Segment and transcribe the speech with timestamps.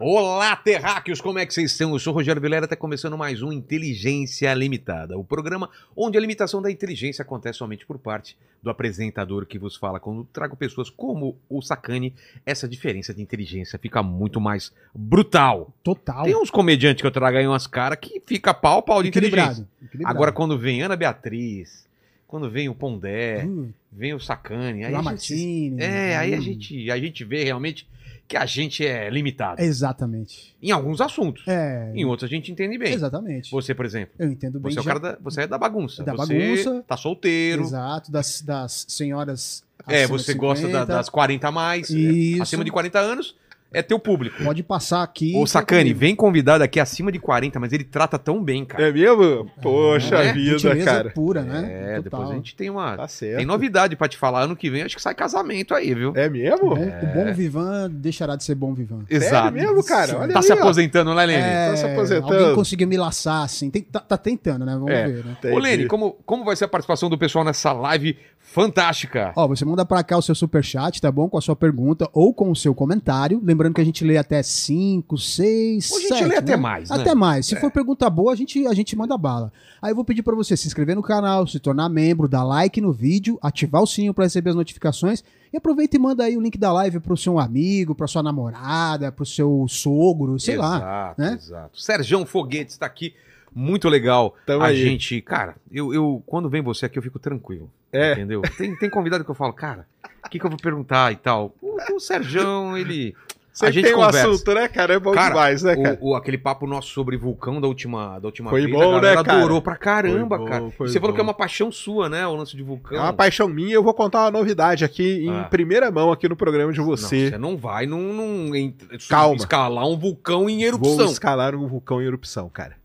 [0.00, 1.90] Olá, terráqueos, como é que vocês estão?
[1.90, 6.20] Eu sou o Rogério Vilera, está começando mais um Inteligência Limitada, o programa onde a
[6.20, 9.98] limitação da inteligência acontece somente por parte do apresentador que vos fala.
[9.98, 12.14] Quando trago pessoas como o Sacani,
[12.46, 15.74] essa diferença de inteligência fica muito mais brutal.
[15.82, 16.26] Total.
[16.26, 19.66] Tem uns comediantes que eu trago aí umas caras que fica pau, pau de inteligência.
[19.82, 20.14] Equilibrado.
[20.16, 21.88] Agora, quando vem Ana Beatriz,
[22.28, 25.82] quando vem o Pondé, Hum, vem o Sacani, aí a gente, Lamartine.
[25.82, 26.40] é, aí a hum.
[26.40, 27.88] gente, a gente vê realmente
[28.28, 29.60] que a gente é limitado.
[29.62, 30.54] Exatamente.
[30.62, 31.42] Em alguns assuntos.
[31.48, 31.90] É.
[31.94, 32.92] Em outros a gente entende bem.
[32.92, 33.50] Exatamente.
[33.50, 34.14] Você, por exemplo.
[34.18, 34.70] Eu entendo bem.
[34.70, 36.04] Você é, o já- cara da, você é da bagunça.
[36.04, 36.84] Da você bagunça.
[36.86, 37.62] tá solteiro.
[37.62, 39.64] Exato, das, das senhoras.
[39.86, 40.86] É, você gosta da- 50.
[40.92, 41.90] das 40 a mais.
[41.90, 42.42] é, Isso.
[42.42, 43.34] acima de 40 anos
[43.72, 44.42] é teu público.
[44.42, 45.34] Pode passar aqui.
[45.36, 48.88] Ô, Sacani, vem convidado aqui acima de 40, mas ele trata tão bem, cara.
[48.88, 49.50] É mesmo?
[49.62, 51.10] Poxa É, vida, Gentileza cara.
[51.10, 51.68] pura, né?
[51.70, 52.02] É, Total.
[52.02, 52.96] depois a gente tem uma.
[52.96, 53.36] Tá certo.
[53.36, 54.42] Tem novidade pra te falar.
[54.42, 56.12] Ano que vem acho que sai casamento aí, viu?
[56.16, 56.74] É mesmo?
[56.74, 59.00] bom, o bom vivan deixará de ser bom vivan.
[59.10, 59.34] Exato.
[59.34, 60.18] Sério mesmo, cara?
[60.18, 60.56] Olha Tá aí, se ó.
[60.56, 61.42] aposentando, né, Lene?
[61.42, 62.34] É, tá se aposentando.
[62.34, 63.70] Alguém conseguiu me laçar, assim.
[63.70, 64.72] Tem- tá, tá tentando, né?
[64.72, 65.06] Vamos É.
[65.06, 65.36] ver, né?
[65.38, 65.54] Entendi.
[65.54, 68.16] Ô, Lene, como, como vai ser a participação do pessoal nessa live
[68.50, 69.32] fantástica?
[69.36, 71.28] Ó, você manda pra cá o seu superchat, tá bom?
[71.28, 73.40] Com a sua pergunta ou com o seu comentário.
[73.44, 76.24] Lembrando que a gente lê até 5, 6, Ou a gente 7.
[76.24, 76.96] lê até mais, né?
[76.96, 77.46] Até mais.
[77.46, 79.52] Se for pergunta boa, a gente, a gente manda bala.
[79.80, 82.80] Aí eu vou pedir pra você se inscrever no canal, se tornar membro, dar like
[82.80, 85.22] no vídeo, ativar o sininho pra receber as notificações.
[85.52, 89.10] E aproveita e manda aí o link da live pro seu amigo, pra sua namorada,
[89.12, 90.76] pro seu sogro, sei lá.
[90.76, 91.34] exato, né?
[91.34, 91.80] Exato.
[91.80, 93.14] Serjão Foguetes está aqui.
[93.54, 94.34] Muito legal.
[94.46, 94.76] Tamo a aí.
[94.76, 97.70] gente, cara, eu, eu quando vem você aqui eu fico tranquilo.
[97.92, 98.12] É.
[98.12, 98.42] Entendeu?
[98.56, 99.86] Tem, tem convidado que eu falo, cara,
[100.24, 101.54] o que, que eu vou perguntar e tal.
[101.62, 103.14] O, o Serjão, ele.
[103.52, 104.28] Sempre a gente tem um conversa.
[104.30, 104.94] assunto, né, cara?
[104.94, 105.98] É bom Cara, demais, né, cara?
[106.00, 109.14] O, o- aquele papo nosso sobre vulcão da última, da última Foi vez, bom, né,
[109.16, 109.20] cara?
[109.38, 110.64] adorou pra caramba, Foi cara.
[110.78, 111.14] Você falou bom.
[111.16, 112.24] que é uma paixão sua, né?
[112.24, 112.96] O lance de vulcão.
[112.96, 113.74] É uma paixão minha.
[113.74, 115.44] Eu vou contar uma novidade aqui em Ah.
[115.50, 117.30] primeira mão aqui no programa de Não, você.
[117.30, 118.76] você não vai num, num- em-
[119.08, 119.34] Calma.
[119.34, 121.06] escalar um vulcão em Vou erupção.
[121.06, 122.76] escalar um vulcão em erupção, cara.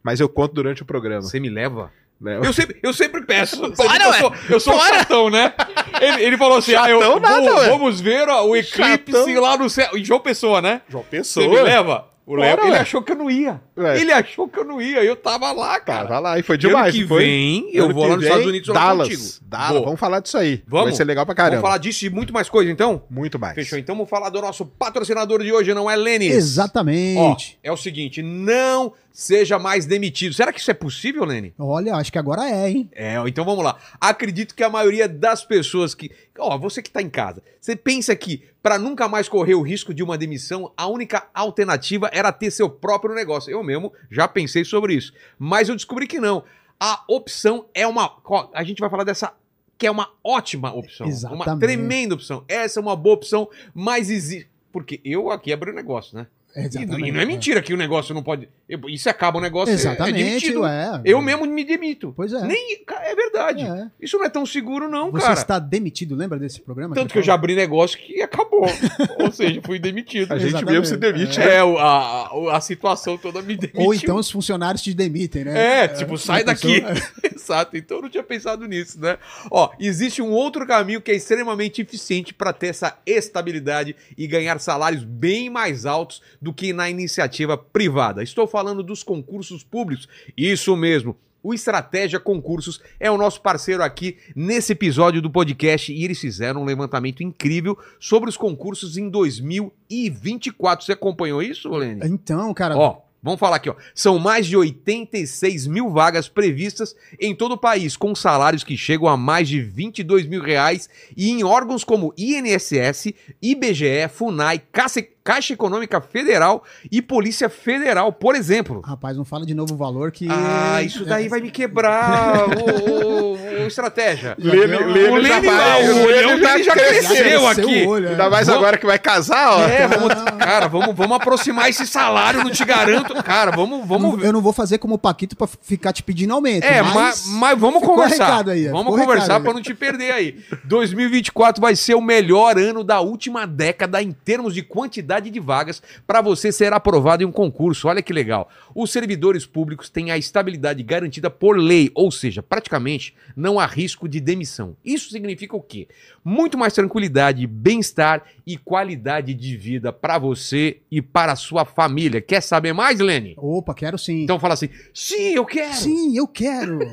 [0.00, 1.22] Mas eu conto durante o programa.
[1.22, 1.90] Você me leva?
[2.20, 2.38] Né?
[2.42, 3.60] Eu sempre, eu sempre peço.
[3.72, 5.52] Que eu sou, eu sou um chatão, né?
[6.00, 9.40] Ele, ele falou assim: ah, eu, nada, vou- vamos ver ó, o eclipse Chatão.
[9.40, 9.88] lá no céu.
[9.96, 10.82] Em João Pessoa, né?
[10.88, 11.48] João Você Pessoa.
[11.48, 12.08] me leva?
[12.26, 13.60] O Léo, ele achou que eu não ia.
[13.80, 14.00] Ué.
[14.00, 15.02] Ele achou que eu não ia.
[15.02, 16.06] Eu tava lá, cara.
[16.08, 16.94] Tava lá e foi E ano demais.
[16.94, 17.24] que foi?
[17.24, 19.08] vem, eu Ano vou lá nos vem, Estados Unidos falar Dallas.
[19.08, 19.32] contigo.
[19.42, 19.84] Dallas.
[19.84, 20.62] Vamos falar disso aí.
[20.66, 20.86] Vamos?
[20.90, 21.56] Vai ser legal pra caramba.
[21.56, 23.02] Vamos falar disso e muito mais coisa, então?
[23.10, 23.54] Muito mais.
[23.54, 23.78] Fechou.
[23.78, 25.96] Então vamos falar do nosso patrocinador de hoje, não é?
[25.96, 27.58] Ó, Exatamente.
[27.62, 30.34] é o seguinte, não seja mais demitido.
[30.34, 31.52] Será que isso é possível, Lene?
[31.58, 32.90] Olha, acho que agora é, hein?
[32.94, 33.76] É, então vamos lá.
[34.00, 36.10] Acredito que a maioria das pessoas que.
[36.38, 39.92] Ó, você que tá em casa, você pensa que para nunca mais correr o risco
[39.92, 43.50] de uma demissão, a única alternativa era ter seu próprio negócio.
[43.50, 43.69] Eu mesmo
[44.10, 45.12] já pensei sobre isso.
[45.38, 46.44] Mas eu descobri que não.
[46.78, 48.16] A opção é uma.
[48.54, 49.34] A gente vai falar dessa.
[49.76, 51.06] Que é uma ótima opção.
[51.06, 51.60] Uma Exatamente.
[51.60, 52.44] tremenda opção.
[52.46, 54.50] Essa é uma boa opção, mas existe.
[54.72, 56.26] Porque eu aqui abri o negócio, né?
[56.56, 57.08] E, Exatamente.
[57.08, 58.48] e não é mentira que o negócio não pode.
[58.68, 60.60] E se acaba o negócio, é- é Exatamente, demitido.
[60.62, 61.00] ué.
[61.04, 62.12] Eu mesmo me demito.
[62.16, 62.40] Pois é.
[62.44, 63.62] Nem, é verdade.
[63.62, 63.86] É.
[64.00, 65.34] Isso não é tão seguro, não, Você cara.
[65.34, 66.94] está demitido, lembra desse programa?
[66.94, 68.66] Tanto que eu já abri negócio que acabou.
[69.20, 70.32] Ou seja, fui demitido.
[70.32, 70.72] A gente Exatamente.
[70.72, 71.40] mesmo se demite.
[71.40, 73.82] É, a, a, a situação toda me demitiu.
[73.82, 75.84] Ou então os funcionários te demitem, né?
[75.84, 76.82] É, tipo, sai daqui.
[77.40, 79.18] Exato, então eu não tinha pensado nisso, né?
[79.50, 84.60] Ó, existe um outro caminho que é extremamente eficiente para ter essa estabilidade e ganhar
[84.60, 88.22] salários bem mais altos do que na iniciativa privada.
[88.22, 90.08] Estou falando dos concursos públicos.
[90.36, 91.16] Isso mesmo.
[91.42, 96.60] O Estratégia Concursos é o nosso parceiro aqui nesse episódio do podcast e eles fizeram
[96.60, 100.84] um levantamento incrível sobre os concursos em 2024.
[100.84, 102.02] Você acompanhou isso, Lene?
[102.04, 103.74] Então, cara, Ó, vamos falar aqui, ó.
[103.94, 109.08] São mais de 86 mil vagas previstas em todo o país, com salários que chegam
[109.08, 115.52] a mais de 22 mil reais e em órgãos como INSS, IBGE, FUNAI, Caixa, Caixa
[115.52, 118.80] Econômica Federal e Polícia Federal, por exemplo.
[118.80, 120.26] rapaz, não fala de novo valor que.
[120.30, 124.34] Ah, isso daí vai me quebrar, o, o- o estratégia.
[124.38, 127.16] Lene, O Lene o já vai, o Lene já cresceu.
[127.16, 127.86] cresceu aqui.
[127.86, 128.10] olho, é.
[128.10, 129.64] Ainda mais Vamos- agora que vai casar, ó.
[129.66, 133.14] É, vamos, cara, vamos, vamos aproximar esse salário, não te garanto.
[133.22, 136.02] Cara, vamos, Eu vamos não- eu não vou fazer como o Paquito pra ficar te
[136.02, 136.64] pedindo aumento.
[136.64, 138.48] É, mas, mas, vamos conversar.
[138.48, 139.54] aí, vamos conversar recado aí.
[139.54, 140.36] não te perder aí.
[140.64, 145.82] 2024 vai ser o melhor ano da última década em termos de quantidade de vagas
[146.06, 147.88] para você ser aprovado em um concurso.
[147.88, 148.48] Olha que legal.
[148.74, 154.08] Os servidores públicos têm a estabilidade garantida por lei, ou seja, praticamente não há risco
[154.08, 154.76] de demissão.
[154.84, 155.88] Isso significa o quê?
[156.24, 162.20] Muito mais tranquilidade, bem-estar e qualidade de vida para você e para a sua família.
[162.20, 163.34] Quer saber mais, Lene?
[163.36, 164.22] Opa, quero sim.
[164.22, 165.74] Então fala assim: sim, eu quero.
[165.74, 166.78] Sim, eu quero.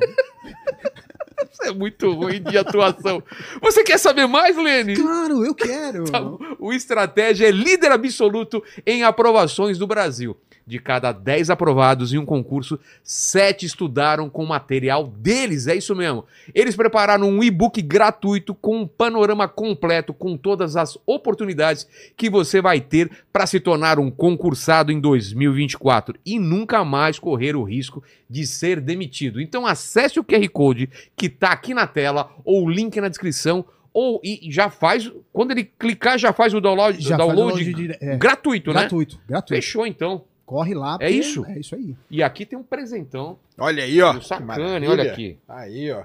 [1.51, 3.21] Isso é muito ruim de atuação.
[3.61, 4.95] Você quer saber mais, Lene?
[4.95, 6.05] claro, eu quero.
[6.07, 6.21] Tá.
[6.59, 10.37] O Estratégia é líder absoluto em aprovações do Brasil.
[10.67, 16.25] De cada 10 aprovados em um concurso, 7 estudaram com material deles, é isso mesmo.
[16.53, 21.87] Eles prepararam um e-book gratuito com um panorama completo com todas as oportunidades
[22.17, 27.55] que você vai ter para se tornar um concursado em 2024 e nunca mais correr
[27.55, 29.39] o risco de ser demitido.
[29.39, 33.63] Então acesse o QR Code que está aqui na tela ou o link na descrição
[33.93, 37.87] ou e já faz, quando ele clicar já faz o download, Já faz download download
[37.97, 38.17] de- é.
[38.17, 38.81] gratuito, né?
[38.81, 39.55] Gratuito, gratuito.
[39.63, 40.23] Fechou então.
[40.47, 40.97] Corre lá.
[41.01, 41.45] É isso?
[41.45, 41.93] É isso aí.
[42.09, 44.19] E aqui tem um presentão Olha aí, ó.
[44.21, 45.37] Sacane, olha aqui.
[45.47, 46.03] Aí, ó.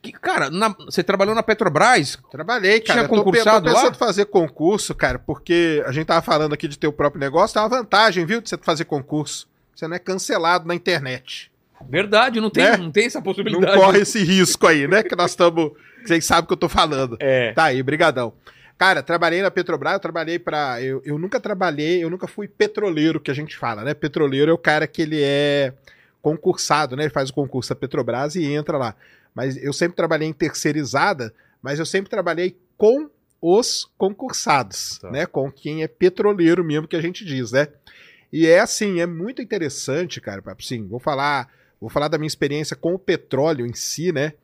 [0.00, 2.16] Que, cara, na- você trabalhou na Petrobras?
[2.30, 3.00] Trabalhei, cara.
[3.00, 3.90] Tinha Eu tô, pe- concursado tô pensando lá?
[3.90, 7.52] em fazer concurso, cara, porque a gente tava falando aqui de ter o próprio negócio,
[7.52, 9.46] tem uma vantagem, viu, de você fazer concurso.
[9.74, 11.50] Você não é cancelado na internet.
[11.88, 12.76] Verdade, não tem, Né?
[12.78, 13.76] não tem essa Não possibilidade.
[13.78, 15.02] corre esse risco aí, né?
[15.02, 15.72] Que nós estamos.
[16.04, 17.16] Vocês sabem o que eu tô falando.
[17.20, 17.52] É.
[17.52, 18.32] Tá aí, brigadão.
[18.78, 20.80] Cara, trabalhei na Petrobras, eu trabalhei pra.
[20.80, 23.92] Eu, eu nunca trabalhei, eu nunca fui petroleiro, que a gente fala, né?
[23.92, 25.74] Petroleiro é o cara que ele é
[26.22, 27.02] concursado, né?
[27.04, 28.94] Ele faz o concurso da Petrobras e entra lá.
[29.34, 33.10] Mas eu sempre trabalhei em terceirizada, mas eu sempre trabalhei com
[33.42, 35.10] os concursados, Tá.
[35.10, 35.26] né?
[35.26, 37.68] Com quem é petroleiro mesmo que a gente diz, né?
[38.32, 40.42] E é assim, é muito interessante, cara.
[40.58, 41.48] Assim, vou falar,
[41.80, 44.34] vou falar da minha experiência com o petróleo em si, né?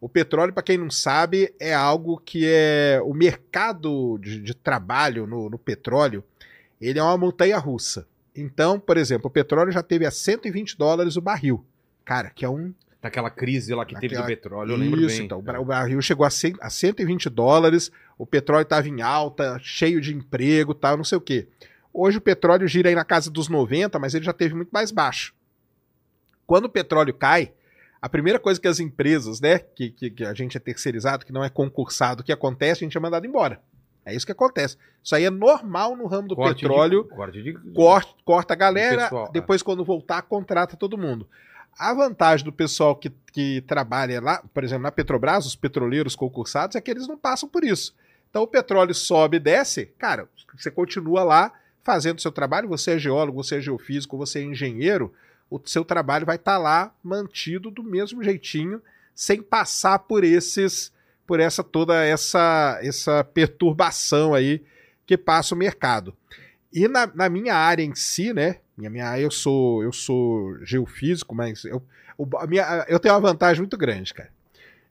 [0.00, 5.26] O petróleo, para quem não sabe, é algo que é o mercado de, de trabalho
[5.26, 6.24] no, no petróleo,
[6.80, 8.06] ele é uma montanha russa.
[8.34, 11.64] Então, por exemplo, o petróleo já teve a 120 dólares o barril.
[12.04, 15.16] Cara, que é um Naquela crise lá que teve Naquela- do petróleo, eu lembro isso,
[15.16, 15.24] bem.
[15.26, 15.38] então.
[15.38, 20.14] O barril chegou a, 100, a 120 dólares, o petróleo estava em alta, cheio de
[20.14, 21.48] emprego, tal, não sei o quê.
[21.94, 24.90] Hoje o petróleo gira aí na casa dos 90, mas ele já teve muito mais
[24.90, 25.34] baixo.
[26.46, 27.52] Quando o petróleo cai,
[28.00, 31.32] a primeira coisa que as empresas, né, que, que, que a gente é terceirizado, que
[31.32, 33.60] não é concursado, que acontece, a gente é mandado embora.
[34.04, 34.76] É isso que acontece.
[35.04, 38.56] Isso aí é normal no ramo do Corte de- petróleo corte de- corta, corta a
[38.56, 39.32] galera, pessoal, é.
[39.32, 41.28] depois quando voltar, contrata todo mundo.
[41.78, 46.76] A vantagem do pessoal que, que trabalha lá, por exemplo, na Petrobras, os petroleiros concursados,
[46.76, 47.94] é que eles não passam por isso.
[48.30, 51.52] Então o petróleo sobe e desce, cara, você continua lá
[51.82, 55.12] fazendo o seu trabalho, você é geólogo, você é geofísico, você é engenheiro,
[55.50, 58.80] o seu trabalho vai estar lá mantido do mesmo jeitinho,
[59.14, 60.92] sem passar por esses,
[61.26, 64.62] por essa toda essa, essa perturbação aí
[65.04, 66.16] que passa o mercado.
[66.72, 68.58] E na, na minha área em si, né?
[68.78, 71.82] Minha, minha área, eu sou eu sou geofísico, mas eu,
[72.38, 74.30] a minha, eu tenho uma vantagem muito grande, cara.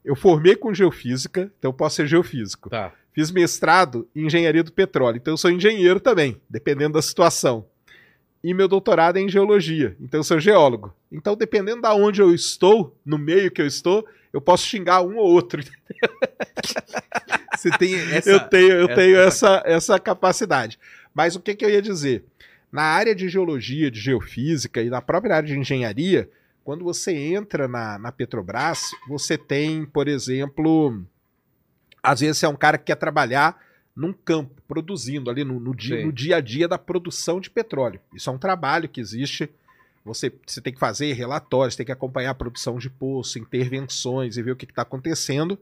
[0.04, 2.68] Eu formei com geofísica, então eu posso ser geofísico.
[2.68, 2.92] Tá.
[3.12, 7.66] Fiz mestrado em engenharia do petróleo, então eu sou engenheiro também, dependendo da situação.
[8.42, 10.94] E meu doutorado é em geologia, então eu sou geólogo.
[11.12, 15.16] Então, dependendo da onde eu estou, no meio que eu estou, eu posso xingar um
[15.18, 15.62] ou outro.
[17.56, 18.30] Você tem essa.
[18.30, 20.78] eu tenho, eu essa- tenho essa, essa capacidade.
[21.14, 22.24] Mas o que, que eu ia dizer?
[22.72, 26.30] Na área de geologia, de geofísica e na própria área de engenharia,
[26.64, 31.02] quando você entra na, na Petrobras, você tem, por exemplo,
[32.02, 33.58] às vezes você é um cara que quer trabalhar
[34.00, 38.00] num campo, produzindo ali no, no dia, no dia a dia da produção de petróleo.
[38.14, 39.50] Isso é um trabalho que existe.
[40.02, 44.42] Você, você tem que fazer relatórios, tem que acompanhar a produção de poço, intervenções e
[44.42, 45.58] ver o que está acontecendo.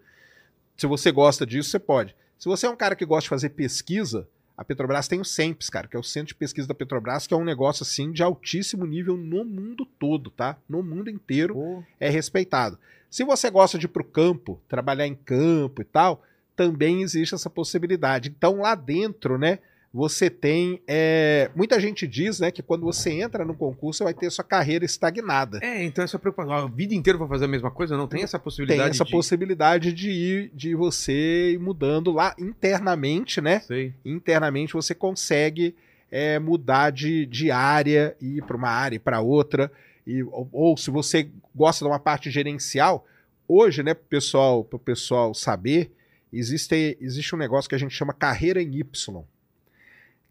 [0.77, 2.15] Se você gosta disso, você pode.
[2.39, 5.69] Se você é um cara que gosta de fazer pesquisa, a Petrobras tem o CEMPES,
[5.69, 8.23] cara, que é o Centro de Pesquisa da Petrobras, que é um negócio assim de
[8.23, 10.57] altíssimo nível no mundo todo, tá?
[10.69, 12.79] No mundo inteiro Pô, é respeitado.
[13.11, 16.23] Se você gosta de ir para o campo, trabalhar em campo e tal,
[16.59, 18.35] também existe essa possibilidade.
[18.37, 19.61] Então lá dentro, né,
[19.95, 20.83] você tem.
[20.89, 24.43] é, muita gente diz né, que quando você entra no concurso, você vai ter sua
[24.43, 25.61] carreira estagnada.
[25.63, 26.53] É, então essa preocupação.
[26.53, 27.97] A vida inteira vai fazer a mesma coisa?
[27.97, 28.81] Não tem essa possibilidade?
[28.81, 29.11] Tem essa de...
[29.13, 33.61] possibilidade de ir, de você ir mudando lá internamente, né?
[33.61, 33.95] Sei.
[34.05, 35.77] internamente você consegue
[36.11, 39.71] é, mudar de, de área e ir para uma área e para outra.
[40.05, 43.07] E, ou, ou se você gosta de uma parte gerencial,
[43.47, 45.93] hoje, né, para o pessoal, pessoal saber,
[46.33, 49.25] existe, existe um negócio que a gente chama carreira em Y.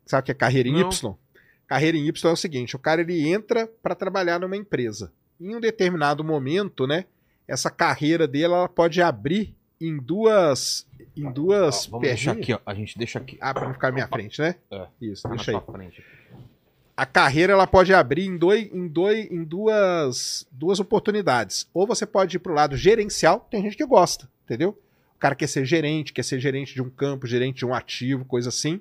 [0.06, 0.89] Sabe o que é carreira em Não.
[0.89, 1.16] Y?
[1.68, 5.12] Carreira em Y é o seguinte: o cara ele entra para trabalhar numa empresa.
[5.39, 7.06] Em um determinado momento, né,
[7.48, 12.58] essa carreira dele ela pode abrir em duas em duas Ó, vamos deixar perninhas.
[12.58, 12.72] aqui, ó.
[12.72, 13.38] A gente deixa aqui.
[13.39, 14.56] Ah, para não ficar na minha frente, né?
[14.72, 14.88] É.
[15.01, 15.62] Isso, deixa aí.
[15.72, 16.04] frente.
[16.96, 21.70] A carreira ela pode abrir em, dois, em, dois, em duas, duas oportunidades.
[21.72, 24.75] Ou você pode ir para o lado gerencial, tem gente que gosta, entendeu?
[25.18, 28.24] O cara quer ser gerente, quer ser gerente de um campo, gerente de um ativo,
[28.24, 28.80] coisa assim.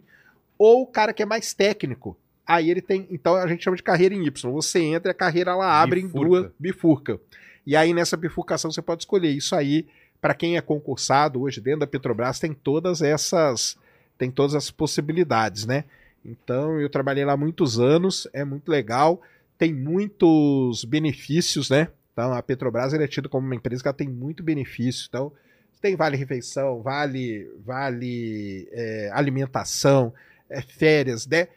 [0.59, 2.15] Ou o cara que é mais técnico.
[2.47, 3.07] Aí ele tem.
[3.11, 4.53] Então a gente chama de carreira em Y.
[4.53, 6.19] Você entra e a carreira ela abre Bifurca.
[6.19, 6.53] em duas.
[6.59, 7.21] Bifurca.
[7.67, 9.31] E aí nessa bifurcação você pode escolher.
[9.31, 9.87] Isso aí,
[10.21, 13.79] para quem é concursado hoje dentro da Petrobras, tem todas essas
[14.19, 15.85] tem todas as possibilidades, né?
[16.23, 19.23] Então eu trabalhei lá muitos anos, é muito legal,
[19.57, 21.89] tem muitos benefícios, né?
[22.13, 25.07] Então a Petrobras é tida como uma empresa que ela tem muito benefício.
[25.09, 25.33] Então
[25.81, 30.13] tem vale refeição, vale vale é, alimentação,
[30.49, 31.49] é, férias, né?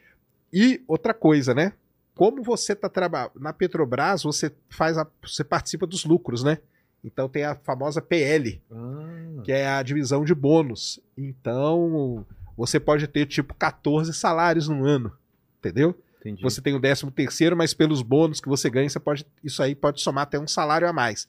[0.52, 1.72] E outra coisa, né?
[2.14, 6.58] Como você tá trabalhando na Petrobras, você faz a, você participa dos lucros, né?
[7.02, 11.00] Então tem a famosa PL, Ah, que é a divisão de bônus.
[11.16, 15.12] Então, você pode ter tipo 14 salários no ano,
[15.58, 15.96] entendeu?
[16.20, 16.42] entendi.
[16.42, 19.74] Você tem o 13 terceiro, mas pelos bônus que você ganha, você pode isso aí
[19.74, 21.26] pode somar até um salário a mais.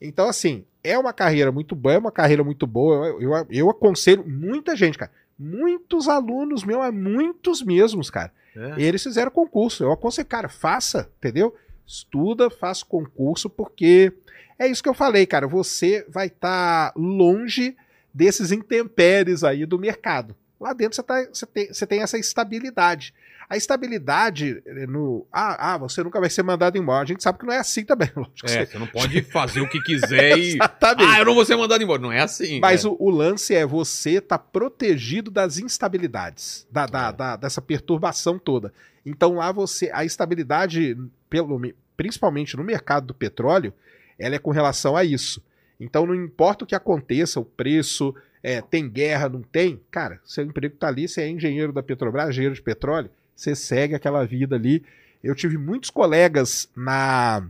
[0.00, 3.06] Então, assim, é uma carreira muito boa, é uma carreira muito boa.
[3.06, 5.10] Eu, eu, eu aconselho muita gente, cara.
[5.38, 8.32] Muitos alunos meus, é muitos mesmos, cara.
[8.56, 8.82] É.
[8.82, 9.84] Eles fizeram concurso.
[9.84, 11.54] Eu aconselho, cara, faça, entendeu?
[11.86, 14.12] Estuda, faça concurso, porque
[14.58, 15.46] é isso que eu falei, cara.
[15.46, 17.76] Você vai estar longe
[18.12, 20.34] desses intempéries aí do mercado.
[20.60, 23.14] Lá dentro você, tá, você, tem, você tem essa estabilidade.
[23.50, 25.26] A estabilidade eh, no.
[25.32, 27.02] Ah, ah, você nunca vai ser mandado embora.
[27.02, 28.48] A gente sabe que não é assim também, lógico.
[28.48, 30.54] É, você não pode fazer o que quiser e.
[30.54, 31.10] Exatamente.
[31.12, 32.00] Ah, eu não vou ser mandado embora.
[32.00, 32.60] Não é assim.
[32.60, 32.94] Mas cara.
[32.94, 37.12] o, o lance é você estar protegido das instabilidades, da, da- É.
[37.12, 38.72] da- dessa perturbação toda.
[39.04, 39.90] Então lá você.
[39.92, 40.96] A estabilidade,
[41.28, 43.74] pelo, me- principalmente no mercado do petróleo,
[44.18, 45.42] ela é com relação a isso.
[45.80, 50.44] Então não importa o que aconteça, o preço, é, tem guerra, não tem, cara, seu
[50.44, 54.56] emprego tá ali, você é engenheiro da Petrobras, engenheiro de petróleo, você segue aquela vida
[54.56, 54.84] ali.
[55.22, 57.48] Eu tive muitos colegas na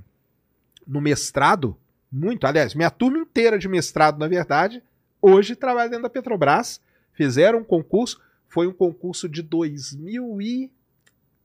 [0.87, 1.76] no mestrado,
[2.11, 4.82] muito, aliás, minha turma inteira de mestrado, na verdade,
[5.23, 6.80] hoje trabalha dentro da Petrobras,
[7.12, 10.73] fizeram um concurso, foi um concurso de 2000 e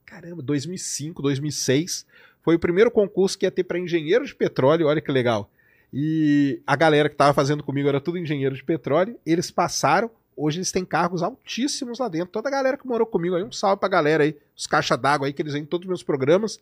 [0.04, 2.06] caramba, 2005, 2006.
[2.42, 5.50] Foi o primeiro concurso que ia ter para engenheiro de petróleo, olha que legal.
[5.92, 10.58] E a galera que estava fazendo comigo era tudo engenheiro de petróleo, eles passaram, hoje
[10.58, 12.28] eles têm cargos altíssimos lá dentro.
[12.28, 15.26] Toda a galera que morou comigo aí, um salve pra galera aí, os caixa d'água
[15.26, 16.60] aí que eles vêm em todos os meus programas.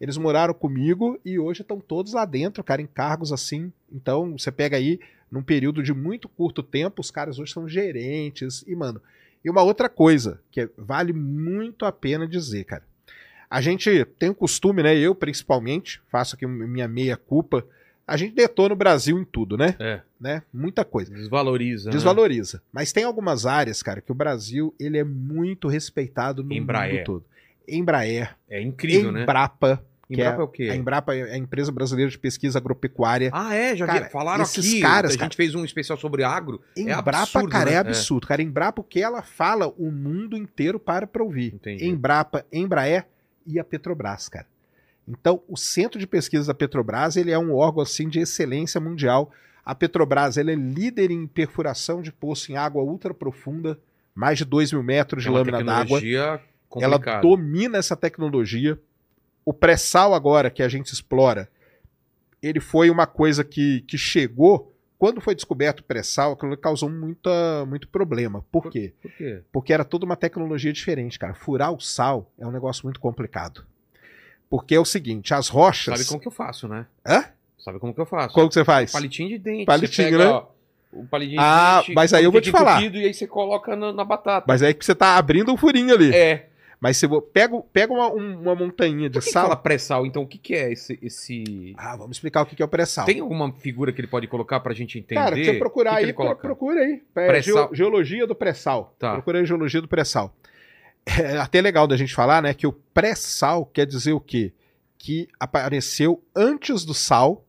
[0.00, 3.72] Eles moraram comigo e hoje estão todos lá dentro, cara, em cargos assim.
[3.90, 5.00] Então, você pega aí,
[5.30, 8.64] num período de muito curto tempo, os caras hoje são gerentes.
[8.66, 9.00] E, mano,
[9.44, 12.82] e uma outra coisa que vale muito a pena dizer, cara.
[13.48, 14.96] A gente tem o costume, né?
[14.96, 17.64] Eu principalmente, faço aqui minha meia culpa.
[18.06, 19.74] A gente detona o Brasil em tudo, né?
[19.78, 20.42] É, né?
[20.52, 21.12] Muita coisa.
[21.14, 21.86] desvaloriza.
[21.90, 21.92] né?
[21.96, 22.62] Desvaloriza.
[22.72, 26.94] Mas tem algumas áreas, cara, que o Brasil ele é muito respeitado no Embraer.
[26.96, 27.24] mundo todo.
[27.66, 29.22] Embraer, É incrível, né?
[29.22, 30.68] Embrapa, que Embrapa é o quê?
[30.70, 33.30] a Embrapa é a empresa brasileira de pesquisa agropecuária.
[33.32, 34.10] Ah, é, já Cara, vi.
[34.12, 34.80] Falaram esses aqui.
[34.82, 36.60] caras, a gente cara- fez um especial sobre agro.
[36.76, 37.78] Embrapa, absurdo, cara, é né?
[37.78, 38.26] absurdo.
[38.26, 41.54] Cara, Embrapa, o que ela fala, o mundo inteiro para pra ouvir.
[41.54, 41.86] Entendi.
[41.86, 43.06] Embrapa, Embraer
[43.46, 44.46] e a Petrobras, cara.
[45.06, 49.30] Então, o Centro de Pesquisa da Petrobras, ele é um órgão assim de excelência mundial.
[49.64, 53.78] A Petrobras, ela é líder em perfuração de poço em água ultra profunda,
[54.14, 56.00] mais de 2 mil metros de É uma lâmina d'água.
[56.80, 58.78] Ela domina essa tecnologia.
[59.44, 61.48] O pré-sal agora que a gente explora,
[62.42, 64.72] ele foi uma coisa que, que chegou.
[64.98, 68.44] Quando foi descoberto o pré-sal, aquilo causou muita, muito problema.
[68.50, 68.94] Por quê?
[69.02, 69.42] Por quê?
[69.52, 71.34] Porque era toda uma tecnologia diferente, cara.
[71.34, 73.66] Furar o sal é um negócio muito complicado.
[74.56, 75.98] Porque é o seguinte, as rochas...
[75.98, 76.86] Sabe como que eu faço, né?
[77.04, 77.24] Hã?
[77.58, 78.32] Sabe como que eu faço?
[78.32, 78.92] Como que você faz?
[78.92, 79.64] Palitinho de dente.
[79.64, 80.30] Palitinho, você pega, né?
[80.30, 80.44] ó,
[80.92, 81.94] o palitinho Ah, de dente.
[81.96, 82.80] mas aí eu vou te falar.
[82.80, 84.44] E aí você coloca na, na batata.
[84.46, 86.14] Mas é que você tá abrindo um furinho ali.
[86.14, 86.46] É.
[86.78, 87.20] Mas se vo...
[87.20, 89.44] pega, pega uma, um- uma montanha de Por que, que sal...
[89.44, 90.06] fala pré-sal?
[90.06, 90.96] Então, o que, que é esse...
[91.02, 91.74] esse...
[91.76, 93.06] Ah, vamos explicar o que que é o pré-sal.
[93.06, 95.20] Tem alguma figura que ele pode colocar pra gente entender?
[95.20, 97.02] Cara, você procurar que que aí, pro- procura aí.
[97.16, 97.42] É, Pré-sal.
[97.66, 98.94] geo- geologia do pré-sal.
[99.00, 99.14] Tá.
[99.14, 100.32] Procura aí geologia do pré-sal.
[101.06, 104.52] É até legal da gente falar, né, que o pré-sal quer dizer o quê?
[104.96, 107.44] Que apareceu antes do sal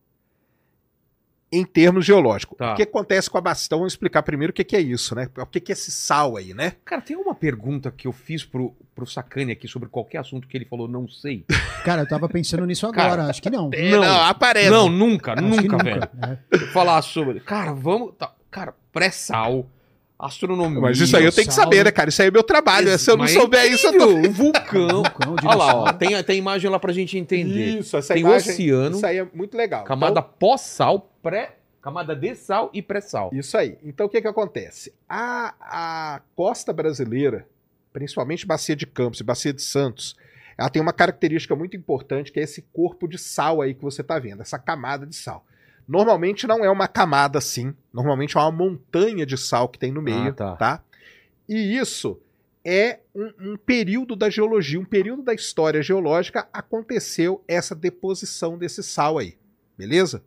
[1.50, 2.58] em termos geológicos.
[2.58, 2.72] Tá.
[2.72, 3.78] O que acontece com a bastão?
[3.78, 5.28] Vamos explicar primeiro o que que é isso, né?
[5.38, 6.72] O que que é esse sal aí, né?
[6.84, 10.56] Cara, tem uma pergunta que eu fiz pro, pro Sacane aqui sobre qualquer assunto que
[10.56, 11.44] ele falou, não sei.
[11.84, 13.70] Cara, eu tava pensando nisso agora, Cara, acho que não.
[13.70, 14.22] Não.
[14.22, 14.70] aparece.
[14.70, 16.02] Não, nunca, Acho que nunca, velho.
[16.52, 16.58] É.
[16.72, 17.40] Falar sobre.
[17.40, 18.14] Cara, vamos.
[18.18, 19.66] tá, cara, pré-sal,
[20.18, 20.80] astronomia.
[20.80, 21.90] Mas isso aí eu tenho que saber, né?
[21.90, 22.08] cara?
[22.08, 22.88] Isso aí é meu trabalho.
[22.88, 24.06] Esse- Se eu não mas é souber isso, eu tô...
[24.08, 25.02] O vulcão.
[25.26, 27.78] Vulcão, Olha lá, ó, tem, tem imagem lá pra gente entender.
[27.80, 29.84] Isso, essa Tem imagem, oceano, Isso aí é muito legal.
[29.84, 31.56] Camada Então, pós-sal, pré.
[31.82, 33.30] Camada de sal e pré-sal.
[33.32, 33.78] Isso aí.
[33.84, 34.92] Então o que que acontece?
[35.08, 37.46] A, a costa brasileira,
[37.92, 40.16] principalmente Bacia de Campos e Bacia de Santos,
[40.58, 44.00] ela tem uma característica muito importante que é esse corpo de sal aí que você
[44.00, 45.44] está vendo, essa camada de sal.
[45.88, 50.02] Normalmente não é uma camada assim, normalmente é uma montanha de sal que tem no
[50.02, 50.56] meio, Ah, tá.
[50.56, 50.82] tá?
[51.48, 52.18] E isso
[52.64, 58.82] é um, um período da geologia, um período da história geológica aconteceu essa deposição desse
[58.82, 59.36] sal aí,
[59.78, 60.22] beleza?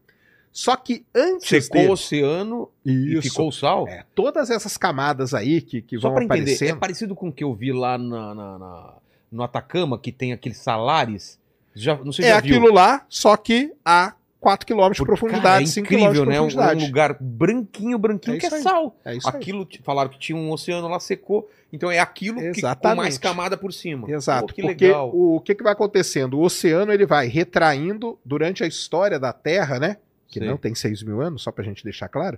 [0.52, 3.88] Só que antes Secou o dele- oceano e ficou o sal?
[3.88, 6.80] É, todas essas camadas aí que, que Só vão pra entender, é aparecendo.
[6.80, 8.94] parecido com o que eu vi lá na, na- na-
[9.32, 11.38] no Atacama, que tem aqueles salares.
[11.76, 12.56] Já, não sei É, se já viu.
[12.58, 16.30] aquilo lá, só que a 4 km de profundidade, cara, é 5 km incrível, de
[16.32, 16.40] né?
[16.40, 16.84] Um, profundidade.
[16.84, 18.62] um lugar branquinho, branquinho, É que é aí.
[18.62, 18.96] sal.
[19.04, 19.36] É isso aí.
[19.36, 21.50] Aquilo, t- falaram que tinha um oceano lá, secou.
[21.74, 22.98] Então é aquilo que, com Exatamente.
[22.98, 24.10] mais camada por cima.
[24.10, 25.12] Exato, Pô, que porque legal.
[25.14, 26.38] o, o que, que vai acontecendo?
[26.40, 29.98] O oceano ele vai retraindo durante a história da Terra, né?
[30.28, 30.48] Que Sei.
[30.48, 32.38] não tem 6 mil anos, só pra gente deixar claro.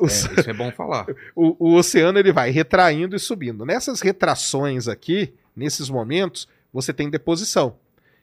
[0.00, 1.06] É, isso é bom falar.
[1.34, 3.64] O, o oceano ele vai retraindo e subindo.
[3.64, 7.74] Nessas retrações aqui, nesses momentos, você tem deposição.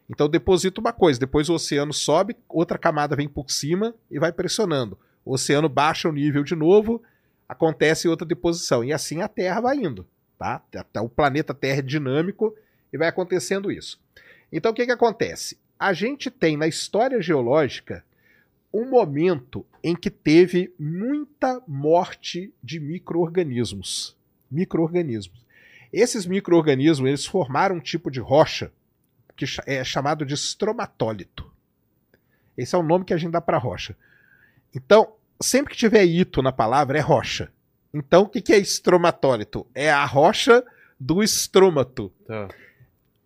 [0.09, 4.31] Então deposita uma coisa, depois o oceano sobe, outra camada vem por cima e vai
[4.31, 4.97] pressionando.
[5.25, 7.01] O oceano baixa o nível de novo,
[7.47, 8.83] acontece outra deposição.
[8.83, 10.07] E assim a Terra vai indo.
[10.37, 10.61] Tá?
[11.01, 12.55] O planeta Terra é dinâmico
[12.91, 13.99] e vai acontecendo isso.
[14.51, 15.57] Então o que, que acontece?
[15.77, 18.03] A gente tem na história geológica
[18.73, 24.15] um momento em que teve muita morte de micro-organismos.
[24.49, 25.45] Micro-organismos.
[25.91, 28.71] Esses micro-organismos eles formaram um tipo de rocha
[29.37, 31.49] que é chamado de estromatólito.
[32.57, 33.95] Esse é o nome que a gente dá para rocha.
[34.75, 37.51] Então, sempre que tiver ito na palavra, é rocha.
[37.93, 39.65] Então, o que que é estromatólito?
[39.73, 40.63] É a rocha
[40.99, 42.11] do estrômato.
[42.25, 42.47] Tá.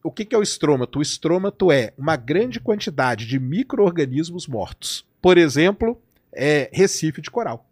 [0.03, 1.00] O que que é o estrômato?
[1.00, 5.06] O estrômato é uma grande quantidade de micro-organismos mortos.
[5.22, 6.01] Por exemplo,
[6.34, 7.65] é recife de coral.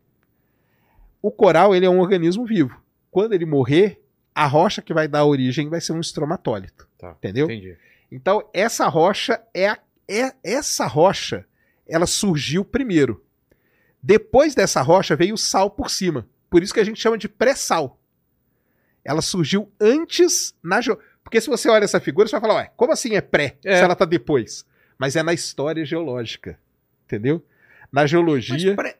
[1.22, 2.80] O coral ele é um organismo vivo.
[3.12, 4.02] Quando ele morrer,
[4.34, 6.88] a rocha que vai dar origem vai ser um estromatólito.
[6.98, 7.12] Tá.
[7.18, 7.46] Entendeu?
[7.46, 7.76] Entendi.
[8.12, 11.46] Então, essa rocha é, a- é essa rocha,
[11.88, 13.24] ela surgiu primeiro.
[14.02, 16.28] Depois dessa rocha veio o sal por cima.
[16.50, 18.00] Por isso que a gente chama de pré-sal.
[19.04, 20.98] Ela surgiu antes na geo...
[21.24, 23.58] Porque se você olha essa figura, você vai falar, ué, como assim é pré?
[23.64, 23.78] É.
[23.78, 24.66] Se ela tá depois.
[24.98, 26.60] Mas é na história geológica.
[27.06, 27.46] Entendeu?
[27.92, 28.76] Na Mas geologia.
[28.76, 28.98] pare-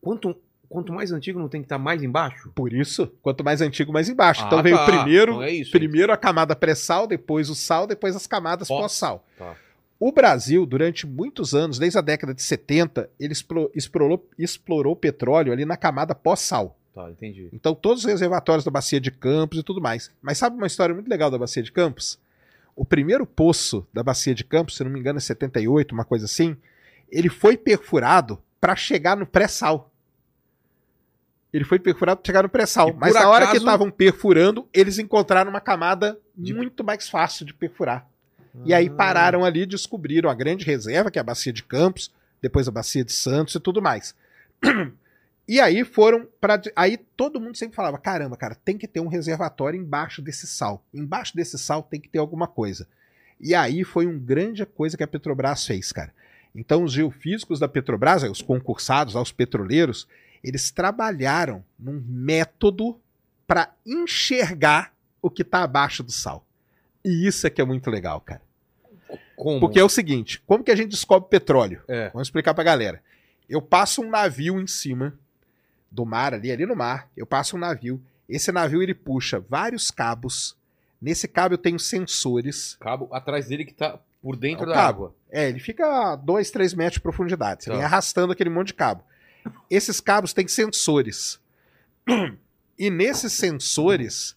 [0.00, 0.40] quanto,
[0.72, 2.50] quanto mais antigo não tem que estar mais embaixo?
[2.54, 4.42] Por isso, quanto mais antigo, mais embaixo.
[4.42, 4.84] Ah, então veio tá.
[4.86, 5.70] primeiro, Então é isso.
[5.70, 8.80] primeiro a camada pré-sal, depois o sal, depois as camadas Pós.
[8.80, 9.24] pós-sal.
[9.38, 9.54] Tá.
[10.00, 15.52] O Brasil, durante muitos anos, desde a década de 70, ele explo- explorou, explorou petróleo
[15.52, 16.76] ali na camada pós-sal.
[16.94, 17.48] Tá, entendi.
[17.52, 20.10] Então, todos os reservatórios da Bacia de Campos e tudo mais.
[20.20, 22.18] Mas sabe uma história muito legal da Bacia de Campos?
[22.74, 26.24] O primeiro poço da Bacia de Campos, se não me engano, é 78, uma coisa
[26.24, 26.56] assim,
[27.10, 29.91] ele foi perfurado para chegar no pré-sal.
[31.52, 32.94] Ele foi perfurado para chegar no pré-sal.
[32.98, 37.52] Mas na hora que estavam perfurando, eles encontraram uma camada De- muito mais fácil de
[37.52, 38.08] perfurar.
[38.64, 42.12] E aí Ah, pararam ali, descobriram a grande reserva, que é a Bacia de Campos,
[42.40, 44.14] depois a Bacia de Santos e tudo mais.
[45.48, 49.08] E aí foram para aí todo mundo sempre falava: "Caramba, cara, tem que ter um
[49.08, 50.84] reservatório embaixo desse sal.
[50.94, 52.86] Embaixo desse sal tem que ter alguma coisa".
[53.40, 56.14] E aí foi uma grande coisa que a Petrobras fez, cara.
[56.54, 60.06] Então os geofísicos da Petrobras, os concursados, os petroleiros,
[60.42, 63.00] eles trabalharam num método
[63.46, 66.44] para enxergar o que está abaixo do sal.
[67.04, 68.42] E isso é que é muito legal, cara.
[69.36, 69.60] Como?
[69.60, 71.82] Porque é o seguinte, como que a gente descobre petróleo?
[71.88, 72.10] É.
[72.10, 73.02] Vamos explicar pra galera.
[73.48, 75.18] Eu passo um navio em cima
[75.90, 78.00] do mar, ali, ali no mar, eu passo um navio.
[78.28, 80.56] Esse navio ele puxa vários cabos.
[81.00, 82.76] Nesse cabo eu tenho sensores.
[82.80, 84.88] Cabo atrás dele que tá por dentro É da cabo.
[85.06, 85.14] água.
[85.30, 87.64] É, ele fica a 2, 3 metros de profundidade.
[87.64, 87.76] Você Tá.
[87.76, 89.02] vem arrastando aquele monte de cabo.
[89.70, 91.40] Esses cabos têm sensores.
[92.78, 94.36] E nesses sensores,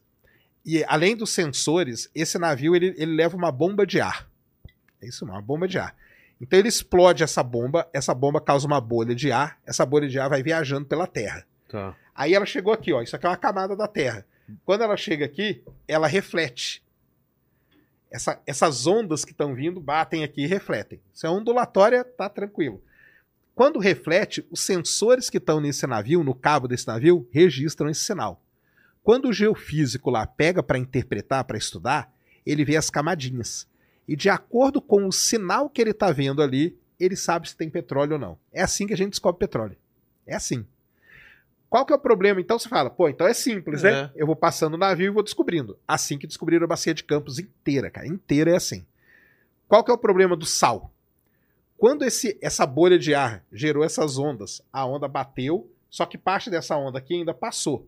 [0.65, 4.29] e além dos sensores, esse navio ele, ele leva uma bomba de ar.
[5.01, 5.95] É isso, uma bomba de ar.
[6.39, 10.19] Então ele explode essa bomba, essa bomba causa uma bolha de ar, essa bolha de
[10.19, 11.45] ar vai viajando pela Terra.
[11.69, 11.95] Tá.
[12.13, 13.01] Aí ela chegou aqui, ó.
[13.01, 14.25] Isso aqui é uma camada da Terra.
[14.63, 16.83] Quando ela chega aqui, ela reflete.
[18.11, 21.01] Essa- essas ondas que estão vindo batem aqui e refletem.
[21.13, 22.81] Se é ondulatória, tá tranquilo.
[23.55, 28.43] Quando reflete, os sensores que estão nesse navio, no cabo desse navio, registram esse sinal.
[29.01, 32.13] Quando o geofísico lá pega para interpretar, para estudar,
[32.45, 33.65] ele vê as camadinhas.
[34.05, 37.69] E de acordo com o sinal que ele está vendo ali, ele sabe se tem
[37.69, 38.37] petróleo ou não.
[38.51, 39.77] É assim que a gente descobre petróleo.
[40.27, 40.65] É assim.
[41.69, 42.41] Qual que é o problema?
[42.41, 43.91] Então você fala, pô, então é simples, né?
[43.91, 44.11] É.
[44.15, 45.77] Eu vou passando o navio e vou descobrindo.
[45.87, 48.07] Assim que descobriram a bacia de Campos inteira, cara.
[48.07, 48.85] Inteira é assim.
[49.67, 50.91] Qual que é o problema do sal?
[51.77, 56.49] Quando esse, essa bolha de ar gerou essas ondas, a onda bateu, só que parte
[56.49, 57.87] dessa onda aqui ainda passou.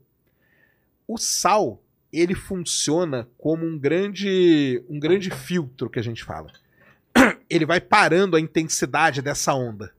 [1.07, 6.51] O sal, ele funciona como um grande, um grande filtro que a gente fala.
[7.49, 9.93] Ele vai parando a intensidade dessa onda.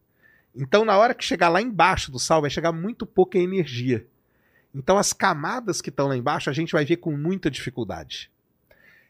[0.54, 4.06] Então, na hora que chegar lá embaixo do sal, vai chegar muito pouca energia.
[4.74, 8.30] Então, as camadas que estão lá embaixo, a gente vai ver com muita dificuldade.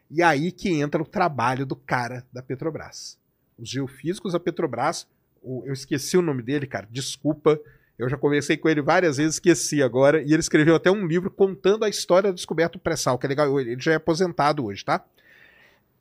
[0.09, 3.18] E aí que entra o trabalho do cara da Petrobras.
[3.59, 5.07] Os geofísicos da Petrobras
[5.41, 7.59] o- eu esqueci o nome dele, cara, desculpa.
[7.97, 10.21] Eu já conversei com ele várias vezes, esqueci agora.
[10.21, 13.29] E ele escreveu até um livro contando a história do descoberto do pré-sal, que é
[13.29, 13.59] legal.
[13.59, 15.03] Ele já é aposentado hoje, tá?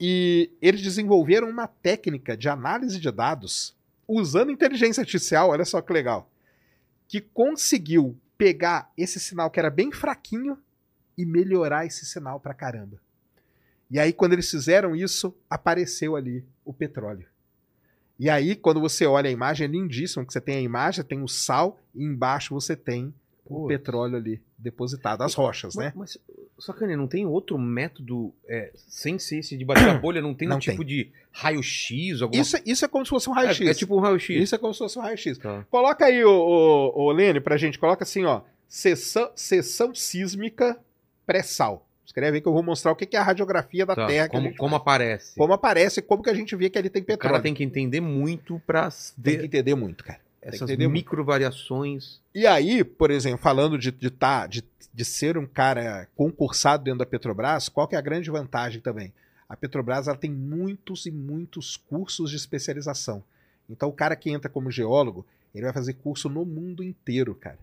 [0.00, 3.74] E eles desenvolveram uma técnica de análise de dados
[4.06, 6.30] usando inteligência artificial, olha só que legal,
[7.08, 10.56] que conseguiu pegar esse sinal que era bem fraquinho
[11.16, 13.00] e melhorar esse sinal pra caramba.
[13.90, 17.26] E aí, quando eles fizeram isso, apareceu ali o petróleo.
[18.18, 21.22] E aí, quando você olha a imagem, é lindíssimo, que você tem a imagem, tem
[21.22, 23.66] o sal, e embaixo você tem o Pô.
[23.66, 25.92] petróleo ali depositado, as rochas, né?
[25.94, 30.20] Mas, mas Sacane, não tem outro método, é, sem ser esse de bater a bolha,
[30.20, 32.20] não tem um Não tipo de raio-x?
[32.20, 32.42] Alguma...
[32.42, 33.66] Isso, isso é como se fosse um raio-x.
[33.66, 34.42] é, é tipo um raio-x.
[34.42, 35.38] Isso é como se fosse um raio-x.
[35.38, 35.64] Tá.
[35.70, 37.78] Coloca aí, o, o, o Lênio, pra gente.
[37.78, 38.42] Coloca assim, ó.
[38.68, 40.78] Sessão, sessão sísmica
[41.24, 41.87] pré-sal.
[42.08, 44.28] Escreve aí que eu vou mostrar o que é a radiografia da Tá, Terra.
[44.30, 44.80] Como, como faz.
[44.80, 45.36] aparece.
[45.36, 47.32] como aparece, como que a gente vê que ali tem O petróleo.
[47.34, 48.88] cara tem que entender muito pra
[49.22, 50.18] Tem que entender muito, cara.
[50.40, 50.94] Essas entender muito.
[50.94, 52.18] micro-variações.
[52.34, 57.00] E aí, por exemplo, falando de, de, tá, de, de ser um cara concursado dentro
[57.00, 59.12] da Petrobras, qual que é a grande vantagem também?
[59.46, 63.22] A Petrobras ela tem muitos e muitos cursos de especialização.
[63.68, 67.58] Então, o cara que entra como geólogo, ele vai fazer curso no mundo inteiro, cara.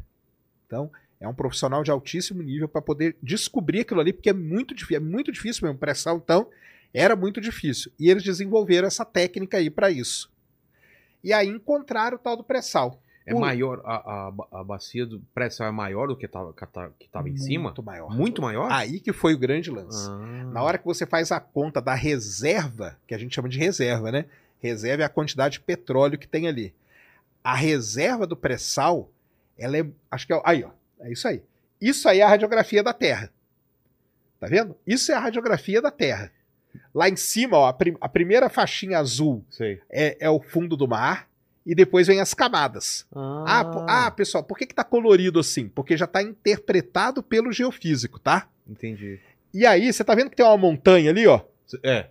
[0.68, 4.74] Então, é um profissional de altíssimo nível para poder descobrir aquilo ali, porque é muito
[4.76, 5.80] difícil, é muito difícil mesmo.
[5.80, 6.48] Pressão, então,
[6.94, 7.92] era muito difícil.
[8.00, 10.32] E eles desenvolveram essa técnica aí para isso.
[11.24, 13.02] E aí encontraram o tal do pré-sal.
[13.26, 16.66] É O- maior, a, a, a bacia do pré-sal é maior do que estava que
[16.68, 17.64] tava, que tava em cima?
[17.70, 18.10] Muito maior.
[18.16, 18.72] Muito maior?
[18.72, 20.08] Aí que foi o grande lance.
[20.08, 20.44] Ah.
[20.54, 24.12] Na hora que você faz a conta da reserva, que a gente chama de reserva,
[24.12, 24.26] né?
[24.60, 26.72] Reserva é a quantidade de petróleo que tem ali.
[27.44, 29.10] A reserva do pré-sal,
[29.58, 29.86] ela é.
[30.12, 30.42] Acho que é.
[30.46, 30.70] Aí, ó.
[31.06, 31.42] É isso aí.
[31.80, 33.32] Isso aí é a radiografia da Terra.
[34.40, 34.76] Tá vendo?
[34.86, 36.32] Isso é a radiografia da Terra.
[36.94, 39.44] Lá em cima, ó, a, prim- a primeira faixinha azul
[39.90, 41.28] é, é o fundo do mar.
[41.66, 43.08] E depois vem as camadas.
[43.12, 45.68] Ah, po- ah, pessoal, por que, que tá colorido assim?
[45.68, 48.48] Porque já tá interpretado pelo geofísico, tá?
[48.70, 49.20] entendi.
[49.54, 51.42] E aí, você tá vendo que tem uma montanha ali, ó?
[51.82, 52.08] É,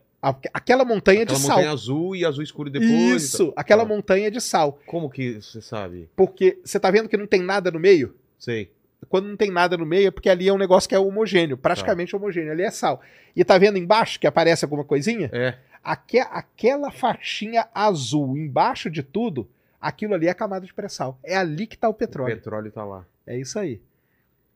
[0.53, 1.73] Aquela montanha aquela de montanha sal.
[1.75, 2.91] azul e azul escuro depois.
[2.91, 3.89] Isso, aquela Tá.
[3.89, 4.81] montanha de sal.
[4.87, 6.09] Como que você sabe?
[6.17, 8.17] Porque você tá vendo que não tem nada no meio?
[8.39, 8.73] Sei.
[9.09, 11.57] Quando não tem nada no meio é porque ali é um negócio que é homogêneo,
[11.57, 12.53] praticamente homogêneo.
[12.53, 13.01] Ali é sal.
[13.37, 15.31] E tá vendo embaixo que aparece alguma coisinha?
[15.33, 15.57] É.
[15.83, 19.49] Aque- aquela faixinha azul embaixo de tudo,
[19.81, 21.19] aquilo ali é a camada de pré-sal.
[21.23, 22.35] É ali que tá o O petróleo.
[22.35, 23.05] petróleo tá lá.
[23.27, 23.81] É isso aí.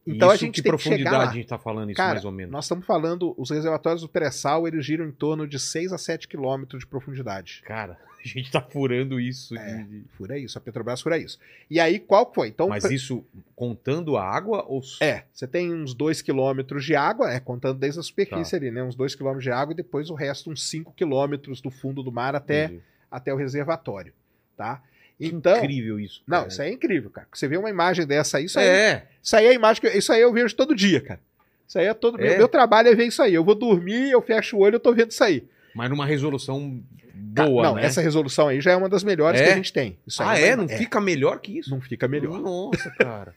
[0.06, 1.30] Então a isso, gente que tem que chegar profundidade lá.
[1.30, 2.50] a gente tá falando isso Cara, mais ou menos?
[2.50, 6.26] Nós estamos falando, os reservatórios do pré-sal, eles giram em torno de 6 a 7
[6.26, 7.62] quilômetros de profundidade.
[7.66, 7.98] Cara,
[8.29, 9.57] a gente tá furando isso.
[9.57, 9.83] É.
[9.85, 11.38] de- Fura isso, a Petrobras fura isso.
[11.71, 12.49] E aí, qual foi?
[12.49, 13.25] Então, Mas isso
[13.57, 14.81] contando a água ou...
[15.01, 18.57] é, você tem uns 2 quilômetros de água, é, contando desde a superfície Tá.
[18.57, 18.83] ali, né?
[18.83, 22.12] Uns 2 quilômetros de água e depois o resto, uns 5 quilômetros do fundo do
[22.12, 22.83] mar até, Entendi.
[23.11, 24.12] até o reservatório,
[24.57, 24.83] tá?
[25.19, 26.23] Que Então, incrível isso.
[26.27, 26.49] não, cara.
[26.49, 27.27] isso aí é incrível, cara.
[27.33, 29.88] Você vê uma imagem dessa aí, isso aí, É, isso aí é a imagem que
[29.88, 31.21] isso aí eu vejo todo dia, cara.
[31.67, 32.29] Isso aí é todo É?
[32.31, 33.35] meu, meu trabalho é ver isso aí.
[33.35, 35.45] Eu vou dormir, eu fecho o olho, eu tô vendo isso aí.
[35.74, 36.83] Mas numa resolução
[37.14, 37.85] boa, não, né?
[37.85, 39.44] essa resolução aí já é uma das melhores É?
[39.44, 39.98] que a gente tem.
[40.07, 40.54] Isso Ah, uma- é?
[40.57, 41.70] Não fica melhor que isso?
[41.70, 42.38] não fica melhor.
[42.40, 43.35] Nossa, cara.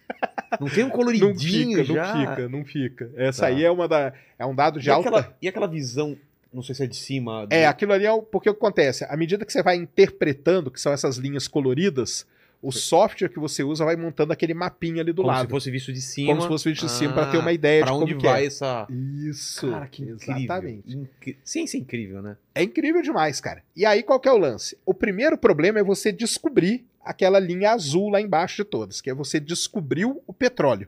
[0.60, 2.14] Não tem um Não coloridinho fica, já?
[2.14, 3.12] não fica, não fica.
[3.16, 3.48] Essa Tá.
[3.48, 5.08] aí é uma da é um dado de E alta.
[5.10, 6.18] aquela, e aquela visão,
[6.54, 7.46] não sei se é de cima...
[7.48, 9.76] do- É, aquilo ali é o porque o que acontece, à medida que você vai
[9.78, 12.26] interpretando, que são essas linhas coloridas,
[12.62, 15.72] o software que você usa vai montando aquele mapinha ali do como lado, se fosse
[15.72, 16.30] visto de cima.
[16.30, 18.28] como se fosse visto de cima Ah, para ter uma ideia de onde como que
[18.28, 18.46] vai é.
[18.46, 18.88] essa...
[18.90, 19.70] Isso.
[19.70, 20.38] Cara, que incrível.
[20.38, 20.98] Exatamente.
[20.98, 21.38] Incri...
[21.44, 22.38] Ciência é incrível, né?
[22.54, 23.64] É incrível demais, cara.
[23.76, 24.78] E aí qual que é o lance?
[24.86, 29.14] O primeiro problema é você descobrir aquela linha azul lá embaixo de todas, que é
[29.14, 30.88] você descobriu o petróleo.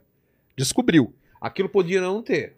[0.56, 1.14] Descobriu.
[1.42, 2.54] Aquilo podia não ter.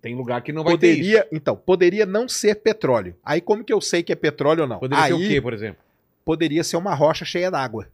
[0.00, 0.98] Tem lugar que não vai ter isso.
[0.98, 3.16] Poderia, então, poderia não ser petróleo.
[3.24, 4.78] Aí como que eu sei que é petróleo ou não?
[4.78, 5.88] Poderia aí ser o quê, por exemplo?
[6.28, 7.88] poderia ser uma rocha cheia d'água.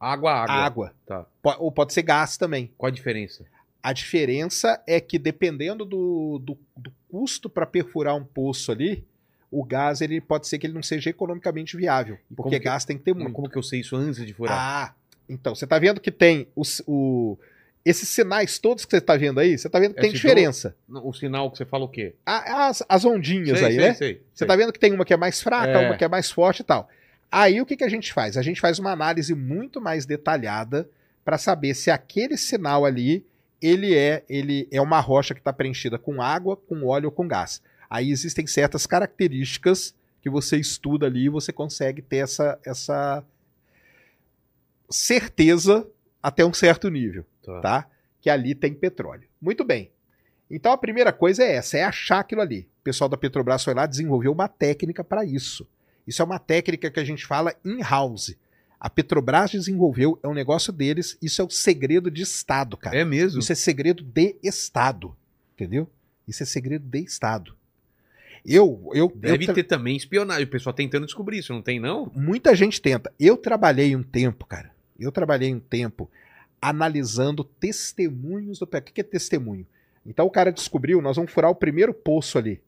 [0.00, 0.54] Água, água.
[0.54, 0.94] Água.
[1.06, 1.26] Tá.
[1.58, 2.70] Ou pode ser gás também.
[2.78, 3.44] Qual a diferença?
[3.82, 9.04] A diferença é que dependendo do, do, do custo para perfurar um poço ali,
[9.50, 12.84] o gás ele pode ser que ele não seja economicamente viável, E porque que- gás
[12.84, 13.32] tem que ter muito.
[13.32, 14.56] Como que eu sei isso antes de furar?
[14.58, 14.94] Ah,
[15.28, 17.38] então você tá vendo que tem os, o,
[17.84, 20.76] esses sinais todos que você tá vendo aí, você tá vendo que tem Esses diferença.
[20.88, 22.14] Não, O sinal que você fala o quê?
[22.26, 23.94] A- As, as ondinhas Sei, aí, sei, né?
[23.94, 24.46] sei, Você sei.
[24.46, 25.86] tá vendo que tem uma que é mais fraca, É.
[25.86, 26.88] uma que é mais forte e tal.
[27.30, 28.36] Aí o que, que a gente faz?
[28.36, 30.88] A gente faz uma análise muito mais detalhada
[31.24, 33.24] para saber se aquele sinal ali
[33.60, 37.26] ele é ele é uma rocha que está preenchida com água, com óleo ou com
[37.28, 37.60] gás.
[37.90, 43.24] Aí existem certas características que você estuda ali e você consegue ter essa, essa
[44.90, 45.86] certeza
[46.22, 47.60] até um certo nível Tá.
[47.60, 47.90] tá?
[48.20, 49.26] Que ali tem petróleo.
[49.40, 49.90] Muito bem.
[50.50, 52.68] Então a primeira coisa é essa, é achar aquilo ali.
[52.80, 55.66] O pessoal da Petrobras foi lá desenvolveu uma técnica para isso.
[56.08, 58.34] Isso é uma técnica que a gente fala in-house.
[58.80, 62.96] A Petrobras desenvolveu, é um negócio deles, isso é o segredo de Estado, cara.
[62.96, 63.40] É mesmo?
[63.40, 65.14] Isso é segredo de Estado,
[65.54, 65.86] entendeu?
[66.26, 67.54] Isso é segredo de Estado.
[68.46, 70.44] Eu, eu, Deve eu tra- ter também espionagem.
[70.44, 72.10] O pessoal tentando descobrir isso, não tem, não?
[72.14, 73.12] muita gente tenta.
[73.20, 74.70] Eu trabalhei um tempo, cara.
[74.98, 76.10] Eu trabalhei um tempo
[76.62, 78.78] analisando testemunhos do pé.
[78.78, 79.66] O que é testemunho?
[80.06, 82.60] Então o cara descobriu, nós vamos furar o primeiro poço ali.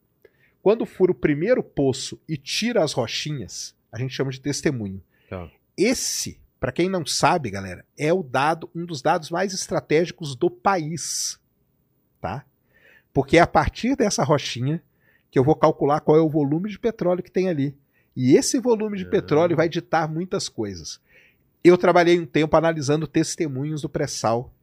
[0.61, 5.01] Quando fura o primeiro poço e tira as rochinhas, a gente chama de testemunho.
[5.29, 5.49] Tá.
[5.75, 10.49] Esse, pra quem não sabe, galera, é o dado, um dos dados mais estratégicos do
[10.51, 11.39] país,
[12.19, 12.45] tá?
[13.13, 14.81] Porque é a partir dessa rochinha
[15.31, 17.75] que eu vou calcular qual é o volume de petróleo que tem ali.
[18.15, 19.09] E esse volume de Ah.
[19.09, 20.99] petróleo vai ditar muitas coisas.
[21.63, 24.53] Eu trabalhei um tempo analisando testemunhos do pré-sal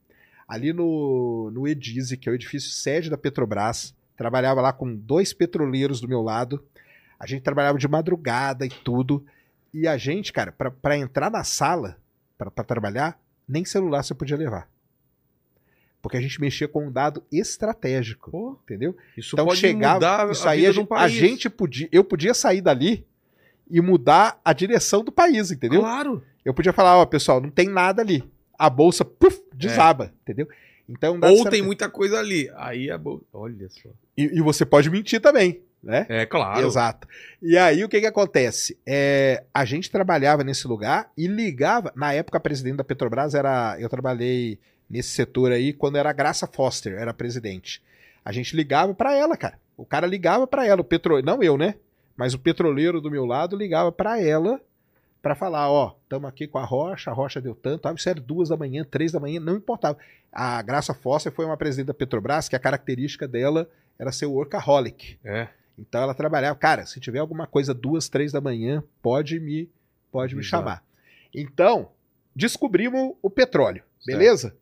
[0.47, 3.95] ali no, no Edise, que é o edifício sede da Petrobras.
[4.19, 6.61] Trabalhava lá com dois petroleiros do meu lado.
[7.21, 9.25] A gente trabalhava de madrugada e tudo.
[9.73, 11.97] E a gente, cara, para entrar na sala,
[12.37, 13.17] para trabalhar,
[13.49, 14.69] nem celular você podia levar.
[16.03, 18.97] Porque a gente mexia com um dado estratégico, Pô, entendeu?
[19.17, 21.89] isso então pode chegava, mudar isso a aí a, de um gente, a gente podia,
[21.93, 23.07] eu podia sair dali
[23.71, 25.81] e mudar a direção do país, entendeu?
[25.81, 26.25] Claro.
[26.45, 28.25] Eu podia falar, ó, pessoal, não tem nada ali.
[28.59, 30.49] A bolsa, puf, desaba, entendeu?
[30.89, 32.51] Então, Ou tem muita coisa ali.
[32.57, 33.21] Aí é bom.
[33.33, 33.91] Olha só.
[34.17, 36.07] e, e você pode mentir também, né?
[36.09, 36.67] É, claro.
[36.67, 37.07] Exato.
[37.43, 38.79] E aí o que que acontece?
[38.87, 41.93] É, a gente trabalhava nesse lugar e ligava.
[41.95, 43.77] Na época, a presidente da Petrobras era.
[43.79, 47.83] Eu trabalhei nesse setor aí quando era a Graça Foster, era presidente.
[48.25, 49.59] A gente ligava pra ela, cara.
[49.77, 51.23] O cara ligava pra ela, o petro...
[51.23, 51.75] não eu, né?
[52.17, 54.61] Mas o petroleiro do meu lado ligava pra ela
[55.29, 58.19] pra falar, ó, estamos aqui com a rocha, a rocha deu tanto, ah, isso era
[58.19, 59.99] duas da manhã, três da manhã, não importava.
[60.33, 65.19] A Graça Foster foi uma presidente da Petrobras que a característica dela era ser workaholic.
[65.23, 65.49] É.
[65.79, 69.69] Então ela trabalhava, cara, se tiver alguma coisa duas, três da manhã, pode me,
[70.11, 70.51] pode me Exato.
[70.63, 70.83] chamar.
[71.35, 71.91] Então,
[72.35, 74.57] descobrimos o petróleo, beleza?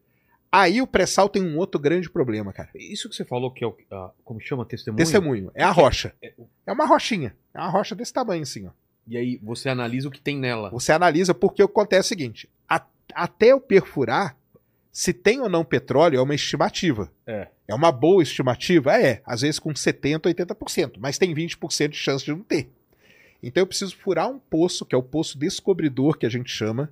[0.51, 2.71] Aí o pré-sal tem um outro grande problema, cara.
[2.75, 3.77] Isso que você falou que é o.
[3.93, 4.65] ah, como chama?
[4.65, 4.99] Testemunho?
[4.99, 6.13] Testemunho, é a rocha.
[6.21, 8.71] É, o- É uma rochinha, é uma rocha desse tamanho assim, ó.
[9.07, 10.71] E aí você analisa o que tem nela.
[10.71, 14.37] Você analisa porque acontece o seguinte, a- até eu perfurar,
[14.91, 17.11] se tem ou não petróleo é uma estimativa.
[17.27, 17.49] É.
[17.69, 18.97] É uma boa estimativa?
[19.01, 22.71] É, às vezes com 70%, 80%, mas tem 20% de chance de não ter.
[23.43, 26.91] Então eu preciso furar um poço, que é o poço descobridor que a gente chama,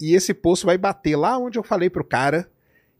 [0.00, 2.48] e esse poço vai bater lá onde eu falei pro cara,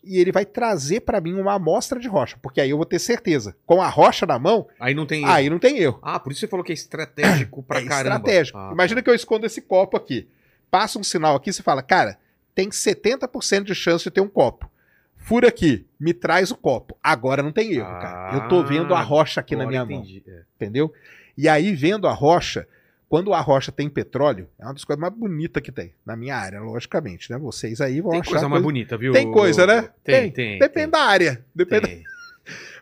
[0.07, 2.99] e ele vai trazer para mim uma amostra de rocha, porque aí eu vou ter
[2.99, 3.57] certeza.
[3.67, 5.25] Com a rocha na mão, Aí não tem.
[5.25, 5.99] aí não tem erro.
[6.03, 8.17] Ah, por isso você falou que é estratégico pra é caramba.
[8.17, 8.59] estratégico.
[8.59, 10.29] Ah, Imagina que eu escondo esse copo aqui.
[10.71, 12.19] Passa um sinal aqui, você fala, cara,
[12.55, 14.71] tem 70% de chance de ter um copo.
[15.17, 16.97] Fura aqui, me traz o copo.
[17.03, 18.35] Agora não tem erro, cara.
[18.37, 20.23] Eu tô vendo a rocha aqui na minha mão, entendi.
[20.27, 20.43] É.
[20.57, 20.93] entendeu?
[21.37, 22.69] E aí, vendo a rocha,
[23.09, 26.37] quando a rocha tem petróleo, é uma das coisas mais bonitas que tem, na minha
[26.37, 27.39] área, logicamente, né?
[27.39, 29.13] Vocês aí vão Tem achar coisa mais bonita, viu?
[29.13, 29.91] Tem coisa, né?
[30.03, 30.59] Tem, tem.
[30.59, 31.45] Depende da área.
[31.55, 32.05] Depende Tem.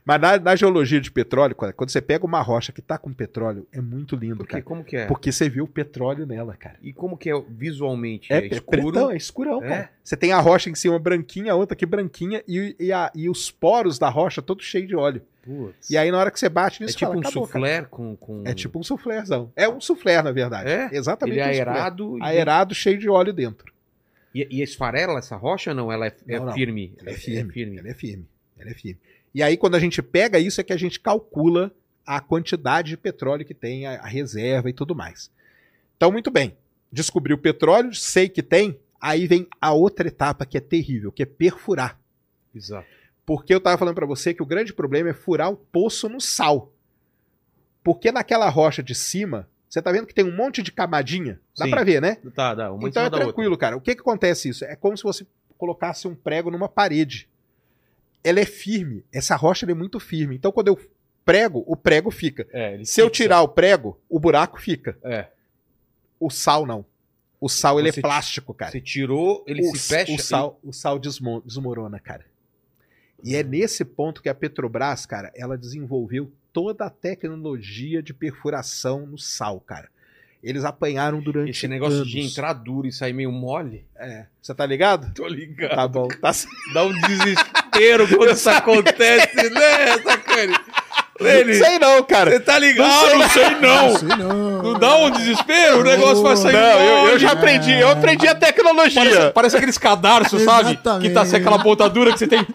[0.05, 3.67] Mas na, na geologia de petróleo, quando você pega uma rocha que tá com petróleo,
[3.73, 4.63] é muito lindo, Porque, cara.
[4.65, 5.07] como que é?
[5.07, 6.77] Porque você viu o petróleo nela, cara.
[6.83, 8.33] E como que é visualmente?
[8.33, 8.83] É, É, é escuro?
[8.83, 9.69] pretão, é escurão, É?
[9.69, 9.91] cara.
[10.03, 13.31] Você tem a rocha em cima branquinha, a outra aqui branquinha e, e, a- e
[13.31, 15.23] os poros da rocha todos cheios de óleo.
[15.43, 15.89] Putz.
[15.91, 18.43] E aí na hora que você bate é nisso, tipo fala, um soufflé com, com...
[18.45, 19.53] É tipo um soufflézão.
[19.55, 20.69] É um soufflé, na verdade.
[20.71, 20.89] É?
[20.93, 21.39] Exatamente.
[21.39, 22.23] Ele é um aerado e...
[22.23, 23.73] Aerado, cheio de óleo dentro.
[24.35, 25.93] E, e esfarela essa rocha ou não?
[25.93, 26.53] Ela é, é Não, não.
[26.55, 26.93] firme?
[27.01, 27.53] Ela é firme.
[27.53, 27.79] firme.
[27.79, 28.27] Ela é firme.
[28.59, 28.99] Ela é firme.
[29.35, 31.73] E aí quando a gente pega isso é que a gente calcula
[32.07, 35.31] a quantidade de petróleo que tem, a, a reserva e tudo mais.
[35.97, 36.57] Então, muito bem.
[36.91, 41.23] Descobri o petróleo, sei que tem, aí vem a outra etapa que é terrível, que
[41.23, 41.99] é perfurar.
[42.55, 42.87] Exato.
[43.25, 46.21] Porque eu tava falando pra você que o grande problema é furar o poço no
[46.21, 46.73] sal.
[47.83, 51.41] Porque naquela rocha de cima, você tá vendo que tem um monte de camadinha?
[51.57, 52.17] Dá pra ver, né?
[52.35, 52.73] Tá, dá.
[52.73, 53.33] Uma então é da outra.
[53.33, 53.77] tranquilo, cara.
[53.77, 54.65] O que que acontece isso?
[54.65, 57.29] É como se você colocasse um prego numa parede.
[58.25, 59.05] Ela é firme.
[59.13, 60.37] Essa rocha é muito firme.
[60.37, 60.79] Então quando eu
[61.25, 62.47] prego, o prego fica.
[62.53, 63.23] É, Se eu fixa.
[63.25, 64.97] tirar o prego, o buraco fica.
[65.03, 65.27] É.
[66.19, 66.85] O sal não.
[67.41, 68.71] O sal ele Você é plástico, cara.
[68.71, 70.13] Você tirou, ele o, se fecha.
[70.13, 72.25] O sal, o sal desmo- desmorona, cara.
[73.25, 79.07] E é nesse ponto que a Petrobras, cara, ela desenvolveu toda a tecnologia de perfuração
[79.07, 79.89] no sal, cara.
[80.43, 82.11] Eles apanharam durante Esse negócio anos.
[82.11, 83.87] de entrar duro e sair meio mole.
[83.97, 84.27] É.
[84.41, 85.13] Você tá ligado?
[85.15, 85.75] Tô ligado.
[85.77, 86.09] Tá bom.
[86.09, 86.33] Tá...
[86.75, 87.62] Dá um desespero
[88.17, 90.55] quando isso acontece, né, Sacane?
[91.21, 92.31] Ele, Sei não, cara.
[92.33, 92.91] você tá ligado?
[92.91, 93.97] Ah, não sei não.
[93.97, 94.63] Sei não.
[94.63, 95.81] Não dá um desespero?
[95.81, 97.73] O negócio vai sair Não, eu, eu já aprendi.
[97.73, 99.03] Eu aprendi a tecnologia.
[99.05, 100.79] Parece, parece aqueles cadarços, sabe?
[101.01, 102.47] Que tá sem aquela pontadura que você tem.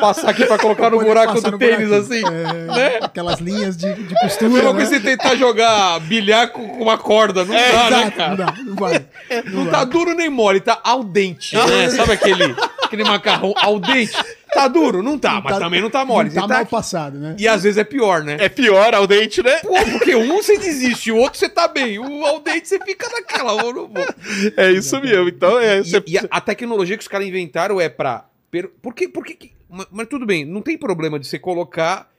[0.00, 2.00] Passar aqui pra colocar no buraco do no tênis, buraquinho.
[2.00, 2.22] assim.
[2.26, 2.98] É, né?
[3.02, 4.50] Aquelas linhas de, de costura.
[4.50, 4.76] mesma né?
[4.76, 7.44] coisa você tentar jogar bilhar com uma corda.
[7.44, 8.28] Não dá, né, Exato, cara?
[8.30, 9.06] não dá, não vai.
[9.46, 11.90] Não tá duro nem mole, tá al dente, né?
[11.90, 12.54] Sabe aquele,
[12.92, 14.12] aquele macarrão al dente?
[14.52, 15.02] Tá duro?
[15.02, 16.28] Não tá, Não mas tá- também não tá mole.
[16.28, 17.36] Não tá Você mal tá- passado, né?
[17.38, 18.36] E às vezes é pior, né?
[18.38, 19.56] É pior ao dente, né?
[19.60, 21.98] Pô, porque um você desiste, o outro você tá bem.
[21.98, 23.52] O al dente você fica naquela.
[24.56, 25.28] É isso mesmo.
[25.28, 25.80] Então é.
[25.80, 26.02] E, Você...
[26.06, 28.26] e a, a tecnologia que os caras inventaram é pra.
[28.82, 32.10] Por que, por que que- Mas, mas tudo bem, não tem problema de você colocar.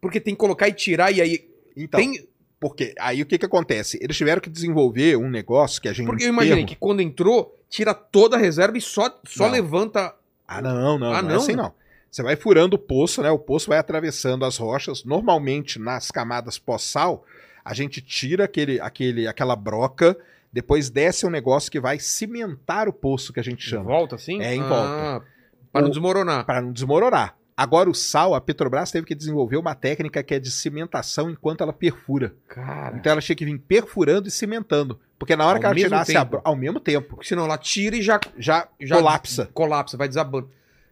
[0.00, 1.48] Porque tem que colocar e tirar, e aí.
[1.76, 2.24] Então, tem.
[2.60, 3.98] porque aí o que que acontece?
[4.00, 6.06] Eles tiveram que desenvolver um negócio que a gente.
[6.06, 9.52] Porque eu imaginei que quando entrou, tira toda a reserva e só, só Não.
[9.52, 10.14] levanta.
[10.48, 11.40] Ah, não, não, Ah, não, é não?
[11.42, 11.72] assim não.
[12.10, 13.30] Você vai furando o poço, né?
[13.30, 15.04] O poço vai atravessando as rochas.
[15.04, 17.22] Normalmente, nas camadas pós-sal,
[17.62, 20.16] a gente tira aquele, aquele, aquela broca,
[20.50, 24.14] depois desce um negócio que vai cimentar o poço, que a gente Em chama, volta,
[24.16, 24.40] assim?
[24.40, 25.26] É, em Ah, volta.
[25.70, 26.46] Pra não O- desmoronar.
[26.46, 27.36] para não desmoronar.
[27.60, 31.60] Agora, o sal, a Petrobras teve que desenvolver uma técnica que é de cimentação enquanto
[31.62, 32.32] ela perfura.
[32.46, 32.96] Cara.
[32.96, 35.00] Então, ela tinha que vir perfurando e cimentando.
[35.18, 36.30] Porque na hora Ao que ela tirasse a tempo?
[36.30, 39.50] bro- ao mesmo tempo, Porque senão ela tira e já, já, já colapsa.
[39.52, 40.48] Colapsa, vai desabando.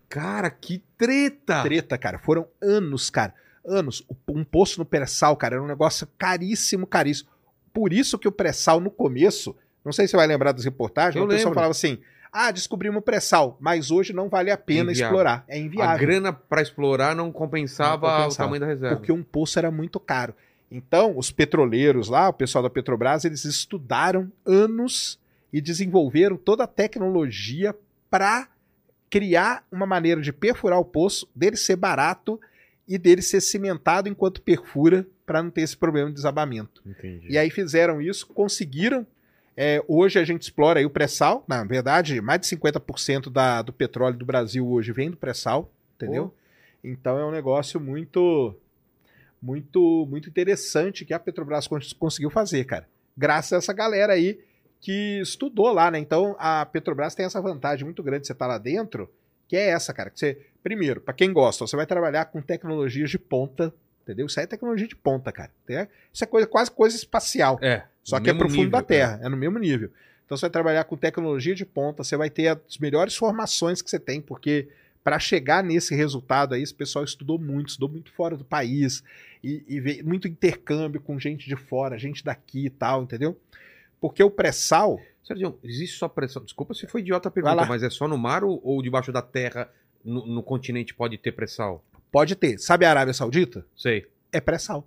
[0.08, 1.62] Cara, que treta!
[1.62, 2.18] treta, cara.
[2.18, 3.32] Foram anos, cara.
[3.64, 4.04] Anos.
[4.28, 7.28] Um poço no pré-sal, cara, era um negócio caríssimo, caríssimo.
[7.72, 11.16] Por isso que o pré-sal no começo, não sei se você vai lembrar das reportagens,
[11.16, 11.98] Eu o pessoal falava assim:
[12.38, 15.04] ah, descobrimos o pré-sal, mas hoje não vale a pena Inviável.
[15.06, 15.44] explorar.
[15.48, 15.98] É A inviável.
[15.98, 18.32] grana pra explorar não compensava, Não compensava.
[18.32, 18.96] o tamanho da reserva.
[18.96, 20.34] Porque um poço era muito caro.
[20.70, 25.18] Então, os petroleiros lá, o pessoal da Petrobras, eles estudaram anos
[25.52, 27.74] e desenvolveram toda a tecnologia
[28.10, 28.48] para
[29.08, 32.40] criar uma maneira de perfurar o poço, dele ser barato
[32.88, 36.82] e dele ser cimentado enquanto perfura para não ter esse problema de desabamento.
[36.84, 37.26] Entendi.
[37.30, 39.06] E aí fizeram isso, conseguiram.
[39.56, 41.44] É, hoje a gente explora aí o pré-sal.
[41.48, 46.34] Na verdade, mais de 50% da, do petróleo do Brasil hoje vem do pré-sal, entendeu?
[46.84, 48.54] Então é um negócio muito,
[49.40, 52.86] muito, muito interessante que a Petrobras cons- conseguiu fazer, cara.
[53.16, 54.38] Graças a essa galera aí
[54.80, 55.98] que estudou lá, né?
[55.98, 59.10] Então a Petrobras tem essa vantagem muito grande de você estar lá dentro,
[59.48, 60.10] que é essa, cara.
[60.10, 63.72] Que você, primeiro, para quem gosta, você vai trabalhar com tecnologias de ponta,
[64.06, 64.26] entendeu?
[64.26, 65.50] Isso aí é tecnologia de ponta, cara.
[66.12, 67.58] Isso é coisa, quase coisa espacial.
[67.60, 67.82] É.
[68.04, 69.90] Só que é pro fundo nível, da Terra, é no mesmo nível.
[70.24, 73.90] Então você vai trabalhar com tecnologia de ponta, você vai ter as melhores formações que
[73.90, 74.68] você tem, porque
[75.02, 79.02] para chegar nesse resultado aí, esse pessoal estudou muito, estudou muito fora do país,
[79.42, 83.38] e, e veio muito intercâmbio com gente de fora, gente daqui e tal, entendeu?
[84.00, 86.42] Porque o pré-sal, Sérgio, existe só pressão?
[86.42, 89.22] Desculpa se foi idiota a pergunta, mas é só no mar ou, ou debaixo da
[89.22, 89.70] terra,
[90.04, 91.80] no, no continente, pode ter pressão?
[92.16, 92.58] Pode ter.
[92.58, 93.66] Sabe a Arábia Saudita?
[93.76, 94.06] Sei.
[94.32, 94.86] É pré-sal.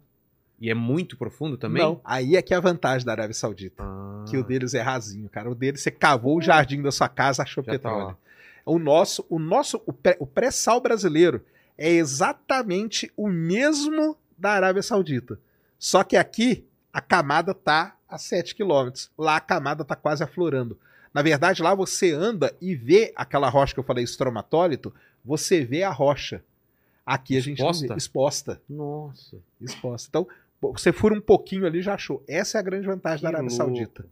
[0.60, 1.84] E é muito profundo também?
[1.84, 2.02] Não.
[2.04, 3.84] Aí é que é a vantagem da Arábia Saudita.
[3.84, 5.48] Ah, Que o deles é rasinho, cara.
[5.50, 8.06] O deles, você cavou o jardim da sua casa, achou já tá petróleo.
[8.08, 8.18] lá.
[8.66, 11.46] O nosso, o nosso, o pré- o pré-sal brasileiro
[11.78, 15.40] é exatamente o mesmo da Arábia Saudita.
[15.78, 18.90] Só que aqui a camada tá a 7 km.
[19.16, 20.80] Lá a camada tá quase aflorando.
[21.14, 25.84] Na verdade, lá você anda e vê aquela rocha que eu falei, estromatólito, você vê
[25.84, 26.44] a rocha.
[27.10, 27.88] Aqui a gente Exposta?
[27.88, 27.98] vê.
[27.98, 28.62] exposta.
[28.70, 29.38] Nossa.
[29.60, 30.08] Exposta.
[30.10, 30.28] Então,
[30.62, 32.24] você fura um pouquinho ali já achou.
[32.28, 33.76] Essa é a grande vantagem da Que Arábia louco.
[33.76, 34.06] Saudita.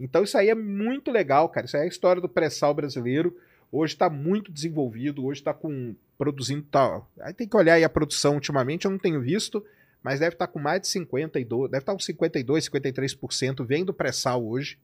[0.00, 1.66] Então isso aí é muito legal, cara.
[1.66, 3.36] Isso aí é a história do pré-sal brasileiro.
[3.70, 7.08] Hoje está muito desenvolvido, hoje está com produzindo tal.
[7.20, 9.64] Aí tem que olhar aí a produção ultimamente, eu não tenho visto,
[10.02, 14.44] mas deve estar com mais de 52, deve estar com 52, 53% vem do pré-sal
[14.44, 14.76] hoje.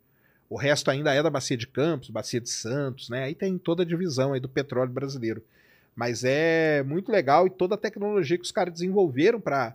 [0.48, 3.24] O resto ainda é da bacia de Campos, bacia de Santos, né?
[3.24, 5.42] Aí tem toda a divisão aí do petróleo brasileiro.
[5.98, 9.74] Mas é muito legal e toda a tecnologia que os caras desenvolveram para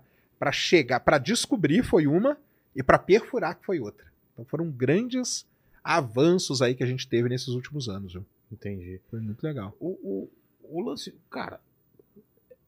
[0.53, 2.37] chegar, para descobrir foi uma
[2.73, 4.05] e para perfurar que foi outra.
[4.31, 5.45] Então foram grandes
[5.83, 8.13] avanços aí que a gente teve nesses últimos anos.
[8.13, 8.25] Viu?
[8.49, 9.01] Entendi.
[9.11, 9.75] Foi muito legal.
[9.81, 10.29] O, o,
[10.63, 11.59] o lance, cara,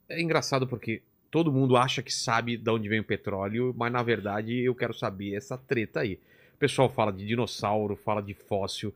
[0.10, 4.04] é engraçado porque todo mundo acha que sabe de onde vem o petróleo, mas na
[4.04, 6.20] verdade eu quero saber essa treta aí.
[6.56, 8.94] O pessoal fala de dinossauro, fala de fóssil.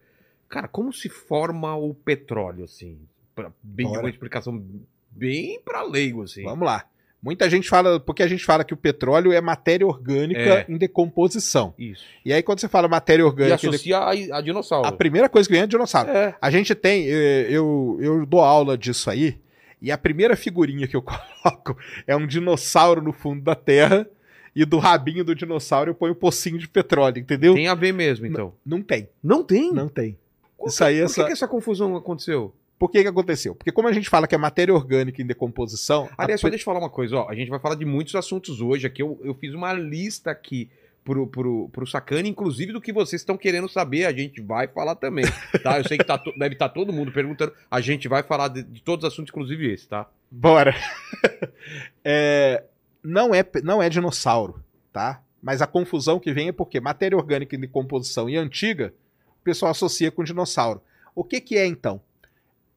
[0.50, 3.00] Cara, como se forma o petróleo, assim?
[3.64, 4.00] Bem, Bora.
[4.02, 4.64] uma explicação
[5.12, 6.44] bem pra leigo, assim.
[6.44, 6.86] Vamos lá.
[7.22, 10.66] Muita gente fala, porque a gente fala que o petróleo é matéria orgânica É.
[10.70, 11.74] em decomposição.
[11.78, 12.06] Isso.
[12.24, 14.88] E aí quando você fala matéria E orgânica, em associa a, a dinossauro.
[14.88, 16.10] A primeira coisa que vem é dinossauro.
[16.10, 16.36] É.
[16.42, 19.38] A gente tem, eh, eu, eu dou aula disso aí,
[19.82, 21.02] e a primeira figurinha que eu
[21.44, 24.08] coloco é um dinossauro no fundo da terra,
[24.56, 27.54] e do rabinho do dinossauro eu ponho um pocinho de petróleo, entendeu?
[27.54, 28.54] Tem a ver mesmo, então.
[28.66, 29.74] Não tem, Não tem?
[29.74, 30.18] não tem.
[30.58, 32.54] Por Isso aí é Por essa- que essa confusão aconteceu?
[32.80, 33.54] Por que que aconteceu?
[33.54, 36.10] Porque como a gente fala que é matéria orgânica em decomposição...
[36.18, 37.30] a Aliás, só pe- deixa eu falar uma coisa, ó.
[37.30, 39.02] A gente vai falar de muitos assuntos hoje aqui.
[39.02, 40.70] Eu, eu fiz uma lista aqui
[41.04, 44.96] pro, pro, pro Sacane, inclusive do que vocês estão querendo saber, a gente vai falar
[44.96, 45.26] também,
[45.64, 45.78] tá?
[45.80, 48.82] Eu sei que tá deve estar todo mundo perguntando, a gente vai falar de, de
[48.82, 50.08] todos os assuntos, inclusive esse, tá?
[50.32, 50.74] Bora.
[52.04, 52.64] É,
[53.04, 55.22] não, é, não é dinossauro, tá?
[55.42, 58.94] Mas a confusão que vem é porque matéria orgânica em decomposição e antiga,
[59.42, 60.82] o pessoal associa com dinossauro.
[61.16, 62.02] O que, que é então?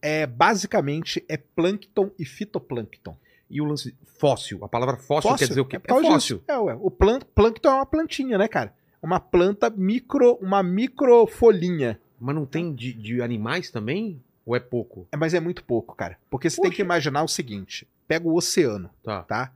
[0.02, 3.16] É, basicamente é plâncton e fitoplâncton.
[3.48, 5.76] E o lance fóssil, a palavra fóssil, quer dizer o quê?
[5.76, 6.42] É, causa fóssil.
[6.48, 6.76] É, ué.
[6.80, 8.74] O plân- plâncton é uma plantinha, né, cara?
[9.00, 12.00] Uma planta micro, uma microfolhinha.
[12.20, 14.22] Mas não tem de, de animais também?
[14.44, 15.06] Ou é pouco?
[15.12, 16.18] É, mas é muito pouco, cara.
[16.30, 16.76] Porque você tem Poxa.
[16.76, 19.22] que imaginar o seguinte: pega o oceano, Tá.
[19.22, 19.52] tá?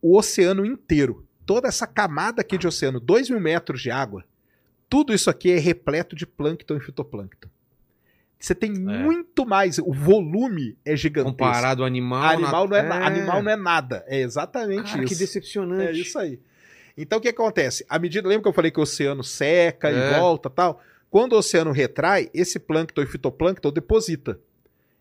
[0.00, 4.24] O oceano inteiro, toda essa camada aqui de oceano, 2 mil metros de água,
[4.88, 7.48] tudo isso aqui é repleto de plâncton e fitoplâncton.
[8.42, 11.36] Você tem muito mais, o volume é gigantesco.
[11.36, 12.24] Comparado ao animal.
[12.24, 14.04] animal, não é, na- na- animal não é nada.
[14.08, 15.20] É exatamente Cara, que isso.
[15.20, 15.86] decepcionante.
[15.86, 16.40] É isso aí.
[16.96, 17.86] Então o que acontece?
[17.88, 19.92] À medida, lembra que eu falei que o oceano seca É.
[19.92, 20.82] e volta tal?
[21.08, 24.40] Quando o oceano retrai, esse plâncton e fitoplâncton deposita.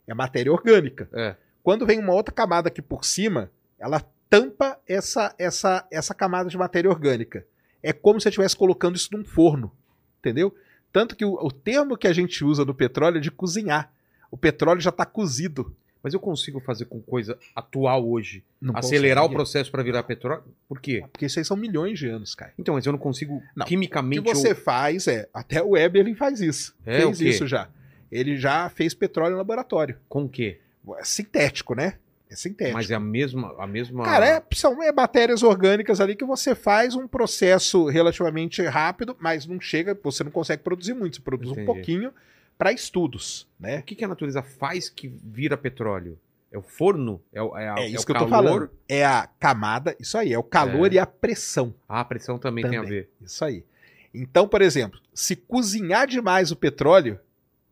[0.05, 1.09] É matéria orgânica.
[1.11, 1.35] É.
[1.63, 6.57] Quando vem uma outra camada aqui por cima, ela tampa essa, essa, essa camada de
[6.57, 7.43] matéria orgânica.
[7.81, 9.71] É como se você estivesse colocando isso num forno.
[10.19, 10.53] Entendeu?
[10.91, 13.91] Tanto que o, o termo que a gente usa do petróleo é de cozinhar.
[14.29, 15.75] O petróleo já está cozido.
[16.03, 18.43] Mas eu consigo fazer com coisa atual hoje.
[18.59, 19.35] Não acelerar o consegue.
[19.35, 20.43] processo para virar petróleo?
[20.67, 21.03] Por quê?
[21.11, 22.51] Porque isso aí são milhões de anos, cara.
[22.57, 23.63] Então, mas eu não consigo Não.
[23.65, 24.19] O quimicamente.
[24.23, 25.29] que você eu- faz é.
[25.31, 26.75] Até o Weber ele faz isso.
[26.87, 27.69] É, fez o isso já.
[28.11, 29.95] Ele já fez petróleo em laboratório.
[30.09, 30.59] Com o quê?
[30.97, 31.99] É sintético, né?
[32.31, 32.77] É sintético.
[32.77, 33.53] Mas é a mesma.
[33.59, 34.05] A mesma...
[34.05, 39.45] Cara, é, são é, matérias orgânicas ali que você faz um processo relativamente rápido, mas
[39.45, 41.61] não chega, você não consegue produzir muito, você produz Entendi.
[41.63, 42.13] um pouquinho
[42.57, 43.81] para estudos, O né?
[43.81, 46.17] que, que a natureza faz que vira petróleo?
[46.49, 47.21] É o forno?
[47.33, 48.49] É, o- é, a- É é isso o que eu tô calor?
[48.49, 48.71] falando.
[48.87, 50.95] É a camada, isso aí, é o calor É.
[50.95, 52.99] e a pressão, Ah, a pressão também, tem a Também.
[53.01, 53.09] ver.
[53.21, 53.65] isso aí.
[54.13, 57.19] Então, por exemplo, se cozinhar demais o petróleo,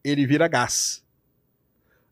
[0.03, 1.01] ele vira gás,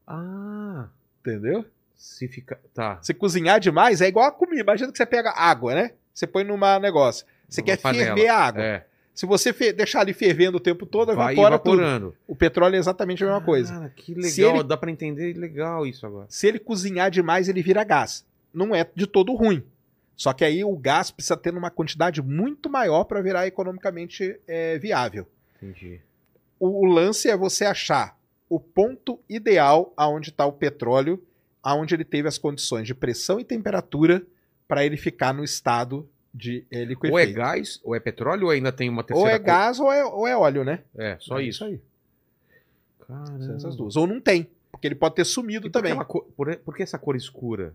[0.06, 0.88] Ah,
[1.20, 1.66] entendeu?
[1.98, 2.60] Se fica.
[2.74, 3.00] Tá.
[3.02, 4.62] Se cozinhar demais, é igual a comida.
[4.62, 5.92] Imagina que você pega água, né?
[6.14, 7.26] Você põe numa negócio.
[7.50, 8.06] Você Numa quer panela.
[8.16, 8.64] ferver a água.
[8.64, 8.86] É.
[9.14, 11.82] Se você deixar ali fervendo o tempo todo, Vai evapora tudo.
[11.82, 12.16] evaporando.
[12.28, 13.74] O petróleo é exatamente a mesma coisa.
[13.74, 14.30] Cara, que legal.
[14.32, 16.28] Se ele- Dá pra entender legal isso agora.
[16.30, 18.24] Se ele cozinhar demais, ele vira gás.
[18.54, 19.64] Não é de todo ruim.
[20.16, 24.78] Só que aí o gás precisa ter uma quantidade muito maior para virar economicamente é,
[24.78, 25.28] viável.
[25.62, 26.00] Entendi.
[26.60, 28.18] O, o lance é você achar
[28.50, 31.22] o ponto ideal aonde está o petróleo,
[31.70, 34.22] aonde ele teve as condições de pressão e temperatura
[34.68, 37.34] para ele ficar no estado de é, Ou é liquefeito.
[37.34, 40.06] gás, ou é petróleo, ou ainda tem uma Ou terceira é co- gás ou é,
[40.06, 40.80] ou é óleo, né?
[40.96, 41.66] É, só É isso.
[41.66, 41.80] aí.
[43.08, 43.44] Caramba.
[43.44, 43.96] São essas duas.
[43.96, 45.92] Ou não tem, porque ele pode ter sumido E por, também.
[45.92, 47.74] aquela cor- por, por que essa cor escura?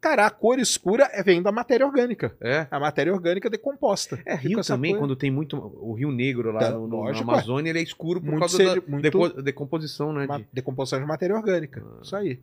[0.00, 2.34] Cara, a cor escura é- vem da matéria orgânica.
[2.40, 2.66] É?
[2.70, 4.18] A matéria orgânica decomposta.
[4.24, 5.02] É, Rio também, coisa.
[5.04, 5.56] quando tem muito.
[5.58, 8.38] O Rio Negro lá Tá, no, no- na lógico, Amazônia, ele é escuro por Muito
[8.40, 10.26] causa sede- da muito- decomposição, né?
[10.26, 11.82] De- decomposição de matéria orgânica.
[11.86, 11.98] Ah.
[12.02, 12.40] Isso aí.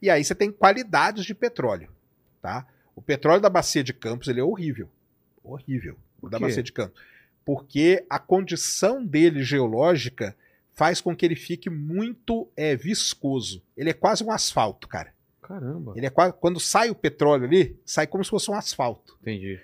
[0.00, 1.90] E aí você tem qualidades de petróleo,
[2.40, 2.66] tá?
[2.94, 4.88] O petróleo da bacia de Campos, ele é horrível.
[5.42, 5.96] Horrível.
[6.20, 7.00] O da bacia de Campos.
[7.44, 10.36] Porque a condição dele geológica
[10.74, 13.62] faz com que ele fique muito é, viscoso.
[13.76, 15.12] Ele é quase um asfalto, cara.
[15.42, 15.94] Caramba.
[15.96, 19.18] Ele é quase, quando sai o petróleo ali, sai como se fosse um asfalto.
[19.22, 19.58] Entendi.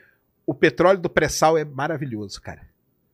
[0.47, 2.67] O petróleo do pré-sal é maravilhoso, cara.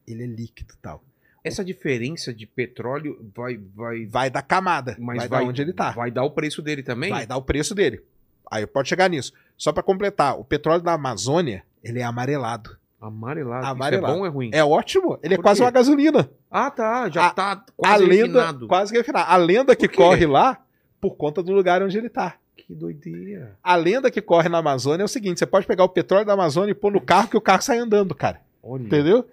[0.07, 1.05] Ele é líquido e tal.
[1.43, 3.59] Essa diferença de petróleo vai.
[3.75, 5.91] vai Vai da camada, mas vai, vai, onde ele tá.
[5.93, 7.11] Vai dar o preço dele também?
[7.11, 8.03] Vai dar o preço dele.
[8.51, 9.33] Aí pode chegar nisso.
[9.57, 12.77] Só pra completar, o petróleo da Amazônia, ele é amarelado.
[13.01, 13.65] Amarelado.
[13.67, 14.05] Amarelado.
[14.07, 14.51] Isso é bom ou é ruim?
[14.53, 15.65] É ótimo, ele é Por quase quê?
[15.65, 16.31] uma gasolina.
[16.51, 17.09] Ah, tá.
[17.09, 18.67] Já A- tá quase a lenda, refinado.
[18.69, 19.31] quase refinado.
[19.31, 20.61] A lenda que corre lá,
[21.01, 22.35] por conta do lugar onde ele tá.
[22.57, 23.57] Que doideira.
[23.63, 26.35] A lenda que corre na Amazônia é o seguinte, você pode pegar o petróleo da
[26.35, 28.41] Amazônia e pôr no carro que o carro sai andando, cara.
[28.63, 28.83] Olha.
[28.83, 29.27] Entendeu?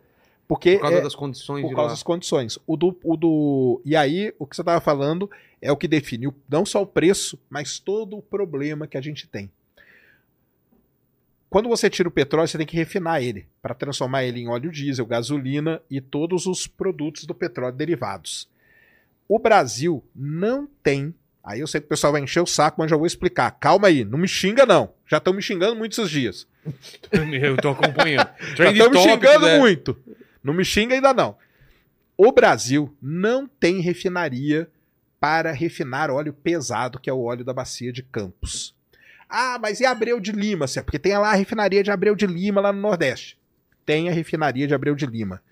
[0.47, 1.89] Porque Por causa é- das condições por causa lá.
[1.89, 2.57] das condições.
[2.65, 3.81] O do, o do.
[3.83, 5.29] E aí, o que você estava falando
[5.61, 9.01] é o que define o- não só o preço, mas todo o problema que a
[9.01, 9.51] gente tem.
[11.49, 14.71] Quando você tira o petróleo, você tem que refinar ele para transformar ele em óleo
[14.71, 18.49] diesel, gasolina e todos os produtos do petróleo derivados.
[19.29, 21.13] O Brasil não tem.
[21.43, 23.49] Aí eu sei que o pessoal vai encher o saco, mas já vou explicar.
[23.51, 24.91] Calma aí, não me xinga não.
[25.09, 26.47] Já estão me xingando muitos esses dias.
[27.41, 28.29] Eu tô acompanhando.
[28.57, 29.57] Já estão me xingando é.
[29.59, 29.97] muito.
[30.47, 31.35] Não me xinga ainda não.
[32.15, 34.71] O Brasil não tem refinaria
[35.19, 38.73] para refinar óleo pesado, que é o óleo da bacia de Campos.
[39.27, 40.65] Ah, mas e Abreu de Lima?
[40.65, 40.81] Cê?
[40.81, 43.37] Porque tem lá a refinaria de Abreu de Lima, lá no Nordeste.
[43.85, 45.43] Tem a refinaria de Abreu de Lima.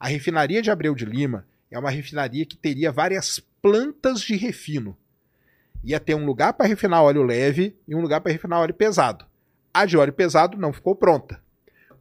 [0.00, 4.96] A refinaria de Abreu de Lima é uma refinaria que teria várias plantas de refino.
[5.84, 9.24] Ia ter um lugar para refinar óleo leve e um lugar para refinar óleo pesado.
[9.72, 11.40] A de óleo pesado não ficou pronta.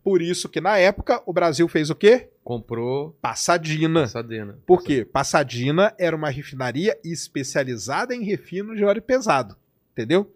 [0.04, 2.30] Por isso que na época o Brasil fez o quê?
[2.50, 4.02] Comprou Passadina.
[4.02, 4.58] Passadena.
[4.66, 5.06] Por quê?
[5.06, 9.56] Passadina era uma refinaria especializada em refino de óleo pesado.
[9.92, 10.34] Entendeu?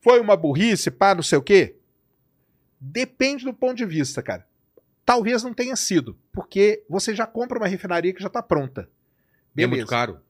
[0.00, 1.74] Foi uma burrice, pá, não sei o quê?
[2.78, 4.46] Depende do ponto de vista, cara.
[5.04, 8.88] Talvez não tenha sido, porque você já compra uma refinaria que já está pronta.
[9.56, 10.20] E É muito caro.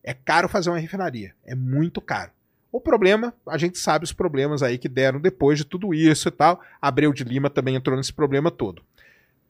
[0.00, 1.34] É caro fazer uma refinaria.
[1.44, 2.30] É muito caro.
[2.70, 6.30] O problema, a gente sabe os problemas aí que deram depois de tudo isso e
[6.30, 6.62] tal.
[6.80, 8.84] Abreu de Lima também entrou nesse problema todo.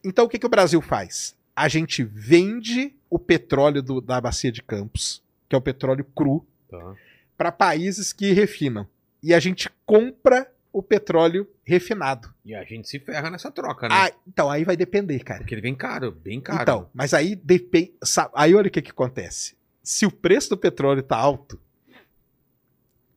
[0.05, 1.36] Então o que, que o Brasil faz?
[1.55, 6.44] A gente vende o petróleo do- da bacia de Campos, que é o petróleo cru,
[6.68, 6.94] Tá.
[7.36, 8.86] para países que refinam.
[9.22, 12.32] E a gente compra o petróleo refinado.
[12.44, 13.94] E a gente se ferra nessa troca, né?
[13.94, 15.40] Ah, então aí vai depender, cara.
[15.40, 16.62] Porque ele vem caro, bem caro.
[16.62, 17.92] Então, mas aí depende.
[18.34, 19.55] Aí olha o que, que acontece.
[19.82, 21.61] Se o preço do petróleo tá alto,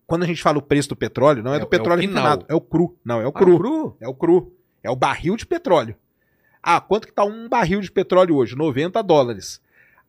[0.05, 2.15] quando a gente fala o preço do petróleo, não é, É- do é petróleo final.
[2.23, 2.97] refinado, é o cru.
[3.03, 3.57] Não, é o Ah, cru.
[3.57, 3.97] cru?
[4.01, 4.53] É o cru.
[4.83, 5.95] É o barril de petróleo.
[6.67, 8.55] Ah, quanto que tá um barril de petróleo hoje?
[8.55, 9.61] 90 dólares.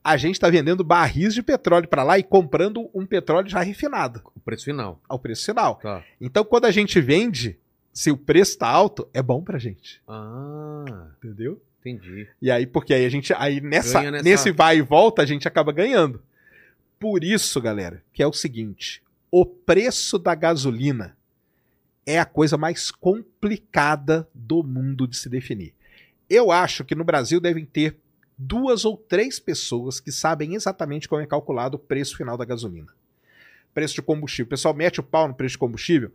[0.02, 4.22] A gente está vendendo barris de petróleo para lá e comprando um petróleo já refinado
[4.34, 4.98] O preço final.
[5.08, 5.74] ao preço final.
[5.76, 6.02] Tá.
[6.20, 7.58] Então, quando a gente vende,
[7.92, 10.00] se o preço está alto, é bom pra gente.
[10.08, 11.60] Ah, Entendeu?
[11.80, 12.26] entendi.
[12.40, 13.34] E aí, porque aí a gente.
[13.36, 16.22] Aí nessa, nessa- nesse vai e volta, a gente acaba ganhando.
[16.98, 21.16] Por isso, galera, que é o seguinte: o preço da gasolina
[22.06, 25.74] é a coisa mais complicada do mundo de se definir.
[26.28, 27.96] Eu acho que no Brasil devem ter
[28.36, 32.92] duas ou três pessoas que sabem exatamente como é calculado o preço final da gasolina.
[33.72, 34.46] Preço de combustível.
[34.46, 36.10] O pessoal mete o pau no preço de combustível.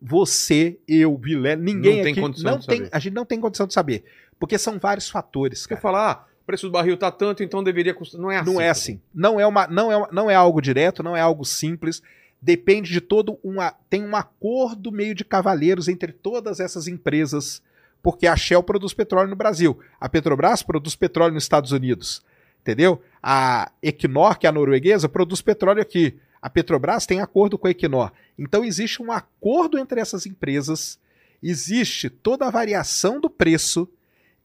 [0.00, 2.90] Você, eu, Vilé, ninguém Não tem aqui condição não de tem, saber.
[2.92, 4.04] a gente não tem condição de saber,
[4.38, 5.80] porque são vários fatores, cara.
[5.80, 8.20] falar, ah, o preço do barril tá tanto, então deveria custar.
[8.20, 8.52] Não é assim.
[8.52, 9.00] Não é assim.
[9.12, 12.00] Não é, uma, não, é, não é algo direto, não é algo simples.
[12.40, 13.56] Depende de todo um.
[13.90, 17.60] Tem um acordo meio de cavaleiros entre todas essas empresas,
[18.02, 19.78] porque a Shell produz petróleo no Brasil.
[20.00, 22.22] A Petrobras produz petróleo nos Estados Unidos.
[22.60, 23.02] Entendeu?
[23.22, 26.18] A Equinor, que é a norueguesa, produz petróleo aqui.
[26.40, 28.12] A Petrobras tem acordo com a Equinor.
[28.38, 30.98] Então existe um acordo entre essas empresas,
[31.42, 33.88] existe toda a variação do preço,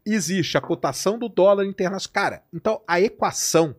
[0.06, 2.14] existe a cotação do dólar internacional.
[2.14, 3.76] Cara, então a equação.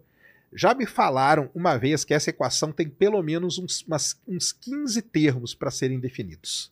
[0.53, 5.03] Já me falaram uma vez que essa equação tem pelo menos uns, umas- uns 15
[5.03, 6.71] termos para serem definidos.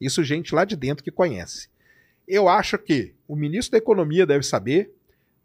[0.00, 1.68] Isso gente lá de dentro que conhece.
[2.26, 4.94] Eu acho que o ministro da Economia deve saber,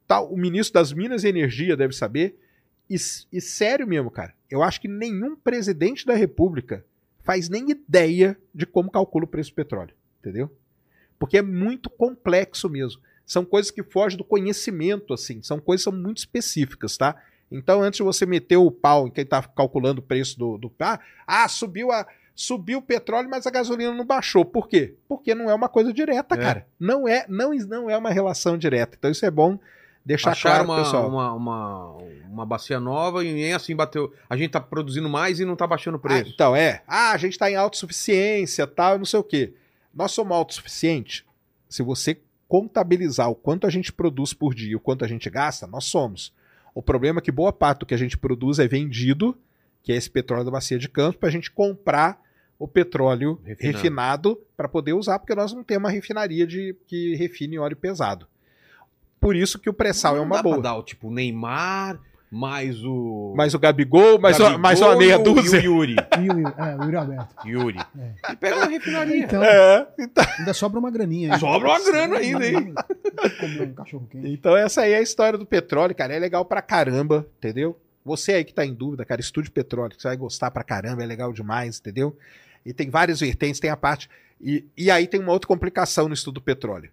[0.07, 2.37] tal, o ministro das Minas e Energia deve saber,
[2.89, 2.95] e,
[3.31, 6.85] e sério mesmo, cara, eu acho que nenhum presidente da República
[7.23, 10.49] faz nem ideia de como calcula o preço do petróleo, entendeu?
[11.19, 13.01] Porque é muito complexo mesmo.
[13.25, 17.21] São coisas que fogem do conhecimento, assim, são coisas são muito específicas, tá?
[17.51, 20.71] Então, antes de você meter o pau em quem está calculando o preço do, do
[20.79, 22.07] ah, ah, subiu a
[22.37, 24.45] subiu o petróleo, mas a gasolina não baixou.
[24.45, 24.93] Por quê?
[25.09, 26.37] Porque não é uma coisa direta, É.
[26.37, 26.67] cara.
[26.79, 28.95] Não é, não, não é uma relação direta.
[28.97, 29.57] Então isso é bom
[30.05, 31.09] deixar Acharam claro, uma, pessoal.
[31.09, 31.97] uma, uma,
[32.29, 34.13] uma bacia nova e nem assim bateu.
[34.29, 36.31] A gente tá produzindo mais e não tá baixando o Ah, preço.
[36.33, 36.83] então, é.
[36.87, 39.53] Ah, a gente está em autossuficiência, tal, não sei o quê.
[39.93, 41.25] Nós somos autossuficientes.
[41.67, 45.29] Se você contabilizar o quanto a gente produz por dia e o quanto a gente
[45.29, 46.31] gasta, nós somos.
[46.73, 49.35] O problema é que boa parte do que a gente produz é vendido,
[49.83, 52.21] que é esse petróleo da bacia de Campos, para a gente comprar
[52.59, 53.77] o petróleo Refinado.
[53.77, 58.27] refinado para poder usar, porque nós não temos uma refinaria de, que refine óleo pesado.
[59.19, 60.55] Por isso que o pré-sal é uma dá boa.
[60.55, 61.99] Pra dar, o tipo, o Neymar,
[62.31, 63.33] mais o.
[63.35, 65.59] Mais o Gabigol, mais, Gabigol uma, mais uma meia o- dúzia.
[65.63, 65.95] E o Yuri.
[65.95, 67.35] E o, é, o Yuri Alberto.
[67.47, 67.79] Yuri.
[67.99, 68.31] É.
[68.33, 69.17] E pega uma refinaria.
[69.23, 71.33] Então, É, então, ainda sobra uma graninha.
[71.33, 71.39] aí.
[71.39, 72.73] Sobra uma grana ainda, hein?
[73.61, 74.29] Um cachorro quente.
[74.31, 76.13] Então essa aí é a história do petróleo, cara.
[76.13, 77.79] É legal pra caramba, entendeu?
[78.05, 81.03] Você aí que tá em dúvida, cara, estude petróleo, que você vai gostar pra caramba,
[81.03, 82.15] é legal demais, entendeu?
[82.67, 84.09] E tem várias vertentes, tem a parte.
[84.41, 86.91] E, e aí tem uma outra complicação no estudo do petróleo.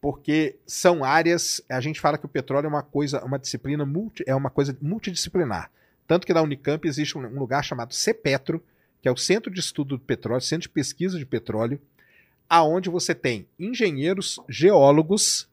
[0.00, 1.62] Porque são áreas.
[1.70, 4.76] A gente fala que o petróleo é uma coisa, uma disciplina multi, é uma coisa
[4.82, 5.70] multidisciplinar.
[6.04, 8.60] Tanto que na Unicamp existe um, lugar chamado CEPETRO,
[9.00, 11.80] que é o Centro de Estudo do Petróleo, Centro de Pesquisa de Petróleo,
[12.50, 15.48] aonde você tem engenheiros, geólogos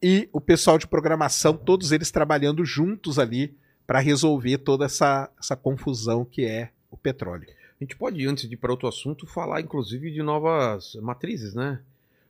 [0.00, 3.52] e o pessoal de programação, todos eles trabalhando juntos ali
[3.84, 7.48] para resolver toda essa, essa confusão que é o petróleo.
[7.82, 11.80] A gente pode, antes de ir para outro assunto, falar inclusive de novas matrizes, né?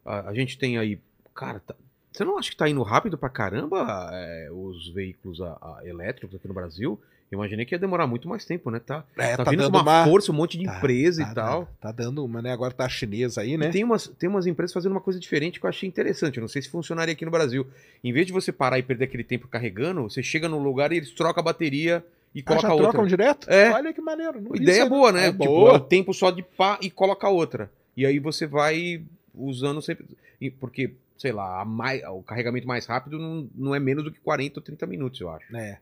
[0.02, 0.98] A, a gente tem aí.
[1.34, 1.74] Cara, tá-
[2.10, 6.34] você não acha que tá indo rápido pra caramba é, os veículos a- a- elétricos
[6.34, 6.98] aqui no Brasil?
[7.30, 8.78] Eu imaginei que ia demorar muito mais tempo, né?
[8.78, 11.60] Tá, É, tá, vindo com uma, força, um monte de Tá, empresa tá e tal.
[11.60, 12.50] dando- Tá dando uma, né?
[12.52, 13.68] Agora tá a chinesa aí, E né?
[13.70, 16.38] tem umas, tem umas empresas fazendo uma coisa diferente que eu achei interessante.
[16.38, 17.66] Eu não sei se funcionaria aqui no Brasil.
[18.02, 20.96] Em vez de você parar e perder aquele tempo carregando, você chega no lugar e
[20.96, 22.02] eles trocam a bateria
[22.34, 22.88] e Ah, coloca já outra.
[22.90, 23.50] trocam direto?
[23.50, 23.70] É.
[23.72, 24.40] Olha que maneiro.
[24.40, 25.26] não Ideia isso aí, boa, né?
[25.28, 25.70] É tipo, boa.
[25.72, 27.70] é o tempo só de pá e coloca outra.
[27.96, 29.02] E aí você vai
[29.34, 30.06] usando sempre.
[30.58, 34.18] Porque sei lá, a mai- o carregamento mais rápido não, não é menos do que
[34.20, 35.54] 40 ou 30 minutos, eu acho.
[35.56, 35.78] É.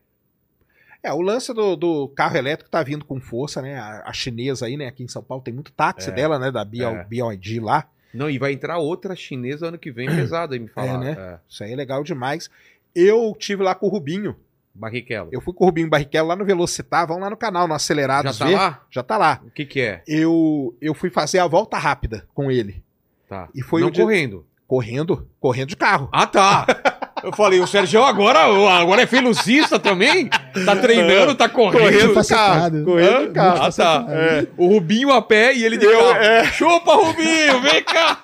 [1.03, 3.75] É, o lance do, do carro elétrico tá vindo com força, né?
[3.79, 4.85] A, a chinesa aí, né?
[4.87, 6.13] Aqui em São Paulo tem muito táxi É.
[6.13, 6.51] dela, né?
[6.51, 7.03] Da BL, É.
[7.05, 7.89] BYD lá.
[8.13, 10.99] Não, e vai entrar outra chinesa ano que vem pesada, aí me falaram.
[10.99, 11.15] né?
[11.17, 12.51] É, Isso aí é legal demais.
[12.93, 14.35] Eu tive lá com o Rubinho.
[14.73, 15.29] Barrichello.
[15.31, 17.07] Eu fui com o Rubinho Barrichello lá no Velocitar.
[17.07, 18.37] Vão lá no canal, no Acelerados.
[18.37, 18.55] Já tá ver.
[18.55, 18.81] lá?
[18.89, 19.39] Já tá lá.
[19.45, 20.01] O que que é?
[20.07, 22.81] Eu, eu fui fazer a volta rápida com ele.
[23.29, 23.47] Tá.
[23.55, 24.45] E foi não o correndo.
[24.67, 26.07] Correndo, correndo de carro.
[26.11, 26.65] Ah, tá.
[27.23, 28.39] Eu falei, o Sérgio agora,
[28.79, 30.27] agora é velocista também?
[30.65, 31.83] Tá treinando, tá correndo.
[31.83, 32.83] Correndo tá de carro.
[32.83, 33.61] Correndo de carro.
[33.61, 34.05] Ah, tá.
[34.09, 34.47] É.
[34.57, 36.15] O Rubinho a pé e ele de Eu- carro.
[36.15, 36.45] é.
[36.45, 38.17] Chupa, Rubinho, vem cá.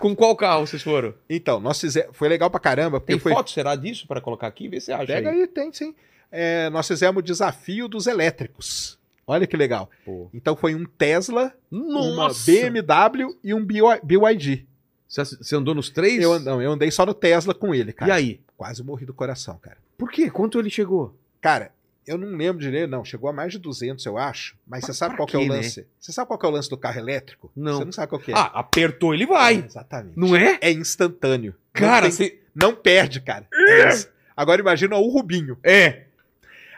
[0.00, 1.14] Com qual carro vocês foram?
[1.28, 2.16] Então, nós fizemos.
[2.16, 3.00] Foi legal pra caramba.
[3.00, 3.32] Porque Tem foi...
[3.32, 4.68] foto, será disso, pra colocar aqui?
[4.68, 5.40] Vê se acha Pega aí.
[5.42, 5.94] aí, tem sim.
[6.30, 8.98] É, nós fizemos o desafio dos elétricos.
[9.26, 9.90] Olha que legal.
[10.04, 10.28] Pô.
[10.32, 12.50] Então foi um Tesla, uma Nossa!
[12.50, 14.66] BMW e um BY BYD.
[15.06, 16.22] Você, você andou nos três?
[16.22, 18.10] Eu, não, eu andei só no Tesla com ele, cara.
[18.10, 18.40] E aí?
[18.56, 19.76] Quase morri do coração, cara.
[19.96, 20.30] Por quê?
[20.30, 21.14] Quanto ele chegou?
[21.40, 21.72] Cara,
[22.08, 23.04] eu não lembro direito, não.
[23.04, 24.56] Chegou a mais de 200, eu acho.
[24.66, 25.56] Mas você sabe qual que é o né?
[25.56, 25.86] lance?
[26.00, 27.50] Você sabe qual que é o lance do carro elétrico?
[27.54, 27.78] Não.
[27.78, 28.34] Você não sabe qual que é.
[28.34, 29.62] Ah, apertou, ele vai.
[29.66, 30.18] exatamente.
[30.18, 30.58] Não é?
[30.60, 31.54] É instantâneo.
[31.74, 32.40] Não Cara, tem- você...
[32.54, 33.46] não perde, cara.
[33.52, 34.08] É isso.
[34.36, 35.58] Agora imagina o Rubinho.
[35.62, 36.04] É.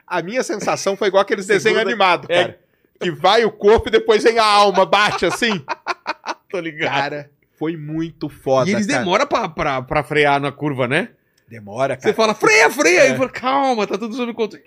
[0.06, 2.42] A minha sensação foi igual aqueles desenhos animados, É.
[2.42, 2.58] cara.
[3.00, 5.64] Que vai o corpo e depois vem a alma, bate assim.
[6.50, 6.90] Tô ligado.
[6.92, 8.68] Cara, foi muito foda.
[8.68, 8.98] e eles cara.
[8.98, 11.10] demoram pra, pra, pra frear na curva, né?
[11.50, 12.14] Demora, Você cara.
[12.14, 13.00] fala, freia, freia.
[13.00, 13.10] É.
[13.10, 14.64] Aí fala, calma, tá tudo sob controle.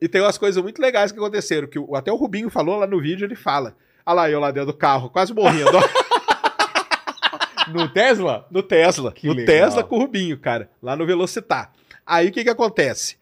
[0.00, 1.68] E tem umas coisas muito legais que aconteceram.
[1.68, 3.76] Que até o Rubinho falou lá no vídeo, ele fala.
[4.06, 5.70] Olha lá, eu lá dentro do carro, quase morrendo.
[7.72, 8.46] No Tesla?
[8.48, 9.10] no Tesla.
[9.12, 9.46] Que no legal.
[9.56, 10.70] Tesla com o Rubinho, cara.
[10.80, 11.72] Lá no Velocitar.
[12.06, 13.16] Aí o que que acontece?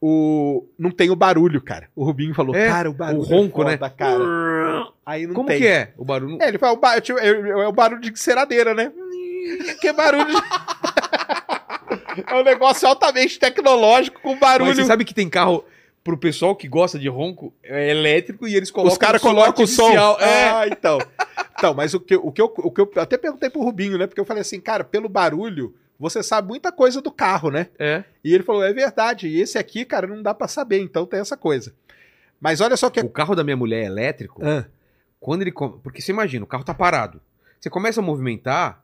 [0.00, 0.64] O...
[0.78, 1.88] Não tem o barulho, cara.
[1.96, 3.92] O Rubinho falou, É, cara, o barulho o ronco, é foda, né?
[3.96, 4.88] cara.
[5.04, 5.58] Aí não Como tem.
[5.58, 6.38] que é o barulho?
[6.40, 8.92] É, ele fala, o ba- é, é o barulho de enceradeira, né?
[9.80, 10.32] Que barulho de...
[12.26, 14.68] É um negócio altamente tecnológico com barulho.
[14.68, 15.64] Mas você sabe que tem carro
[16.02, 19.68] pro pessoal que gosta de ronco, é elétrico e eles colocam Os caras colocam o
[19.68, 19.92] som.
[20.18, 20.48] É.
[20.50, 20.98] Ah, então.
[21.58, 24.06] Então, mas o que, o, que eu, o que eu até perguntei pro Rubinho, né?
[24.06, 27.68] Porque eu falei assim, cara, pelo barulho, você sabe muita coisa do carro, né?
[27.78, 28.04] é.
[28.24, 29.28] E ele falou, é verdade.
[29.28, 30.80] E esse aqui, cara, não dá pra saber.
[30.80, 31.74] Então tem essa coisa.
[32.40, 33.00] Mas olha só que.
[33.00, 34.64] O carro da minha mulher é elétrico, Ah,
[35.20, 35.52] quando ele.
[35.52, 37.20] Porque você imagina, o carro tá parado.
[37.60, 38.82] Você começa a movimentar.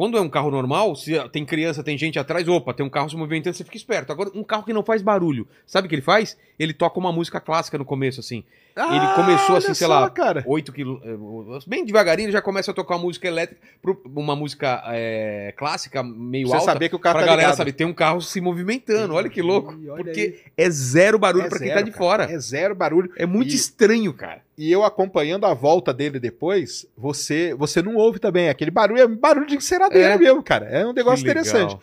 [0.00, 3.10] Quando é um carro normal, se tem criança, tem gente atrás, opa, tem um carro
[3.10, 4.10] se movimentando, você fica esperto.
[4.10, 6.38] Agora, um carro que não faz barulho, sabe o que ele faz?
[6.58, 8.42] Ele toca uma música clássica no começo, assim.
[8.76, 10.42] Ele começou assim, olha sei só, lá, cara.
[10.46, 11.64] 8 quilômetros.
[11.66, 13.60] Bem devagarinho, ele já começa a tocar uma música elétrica,
[14.06, 16.72] uma música é, clássica, meio você alta.
[16.72, 19.14] saber que o carro pra tá galera saber, tem um carro se movimentando.
[19.14, 19.72] Olha que louco.
[19.74, 20.52] Ih, olha Porque aí.
[20.66, 21.98] é zero barulho É pra quem tá de cara.
[21.98, 22.24] fora.
[22.32, 23.10] É zero barulho.
[23.16, 24.42] É muito E- estranho, cara.
[24.56, 28.48] E eu acompanhando a volta dele depois, você você não ouve também.
[28.48, 30.18] Aquele barulho é barulho de enceradeira É.
[30.18, 30.66] mesmo, cara.
[30.66, 31.76] É um negócio interessante.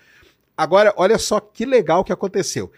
[0.56, 2.72] Agora, olha só que legal que aconteceu.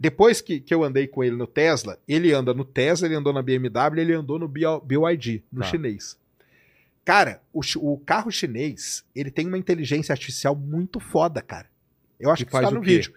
[0.00, 3.34] Depois que, que eu andei com ele no Tesla, ele anda no Tesla, ele andou
[3.34, 5.66] na BMW, ele andou no BY- BYD, no Tá.
[5.66, 6.18] chinês.
[7.04, 11.66] Cara, o, o carro chinês, ele tem uma inteligência artificial muito foda, cara.
[12.18, 12.96] Eu acho Que que, está no quê?
[12.96, 13.12] vídeo.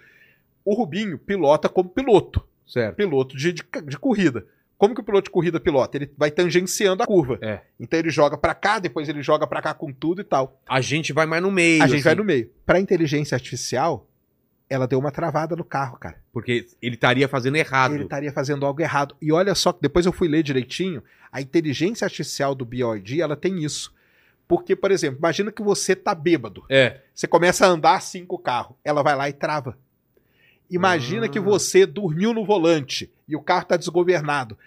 [0.66, 2.96] O Rubinho pilota como piloto, Certo.
[2.96, 4.46] piloto de, de, de corrida.
[4.78, 5.96] Como que o piloto de corrida pilota?
[5.98, 7.38] Ele vai tangenciando a curva.
[7.42, 7.62] É.
[7.80, 10.60] Então ele joga pra cá, depois ele joga pra cá com tudo e tal.
[10.68, 11.82] A gente vai mais no meio.
[11.84, 12.50] a gente vai assim, no meio.
[12.66, 14.08] Pra inteligência artificial,
[14.74, 16.17] ela deu uma travada no carro, cara.
[16.32, 17.93] Porque ele estaria fazendo errado.
[17.93, 19.15] Ele estaria fazendo algo errado.
[19.21, 23.36] E olha só, que depois eu fui ler direitinho, a inteligência artificial do BYD, ela
[23.36, 23.93] tem isso.
[24.47, 26.63] Porque, por exemplo, imagina que você tá bêbado.
[26.69, 27.01] É.
[27.13, 29.78] Você começa a andar assim com o carro, ela vai lá e trava.
[30.69, 31.30] Imagina Ah.
[31.30, 34.57] que você dormiu no volante e o carro tá desgovernado.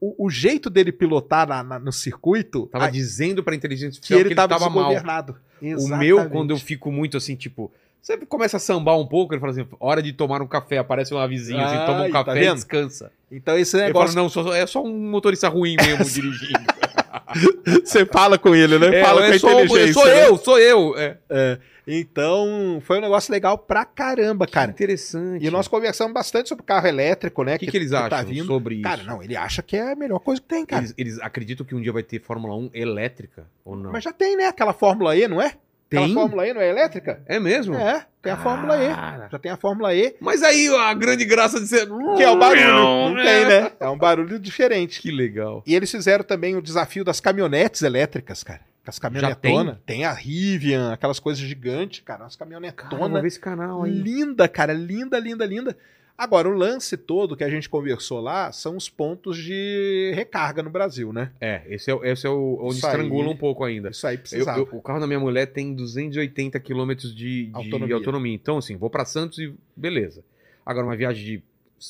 [0.00, 4.14] O, o jeito dele pilotar na- na- no circuito Tava a- dizendo pra inteligência que
[4.14, 4.84] artificial ele que ele tava, tava mal.
[4.88, 5.36] desgovernado.
[5.60, 5.98] O Exatamente.
[6.06, 7.72] meu, quando eu fico muito assim, tipo.
[8.02, 10.78] Você começa a sambar um pouco, ele fala assim: hora de tomar um café.
[10.78, 12.54] Aparece um avisinho assim, toma um Ai, tá café e vendo?
[12.56, 13.12] descansa.
[13.30, 14.08] Então esse Ele negócio.
[14.14, 16.58] fala: não, só- é só um motorista ruim mesmo dirigindo.
[17.84, 18.98] Você fala com ele, né?
[18.98, 19.92] É, fala é com a só- inteligência.
[19.94, 20.26] Sou né?
[20.28, 20.98] eu, sou eu.
[20.98, 21.16] É.
[21.30, 21.58] É.
[21.86, 24.70] Então, foi um negócio legal pra caramba, Que cara.
[24.70, 25.44] interessante.
[25.44, 27.56] E nós conversamos bastante sobre carro elétrico, né?
[27.56, 28.46] O que, que eles acham tá vindo.
[28.46, 28.84] sobre isso?
[28.84, 30.82] Cara, não, ele acha que é a melhor coisa que tem, cara.
[30.82, 33.90] Eles, eles acreditam que um dia vai ter Fórmula 1 elétrica ou não?
[33.92, 34.46] Mas já tem, né?
[34.46, 35.54] Aquela Fórmula E, não é?
[35.92, 36.14] Aquela Tem?
[36.14, 37.22] Fórmula E não é elétrica?
[37.26, 37.74] É mesmo?
[37.74, 38.88] É, tem a Fórmula E.
[39.30, 41.86] Já tem a Fórmula E, Mas aí a grande graça de ser.
[42.16, 42.64] que é o barulho.
[42.66, 43.72] Não tem, né?
[43.78, 45.00] É um barulho diferente.
[45.00, 45.62] Que legal.
[45.66, 48.60] E eles fizeram também o desafio das caminhonetes elétricas, cara.
[48.86, 49.76] As caminhonetonas.
[49.86, 50.04] Tem?
[50.04, 52.24] a Rivian, aquelas coisas gigantes, cara.
[52.26, 53.22] Vou caminhonetonas.
[53.22, 53.92] ver esse canal aí.
[53.92, 54.72] Linda, cara.
[54.72, 55.76] Linda, linda, linda.
[56.22, 60.70] Agora, o lance todo que a gente conversou lá são os pontos de recarga no
[60.70, 61.32] Brasil, né?
[61.40, 62.92] É, esse é, esse é o, onde Isso aí.
[62.92, 63.90] estrangula um pouco ainda.
[63.90, 64.58] Isso aí Eu- precisava.
[64.60, 67.96] eu- o carro da minha mulher tem 280 quilômetros de, de autonomia.
[67.96, 68.34] Autonomia.
[68.34, 70.22] Então, assim, vou pra Santos e beleza.
[70.64, 71.42] Agora, uma viagem de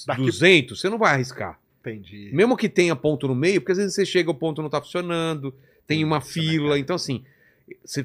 [0.06, 1.60] Daqui- 200, você não vai arriscar.
[1.80, 2.30] Entendi.
[2.32, 4.80] Mesmo que tenha ponto no meio, porque às vezes você chega, o ponto não tá
[4.80, 5.52] funcionando,
[5.86, 6.78] tem uma fila.
[6.78, 7.22] Então, assim,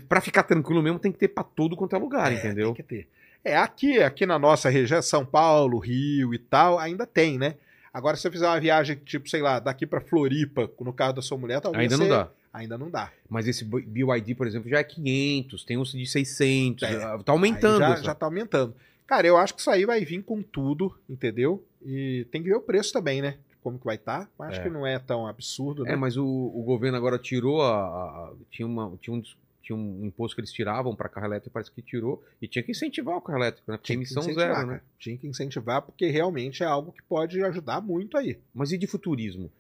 [0.10, 2.68] pra ficar tranquilo mesmo, tem que ter pra todo quanto é lugar, É, entendeu?
[2.74, 3.08] Tem que ter.
[3.48, 7.56] É, aqui, aqui na nossa região, São Paulo, Rio e tal, ainda tem, né?
[7.94, 11.22] Agora, se você fizer uma viagem, tipo, sei lá, daqui pra Floripa, no carro da
[11.22, 12.30] sua mulher, talvez Ainda não você- dá.
[12.54, 13.12] Ainda não dá.
[13.30, 16.94] Mas esse BYD, por exemplo, já é 500, tem uns de 600, É.
[16.94, 17.80] já- tá aumentando.
[17.80, 18.74] Já, já tá aumentando.
[19.06, 21.64] Cara, eu acho que isso aí vai vir com tudo, entendeu?
[21.86, 23.36] E tem que ver o preço também, né?
[23.62, 24.28] Como que vai estar.
[24.38, 24.46] Tá.
[24.46, 24.64] Acho É.
[24.64, 25.94] que não é tão absurdo, né?
[25.94, 27.78] É, mas o, o governo agora tirou a.
[27.78, 29.22] a- tinha, uma, tinha, um,
[29.68, 32.24] tinha um imposto que eles tiravam para carro elétrico, parece que tirou.
[32.42, 33.78] E tinha que incentivar o carro elétrico, né?
[33.78, 34.82] Porque Tinha emissão zero, né?
[34.98, 38.38] Tinha que incentivar, porque realmente é algo que pode ajudar muito aí.
[38.54, 39.52] Mas e de futurismo?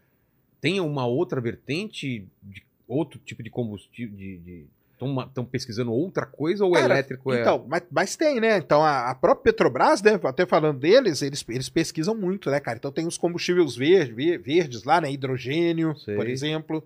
[0.61, 4.65] Tem uma outra vertente de outro tipo de combustível?
[5.27, 7.41] Estão pesquisando outra coisa ou o Cara, elétrico é.
[7.41, 8.57] Então, mas, mas tem, né?
[8.57, 10.19] Então, a, a própria Petrobras, né?
[10.23, 12.77] Até falando deles, eles, eles pesquisam muito, né, cara?
[12.77, 15.11] Então tem os combustíveis verdes, ver- verdes lá, né?
[15.11, 16.15] Hidrogênio, Sei.
[16.15, 16.83] por exemplo.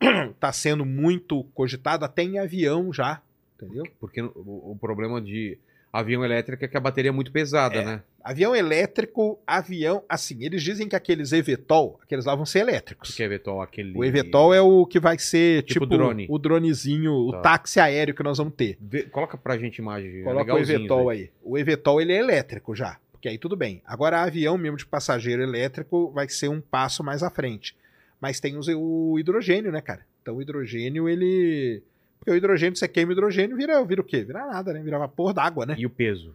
[0.40, 3.20] tá sendo muito cogitado até em avião já,
[3.56, 3.84] entendeu?
[4.00, 4.30] Porque o,
[4.72, 5.58] o problema de
[5.92, 7.84] avião elétrico é que a bateria é muito pesada, É.
[7.84, 8.02] né?
[8.22, 13.14] Avião elétrico, avião, assim, eles dizem que aqueles Evetol, aqueles lá vão ser elétricos.
[13.14, 13.96] Que é aquele.
[13.96, 16.26] O Evetol é o que vai ser Tipo tipo, drone.
[16.28, 17.38] o dronezinho, Tá.
[17.38, 18.76] o táxi aéreo que nós vamos ter.
[18.80, 20.24] Vê- Coloca pra gente imagem.
[20.24, 21.30] Coloca o Evetol isso aí.
[21.40, 23.80] O Evetol ele é elétrico já, porque aí tudo bem.
[23.86, 27.76] Agora avião mesmo de passageiro elétrico vai ser um passo mais à frente.
[28.26, 30.04] Mas tem o hidrogênio, né, cara?
[30.20, 31.80] Então o hidrogênio ele
[32.18, 34.24] porque o hidrogênio você queima o hidrogênio vira vira o quê?
[34.24, 34.82] Vira nada, né?
[34.82, 35.76] Vira vapor d'água, né?
[35.78, 36.34] E o peso?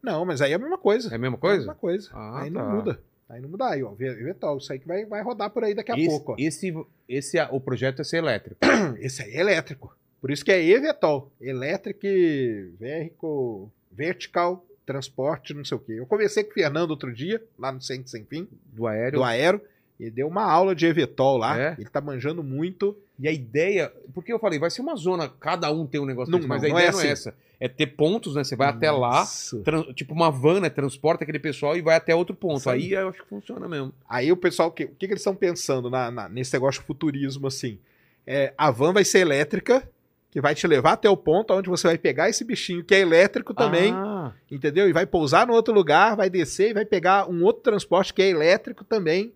[0.00, 1.10] Não, mas aí é a mesma coisa.
[1.10, 1.58] É a mesma É a coisa?
[1.58, 2.10] mesma coisa.
[2.12, 2.62] Ah, aí tá.
[2.62, 3.00] não muda.
[3.28, 3.92] Aí não muda aí, ó.
[3.98, 6.36] Evetol, isso aí que vai, vai rodar por aí daqui a esse, pouco, ó.
[6.38, 6.72] Esse,
[7.08, 8.60] esse, o projeto é ser elétrico.
[9.00, 9.96] Esse aí é elétrico.
[10.20, 11.32] Por isso que é Evetol.
[11.40, 15.94] Electric Vehicle Vertical Transporte, não sei o quê.
[15.94, 19.18] Eu conversei com o Fernando outro dia, lá no Centro Sem Fim, Do aéreo.
[19.18, 19.60] do Aero,
[19.98, 21.58] e deu uma aula de Evetol lá.
[21.58, 21.74] É?
[21.78, 22.96] Ele tá manjando muito.
[23.18, 23.90] E a ideia.
[24.12, 26.62] Porque eu falei, vai ser uma zona, cada um tem um negócio Não, desse, mas
[26.62, 27.12] não, a não ideia é não é assim.
[27.12, 27.34] essa.
[27.58, 28.44] É ter pontos, né?
[28.44, 29.62] Você vai até lá, Isso.
[29.62, 30.68] tran- tipo uma van, né?
[30.68, 32.68] Transporta aquele pessoal e vai até outro ponto.
[32.68, 33.94] Aí eu acho que funciona mesmo.
[34.06, 36.82] Aí o pessoal, o que, o que que eles estão pensando na- na- nesse negócio
[36.82, 37.78] de futurismo assim?
[38.26, 39.88] É, a van vai ser elétrica,
[40.30, 43.00] que vai te levar até o ponto onde você vai pegar esse bichinho que é
[43.00, 43.90] elétrico também.
[43.94, 44.86] Ah, entendeu?
[44.86, 48.20] E vai pousar no outro lugar, vai descer e vai pegar um outro transporte que
[48.20, 49.32] é elétrico também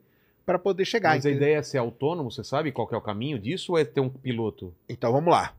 [0.47, 1.11] para poder chegar.
[1.15, 3.85] mas a ideia é ser autônomo, você sabe qual é o caminho disso ou é
[3.85, 4.75] ter um piloto?
[4.89, 5.55] Então vamos lá.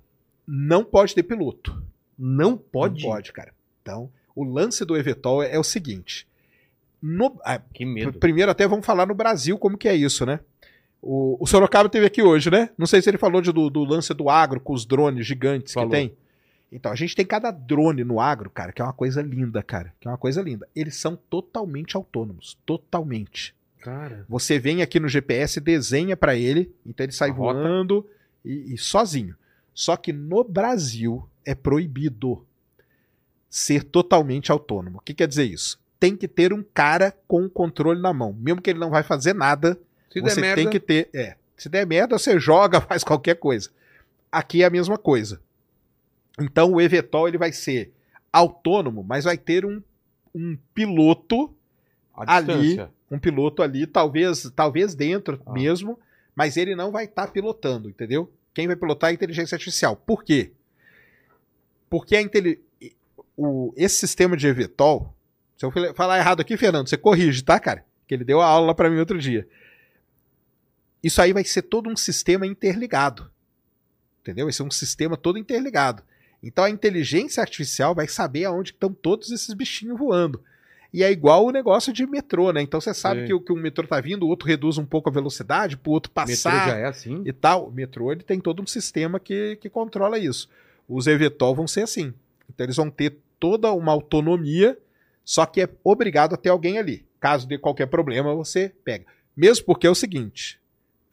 [0.47, 1.81] Não pode ter piloto.
[2.17, 3.03] Não pode?
[3.03, 3.53] Não pode, cara.
[3.81, 6.27] Então, o lance do Evetol é, é o seguinte.
[7.01, 8.13] No- ah, Que medo.
[8.19, 10.39] primeiro até vamos falar no Brasil como que é isso, né?
[11.01, 12.69] O, o Sorocaba teve aqui hoje, né?
[12.77, 15.73] Não sei se ele falou de- do, do lance do agro com os drones gigantes
[15.73, 15.89] Falou.
[15.89, 16.13] que tem.
[16.71, 19.93] Então, a gente tem cada drone no agro, cara, que é uma coisa linda, cara.
[19.99, 20.69] Que é uma coisa linda.
[20.75, 22.57] Eles são totalmente autônomos.
[22.65, 23.55] Totalmente.
[23.81, 24.25] Cara.
[24.29, 28.07] Você vem aqui no GPS, desenha para ele, então ele sai A voando
[28.45, 29.35] e, e sozinho.
[29.73, 32.45] Só que no Brasil é proibido
[33.49, 34.99] ser totalmente autônomo.
[34.99, 35.79] O que quer dizer isso?
[35.99, 38.33] Tem que ter um cara com o controle na mão.
[38.33, 39.77] Mesmo que ele não vai fazer nada,
[40.11, 41.09] Se der você merda, tem que ter.
[41.13, 43.69] É, se der merda, você joga, faz qualquer coisa.
[44.31, 45.41] Aqui é a mesma coisa.
[46.39, 47.91] Então o Evetol ele vai ser
[48.31, 49.81] autônomo, mas vai ter um,
[50.33, 51.53] um piloto
[52.15, 53.00] ali, distância.
[53.11, 55.51] Um piloto ali, talvez, talvez dentro Ah.
[55.51, 55.99] mesmo,
[56.33, 58.31] mas ele não vai estar pilotando, entendeu?
[58.53, 59.95] Quem vai pilotar é a inteligência artificial.
[59.97, 60.51] Por quê?
[61.89, 62.61] Porque a intele...
[63.35, 63.73] o...
[63.75, 65.13] esse sistema de Evetol,
[65.57, 67.85] se eu falar errado aqui, Fernando, você corrige, tá, cara?
[68.07, 69.47] Que ele deu a aula para mim outro dia.
[71.03, 73.29] Isso aí vai ser todo um sistema interligado.
[74.21, 74.45] Entendeu?
[74.45, 76.03] Vai ser um sistema todo interligado.
[76.41, 80.43] Então a inteligência artificial vai saber aonde estão todos esses bichinhos voando.
[80.93, 82.61] E é igual o negócio de metrô, né?
[82.61, 85.09] Então você sabe que, o- que um metrô tá vindo, o outro reduz um pouco
[85.09, 87.21] a velocidade, pro outro O metrô passar já é assim?
[87.25, 87.67] e tal.
[87.67, 90.49] O metrô ele tem todo um sistema que, que controla isso.
[90.89, 92.13] Os Evetol vão ser assim.
[92.49, 94.77] Então eles vão ter toda uma autonomia,
[95.23, 97.05] só que é obrigado a ter alguém ali.
[97.21, 99.05] Caso dê qualquer problema, você pega.
[99.37, 100.59] Mesmo porque é o seguinte: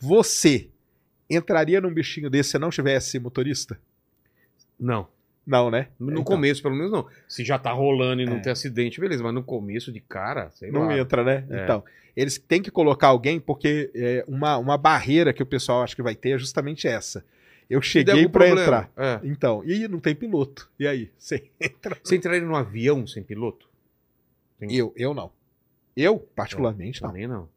[0.00, 0.68] você
[1.30, 3.78] entraria num bichinho desse se não tivesse motorista?
[4.78, 5.06] Não.
[5.48, 5.88] Não, né?
[5.98, 7.06] No Então, começo, pelo menos, não.
[7.26, 8.40] Se já tá rolando e não É.
[8.40, 9.22] tem acidente, beleza.
[9.22, 10.98] Mas no começo de cara, sei Não lá.
[10.98, 11.46] entra, né?
[11.48, 11.64] É.
[11.64, 11.82] Então,
[12.14, 16.02] eles têm que colocar alguém porque é, uma, uma barreira que o pessoal acha que
[16.02, 17.24] vai ter é justamente essa.
[17.70, 18.90] Eu cheguei para entrar.
[18.96, 19.20] é.
[19.24, 20.70] Então, e não tem piloto.
[20.78, 21.10] E aí?
[21.18, 21.96] Você entra?
[22.04, 23.66] Você entraria num avião sem piloto?
[24.58, 25.30] Tem- Eu, eu não.
[25.96, 27.08] Eu, particularmente, não.
[27.08, 27.48] Também não.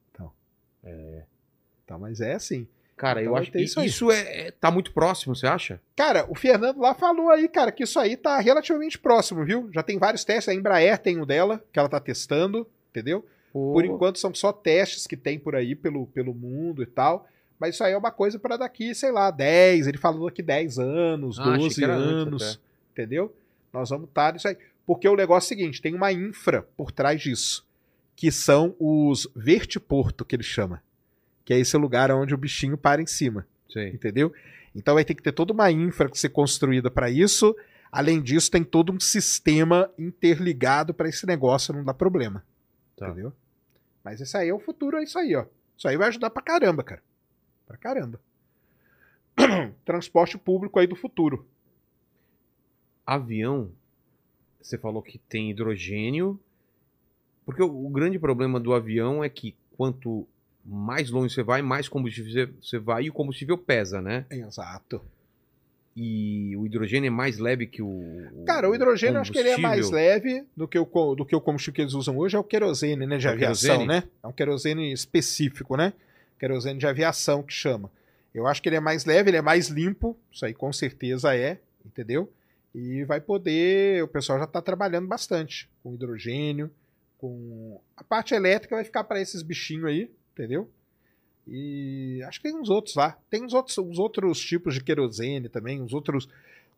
[1.85, 2.65] Tá, mas é assim.
[3.02, 5.82] Cara, Então eu acho ter que isso isso é, é- tá muito próximo, você acha?
[5.95, 9.68] Cara, o Fernando lá falou aí, cara, que isso aí tá relativamente próximo, viu?
[9.74, 10.49] Já tem vários testes.
[10.49, 13.26] A Embraer tem o dela, que ela tá testando, entendeu?
[13.52, 17.28] Por enquanto são só testes que tem por aí pelo, pelo mundo e tal.
[17.60, 20.78] Mas isso aí é uma coisa para daqui, sei lá, 10, ele falou daqui 10
[20.78, 22.60] anos, Ah, achei 12 que era antes anos,
[22.91, 23.36] entendeu?
[23.74, 24.56] Nós vamos estar nisso aí.
[24.86, 27.66] Porque o negócio é o seguinte, tem uma infra por trás disso,
[28.16, 30.84] que são os vertiporto, que ele chama.
[31.52, 33.89] Que é esse lugar onde o bichinho para em cima, Sei.
[33.89, 34.34] entendeu?
[34.74, 37.54] Então vai ter que ter toda uma infra que ser construída para isso.
[37.91, 42.41] Além disso, tem todo um sistema interligado para esse negócio não dar problema.
[42.95, 43.10] Tá.
[43.10, 43.34] Entendeu?
[44.02, 45.45] Mas isso aí é o futuro, é isso aí, ó.
[45.78, 47.04] Isso aí vai ajudar pra caramba, cara.
[47.68, 48.22] Pra caramba.
[49.84, 51.45] Transporte público aí do futuro.
[53.06, 53.74] Avião,
[54.62, 56.39] você falou que tem hidrogênio.
[57.45, 60.26] Porque o, o grande problema do avião é que quanto
[60.66, 64.26] mais longe você vai, mais combustível você- vai e o combustível pesa, né?
[64.30, 65.01] Exato.
[65.95, 68.43] E o hidrogênio é mais leve que o.
[68.45, 71.36] Cara, o hidrogênio eu acho que ele é mais leve do que o, do que
[71.36, 73.18] o combustível que eles usam hoje, é o querosene, né?
[73.18, 73.88] De É aviação, querosene?
[73.88, 74.03] né?
[74.24, 75.91] É um querosene específico, né?
[76.39, 77.91] Querosene de aviação que chama.
[78.34, 81.36] Eu acho que ele é mais leve, ele é mais limpo, isso aí com certeza
[81.36, 82.32] é, entendeu?
[82.74, 86.72] E vai poder, o pessoal já está trabalhando bastante com hidrogênio,
[87.18, 90.69] com a parte elétrica vai ficar para esses bichinhos aí, entendeu?
[91.47, 93.17] E acho que tem uns outros lá.
[93.29, 96.27] Tem uns outros, uns outros tipos de querosene também, uns outros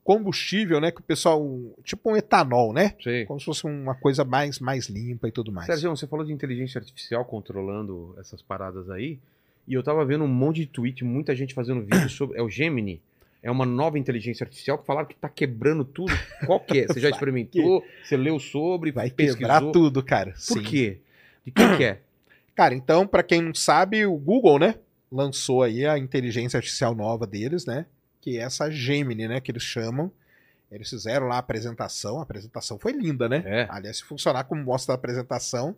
[0.03, 0.91] combustível, né?
[0.91, 1.41] Que o pessoal.
[1.83, 2.95] Tipo um etanol, né?
[3.01, 3.25] Sei.
[3.25, 5.67] Como se fosse uma coisa mais, mais limpa e tudo mais.
[5.67, 9.19] Sérgio, você falou de inteligência artificial controlando essas paradas aí.
[9.67, 12.37] E eu tava vendo um monte de tweet, muita gente fazendo vídeo sobre.
[12.37, 13.01] É o Gemini.
[13.41, 16.13] É uma nova inteligência artificial que falaram que tá quebrando tudo.
[16.45, 16.87] Qual que é?
[16.87, 17.83] Você já experimentou?
[18.01, 18.91] Você leu sobre?
[18.91, 19.37] Vai pesquisou?
[19.37, 20.31] quebrar tudo, cara.
[20.31, 20.63] Por Sim.
[20.63, 20.99] quê?
[21.45, 21.99] De quem que é?
[22.55, 24.75] Cara, então, pra quem não sabe, o Google, né?
[25.11, 27.85] Lançou aí a inteligência artificial nova deles, né?
[28.21, 29.39] Que é essa Gemini, né?
[29.41, 30.11] Que eles chamam.
[30.71, 32.19] Eles fizeram lá a apresentação.
[32.19, 33.43] A apresentação foi linda, né?
[33.45, 33.67] É.
[33.69, 35.75] Aliás, se funcionar como mostra a apresentação,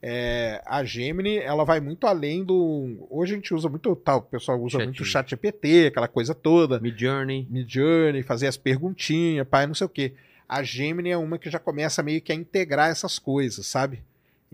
[0.00, 3.06] é, a Gemini, ela vai muito além do.
[3.08, 4.84] Hoje a gente usa muito tal, o pessoal usa Chat.
[4.86, 6.80] muito o chat GPT, aquela coisa toda.
[6.80, 7.46] Mid Journey.
[7.48, 10.14] Midjourney, fazer as perguntinhas, pai, não sei o quê.
[10.48, 14.02] A Gemini é uma que já começa meio que a integrar essas coisas, sabe?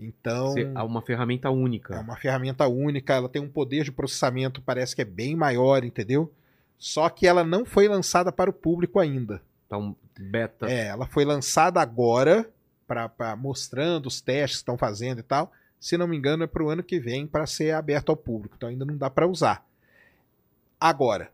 [0.01, 1.95] Então, há uma ferramenta única.
[1.95, 5.83] é uma ferramenta única, ela tem um poder de processamento, parece que é bem maior,
[5.83, 6.31] entendeu?
[6.77, 9.41] Só que ela não foi lançada para o público ainda.
[9.71, 10.67] Um beta.
[10.71, 12.49] É, ela foi lançada agora,
[12.87, 15.51] pra, pra- mostrando os testes que estão fazendo e tal.
[15.79, 18.55] Se não me engano, é para o ano que vem para ser aberto ao público.
[18.57, 19.65] Então ainda não dá para usar.
[20.79, 21.29] Agora,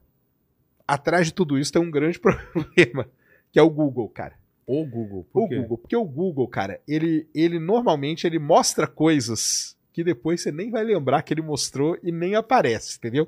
[0.88, 3.08] atrás de tudo isso tem um grande problema,
[3.52, 4.34] que é o Google, cara.
[4.68, 5.28] O Google.
[5.32, 5.48] O?
[5.48, 10.70] Google, porque o Google, cara, ele, ele normalmente ele mostra coisas que depois você nem
[10.70, 13.28] vai lembrar que ele mostrou e nem aparece, entendeu?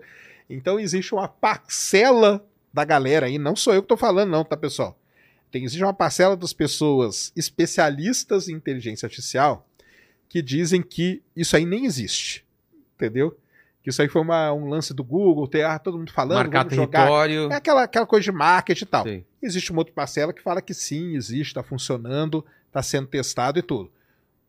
[0.50, 4.58] Então existe uma parcela da galera aí, não sou eu que tô falando não, tá,
[4.58, 5.00] pessoal?
[5.50, 9.66] Tem, existe uma parcela das pessoas especialistas em inteligência artificial
[10.28, 12.46] que dizem que isso aí nem existe,
[12.96, 13.38] entendeu?
[13.88, 16.64] Que isso aí foi uma- um lance do Google, ter ah, todo mundo falando, Marcar
[16.66, 17.06] vamos jogar.
[17.06, 17.50] território.
[17.50, 19.04] É aquela, aquela coisa de marketing e tal.
[19.04, 19.26] Sei.
[19.42, 23.62] Existe uma outra parcela que fala que sim, existe, está funcionando, está sendo testado e
[23.62, 23.90] tudo.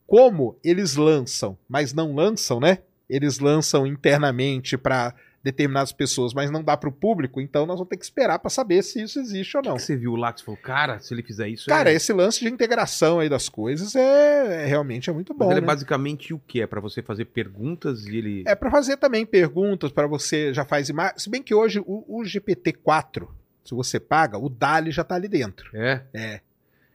[0.09, 2.79] Como eles lançam, mas não lançam, né?
[3.09, 5.15] Eles lançam internamente para
[5.49, 8.51] determinadas pessoas, mas não dá para o público, então nós vamos ter que esperar para
[8.51, 9.77] saber se isso existe ou O que não.
[9.77, 11.67] que você viu lá que você falou, cara, se ele fizer isso.
[11.67, 11.95] Cara, é...
[11.95, 15.51] esse lance de integração aí das coisas é, é realmente é muito Mas bom.
[15.53, 15.67] ele é né?
[15.67, 16.61] basicamente o que?
[16.61, 18.45] É pra você fazer perguntas e ele.
[18.47, 21.19] É para fazer também perguntas para você já faz imagem.
[21.19, 23.27] Se bem que hoje o, o GPT-4,
[23.65, 25.71] se você paga, o DALI já tá ali dentro.
[25.75, 26.03] É?
[26.13, 26.41] É.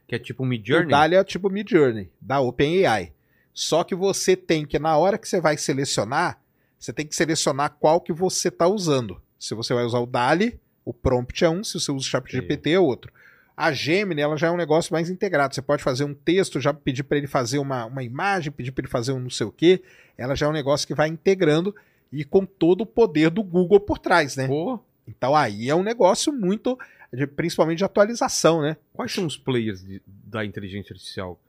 [0.08, 0.90] Que é tipo Mid O Journey?
[0.90, 3.14] DALI é tipo Mid Journey, da OpenAI.
[3.54, 6.40] Só que você tem que, na hora que você vai selecionar,
[6.84, 9.22] você tem que selecionar qual que você está usando.
[9.40, 12.72] Se você vai usar o DALI, o prompt é um, se você usa o ChatGPT
[12.72, 13.12] é outro.
[13.56, 15.56] A Gemini, ela já é um negócio mais integrado.
[15.56, 18.82] Você pode fazer um texto, já pedir para ele fazer uma, uma imagem, pedir para
[18.82, 19.82] ele fazer um não sei o quê.
[20.18, 21.74] Ela já é um negócio que vai integrando
[22.12, 24.48] e com todo o poder do Google por trás, né?
[24.48, 26.78] Pô, Então aí é um negócio muito,
[27.14, 28.76] de- principalmente de atualização, né?
[28.92, 31.40] quais são os players de- da inteligência artificial?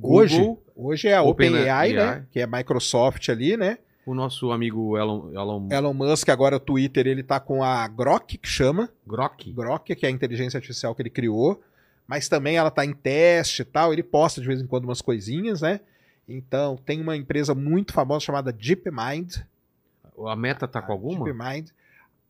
[0.00, 2.26] Hoje, Google, hoje é a OpenAI, OpenAI, né?
[2.30, 3.78] Que é a Microsoft ali, né?
[4.10, 8.38] O nosso amigo Elon, Elon Elon Musk, agora o Twitter, ele tá com a Grok,
[8.38, 8.88] que chama.
[9.06, 9.52] Grok.
[9.52, 11.62] Grok, que é a inteligência artificial que ele criou.
[12.06, 13.92] Mas também ela tá em teste e tal.
[13.92, 15.80] Ele posta de vez em quando umas coisinhas, né?
[16.26, 19.36] Então, tem uma empresa muito famosa chamada DeepMind.
[20.26, 21.24] A meta tá com alguma?
[21.24, 21.70] DeepMind.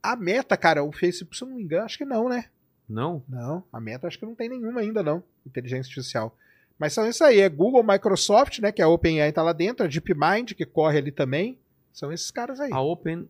[0.02, 2.46] A Meta, cara, o Facebook, se eu não me engano, acho que não, né?
[2.88, 3.22] Não?
[3.28, 5.22] Não, a Meta acho que não tem nenhuma ainda, não.
[5.44, 6.36] Inteligência artificial.
[6.78, 9.88] Mas são isso aí, é Google, Microsoft, né, que a OpenAI tá lá dentro, a
[9.88, 11.58] DeepMind, que corre ali também.
[11.92, 12.70] São esses caras aí.
[12.72, 13.28] A Open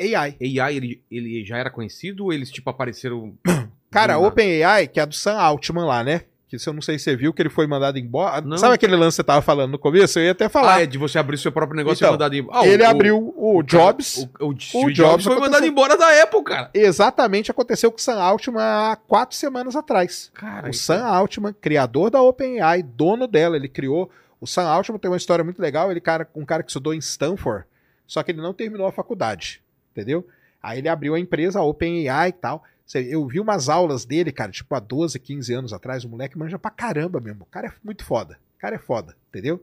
[0.00, 0.36] AI.
[0.40, 3.34] AI, ele, ele já era conhecido ou eles, tipo, apareceram...
[3.90, 4.18] Cara, a?
[4.18, 6.22] OpenAI, que é a do Sam Altman lá, né?
[6.48, 8.40] Que se eu não sei se você viu que ele foi mandado embora.
[8.40, 8.58] Não.
[8.58, 10.18] Sabe aquele lance que você tava falando no começo?
[10.18, 10.74] Eu ia até falar.
[10.76, 12.46] Ah, é de você abrir seu próprio negócio Então, e mandar de...
[12.52, 14.28] Ah, ele o- abriu o, Jobs.
[14.40, 16.70] O, o, Steve Jobs Jobs foi mandado embora da Apple, cara.
[16.74, 20.30] Exatamente aconteceu com o Sam Altman há quatro semanas atrás.
[20.34, 24.10] Cara, O Sam Altman, criador da OpenAI, dono dela, ele criou.
[24.40, 25.90] O Sam Altman tem uma história muito legal.
[25.90, 27.64] Ele cara, um cara que estudou em Stanford,
[28.06, 30.26] só que ele não terminou a faculdade, entendeu?
[30.62, 32.64] Aí ele abriu a empresa, a OpenAI e tal.
[32.94, 36.04] Eu vi umas aulas dele, cara, tipo há 12, 15 anos atrás.
[36.04, 37.42] O moleque manja pra caramba mesmo.
[37.42, 38.38] O cara é muito foda.
[38.56, 39.62] O cara é foda, entendeu?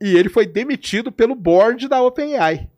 [0.00, 2.68] E ele foi demitido pelo board da OpenAI.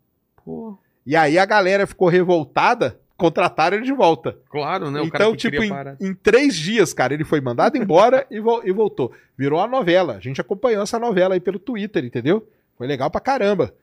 [0.43, 4.37] Pô, E aí a galera ficou revoltada, contrataram ele de volta.
[4.49, 5.01] claro, né?
[5.01, 5.69] O cara então, tipo, em,
[6.01, 9.11] em três dias, cara, ele foi mandado embora e, vol- e voltou.
[9.37, 10.15] Virou uma novela.
[10.15, 12.47] A gente acompanhou essa novela aí pelo Twitter, entendeu?
[12.77, 13.73] Foi legal pra caramba.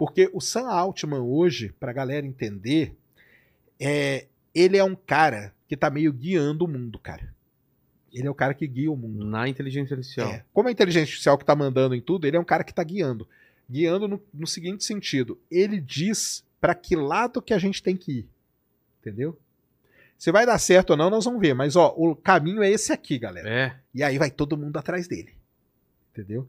[0.00, 2.96] Porque o Sam Altman hoje, pra galera entender,
[3.78, 7.34] é, ele é um cara que tá meio guiando o mundo, cara.
[8.10, 9.26] Ele é o cara que guia o mundo.
[9.26, 10.30] Na inteligência artificial.
[10.30, 10.42] É.
[10.54, 12.82] Como a inteligência artificial que tá mandando em tudo, ele é um cara que tá
[12.82, 13.28] guiando.
[13.68, 18.20] Guiando no, no seguinte sentido: ele diz pra que lado que a gente tem que
[18.20, 18.28] ir.
[19.02, 19.38] Entendeu?
[20.16, 21.52] Se vai dar certo ou não, nós vamos ver.
[21.52, 23.50] Mas, ó, o caminho é esse aqui, galera.
[23.50, 23.76] É.
[23.94, 25.34] E aí vai todo mundo atrás dele.
[26.10, 26.48] Entendeu?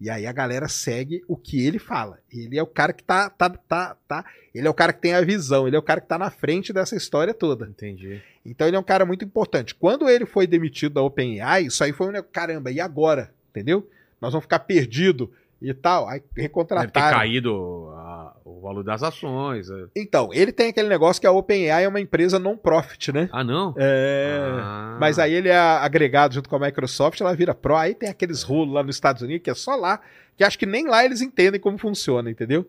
[0.00, 2.18] E aí a galera segue o que ele fala.
[2.32, 4.24] Ele é o cara que tá, tá, tá, tá.
[4.54, 6.30] Ele é o cara que tem a visão, ele é o cara que tá na
[6.30, 7.66] frente dessa história toda.
[7.66, 8.22] Entendi.
[8.46, 9.74] Então ele é um cara muito importante.
[9.74, 13.32] Quando ele foi demitido da OpenAI, isso aí foi um negócio, caramba, e agora?
[13.50, 13.88] Entendeu?
[14.20, 16.08] Nós vamos ficar perdido e tal.
[16.08, 17.18] Aí Deve ter recontrataram.
[17.18, 19.68] caído a- o valor das ações.
[19.70, 19.86] é.
[19.96, 23.28] Então, ele tem aquele negócio que a OpenAI é uma empresa non-profit, né?
[23.32, 23.74] Ah, não?
[23.76, 24.38] É.
[24.60, 24.96] Ah.
[25.00, 27.76] Mas aí ele é agregado junto com a Microsoft, ela vira Pro.
[27.76, 30.00] Aí tem aqueles rolos lá nos Estados Unidos, que é só lá,
[30.36, 32.66] que acho que nem lá eles entendem como funciona, entendeu?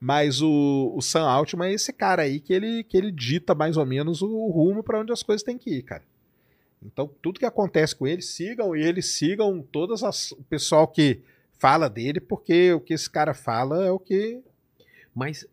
[0.00, 3.76] Mas o, o Sam Altman é esse cara aí que ele, que ele dita mais
[3.76, 6.02] ou menos o, rumo para onde as coisas têm que ir, cara.
[6.80, 11.20] Então, tudo que acontece com ele, sigam ele, sigam todas as, o pessoal que
[11.58, 14.40] fala dele, porque o que esse cara fala é o que.
[15.14, 15.46] Mas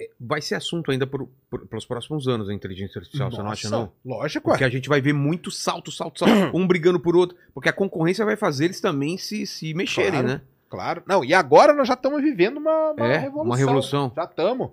[0.00, 3.50] é, vai ser assunto ainda por, por- pelos próximos anos a inteligência artificial, você não
[3.50, 3.92] acha, não?
[4.04, 4.66] Lógico, Porque é.
[4.66, 7.36] a gente vai ver muito salto, salto, salto, um brigando por outro.
[7.54, 10.26] Porque a concorrência vai fazer eles também se, se mexerem, Claro.
[10.28, 10.40] né?
[10.68, 11.02] Claro.
[11.06, 13.44] Não, e agora nós já estamos vivendo uma, uma É, revolução.
[13.44, 14.12] uma revolução.
[14.14, 14.70] Já estamos.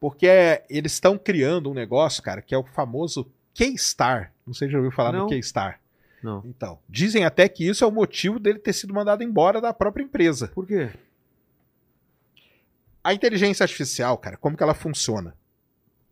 [0.00, 4.32] Porque é, eles estão criando um negócio, cara, que é o famoso K-Star.
[4.46, 5.24] Não sei se já ouviu falar Não.
[5.24, 5.78] no K-Star.
[6.22, 6.42] Não.
[6.44, 10.02] Então, dizem até que isso é o motivo dele ter sido mandado embora da própria
[10.02, 10.48] empresa.
[10.48, 10.90] Por quê?
[13.02, 15.36] A inteligência artificial, cara, como que ela funciona?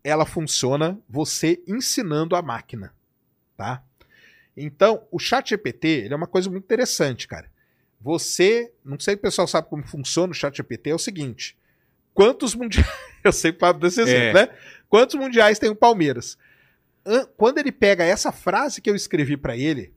[0.03, 2.95] Ela funciona você ensinando a máquina,
[3.57, 3.83] tá?
[4.57, 7.51] Então, o chat GPT, ele é uma coisa muito interessante, cara.
[8.01, 11.57] Você, não sei se o pessoal sabe como funciona o chat GPT, é o seguinte,
[12.13, 12.87] quantos mundiais,
[13.25, 14.49] eu sempre falo desse exemplo, né?
[14.89, 16.39] Quantos mundiais tem o Palmeiras?
[17.07, 19.93] An- Quando ele pega essa frase que eu escrevi pra ele,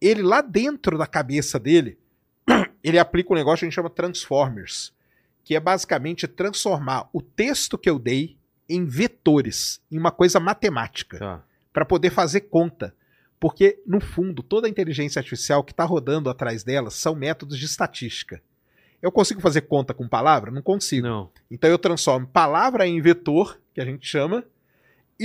[0.00, 1.98] ele lá dentro da cabeça dele,
[2.82, 4.92] ele aplica um negócio que a gente chama Transformers
[5.44, 8.36] que é basicamente transformar o texto que eu dei
[8.68, 11.44] em vetores, em uma coisa matemática, Tá.
[11.72, 12.94] para poder fazer conta.
[13.40, 17.64] Porque, no fundo, toda a inteligência artificial que está rodando atrás dela são métodos de
[17.66, 18.40] estatística.
[19.02, 20.52] Eu consigo fazer conta com palavra?
[20.52, 21.08] Não consigo.
[21.08, 21.28] Não.
[21.50, 24.44] Então eu transformo palavra em vetor, que a gente chama,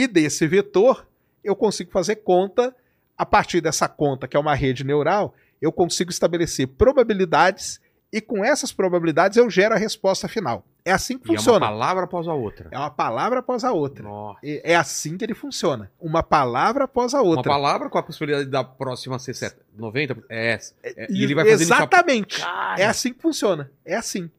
[0.03, 1.05] e desse vetor
[1.43, 2.75] eu consigo fazer conta.
[3.17, 7.79] A partir dessa conta, que é uma rede neural, eu consigo estabelecer probabilidades
[8.13, 10.63] e com essas probabilidades eu gero a resposta final.
[10.85, 11.59] É assim que E é uma funciona.
[11.65, 12.69] palavra após a outra.
[12.71, 14.03] É uma palavra após a outra.
[14.03, 14.39] Nossa.
[14.43, 15.91] E- É assim que ele funciona.
[15.99, 17.51] Uma palavra após a Uma outra.
[17.51, 20.15] palavra com a possibilidade da próxima ser set- 90?
[20.29, 20.73] É essa.
[20.83, 22.35] É, e ele vai fazendo Exatamente.
[22.37, 22.45] isso.
[22.45, 23.71] Cara, É assim que funciona.
[23.83, 24.29] É assim.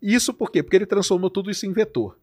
[0.00, 0.62] Isso por quê?
[0.62, 2.16] Porque ele transformou tudo isso em vetor.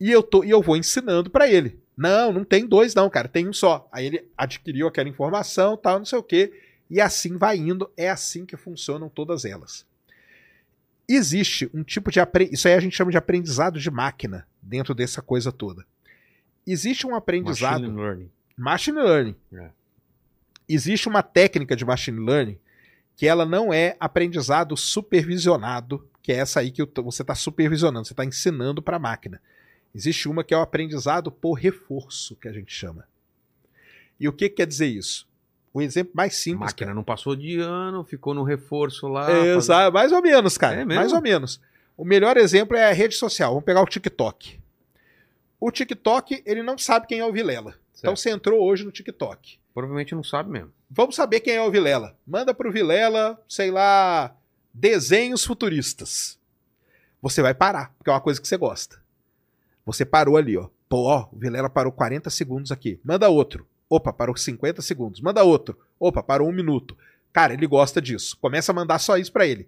[0.00, 1.80] E eu, tô, e eu vou ensinando para ele.
[1.96, 3.26] Não, não tem dois, não, cara.
[3.26, 3.88] Tem um só.
[3.90, 6.52] Aí ele adquiriu aquela informação, tal, não sei o quê.
[6.88, 7.90] E assim vai indo.
[7.96, 9.84] É assim que funcionam todas elas.
[11.08, 12.54] Existe um tipo de aprendizado.
[12.54, 15.84] Isso aí a gente chama de aprendizado de máquina dentro dessa coisa toda.
[16.66, 17.80] Existe um aprendizado.
[17.80, 18.30] Machine learning.
[18.56, 19.36] Machine learning.
[19.52, 19.70] É.
[20.68, 22.58] Existe uma técnica de machine learning
[23.16, 28.12] que ela não é aprendizado supervisionado, que é essa aí que você está supervisionando, você
[28.12, 29.40] está ensinando para a máquina.
[29.94, 33.06] Existe uma que é o aprendizado por reforço, que a gente chama.
[34.20, 35.26] E o que, que quer dizer isso?
[35.72, 36.60] O exemplo mais A simples.
[36.60, 39.30] máquina não passou de ano, ficou no reforço lá.
[39.30, 40.80] É, faz- exa- mais ou menos, cara.
[40.80, 41.60] É mais ou menos.
[41.96, 43.50] O melhor exemplo é a rede social.
[43.52, 44.58] Vamos pegar o TikTok.
[45.60, 47.70] O TikTok, ele não sabe quem é o Vilela.
[47.98, 48.18] Então Certo.
[48.18, 49.58] você entrou hoje no TikTok.
[49.74, 50.72] Provavelmente não sabe mesmo.
[50.90, 52.16] vamos saber quem é o Vilela.
[52.26, 54.34] Manda pro Vilela, sei lá,
[54.72, 56.38] desenhos futuristas.
[57.20, 59.00] Você vai parar, porque é uma coisa que você gosta.
[59.88, 60.68] Você parou ali, ó.
[60.86, 63.00] Pô, ó, o Vilela parou 40 segundos aqui.
[63.02, 63.66] Manda outro.
[63.88, 65.20] Opa, parou 50 segundos.
[65.22, 65.78] Manda outro.
[65.98, 66.94] Opa, parou um minuto.
[67.32, 68.36] Cara, ele gosta disso.
[68.38, 69.66] Começa a mandar só isso para ele.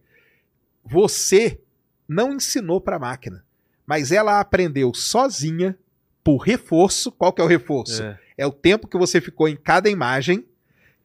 [0.84, 1.58] Você
[2.06, 3.42] não ensinou para a máquina,
[3.86, 5.74] mas ela aprendeu sozinha
[6.22, 7.10] por reforço.
[7.12, 8.02] Qual que é o reforço?
[8.02, 10.44] É, É o tempo que você ficou em cada imagem,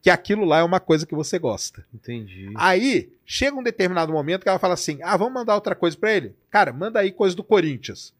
[0.01, 1.85] que aquilo lá é uma coisa que você gosta.
[1.93, 2.51] entendi.
[2.55, 6.13] Aí, chega um determinado momento que ela fala assim: ah, vamos mandar outra coisa pra
[6.13, 6.35] ele?
[6.49, 8.13] Cara, manda aí coisa do Corinthians.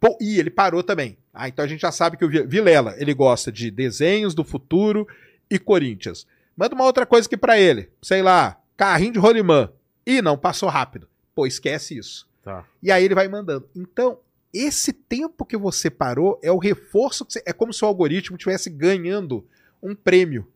[0.00, 1.16] Pô, e ele parou também.
[1.32, 4.44] Ah, então a gente já sabe que o Vi- Vilela, ele gosta de desenhos do
[4.44, 5.06] futuro
[5.50, 6.26] e Corinthians.
[6.56, 7.90] Manda uma outra coisa aqui pra ele.
[8.02, 9.70] Sei lá, carrinho de rolimã.
[10.06, 11.08] Ih, não, passou rápido.
[11.34, 12.26] Pô, esquece isso.
[12.42, 12.64] Tá.
[12.82, 13.68] E aí ele vai mandando.
[13.74, 14.18] Então,
[14.54, 18.36] esse tempo que você parou é o reforço que você, é como se o algoritmo
[18.36, 19.44] estivesse ganhando
[19.82, 20.46] um prêmio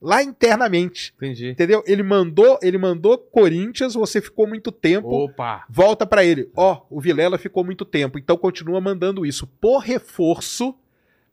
[0.00, 1.12] lá internamente.
[1.16, 1.50] Entendi.
[1.50, 1.82] Entendeu?
[1.86, 5.64] Ele mandou, ele mandou Corinthians, você ficou muito tempo, Opa!
[5.68, 6.48] volta pra ele.
[6.56, 10.74] Ó, o Vilela ficou muito tempo, então continua mandando isso por reforço,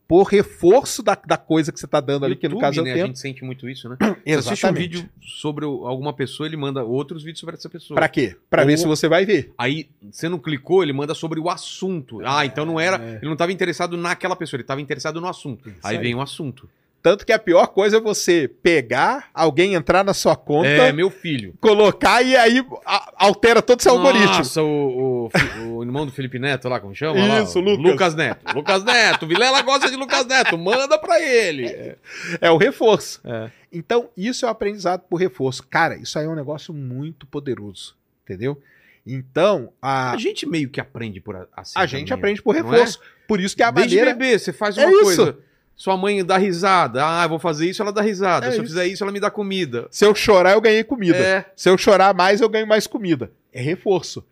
[0.07, 2.85] por reforço da, da coisa que você tá dando ali, que no caso é o
[2.85, 2.91] né?
[2.91, 3.07] A tempo.
[3.07, 3.97] gente sente muito isso, né?
[4.23, 4.81] Você assiste um Exatamente.
[4.97, 7.95] vídeo sobre alguma pessoa, ele manda outros vídeos sobre essa pessoa.
[7.95, 8.35] Pra quê?
[8.49, 9.51] Pra Ou- ver se você vai ver.
[9.57, 12.19] Aí, você não clicou, ele manda sobre o assunto.
[12.23, 13.03] Ah, então não era.
[13.03, 13.15] É.
[13.15, 15.69] Ele não estava interessado naquela pessoa, ele estava interessado no assunto.
[15.83, 16.03] Aí aí.
[16.03, 16.69] vem o assunto.
[17.05, 21.11] Tanto que a pior coisa é você pegar, alguém entrar na sua conta, É, meu
[21.11, 21.53] filho.
[21.61, 24.25] colocar e aí a- altera todo o seu algoritmo.
[24.37, 25.29] Nossa, o,
[25.61, 27.23] o, o irmão do Felipe Neto lá, como chama?
[27.27, 27.41] lá?
[27.43, 28.15] Isso, O Lucas.
[28.15, 28.55] Neto.
[28.55, 29.27] Lucas Neto.
[29.27, 30.57] Vilela gosta de Lucas Neto.
[30.57, 31.67] Manda pra ele.
[31.67, 31.95] É.
[32.41, 33.21] É o reforço.
[33.23, 33.51] É.
[33.71, 35.61] Então, isso é o aprendizado por reforço.
[35.69, 38.59] Cara, isso aí é um negócio muito poderoso, entendeu?
[39.05, 41.73] Então, a, A gente meio que aprende por assim.
[41.75, 42.99] a gente também, aprende por não reforço.
[43.27, 44.17] Por isso que a Desde maneira...
[44.17, 45.03] bebê, você faz É uma isso.
[45.03, 45.37] coisa.
[45.75, 47.01] Sua mãe dá risada.
[47.05, 48.47] Ah, eu vou fazer isso, ela dá risada.
[48.47, 48.71] É Se eu isso.
[48.73, 49.87] fizer isso, ela me dá comida.
[49.91, 51.17] Se eu chorar, eu ganhei comida.
[51.17, 51.45] É.
[51.55, 53.31] Se eu chorar mais, eu ganho mais comida.
[53.51, 54.25] É reforço.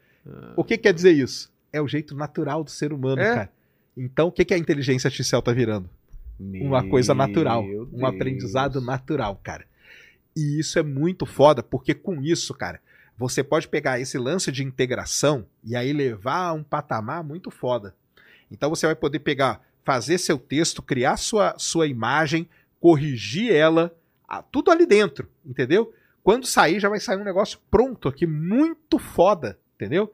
[0.55, 1.51] O que quer dizer isso?
[1.71, 3.35] É o jeito natural do ser humano, É.
[3.35, 3.49] cara.
[3.95, 5.89] Então, o que, que a inteligência artificial tá virando?
[6.39, 7.61] Uma coisa natural.
[7.63, 8.03] Meu Um Deus.
[8.03, 9.65] aprendizado natural, cara.
[10.35, 12.79] E isso é muito foda, porque com isso, cara,
[13.17, 17.93] você pode pegar esse lance de integração e aí levar a um patamar muito foda.
[18.51, 22.47] Então você vai poder pegar, fazer seu texto, criar sua, sua imagem,
[22.79, 23.93] corrigir ela,
[24.51, 25.93] tudo ali dentro, entendeu?
[26.23, 30.11] Quando sair, já vai sair um negócio pronto aqui, muito foda, entendeu?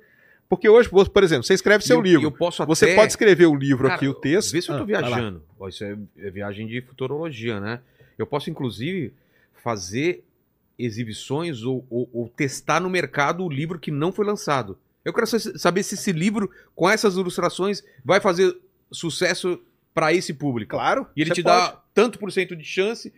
[0.48, 2.26] Porque hoje, por exemplo, você escreve seu eu- livro.
[2.26, 4.52] Eu posso Você até- pode escrever o livro Cara, aqui, o texto.
[4.52, 5.44] Vê se eu tô Ah, viajando.
[5.60, 7.80] Ó, isso é, é viagem de futurologia, né?
[8.18, 9.14] Eu posso, inclusive,
[9.64, 10.24] fazer
[10.78, 14.78] exibições ou, ou- ou testar no mercado o livro que não foi lançado.
[15.06, 18.58] Eu quero sa- saber se esse livro, com essas ilustrações, vai fazer
[18.92, 19.60] sucesso
[19.94, 20.72] para esse público.
[20.72, 21.08] Claro.
[21.16, 21.58] E ele você te pode.
[21.74, 23.14] dá tanto por cento de chance.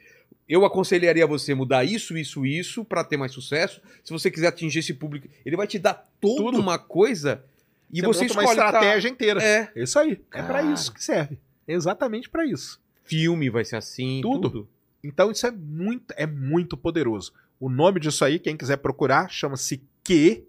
[0.48, 3.82] Eu aconselharia você mudar isso, isso, isso para ter mais sucesso.
[4.04, 6.60] Se você quiser atingir esse público, ele vai te dar toda Tudo.
[6.60, 7.44] uma coisa
[7.94, 9.42] e você, uma escolhe tá- estratégia inteira.
[9.44, 10.14] É, É isso aí.
[10.34, 10.62] É Cara.
[10.64, 11.38] isso que serve.
[11.68, 12.80] Exatamente pra isso.
[13.06, 14.50] filme vai ser assim, Tudo.
[14.50, 14.70] tudo.
[15.04, 17.34] Então isso é muito, é muito poderoso.
[17.60, 20.44] O nome disso aí, quem quiser procurar, chama-se Q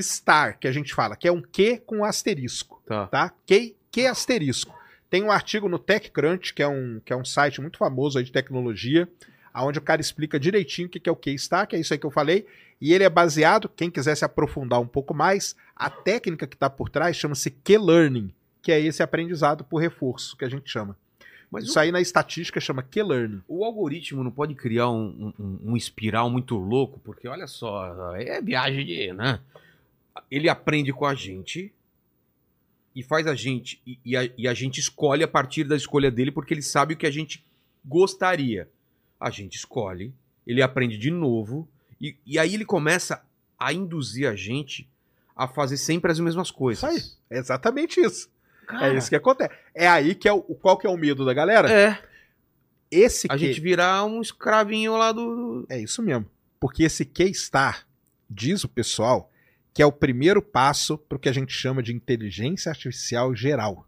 [0.00, 3.06] Star, que a gente fala, que é um Q com asterisco, Tá.
[3.06, 3.32] tá?
[3.46, 4.74] Q, Q asterisco.
[5.08, 8.24] Tem um artigo no TechCrunch, que é um, que é um site muito famoso aí
[8.24, 9.06] de tecnologia,
[9.54, 11.98] onde o cara explica direitinho o que que é o Q-Star, que é isso aí
[11.98, 12.46] que eu falei,
[12.80, 16.70] e ele é baseado, quem quiser se aprofundar um pouco mais, a técnica que está
[16.70, 18.32] por trás chama-se Q-Learning,
[18.62, 20.96] que é esse aprendizado por reforço, que a gente chama.
[21.50, 23.42] Mas Isso aí na estatística chama Q-Learning.
[23.46, 28.16] o, o algoritmo não pode criar um, um- um espiral muito louco, porque olha só,
[28.16, 29.12] é viagem de.
[29.12, 29.38] né?
[30.30, 31.70] Ele aprende com a gente
[32.94, 33.80] e faz a gente.
[33.86, 36.94] E, e a, e a gente escolhe a partir da escolha dele, porque ele sabe
[36.94, 37.44] o que a gente
[37.84, 38.68] gostaria.
[39.18, 40.12] A gente escolhe,
[40.46, 41.68] ele aprende de novo,
[42.00, 43.24] e, e aí ele começa
[43.58, 44.88] a induzir a gente
[45.34, 46.82] a fazer sempre as mesmas coisas.
[46.82, 47.36] Isso aí.
[47.36, 48.28] É exatamente isso.
[48.66, 49.54] Cara, É isso que acontece.
[49.74, 51.70] É aí que é o qual que é o medo da galera?
[51.72, 51.98] É,
[52.90, 55.66] Esse a que gente virar um escravinho lá do.
[55.68, 56.26] é isso mesmo.
[56.60, 57.86] Porque esse Q-Star
[58.28, 59.31] diz o pessoal
[59.74, 63.86] que é o primeiro passo para o que a gente chama de inteligência artificial geral,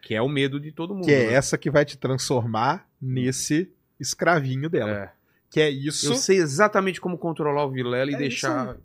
[0.00, 1.04] Que é o medo de todo mundo.
[1.04, 1.32] que é né?
[1.34, 3.70] essa que vai te transformar nesse
[4.00, 4.90] escravinho dela.
[4.90, 5.12] É.
[5.48, 6.12] Que é isso.
[6.12, 8.76] Eu sei exatamente como controlar o Vilela e É deixar.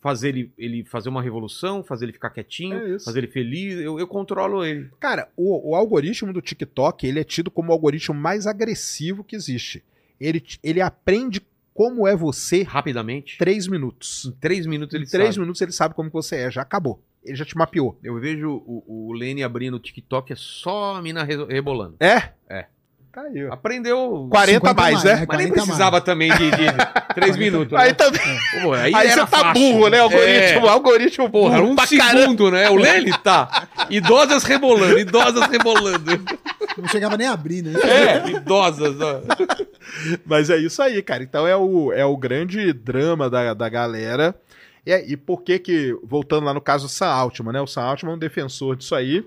[0.00, 3.80] Fazer ele, ele fazer uma revolução, fazer ele ficar quietinho, É fazer ele feliz.
[3.80, 4.88] Eu, eu controlo ele.
[5.00, 9.34] Cara, o, o algoritmo do TikTok, ele é tido como o algoritmo mais agressivo que
[9.34, 9.82] existe.
[10.20, 11.42] Ele, ele aprende
[11.76, 13.36] como é você Rapidamente.
[13.38, 14.24] três minutos.
[14.26, 15.40] Em três minutos ele em três sabe.
[15.40, 17.02] minutos ele sabe como que você é, já acabou.
[17.24, 17.98] Ele já te mapeou.
[18.02, 21.96] Eu vejo o, o Lene abrindo o TikTok, é só a mina re- rebolando.
[22.00, 22.30] É?
[22.48, 22.66] É.
[23.12, 23.52] Tá aí, ó.
[23.54, 24.28] Aprendeu.
[24.30, 25.10] 40 50 mais, né?
[25.10, 26.04] é, Mas nem 40 precisava mais.
[26.04, 26.66] também de, de
[27.14, 27.72] 3 minutos.
[27.78, 27.94] Aí né?
[27.94, 28.20] também.
[28.62, 29.54] Pô, aí Aí era você tá fácil.
[29.54, 29.98] burro, né?
[30.00, 30.68] Algoritmo, É.
[30.68, 32.20] algoritmo Porra, burro um pra caramba.
[32.20, 32.68] segundo, né?
[32.70, 33.68] O Lene tá.
[33.90, 36.22] Idosas rebolando, idosas rebolando.
[36.76, 37.72] Não chegava nem a abrir, né?
[37.80, 38.96] É, idosas.
[39.00, 39.22] Ó.
[40.26, 41.22] Mas é isso aí, cara.
[41.22, 44.34] Então é o, é o grande drama da, da galera.
[44.84, 47.60] E, é- e por que que, voltando lá no caso do Sam Altman, né?
[47.60, 49.24] O Sam Altman é um defensor disso aí.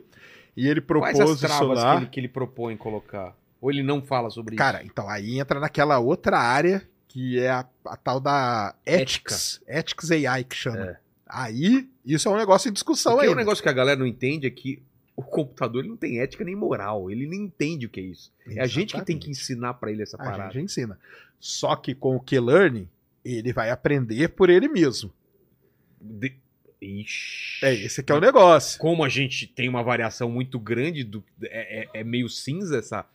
[0.56, 1.92] E ele propôs Quais as isso travas lá.
[1.96, 3.36] que ele, que ele propõe colocar?
[3.62, 7.66] Ou ele não fala sobre Cara, então aí entra naquela outra área que é a,
[7.86, 9.62] a tal da Ethics.
[9.68, 10.78] Ethics AI que chama.
[10.80, 10.98] É.
[11.28, 13.30] Aí, isso é um negócio em discussão aí.
[13.30, 14.82] um negócio que a galera não entende é que
[15.20, 17.12] o computador ele não tem ética nem moral.
[17.12, 18.32] Ele nem entende o que é isso.
[18.48, 20.54] É a gente que tem que ensinar pra ele essa A parada.
[20.54, 20.98] gente ensina.
[21.38, 22.88] Só que com o Q-Learning,
[23.24, 25.12] ele vai aprender por ele mesmo.
[26.00, 26.34] De...
[26.82, 27.66] Ixi.
[27.66, 28.80] É esse que é o negócio.
[28.80, 31.24] Como a gente tem uma variação muito grande, do...
[31.44, 33.06] é, é- é meio cinza essa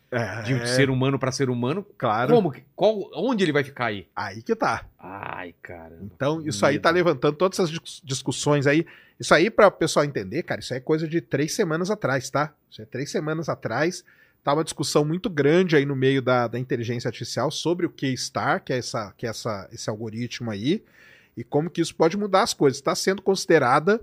[0.44, 1.84] de É, ser humano pra ser humano.
[1.96, 2.34] claro.
[2.34, 2.52] Como?
[2.52, 4.06] que- Qual, onde ele vai ficar aí?
[4.14, 4.84] Aí que tá.
[4.98, 5.98] Ai, cara.
[6.02, 8.86] Então, isso aí tá levantando todas essas dis- discussões aí.
[9.18, 12.28] Isso aí, para o pessoal entender, cara, isso aí é coisa de três semanas atrás,
[12.30, 12.52] tá?
[12.70, 14.04] Isso é três semanas atrás.
[14.42, 18.62] Tá uma discussão muito grande aí no meio da, da inteligência artificial sobre o K-Star,
[18.62, 20.82] que é, essa, que é essa, esse algoritmo aí,
[21.36, 22.78] e como que isso pode mudar as coisas.
[22.78, 24.00] Está sendo considerada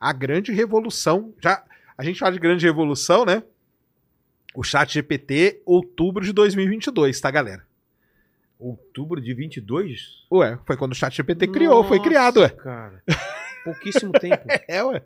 [0.00, 1.32] a grande revolução.
[1.40, 1.62] Já
[1.96, 3.42] A gente fala de grande revolução, né?
[4.54, 7.64] O chat GPT, outubro de 2022, tá, galera?
[8.58, 10.24] Outubro de 22?
[10.30, 12.48] Ué, foi quando o chat GPT criou, foi Nossa, criado, ué.
[12.50, 13.02] cara.
[13.64, 14.44] Pouquíssimo tempo.
[14.68, 15.02] É, ué.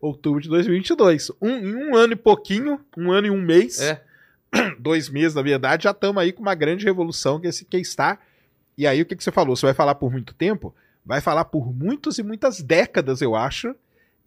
[0.00, 1.30] Outubro de 2022.
[1.40, 4.02] Um, em um ano e pouquinho, um ano e um mês, É.
[4.78, 8.20] dois meses, na verdade, já estamos aí com uma grande revolução que é esse K-Star.
[8.76, 9.56] E aí, o que, que você falou?
[9.56, 10.74] Você vai falar por muito tempo?
[11.08, 13.74] Vai falar por muitos e muitas décadas, eu acho.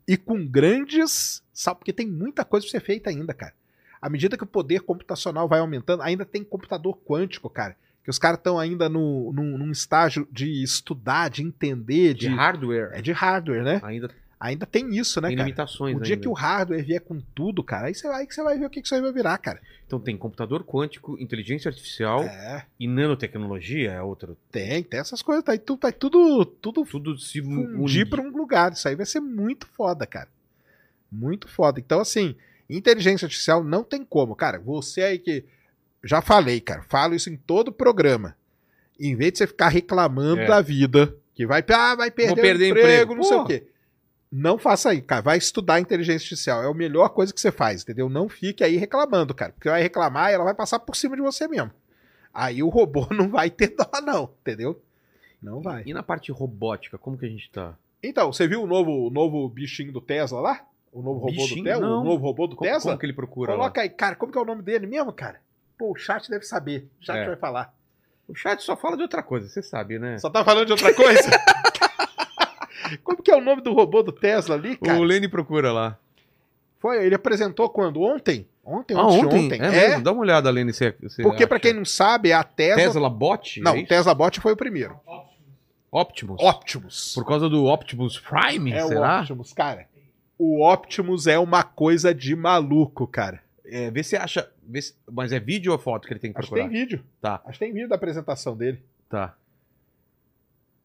[0.08, 1.44] E com grandes.
[1.54, 3.54] Sabe, porque tem muita coisa pra ser feita ainda, cara.
[4.02, 7.78] À medida que o poder computacional vai aumentando, ainda tem computador quântico, cara.
[8.04, 12.30] Que os caras estão ainda no, num, num estágio de estudar, de entender, De de.
[12.30, 12.90] hardware.
[12.94, 13.80] É de hardware, né?
[13.84, 14.10] Ainda
[14.44, 15.48] Ainda tem isso, né, tem cara?
[15.48, 15.96] limitações.
[15.96, 16.24] O dia ainda.
[16.24, 18.70] que o hardware vier com tudo, cara, aí você vai, que você vai ver o
[18.72, 19.62] que, que isso aí vai virar, cara.
[19.86, 24.36] Então tem computador quântico, inteligência artificial É, e nanotecnologia é outro.
[24.52, 28.36] tem, tem essas coisas, tá, aí tudo, vai tudo, tudo Tudo se fundir pra um
[28.36, 28.72] lugar.
[28.72, 30.28] Isso aí vai ser muito foda, cara.
[31.12, 31.80] Muito foda.
[31.80, 32.36] Então, assim,
[32.68, 34.36] inteligência artificial não tem como.
[34.36, 35.46] Cara, você aí que.
[36.04, 38.36] Já falei, cara, falo isso em todo programa.
[39.00, 40.48] Em vez de você ficar reclamando É.
[40.48, 43.16] da vida, que vai, ah, vai perder, o perder emprego, emprego.
[43.16, 43.68] não sei o quê.
[44.32, 45.22] Não faça aí, cara.
[45.22, 46.64] Vai estudar inteligência artificial.
[46.64, 48.08] É a melhor coisa que você faz, entendeu?
[48.10, 49.52] Não fique aí reclamando, cara.
[49.52, 51.72] Porque vai reclamar e ela vai passar por cima de você mesmo.
[52.34, 54.82] Aí o robô não vai ter dó, não, entendeu?
[55.42, 55.84] Não vai.
[55.86, 57.76] E na parte robótica, como que a gente tá?
[58.02, 60.62] Então, você viu o novo, o novo bichinho do Tesla lá?
[60.94, 61.64] O novo robô do Bichinho?
[61.64, 61.88] Tesla?
[61.88, 62.02] Não.
[62.02, 62.92] O novo robô do Como, Tesla?
[62.92, 65.40] como que ele procura Coloca aí, cara, como que é o nome dele mesmo, cara?
[65.78, 66.88] Pô, o chat deve saber.
[67.02, 67.28] O chat É.
[67.28, 67.60] vai falar.
[67.60, 67.74] lá?
[68.28, 70.18] O chat só fala de outra coisa, você sabe, né?
[70.18, 71.30] Só tá falando de outra coisa?
[72.98, 75.00] como que é o nome do robô do Tesla ali, cara?
[75.00, 75.98] O Lenny procura lá.
[76.80, 78.02] Foi, ele apresentou quando?
[78.02, 78.48] Ontem?
[78.64, 79.46] Ontem, Ah, ontem, ontem?
[79.46, 79.62] ontem.
[79.62, 80.04] É, É, mesmo?
[80.04, 80.74] Dá uma olhada, Lenny.
[80.74, 81.64] Você, você porque pra acha.
[81.64, 82.76] quem não sabe, a Tesla...
[82.84, 83.60] Tesla Bot?
[83.62, 83.86] Não, é o?
[83.88, 85.00] Tesla Bot foi o primeiro.
[85.92, 86.42] Optimus.
[86.42, 87.14] Optimus.
[87.14, 89.20] Por causa do Optimus Prime, É o será?
[89.20, 89.88] Optimus, cara.
[90.38, 93.42] O Optimus é uma coisa de maluco, cara.
[93.66, 94.50] É, vê se acha.
[94.64, 96.72] vê se- Mas é vídeo ou foto que ele tem que Acho que procurar?
[96.72, 97.04] tem vídeo.
[97.22, 98.82] Tá, Acho que tem vídeo da apresentação dele.
[99.10, 99.36] tá.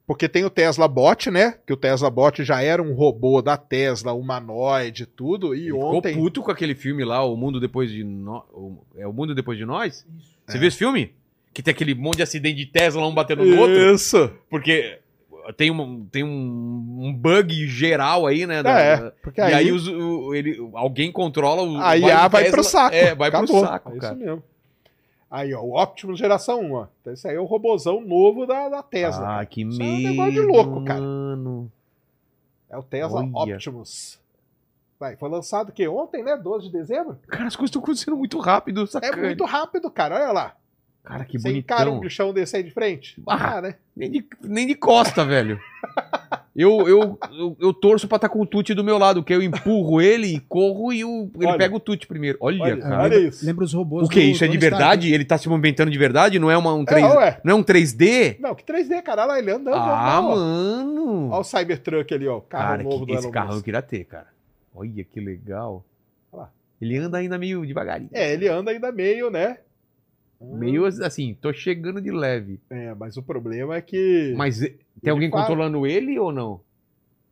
[0.07, 1.57] Porque tem o Tesla Bot, né?
[1.67, 5.53] Que o Tesla Bot já era um robô da Tesla, humanoide, tudo.
[5.55, 6.11] E Ele ontem.
[6.11, 8.45] ficou puto com aquele filme lá, O Mundo Depois de Nós.
[8.97, 10.07] É O Mundo Depois de Nós?
[10.47, 10.61] Você É.
[10.61, 11.13] viu esse filme?
[11.53, 13.95] Que tem aquele monte de acidente de Tesla, um batendo no outro?
[13.95, 14.31] Isso!
[14.49, 14.99] Porque
[15.57, 18.63] tem, um, tem um, um bug geral aí, né?
[18.63, 21.79] da- É, da- porque e aí, aí, os- o- ele, alguém controla o.
[21.79, 22.57] a IA vai Tesla.
[22.59, 22.95] pro saco.
[22.95, 23.47] É, vai Acabou.
[23.49, 24.15] pro saco, É cara.
[24.15, 24.43] isso mesmo.
[25.31, 26.87] Aí, ó, o Optimus geração 1, ó.
[27.01, 29.25] Então, esse aí é o robozão novo da, da Tesla.
[29.25, 29.47] Ah, cara.
[29.47, 30.09] que Isso é um medo.
[30.11, 31.01] negócio de louco, cara.
[31.01, 31.73] Mano.
[32.71, 33.55] É o Tesla Olha.
[33.55, 34.21] Optimus.
[34.99, 35.87] Vai, foi lançado o quê?
[35.89, 36.37] Ontem, né?
[36.37, 37.19] 12 de dezembro?
[37.29, 39.23] Cara, as coisas estão acontecendo muito rápido, É sacana.
[39.27, 40.15] muito rápido, cara.
[40.15, 40.57] Olha lá.
[41.05, 42.01] Cara, que Você encara um bonitão.
[42.01, 43.23] bichão desse aí de frente?
[43.27, 43.57] Ah.
[43.59, 43.75] Ah, né?
[43.95, 45.61] Nem de, nem de costa, velho.
[46.57, 49.43] Eu, eu, eu, eu torço pra estar com o Tuti do meu lado, que eu
[49.43, 51.59] empurro ele e corro e o, ele Olha.
[51.59, 52.39] pega o Tuti primeiro.
[52.41, 53.03] Olha, Olha, cara.
[53.03, 53.45] olha isso.
[53.45, 54.21] Lembra os robôs O que?
[54.21, 55.13] do Isso é de verdade?
[55.13, 56.39] Ele tá se movimentando de verdade?
[56.39, 58.37] Não é uma, um 3, É, não é um 3D?
[58.41, 59.23] Não, que 3D, cara.
[59.23, 59.75] Olha lá, ele andando.
[59.77, 61.29] Ah, mano.
[61.31, 62.39] Olha o Cybertruck ali, ó.
[62.39, 64.29] o Carro Cara, novo que, do esse carro eu queria ter, cara.
[64.75, 65.85] Olha que legal.
[66.33, 66.51] Olha lá.
[66.81, 68.11] Ele anda ainda meio devagarinho.
[68.13, 69.59] É, ele anda ainda meio, né?
[70.41, 72.61] Meio assim, tô chegando de leve.
[72.71, 74.35] É, mas o problema é que.
[74.37, 76.61] Mas tem alguém fala- controlando ele ou não?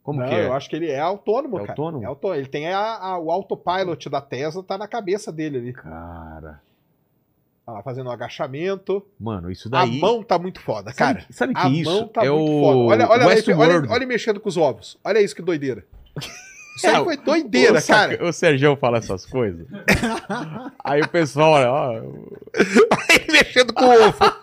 [0.02, 0.46] Como não, que é?
[0.46, 1.72] eu acho que ele é autônomo, É cara.
[1.72, 2.02] autônomo?
[2.02, 2.38] É autônomo.
[2.40, 5.72] Ele tem a, a- o autopilot da Tesla, tá na cabeça dele ali.
[5.72, 6.60] Cara.
[7.66, 9.02] Olha lá, fazendo um agachamento.
[9.18, 9.96] Mano, isso daí.
[9.98, 11.26] A mão tá muito foda, Sabe- cara.
[11.30, 11.90] Sabe, que a isso?
[11.90, 12.76] mão tá é muito o foda.
[12.78, 14.98] Olha, olha, olha, olha, olha, olha ele mexendo com os ovos.
[15.02, 15.84] Olha isso que doideira.
[16.76, 18.24] Isso aí É, foi doideira, o, cara.
[18.26, 19.66] O Sergião fala essas coisas.
[20.84, 24.18] Aí o pessoal olha, ó, ele mexendo com o ovo.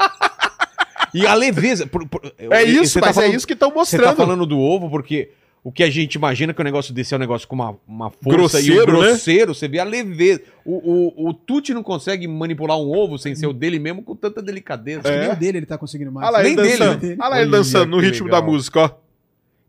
[1.14, 1.86] E a leveza.
[1.86, 4.04] por- por- É você isso, tá mas falando- é isso que estão Você mostrando.
[4.06, 5.32] tá falando do ovo porque
[5.62, 8.10] o que a gente imagina que o negócio desse é um negócio com uma, uma
[8.10, 9.08] força e Grosseiro, o né?
[9.10, 10.42] grosseiro, você vê a leveza.
[10.64, 14.16] O, o, o Tuti não consegue manipular um ovo sem ser o dele mesmo com
[14.16, 15.02] tanta delicadeza.
[15.02, 15.22] Acho que É.
[15.28, 16.26] nem o dele ele tá conseguindo mais.
[16.30, 17.06] Olha lá, Nem ele dele, dançando.
[17.08, 17.16] né?
[17.20, 18.42] Olha lá ele dançando no ritmo legal.
[18.42, 18.90] da música, ó.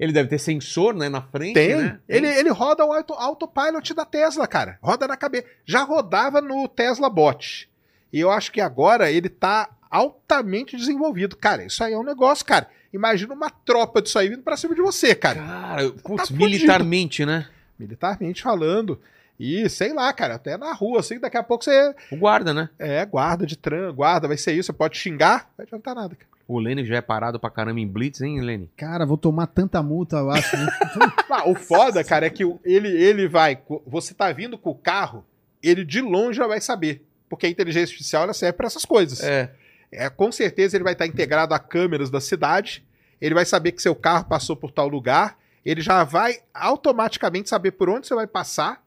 [0.02, 1.76] Ele deve ter sensor, né, na frente, Tem.
[1.76, 2.00] né?
[2.08, 4.76] Ele, ele roda o auto, autopilot da Tesla, cara.
[4.82, 5.46] Roda na cabeça.
[5.64, 7.70] Já rodava no Tesla Bot.
[8.12, 11.36] E eu acho que agora ele tá altamente desenvolvido.
[11.36, 12.68] Cara, isso aí é um negócio, cara.
[12.92, 15.38] Imagina uma tropa disso aí vindo pra cima de você, cara.
[15.40, 16.34] Cara, putz, fudido.
[16.44, 17.46] militarmente, né?
[17.78, 19.00] Militarmente falando.
[19.38, 22.68] E sei lá, cara, até na rua, assim, daqui a pouco você O guarda, né?
[22.76, 26.16] é guarda de tran, guarda, vai ser isso, você pode xingar, não vai adiantar nada,
[26.16, 26.31] cara.
[26.52, 28.68] O Lênin já é parado pra caramba em Blitz, hein, Lênin?
[28.76, 30.56] Cara, vou tomar tanta multa, eu acho.
[30.56, 30.66] né?
[31.30, 33.58] Ah, o foda, cara, é que ele, ele vai.
[33.86, 35.24] Você tá vindo com o carro,
[35.62, 37.02] ele de longe já vai saber.
[37.26, 39.22] Porque a inteligência artificial ela serve pra essas coisas.
[39.22, 39.50] É.
[39.90, 42.84] É, com certeza ele vai estar integrado a câmeras da cidade.
[43.18, 45.38] Ele vai saber que seu carro passou por tal lugar.
[45.64, 48.82] Ele já vai automaticamente saber por onde você vai passar.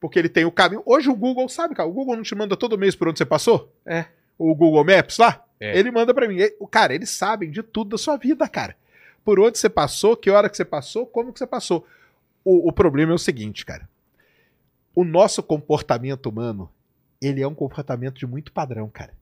[0.00, 0.82] Porque ele tem o caminho.
[0.86, 1.88] Hoje o Google sabe, cara.
[1.88, 3.72] O Google não te manda todo mês por onde você passou?
[3.84, 4.04] É.
[4.38, 5.42] O Google Maps lá?
[5.60, 5.78] É.
[5.78, 6.38] Ele manda pra mim.
[6.60, 8.76] O cara, eles sabem de tudo da sua vida, cara.
[9.24, 11.86] Por onde você passou, que hora que você passou, como que você passou.
[12.44, 13.88] O, o problema é o seguinte, cara.
[14.94, 16.70] O nosso comportamento humano,
[17.20, 19.12] ele é um comportamento de muito padrão, cara.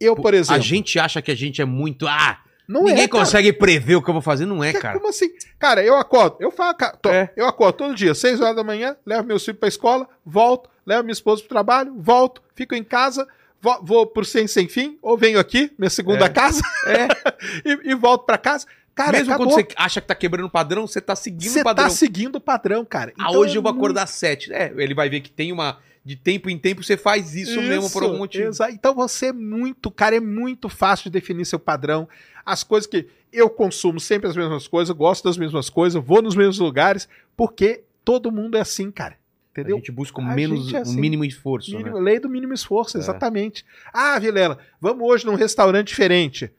[0.00, 0.54] Eu, por exemplo.
[0.60, 2.06] A gente acha que a gente é muito.
[2.06, 3.24] Ah, não ninguém é, cara.
[3.24, 4.46] consegue prever o que eu vou fazer.
[4.46, 4.96] Não é, cara.
[4.98, 5.28] Como assim?
[5.58, 7.32] Cara, eu acordo, eu falo, ca- tô- É.
[7.36, 11.02] eu acordo todo dia, 6 horas da manhã, levo meu filho pra escola, volto, levo
[11.02, 13.26] minha esposa pro trabalho, volto, fico em casa,
[13.60, 16.28] vo- vou pro Sem Sem Fim, ou venho aqui, minha segunda É.
[16.28, 16.60] casa,
[17.64, 18.66] e, e volto pra casa.
[18.94, 19.52] Cara, Mesmo acabou.
[19.52, 21.84] quando você acha que tá quebrando o padrão, você tá seguindo Você o padrão.
[21.84, 23.12] tá seguindo o padrão, cara.
[23.18, 24.52] Ah, Então hoje é eu vou acordar às sete.
[24.52, 25.78] É, ele vai ver que tem uma.
[26.04, 28.48] De tempo em tempo você faz isso, mesmo por algum motivo.
[28.48, 32.08] exa- Então você é muito, cara, é muito fácil de definir seu padrão.
[32.46, 36.34] As coisas que eu consumo sempre as mesmas coisas, gosto das mesmas coisas, vou nos
[36.34, 37.06] mesmos lugares,
[37.36, 39.17] porque todo mundo é assim, cara.
[39.58, 39.76] A Entendeu?
[39.78, 41.00] gente busca o A menos, é o assim.
[41.00, 42.02] mínimo esforço, Mínimo- né?
[42.02, 43.00] Lei do mínimo esforço, É.
[43.00, 43.64] exatamente.
[43.92, 46.50] Ah, Vilela, vamos hoje num restaurante diferente.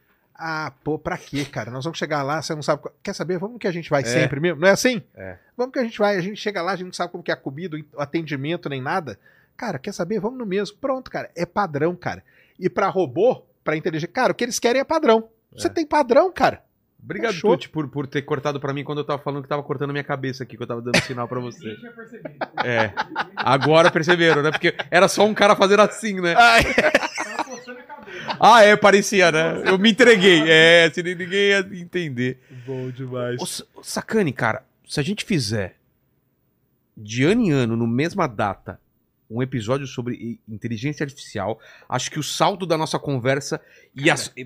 [0.41, 1.69] Ah, pô, pra quê, cara?
[1.69, 2.83] Nós vamos chegar lá, você não sabe.
[3.03, 3.37] Quer saber?
[3.37, 4.05] Vamos que a gente vai É.
[4.05, 4.61] sempre mesmo?
[4.61, 5.01] Não é assim?
[5.15, 5.37] É.
[5.57, 7.29] Vamos que a gente vai, a gente chega lá, a gente não sabe como que
[7.31, 9.19] é a comida, o atendimento, nem nada.
[9.57, 10.19] Cara, quer saber?
[10.21, 10.77] Vamos no mesmo.
[10.77, 11.29] Pronto, cara.
[11.35, 12.23] É padrão, cara.
[12.57, 15.27] E pra robô, pra inteligência, cara, o que eles querem é padrão.
[15.53, 15.69] Você É.
[15.69, 16.63] tem padrão, cara.
[17.03, 17.51] Obrigado, Fechou.
[17.51, 19.93] Tuti, por, por ter cortado pra mim quando eu tava falando que tava cortando a
[19.93, 21.75] minha cabeça aqui, que eu tava dando sinal pra você.
[22.63, 22.91] É.
[23.35, 24.51] Agora perceberam, né?
[24.51, 26.35] Porque era só um cara fazendo assim, né?
[28.39, 29.63] Ah, é, parecia, né?
[29.65, 30.43] Eu me entreguei.
[30.47, 32.41] É, se ninguém ia entender.
[32.65, 33.39] Bom demais.
[33.41, 35.75] Ô, Sacane, cara, se a gente fizer
[36.95, 38.79] de ano em ano, no mesma data,
[39.29, 43.61] um episódio sobre inteligência artificial, acho que o salto da nossa conversa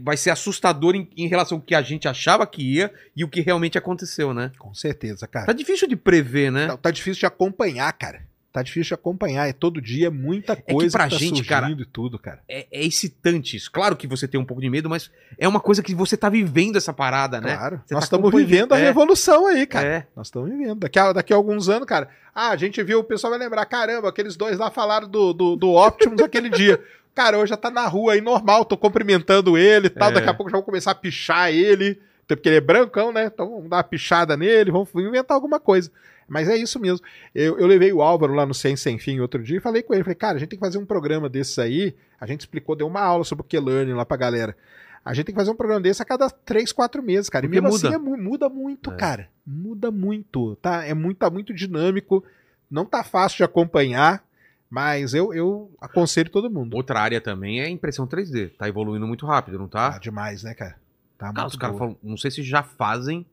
[0.02, 3.30] vai ser assustador em, em relação ao que a gente achava que ia e o
[3.30, 4.52] que realmente aconteceu, né?
[4.58, 5.46] Com certeza, cara.
[5.46, 6.68] Tá difícil de prever, né?
[6.68, 8.33] Tá, tá difícil de acompanhar, cara.
[8.54, 9.50] Tá difícil de acompanhar.
[9.50, 12.40] É todo dia, é muita que coisa pra tá gente, cara, e tudo, cara.
[12.48, 13.72] É, é excitante isso.
[13.72, 15.10] Claro que você tem um pouco de medo, mas
[15.40, 17.58] é uma coisa que você tá vivendo essa parada, né?
[17.58, 17.82] Claro.
[17.84, 18.48] Você Nós tá estamos acompanhando.
[18.48, 18.84] vivendo a É.
[18.84, 19.88] revolução aí, cara.
[19.88, 20.08] É.
[20.16, 20.76] Nós estamos vivendo.
[20.76, 22.08] Daqui a, daqui a alguns anos, cara.
[22.36, 25.56] Ah, a gente viu, o pessoal vai lembrar, caramba, aqueles dois lá falaram do, do,
[25.56, 26.80] do Optimus aquele dia.
[27.16, 30.10] Cara, hoje já tá na rua aí normal, tô cumprimentando ele e tal.
[30.10, 30.14] É.
[30.14, 32.00] Daqui a pouco já vou começar a pichar ele.
[32.26, 33.26] Até porque ele é brancão, né?
[33.26, 35.92] Então vamos dar uma pichada nele, vamos inventar alguma coisa.
[36.28, 37.06] Mas é isso mesmo.
[37.36, 39.94] Eu, eu levei o Álvaro lá no Sem Sem Fim outro dia e falei com
[39.94, 40.04] ele.
[40.04, 41.94] Falei, cara, a gente tem que fazer um programa desses aí.
[42.20, 44.56] A gente explicou, deu uma aula sobre o Q-Learning lá pra galera.
[45.04, 47.46] A gente tem que fazer um programa desse a cada três, quatro meses, cara.
[47.46, 47.88] Porque e mesmo muda.
[47.90, 48.96] assim é mu- muda muito, É.
[48.96, 49.28] cara.
[49.46, 50.86] Muda muito, tá?
[50.86, 52.24] É muito, tá muito dinâmico.
[52.72, 54.24] Não tá fácil de acompanhar,
[54.70, 56.74] mas eu, eu aconselho todo mundo.
[56.76, 58.52] Outra área também é impressão 3D.
[58.58, 59.98] Tá evoluindo muito rápido, não Tá tá?
[60.00, 60.82] demais, né, cara?
[61.28, 63.26] Tá Cara, os caras falam, não sei se já fazem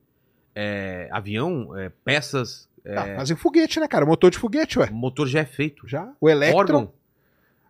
[0.55, 4.07] é, avião, é, peças, é, Tá, fazem foguete, né, cara?
[4.07, 4.89] Motor de foguete, ué.
[4.91, 5.87] motor já é feito.
[5.89, 6.11] Já.
[6.21, 6.59] O Electron.
[6.59, 6.93] Órgão.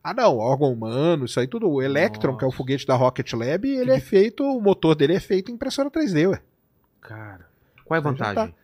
[0.02, 1.68] Ah, não, órgão humano, isso aí tudo.
[1.68, 2.56] O Electron, que é o Nossa.
[2.56, 6.30] foguete da Rocket Lab, ele é feito, o motor dele é feito em impressora 3D,
[6.30, 6.40] ué.
[7.02, 7.46] Cara,
[7.84, 8.54] qual é a Então já vantagem?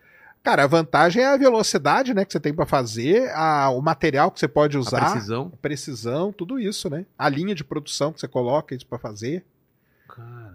[0.42, 4.30] Cara, a vantagem é a velocidade, né, que você tem pra fazer, a, o material
[4.30, 5.50] que você pode A usar, precisão.
[5.52, 7.04] a precisão, tudo isso, né?
[7.18, 9.44] A linha de produção que você coloca isso pra fazer.
[10.08, 10.45] Cara,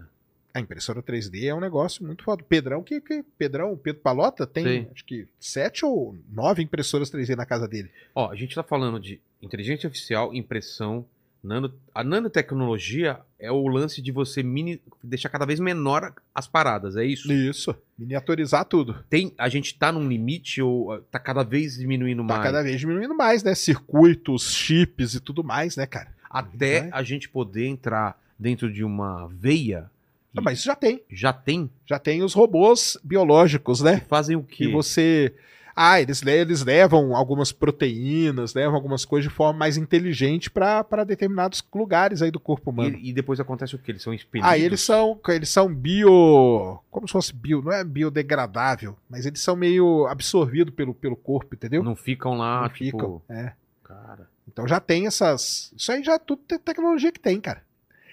[0.54, 2.42] A impressora 3D é um negócio muito foda.
[2.46, 4.86] Pedrão, que, que Pedrão, Pedro Palota tem Sim.
[4.92, 7.90] acho que sete ou nove impressoras 3D na casa dele.
[8.14, 11.06] ó, a gente tá falando de inteligência artificial, impressão,
[11.42, 16.96] Nano, a nanotecnologia é o lance de você mini, deixar cada vez menor as paradas,
[16.96, 17.32] é isso?
[17.32, 17.74] Isso.
[17.98, 19.04] Miniaturizar tudo.
[19.10, 22.42] Tem, a gente tá num limite ou tá cada vez diminuindo Tá mais?
[22.44, 23.56] cada vez diminuindo mais, né?
[23.56, 26.14] Circuitos, chips e tudo mais, né, cara?
[26.30, 26.90] Até Vai.
[26.92, 29.90] a gente poder entrar dentro de uma veia.
[30.36, 31.02] Ah, mas isso já tem.
[31.10, 31.70] Já tem?
[31.86, 34.00] Já tem os robôs biológicos, né?
[34.00, 34.66] Que fazem o quê?
[34.66, 35.34] Que você.
[35.74, 41.02] Ah, eles, le- eles levam algumas proteínas, levam algumas coisas de forma mais inteligente para
[41.04, 42.96] determinados lugares aí do corpo humano.
[43.00, 43.92] E, e depois acontece o quê?
[43.92, 44.50] Eles são expelidos?
[44.50, 46.78] Ah, eles são, eles são bio.
[46.90, 51.54] Como se fosse bio, não é biodegradável, mas eles são meio absorvidos pelo, pelo corpo,
[51.54, 51.82] entendeu?
[51.82, 52.98] Não ficam lá, Não tipo...
[52.98, 53.22] ficam.
[53.28, 53.52] É.
[53.82, 54.28] Cara...
[54.46, 55.72] Então já tem essas.
[55.76, 57.62] Isso aí já é tudo te- tecnologia que tem, cara.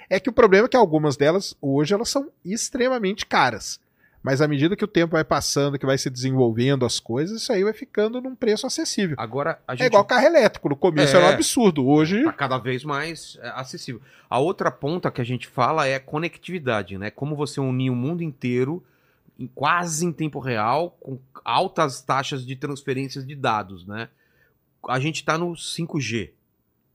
[0.09, 3.79] É que o problema é que algumas delas, hoje, elas são extremamente caras.
[4.21, 7.53] Mas à medida que o tempo vai passando, que vai se desenvolvendo as coisas, isso
[7.53, 9.15] aí vai ficando num preço acessível.
[9.17, 9.83] Agora, a gente...
[9.83, 10.67] É igual carro elétrico.
[10.67, 11.19] No começo É.
[11.19, 11.87] era um absurdo.
[11.87, 12.23] Hoje.
[12.23, 14.01] tá cada vez mais é, acessível.
[14.29, 17.09] A outra ponta que a gente fala é conectividade, né?
[17.09, 18.83] Como você unir o mundo inteiro
[19.37, 24.09] em, quase em tempo real, com altas taxas de transferências de dados, né?
[24.87, 26.31] A gente tá no 5G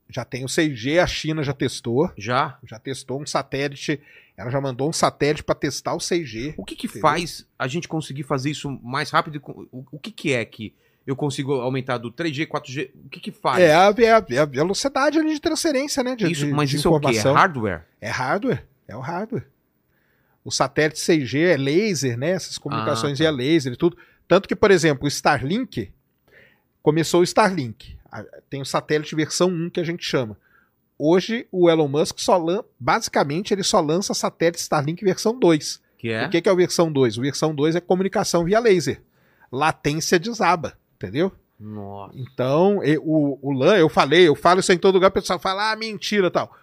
[0.08, 2.10] Já tem o 6G, a China já testou.
[2.16, 2.58] já.
[2.64, 4.00] Já testou um satélite.
[4.36, 6.54] Ela já mandou um satélite para testar o 6G.
[6.56, 7.02] O que que Entendeu?
[7.02, 9.40] faz a gente conseguir fazer isso mais rápido?
[9.72, 10.74] O, o que que é que
[11.06, 12.90] eu consigo aumentar do 3G, 4G?
[13.04, 13.62] O que que faz?
[13.62, 16.16] É a, é a- é a velocidade ali de transferência, né?
[16.16, 17.06] De, isso, de- mas de isso é o quê?
[17.06, 17.34] É informação.
[17.34, 17.82] hardware?
[18.00, 19.46] É hardware, é o hardware.
[20.44, 22.30] O satélite 6G é laser, né?
[22.30, 23.30] Essas comunicações Ah, tá.
[23.30, 23.96] via laser e tudo.
[24.28, 25.90] Tanto que, por exemplo, o Starlink,
[26.82, 27.96] começou o Starlink.
[28.48, 30.36] Tem o satélite versão 1 que a gente chama.
[30.98, 35.82] Hoje, o Elon Musk só lança, basicamente, ele só lança satélite Starlink versão 2.
[35.98, 36.26] Que é?
[36.26, 37.18] O que, que é o versão 2?
[37.18, 39.02] O versão 2 é comunicação via laser.
[39.50, 41.32] Latência desaba, entendeu?
[41.58, 42.14] Nossa.
[42.16, 45.72] Então, o, o LAN, eu falei, eu falo isso em todo lugar, o pessoal fala,
[45.72, 46.54] ah, mentira tal.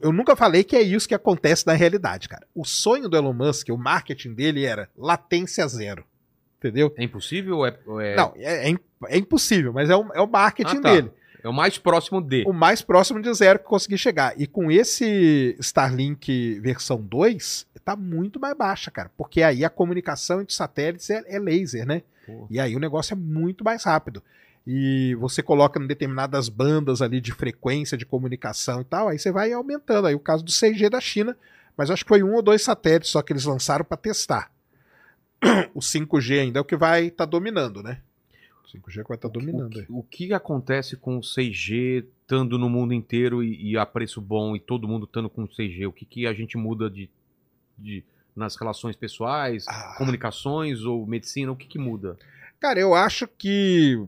[0.00, 2.46] Eu nunca falei que é isso que acontece na realidade, cara.
[2.54, 6.04] O sonho do Elon Musk, o marketing dele era latência zero.
[6.68, 6.92] Entendeu?
[6.96, 8.74] É impossível ou é, ou é- Não, é, é
[9.08, 10.92] é impossível, mas é o, é o marketing Ah, tá.
[10.94, 11.10] dele.
[11.42, 12.42] é o mais próximo de?
[12.46, 14.32] O mais próximo de zero que conseguir chegar.
[14.40, 19.10] E com esse Starlink versão 2, tá muito mais baixa, cara.
[19.14, 22.02] Porque aí a comunicação entre satélites é, é laser, né?
[22.26, 22.46] Pô.
[22.48, 24.22] E aí o negócio é muito mais rápido.
[24.66, 29.30] E você coloca em determinadas bandas ali de frequência de comunicação e tal, aí você
[29.30, 30.06] vai aumentando.
[30.06, 31.36] Aí o caso do 6G da China,
[31.76, 34.50] mas acho que foi um ou dois satélites só que eles lançaram para testar.
[35.74, 38.00] O 5G ainda é o que vai estar dominando, né?
[38.64, 39.70] O 5G é o que vai estar O dominando.
[39.70, 39.86] que, aí.
[39.88, 44.56] o que acontece com o 6G estando no mundo inteiro e, e a preço bom
[44.56, 45.86] e todo mundo estando com 6G?
[45.88, 47.08] O que, que a gente muda de,
[47.78, 48.02] de-
[48.34, 49.94] nas relações pessoais, Ah.
[49.98, 51.52] comunicações ou medicina?
[51.52, 52.16] O que, que muda?
[52.60, 53.98] Cara, eu acho que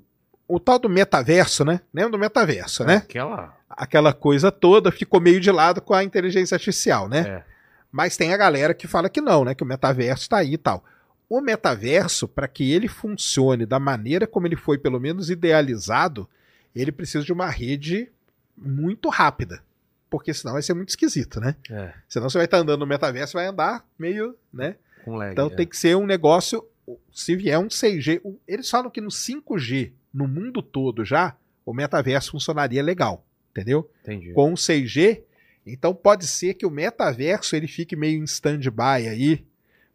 [0.48, 1.80] o tal do metaverso, né?
[1.92, 2.96] Lembra do metaverso, né?
[2.96, 3.56] Aquela.
[3.68, 7.18] Aquela coisa toda ficou meio de lado com a inteligência artificial, né?
[7.20, 7.44] É.
[7.92, 9.54] Mas tem a galera que fala que não, né?
[9.54, 10.82] Que o metaverso está aí e tal.
[11.28, 16.28] O metaverso, para que ele funcione da maneira como ele foi, pelo menos idealizado,
[16.74, 18.10] ele precisa de uma rede
[18.56, 19.62] muito rápida.
[20.08, 21.56] Porque senão vai ser muito esquisito, né?
[21.68, 24.76] É, Senão você vai estar andando no metaverso vai andar meio, né?
[25.04, 25.32] com lag.
[25.32, 25.50] Então é.
[25.50, 26.64] tem que ser um negócio.
[27.12, 31.74] Se vier um 6G, o- eles falam que no 5G, no mundo todo já, o
[31.74, 33.90] metaverso funcionaria legal, entendeu?
[34.02, 34.32] Entendi.
[34.32, 35.22] Com o 6G,
[35.66, 39.44] então pode ser que o metaverso ele fique meio em stand-by aí,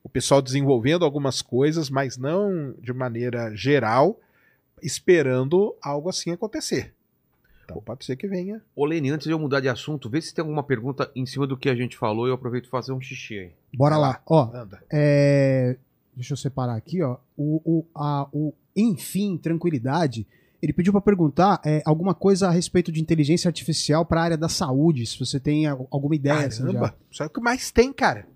[0.03, 4.19] o pessoal desenvolvendo algumas coisas, mas não de maneira geral,
[4.82, 6.94] esperando algo assim acontecer.
[7.64, 8.61] Então pode ser que venha.
[8.76, 11.48] Ô, Lene, antes de eu mudar de assunto, vê se tem alguma pergunta em cima
[11.48, 13.52] do que a gente falou e eu aproveito para fazer um xixi aí.
[13.73, 14.22] Bora lá.
[14.26, 14.84] Ó, Anda.
[14.91, 15.78] é,
[16.15, 17.18] deixa eu separar aqui, ó.
[17.38, 20.28] O, o, a, o Enfim Tranquilidade,
[20.61, 24.38] ele pediu para perguntar é, alguma coisa a respeito de inteligência artificial para a área
[24.38, 26.48] da saúde, se você tem al- alguma ideia.
[26.48, 26.65] assim, já.
[26.68, 28.28] Caramba, isso é o que mais tem, cara.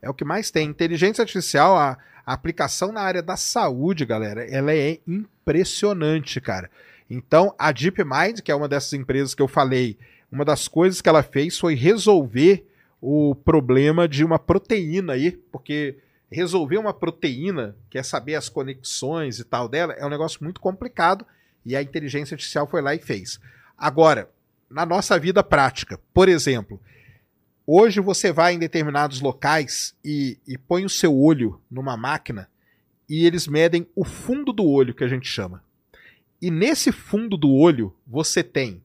[0.00, 0.68] É o que mais tem.
[0.68, 6.70] Inteligência artificial, a, a aplicação na área da saúde, galera, ela é impressionante, cara.
[7.08, 9.96] Então, a DeepMind, que é uma dessas empresas que eu falei,
[10.30, 12.66] uma das coisas que ela fez foi resolver
[13.00, 15.98] o problema de uma proteína aí, porque
[16.30, 20.60] resolver uma proteína, que é saber as conexões e tal dela, é um negócio muito
[20.60, 21.24] complicado
[21.64, 23.38] e a inteligência artificial foi lá e fez.
[23.78, 24.28] Agora,
[24.68, 26.80] na nossa vida prática, por exemplo,
[27.66, 32.48] hoje você vai em determinados locais e, e põe o seu olho numa máquina
[33.08, 35.62] e eles medem o fundo do olho, que a gente chama.
[36.40, 38.82] E nesse fundo do olho você tem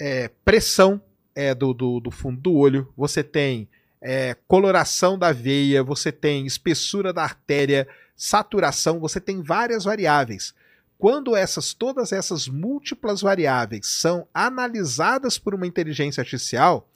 [0.00, 1.00] é, pressão
[1.34, 3.68] é, do, do, do fundo do olho, você tem
[4.00, 7.86] é, coloração da veia, você tem espessura da artéria,
[8.16, 10.54] saturação, você tem várias variáveis.
[10.98, 16.88] quando essas todas essas múltiplas variáveis são analisadas por uma inteligência artificial,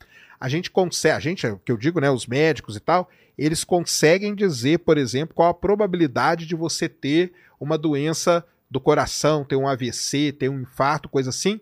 [0.42, 3.08] a gente consegue, a gente, o que eu digo, né, os médicos e tal,
[3.38, 9.44] eles conseguem dizer, por exemplo, qual a probabilidade de você ter uma doença do coração,
[9.44, 11.60] ter um AVC, ter um infarto, coisa assim,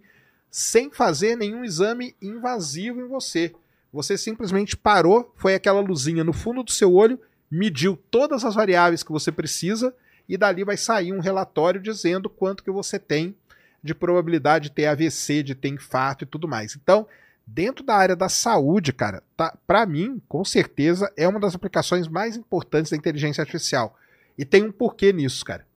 [0.51, 3.55] sem fazer nenhum exame invasivo em você.
[3.93, 7.21] Você simplesmente parou, foi aquela luzinha no fundo do seu olho,
[7.51, 9.95] mediu todas as variáveis que você precisa
[10.27, 13.37] e dali vai sair um relatório dizendo quanto que você tem
[13.85, 16.75] de probabilidade de ter AVC, de ter infarto e tudo mais.
[16.75, 17.07] Então,
[17.53, 22.07] dentro da área da saúde, cara, tá, para mim, com certeza, é uma das aplicações
[22.07, 23.97] mais importantes da inteligência artificial.
[24.39, 25.67] E tem um porquê nisso, cara.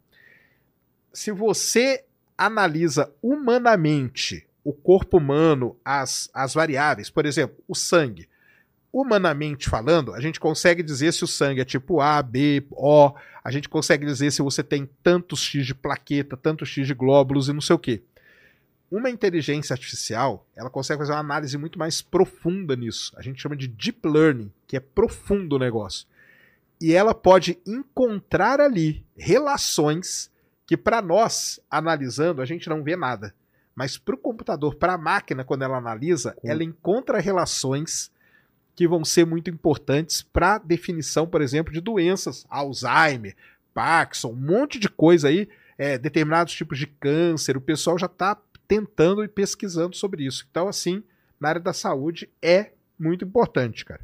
[1.13, 2.05] Se você
[2.37, 8.29] analisa humanamente o corpo humano, as, as variáveis, por exemplo, o sangue.
[8.93, 13.51] Humanamente falando, a gente consegue dizer se o sangue é tipo A, B, O, a
[13.51, 17.53] gente consegue dizer se você tem tantos X de plaqueta, tantos X de glóbulos e
[17.53, 18.03] não sei o quê.
[18.95, 23.12] Uma inteligência artificial, ela consegue fazer uma análise muito mais profunda nisso.
[23.16, 26.07] A gente chama de deep learning, que é profundo o negócio.
[26.81, 30.31] E ela pode encontrar ali relações
[30.65, 33.35] que para nós, analisando, a gente não vê nada.
[33.75, 38.12] Mas para o computador, para a máquina, quando ela analisa, ela encontra relações
[38.77, 43.35] que vão ser muito importantes para definição, por exemplo, de doenças, Alzheimer,
[43.75, 47.57] Parkinson, um monte de coisa aí, é, determinados tipos de câncer.
[47.57, 50.47] O pessoal já está tentando e pesquisando sobre isso.
[50.51, 51.03] Então, assim,
[51.41, 54.01] na área da saúde é muito importante, cara.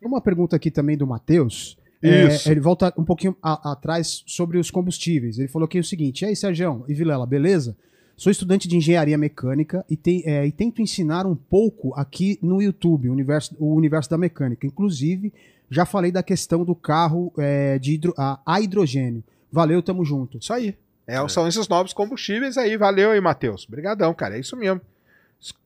[0.00, 1.76] Tem uma pergunta aqui também do Matheus.
[2.02, 5.38] É, ele volta um pouquinho a- atrás sobre os combustíveis.
[5.38, 7.76] Ele falou aqui o seguinte: E aí, Sérgio e Vilela, beleza?
[8.16, 12.60] Sou estudante de engenharia mecânica e, te- é, e tento ensinar um pouco aqui no
[12.60, 14.66] YouTube, o universo, o universo da mecânica.
[14.66, 15.32] Inclusive,
[15.70, 19.22] já falei da questão do carro é, de hidro- a, a hidrogênio.
[19.50, 20.38] Valeu, tamo junto.
[20.38, 20.76] Isso aí.
[21.06, 22.76] É, São esses novos combustíveis aí.
[22.76, 23.66] Valeu aí, Matheus.
[23.66, 24.36] Obrigadão, cara.
[24.36, 24.80] É isso mesmo.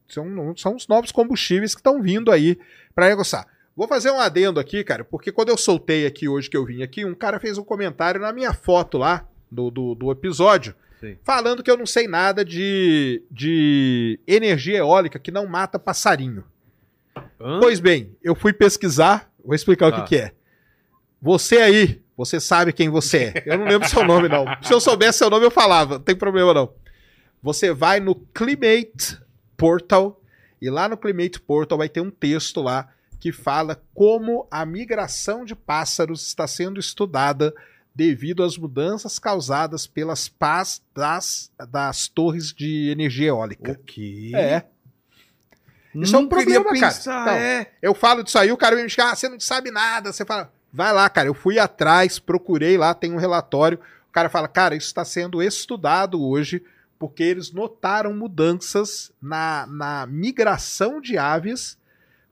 [0.08, 2.58] São, são os novos combustíveis que estão vindo aí
[2.94, 3.46] para negociar.
[3.76, 6.82] Vou fazer um adendo aqui, cara, porque quando eu soltei aqui hoje que eu vim
[6.82, 11.18] aqui, um cara fez um comentário na minha foto lá do, do, do episódio, Sim.
[11.22, 16.42] falando que eu não sei nada de, de energia eólica que não mata passarinho.
[17.38, 17.58] Hã?
[17.60, 20.02] Pois bem, eu fui pesquisar, vou explicar o Tá.
[20.02, 20.32] que, que é.
[21.20, 23.42] Você aí, você sabe quem você é.
[23.46, 24.44] Eu não lembro seu nome, não.
[24.62, 26.72] Se eu soubesse seu nome, eu falava, não tem problema não.
[27.42, 29.20] Você vai no Climate
[29.56, 30.20] Portal,
[30.60, 32.88] e lá no Climate Portal vai ter um texto lá
[33.20, 37.54] que fala como a migração de pássaros está sendo estudada
[37.94, 43.72] devido às mudanças causadas pelas pás das, das torres de energia eólica.
[43.72, 44.32] O quê?
[44.34, 44.64] É.
[45.94, 46.94] Isso é um problema, cara.
[47.00, 47.70] Então, é.
[47.80, 50.12] Eu falo disso aí, o cara vem me dizer, ah, você não sabe nada.
[50.12, 51.26] Você fala, vai lá, cara.
[51.26, 53.80] Eu fui atrás, procurei lá, tem um relatório.
[54.08, 56.62] O cara fala, cara, isso está sendo estudado hoje
[56.98, 61.78] porque eles notaram mudanças na, na migração de aves,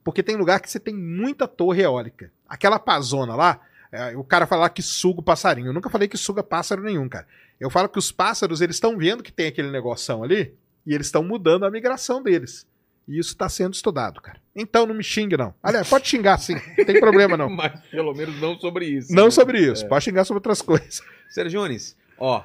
[0.03, 2.31] porque tem lugar que você tem muita torre eólica.
[2.49, 3.61] Aquela pazona lá,
[3.91, 5.69] é, o cara fala que suga o passarinho.
[5.69, 7.27] Eu nunca falei que suga pássaro nenhum, cara.
[7.59, 10.55] Eu falo que os pássaros, eles estão vendo que tem aquele negoção ali
[10.87, 12.67] e eles estão mudando a migração deles.
[13.07, 14.41] E isso está sendo estudado, cara.
[14.57, 15.55] Então não me xingue, não.
[15.63, 17.49] Aliás, pode xingar sim, não tem problema não.
[17.51, 19.13] Mas pelo menos não sobre isso.
[19.15, 19.31] Não né?
[19.31, 21.03] sobre isso, pode xingar sobre outras coisas.
[21.29, 22.45] Sérgio Jones, ó,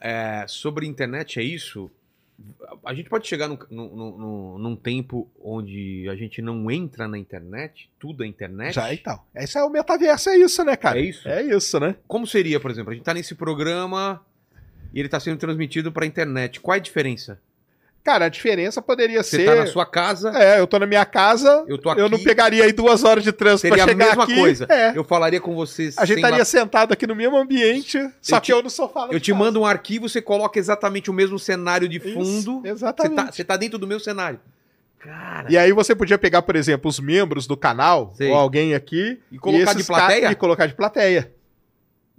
[0.00, 1.90] é, sobre internet é isso.
[2.84, 7.16] A gente pode chegar num, num, num- num tempo onde a gente não entra na
[7.16, 8.74] internet, tudo é internet.
[8.74, 9.20] Já então.
[9.34, 10.98] Esse é o metaverso, é isso, né, cara?
[10.98, 11.28] É isso?
[11.28, 11.94] É isso, né?
[12.08, 14.24] Como seria, por exemplo, a gente tá nesse programa
[14.92, 16.58] e ele tá sendo transmitido pra internet.
[16.60, 17.40] Qual é a diferença?
[18.04, 19.44] Cara, a diferença poderia Você ser.
[19.44, 22.00] tá na sua casa, É, eu tô na minha casa, eu tô aqui.
[22.00, 24.34] eu não pegaria aí duas horas de trânsito Seria pra a chegar mesma aqui.
[24.34, 24.66] coisa.
[24.68, 24.92] É.
[24.98, 28.46] Eu falaria com você A gente estaria sentado aqui no mesmo ambiente, só Eu que
[28.46, 29.04] te- eu no sofá.
[29.04, 29.44] lá Eu te casa.
[29.44, 32.60] mando um arquivo, você coloca exatamente o mesmo cenário de Isso, fundo.
[32.62, 33.14] Você exatamente.
[33.14, 34.40] tá, você tá dentro do meu cenário.
[34.98, 35.46] Cara.
[35.50, 38.30] E aí você podia pegar, por exemplo, os membros do canal, Sei.
[38.30, 40.30] ou alguém aqui, E colocar esses de plateia?
[40.30, 41.32] E colocar de plateia.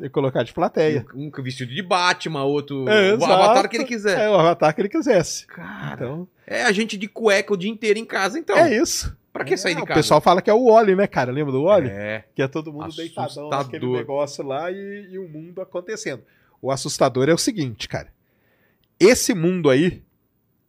[0.04, 1.06] E colocar de plateia.
[1.16, 2.88] Um vestido de Batman, outro.
[2.90, 3.32] É, o exato.
[3.32, 4.20] avatar que ele quiser.
[4.20, 5.48] É o avatar que ele quisesse.
[5.48, 5.94] Cara.
[6.06, 8.58] Então, É a gente de cueca o dia inteiro em casa, então.
[8.58, 9.16] é isso.
[9.32, 10.00] Pra que sair É, de O casa?
[10.00, 11.32] pessoal fala que é o Wally, né, cara?
[11.32, 11.90] Lembra do Wally?
[11.90, 12.26] É.
[12.36, 13.64] Que é todo mundo deitadão Assustador.
[13.64, 16.22] naquele negócio lá e, e o mundo acontecendo.
[16.62, 18.10] O assustador é o seguinte, cara.
[19.00, 20.04] Esse mundo aí,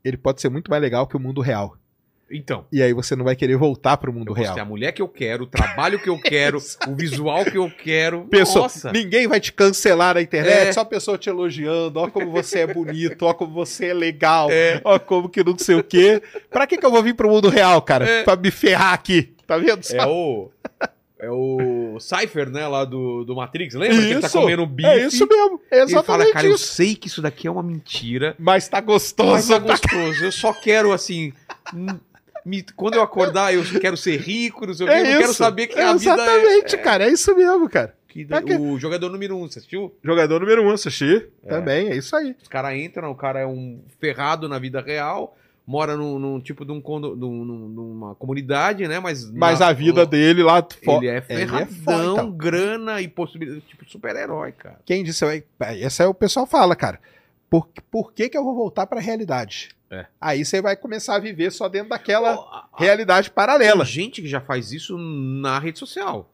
[0.05, 1.77] ele pode ser muito mais legal que o mundo real.
[2.31, 2.65] Então.
[2.73, 4.55] E aí você não vai querer voltar pro mundo Eu real.
[4.55, 7.71] ser a mulher que eu quero, o trabalho que eu quero, o visual que eu
[7.71, 8.23] quero.
[8.25, 8.91] Pessoa, Nossa.
[8.93, 10.73] ninguém vai te cancelar na internet, É.
[10.73, 14.51] só a pessoa te elogiando, ó como você é bonito, ó como você é legal,
[14.51, 14.81] É.
[14.85, 16.23] ó como que não sei o quê.
[16.51, 18.09] Pra que que eu vou vir pro mundo real, cara?
[18.09, 18.23] É.
[18.25, 19.81] Pra me ferrar aqui, tá vendo?
[19.93, 20.51] É o.
[21.21, 23.97] É o o Cypher, né, lá do, do Matrix, lembra?
[23.97, 24.89] Que ele tá Isso, comendo bife.
[24.89, 25.61] É isso mesmo.
[25.71, 26.67] É Ele fala, exatamente cara, eu isso.
[26.75, 29.55] sei que isso daqui é uma mentira, Mas tá mas gostoso.
[29.55, 30.25] é gostoso.
[30.25, 31.33] Eu só quero, assim...
[32.45, 34.95] me- quando eu acordar, eu quero ser rico, não sei o quê.
[34.95, 36.15] É eu quero saber que a vida é...
[36.15, 37.05] Exatamente, cara.
[37.05, 37.95] É isso mesmo, cara.
[38.09, 39.93] que- É que- O jogador número um, você assistiu?
[40.03, 41.27] Jogador número um, assisti.
[41.49, 42.37] Também, é isso aí.
[42.41, 46.65] Os caras entram, o cara é um ferrado na vida real, mora num, num tipo
[46.65, 49.01] de um condo, num- num- numa comunidade, né?
[49.01, 50.99] Mas, Mas na- a vida dele lá fora.
[51.05, 52.31] Ele é ferradão, foda, então.
[52.31, 54.79] grana e possibilidade, tipo super-herói, cara.
[54.85, 55.43] Quem disse, é,
[55.79, 57.01] esse é o pessoal fala, cara.
[57.51, 59.71] Por, por que, que eu vou voltar pra realidade?
[59.95, 60.07] É.
[60.21, 63.85] Aí você vai começar a viver só dentro daquela a- a- realidade Tem paralela.
[63.85, 66.31] gente que já faz isso na rede social.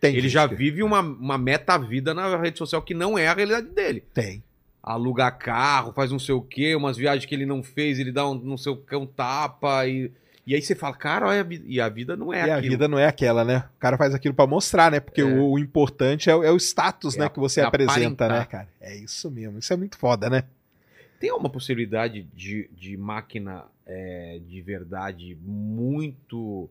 [0.00, 3.34] Tem Ele já que- vive uma, uma meta-vida na rede social que não é a
[3.34, 4.04] realidade dele.
[4.14, 4.42] Tem.
[4.82, 8.26] Aluga carro, faz não sei o quê, umas viagens que ele não fez, ele dá
[8.28, 10.10] um não sei o que, um tapa e...
[10.46, 12.70] E aí você fala, cara, olha, a e a vida não é e a aquilo.
[12.72, 13.64] vida não é aquela, né?
[13.76, 14.98] O cara faz aquilo pra mostrar, né?
[14.98, 15.24] Porque É.
[15.24, 17.26] o, o importante é, o- é o status, É né?
[17.26, 18.30] a- Que você é apresenta, aparentar.
[18.30, 18.68] né, cara?
[18.80, 19.58] É isso mesmo.
[19.58, 20.44] Isso é muito foda, né?
[21.20, 26.68] Tem uma possibilidade de, de máquina é, de verdade muito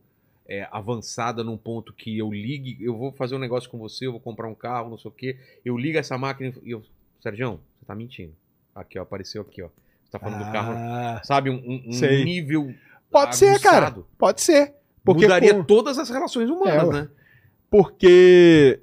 [0.47, 4.11] é, avançada num ponto que eu ligue, eu vou fazer um negócio com você, eu
[4.11, 6.81] vou comprar um carro, não sei o quê, eu ligo essa máquina e eu.
[7.21, 8.33] Sérgio, você tá mentindo.
[8.73, 9.67] Aqui, ó, apareceu aqui, ó.
[10.05, 10.73] Você tá falando do carro.
[10.77, 12.73] Ah, Sabe, um, um- nível.
[13.11, 13.87] Pode ser, cara.
[13.87, 14.07] aguçado.
[14.17, 14.73] Pode ser.
[15.03, 17.09] Porque Mudaria com- todas as relações humanas, É, né?
[17.69, 18.79] Porque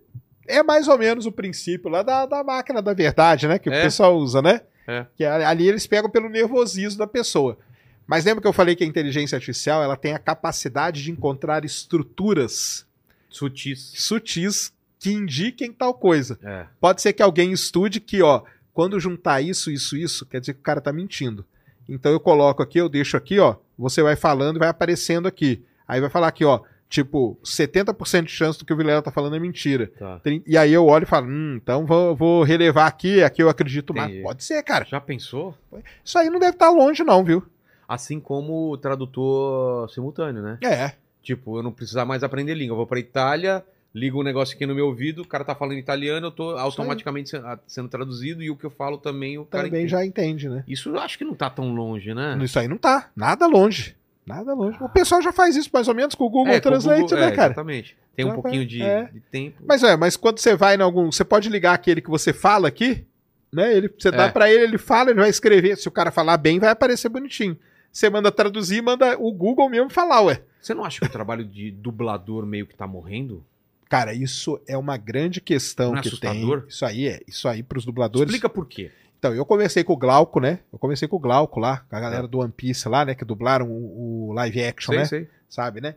[0.46, 3.58] é mais ou menos o princípio lá da, da máquina da verdade, né?
[3.58, 3.78] Que É.
[3.80, 4.60] o pessoal usa, né?
[4.86, 5.06] É.
[5.16, 7.58] Que ali eles pegam pelo nervosismo da pessoa.
[8.06, 11.64] Mas lembra que eu falei que a inteligência artificial ela tem a capacidade de encontrar
[11.64, 12.86] estruturas
[13.30, 13.92] Sutis.
[13.96, 16.38] sutis que indiquem tal coisa.
[16.42, 16.66] É.
[16.80, 18.42] Pode ser que alguém estude que, ó,
[18.72, 21.44] quando juntar isso, isso, isso, quer dizer que o cara tá mentindo.
[21.88, 25.62] Então eu coloco aqui, eu deixo aqui, ó, você vai falando e vai aparecendo aqui.
[25.86, 29.36] Aí vai falar aqui, ó, tipo, 70% de chance do que o Vilela tá falando
[29.36, 29.88] é mentira.
[29.98, 30.20] Tá.
[30.46, 33.94] E aí eu olho e falo, hum, então vou, vou relevar aqui, aqui eu acredito
[33.94, 34.22] mais.
[34.22, 34.84] Pode ser, cara.
[34.84, 35.56] Já pensou?
[36.04, 37.44] Isso aí não deve estar longe, não, viu?
[37.88, 40.58] Assim como o tradutor simultâneo, né?
[40.62, 40.92] É.
[41.22, 42.74] Tipo, eu não precisar mais aprender língua.
[42.74, 45.78] Eu vou pra Itália, ligo um negócio aqui no meu ouvido, o cara tá falando
[45.78, 47.32] italiano, eu tô automaticamente
[47.66, 50.64] sendo traduzido e o que eu falo também o cara Também já entende, né?
[50.66, 52.38] Isso eu acho que não tá tão longe, né?
[52.42, 53.10] Isso aí não tá.
[53.16, 53.96] Nada longe.
[54.26, 54.78] Nada longe.
[54.80, 57.02] O pessoal já faz isso mais ou menos com o Google É, com o Translate,
[57.02, 57.46] Google- né, é, cara?
[57.48, 57.96] Exatamente.
[58.16, 59.04] Tem um Já pouquinho de, é.
[59.12, 59.62] de tempo.
[59.66, 61.10] Mas é, mas quando você vai em algum.
[61.12, 63.04] Você pode ligar aquele que você fala aqui,
[63.52, 63.76] né?
[63.76, 64.30] Ele, você dá É.
[64.30, 65.76] pra ele, ele fala, ele vai escrever.
[65.76, 67.58] Se o cara falar bem, vai aparecer bonitinho.
[67.92, 70.42] Você manda traduzir, manda o Google mesmo falar, ué.
[70.60, 73.44] Você não acha que o trabalho de dublador meio que tá morrendo?
[73.88, 76.60] Cara, isso é uma grande questão Não é que assustador?
[76.62, 76.68] tem.
[76.70, 77.20] Isso aí é.
[77.28, 78.28] Isso aí pros dubladores.
[78.30, 78.90] Explica por quê.
[79.24, 80.58] Então, eu conversei com o Glauco, né?
[80.70, 83.14] Eu conversei com o Glauco lá, com a galera do One Piece lá, né?
[83.14, 85.04] Que dublaram o, o live action, Sei, né?
[85.06, 85.28] sei.
[85.48, 85.94] sabe, né?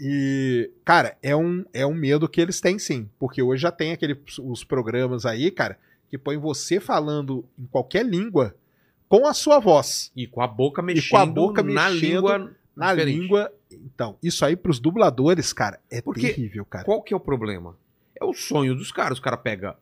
[0.00, 3.90] E, cara, é um, é um medo que eles têm sim, porque hoje já tem
[3.90, 5.76] aquele, os programas aí, cara,
[6.08, 8.54] que põe você falando em qualquer língua
[9.08, 12.56] com a sua voz, E com a boca mexendo com a boca na mexendo língua
[12.76, 13.18] na diferente.
[13.18, 13.52] língua.
[13.72, 16.84] Então, isso aí pros dubladores, cara, é Porque terrível, cara.
[16.84, 17.76] Qual que é o problema?
[18.14, 19.18] É o sonho dos caras.
[19.18, 19.76] O cara pega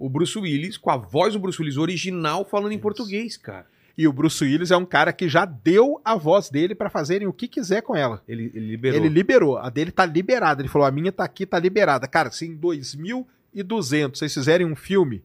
[0.00, 2.82] o Bruce Willis com a voz do Bruce Willis original falando em Isso.
[2.82, 3.66] português, cara.
[3.98, 7.28] E o Bruce Willis é um cara que já deu a voz dele pra fazerem
[7.28, 8.22] o que quiser com ela.
[8.26, 8.98] Ele, ele liberou.
[8.98, 10.62] Ele liberou, a dele tá liberada.
[10.62, 12.08] Ele falou: a minha tá aqui, tá liberada.
[12.08, 15.22] Cara, se em 2200 vocês fizerem um filme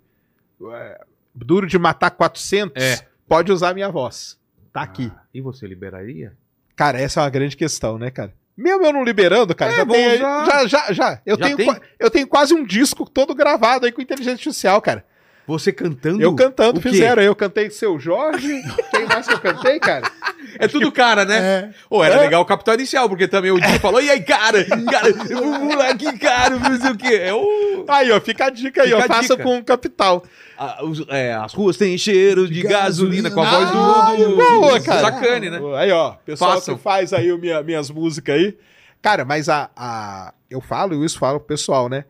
[0.73, 3.07] é, duro de matar 400, É.
[3.27, 4.37] pode usar a minha voz.
[4.73, 5.09] Tá aqui.
[5.15, 6.33] Ah, e você liberaria?
[6.75, 8.33] Cara, essa é uma grande questão, né, cara?
[8.57, 10.45] Mesmo eu não liberando, cara, É, já, vamos tem, usar.
[10.45, 11.21] já, já, já.
[11.25, 11.75] Eu, Já tenho, tem?
[11.99, 15.05] eu tenho quase um disco todo gravado aí com inteligência artificial, cara.
[15.47, 16.21] Você cantando?
[16.21, 17.21] Eu cantando, fizeram.
[17.21, 18.63] Eu cantei Seu Jorge.
[18.89, 20.09] Quem mais que eu cantei, cara?
[20.57, 21.37] É tudo cara, né?
[21.37, 21.69] É.
[21.87, 22.19] Pô, era É.
[22.21, 24.63] legal o Capital Inicial, porque também o Di falou, e aí, cara?
[24.65, 27.13] Cara, vamos lá aqui, cara, não sei o quê.
[27.21, 27.85] É o...
[27.87, 29.07] Aí, ó, fica a dica aí, Fica ó.
[29.07, 29.43] Faça dica.
[29.43, 30.23] com o capital.
[30.57, 34.35] a- os- é, as ruas têm cheiro de gasolina, com a voz do, Ah, do,
[34.37, 35.01] boa, do cara.
[35.01, 35.59] Sacane, né?
[35.77, 36.75] Aí, ó, pessoal Façam.
[36.77, 38.57] que faz aí o minha- minhas músicas aí.
[39.01, 42.05] Cara, mas a, a- eu falo e isso falo pro pessoal, né?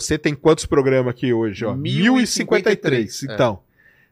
[0.00, 1.74] Você tem quantos programas aqui hoje, ó?
[1.74, 3.22] 1053, 1053.
[3.24, 3.60] Então,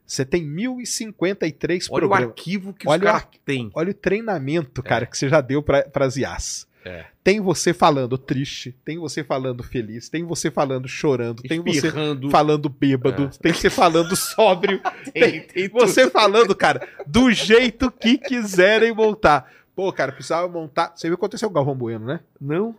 [0.07, 2.28] você tem 1053 Olha o programas.
[2.28, 3.70] arquivo que Olha os o caras ar- têm.
[3.74, 6.69] Olha o treinamento, cara, que você já deu pra, pras IAs.
[6.85, 7.05] É.
[7.23, 12.31] Tem você falando triste, tem você falando feliz, tem você falando chorando, tem você Espirrando.
[12.31, 14.81] falando bêbado, tem você falando sóbrio,
[15.12, 15.81] Tem- tem tudo.
[15.81, 19.52] você falando, cara, do jeito que quiserem montar.
[19.77, 20.93] Pô, cara, precisava montar.
[20.97, 22.20] Você viu o que aconteceu com o Galvão Bueno, né?
[22.40, 22.74] Não?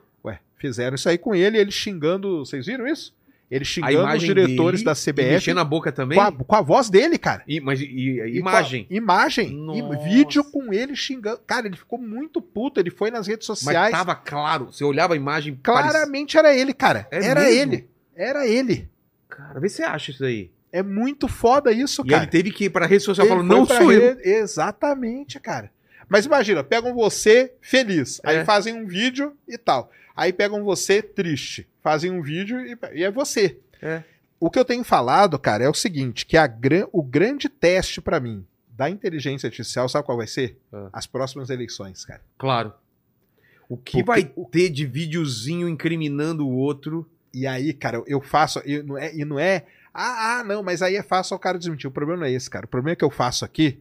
[0.62, 2.46] Fizeram isso aí com ele, ele xingando.
[2.46, 3.14] Vocês viram isso?
[3.50, 6.18] Ele xingando os imagem diretores dele, da e CBF Mexendo a boca também?
[6.18, 7.44] com a, com a voz dele, cara.
[7.46, 8.88] E, mas, e, e- E imagem.
[8.90, 9.50] imagem.
[9.50, 9.98] E Nossa.
[10.08, 11.40] vídeo com ele xingando.
[11.46, 12.80] Cara, ele ficou muito puto.
[12.80, 13.92] Ele foi nas redes Mas sociais.
[13.92, 14.68] tava claro.
[14.72, 15.60] Você olhava a imagem.
[15.62, 17.08] Claramente era ele, cara.
[17.12, 17.60] É era mesmo?
[17.74, 17.90] ele.
[18.16, 18.88] Era ele.
[19.28, 20.50] Cara, vê se você acha isso aí.
[20.72, 22.24] É muito foda isso, E cara.
[22.24, 24.00] ele teve que ir pra rede social falando, não sou eu.
[24.16, 25.70] rede- Exatamente, cara.
[26.08, 28.46] Mas imagina, pegam você feliz, aí É.
[28.46, 29.92] fazem um vídeo e tal.
[30.16, 33.58] Aí pegam você triste, fazem um vídeo e, e é você.
[33.82, 34.04] É.
[34.40, 38.02] O que eu tenho falado, cara, é o seguinte, que a gran- o grande teste
[38.02, 40.58] pra mim da inteligência artificial, sabe qual vai ser?
[40.74, 40.90] Ah.
[40.94, 42.22] As próximas eleições, cara.
[42.38, 42.74] Claro.
[43.70, 47.08] O que Porque- vai ter de videozinho incriminando o outro?
[47.34, 48.62] E aí, cara, eu faço.
[48.66, 49.66] E não é, e não é.
[49.94, 51.88] Ah, ah, não, mas aí é fácil o cara desmentir.
[51.88, 52.66] O problema não é esse, cara.
[52.66, 53.80] O problema é que eu faço aqui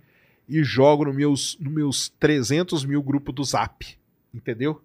[0.48, 3.86] e jogo nos meus, no meus 300 mil grupos do Zap.
[4.32, 4.80] Entendeu?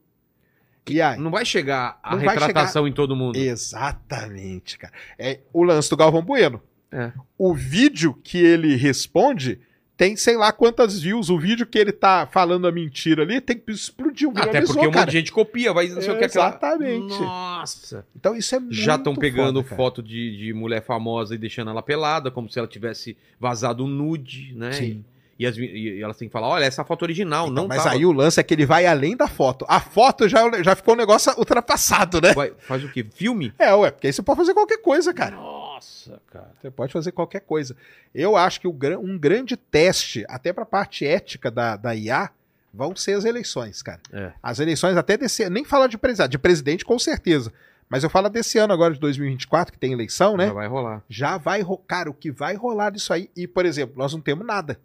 [0.88, 1.18] E aí?
[1.20, 3.36] Não vai chegar a Não retratação em todo mundo.
[3.38, 4.94] Exatamente, cara.
[5.18, 6.62] É o lance do Galvão Bueno.
[6.92, 7.12] É.
[7.38, 9.60] O vídeo que ele responde
[9.98, 11.30] tem sei lá quantas views.
[11.30, 14.30] O vídeo que ele tá falando a mentira ali tem que explodir.
[14.36, 15.06] Até porque um monte cara.
[15.12, 17.20] de gente copia, vai não sei o que aquela- Exatamente.
[17.20, 18.06] Nossa.
[18.16, 19.76] Então isso é muito Já estão pegando foda, cara.
[19.78, 24.54] foto de, de mulher famosa e deixando ela pelada, como se ela tivesse vazado nude,
[24.56, 24.72] né?
[24.74, 24.84] Sim.
[24.84, 27.96] E, as- e elas têm que falar, olha, essa foto original, Então, não mas tava.
[27.96, 29.66] aí o lance é que ele vai além da foto.
[29.68, 32.32] A foto já, já ficou um negócio ultrapassado, né?
[32.36, 33.04] Vai- faz o quê?
[33.12, 33.52] Filme?
[33.58, 35.36] É, ué, porque aí você pode fazer qualquer coisa, cara.
[35.36, 36.52] Nossa, cara.
[36.62, 37.76] Você pode fazer qualquer coisa.
[38.14, 42.30] Eu acho que o um grande teste, até pra parte ética da, da IA,
[42.74, 44.00] vão ser as eleições, cara.
[44.14, 44.32] É.
[44.44, 47.52] As eleições até desse nem falar de presidente, de presidente com certeza.
[47.90, 50.48] Mas eu falo desse ano agora de 2024, que tem eleição, né?
[50.48, 51.04] Já vai rolar.
[51.08, 53.30] já vai, ro- cara, o que vai rolar disso aí.
[53.36, 54.80] E, por exemplo, nós não temos nada.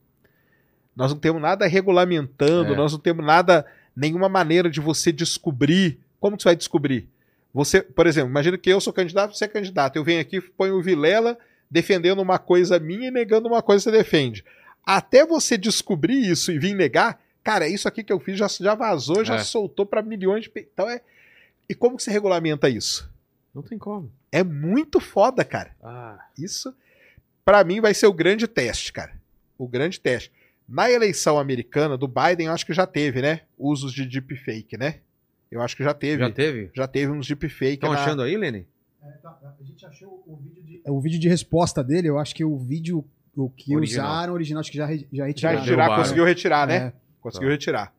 [1.01, 2.77] Nós não temos nada regulamentando, É.
[2.77, 3.64] nós não temos nada,
[3.97, 5.98] nenhuma maneira de você descobrir.
[6.20, 7.09] Como que você vai descobrir?
[7.55, 9.97] Você, por exemplo, imagina que eu sou candidato, você é candidato.
[9.97, 11.39] Eu venho aqui, ponho o Vilela
[11.70, 14.44] defendendo uma coisa minha e negando uma coisa que você defende.
[14.85, 18.74] Até você descobrir isso e vir negar, cara, isso aqui que eu fiz já, já
[18.74, 19.39] vazou, já É.
[19.39, 20.52] soltou para milhões de.
[20.55, 21.01] Então é.
[21.66, 23.10] E como que você regulamenta isso?
[23.55, 24.12] Não tem como.
[24.31, 25.74] É muito foda, cara.
[25.82, 26.74] Ah, Isso,
[27.44, 29.12] pra mim, vai ser o grande teste, cara.
[29.56, 30.31] O grande teste.
[30.70, 33.40] Na eleição americana do Biden, eu acho que já teve, né?
[33.59, 35.01] Usos de deepfake, né?
[35.51, 36.20] Eu acho que já teve.
[36.22, 36.70] já Já, teve?
[36.92, 37.74] teve uns deepfake.
[37.74, 38.66] Estão na- achando aí, Lenny?
[39.02, 40.80] É, tá, a gente achou o vídeo de...
[40.86, 44.06] O vídeo de resposta dele, eu acho que o vídeo o que Original.
[44.12, 45.59] usaram original, acho que já, já Já retiraram.
[45.59, 46.02] retirar, derrubaram.
[46.02, 46.76] conseguiu retirar, né?
[46.76, 46.92] É.
[47.20, 47.52] Conseguiu Tá.
[47.52, 47.94] retirar.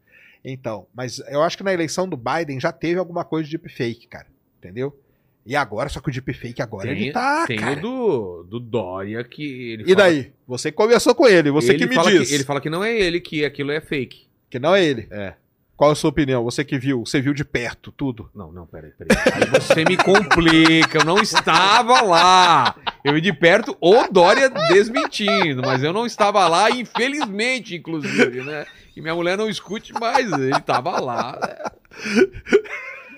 [0.46, 4.08] Então, mas eu acho que na eleição do Biden já teve alguma coisa de deepfake,
[4.08, 4.28] cara.
[4.60, 4.98] Entendeu?
[5.46, 7.80] E agora, só que o deepfake agora Tem, ele tá, tem cara.
[7.80, 10.32] o do, do Dória que ele E fala- daí?
[10.48, 12.30] Você conversou com ele, você ele que me fala diz.
[12.30, 14.28] Que, ele fala que não é ele, que aquilo é fake.
[14.50, 15.08] que não é ele.
[15.10, 15.34] É.
[15.76, 16.44] Qual a sua opinião?
[16.44, 18.30] Você que viu, você viu de perto tudo.
[18.36, 19.18] Não, não, peraí, peraí.
[19.34, 22.76] Aí você me complica, eu não estava lá.
[23.04, 28.68] Eu vi de perto o Dória desmentindo, mas eu não estava lá, infelizmente, inclusive, né?
[28.94, 31.40] Que minha mulher não escute mais, ele estava lá.
[31.42, 31.72] né?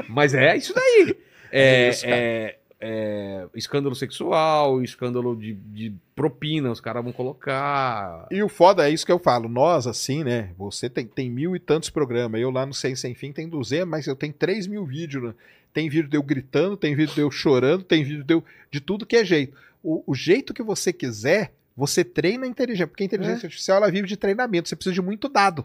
[0.08, 1.18] Mas é isso daí.
[1.54, 2.56] É, É é-
[2.86, 8.28] é escândalo sexual, escândalo de, de propina, os caras vão colocar.
[8.30, 9.48] E o foda é isso que eu falo.
[9.48, 10.50] Nós, assim, né?
[10.58, 12.42] Você tem, tem mil e tantos programas.
[12.42, 15.24] Eu lá no Sem Sem Fim tem 200, mas eu tenho 3 mil vídeos.
[15.24, 15.34] Né?
[15.74, 18.44] Tem vídeo de eu gritando, tem vídeo de eu chorando, tem vídeo de eu.
[18.70, 19.56] de tudo que é jeito.
[19.82, 22.88] O, o jeito que você quiser, você treina a inteligência.
[22.88, 24.68] Porque a inteligência artificial ela vive de treinamento.
[24.68, 25.64] Você precisa de muito dado.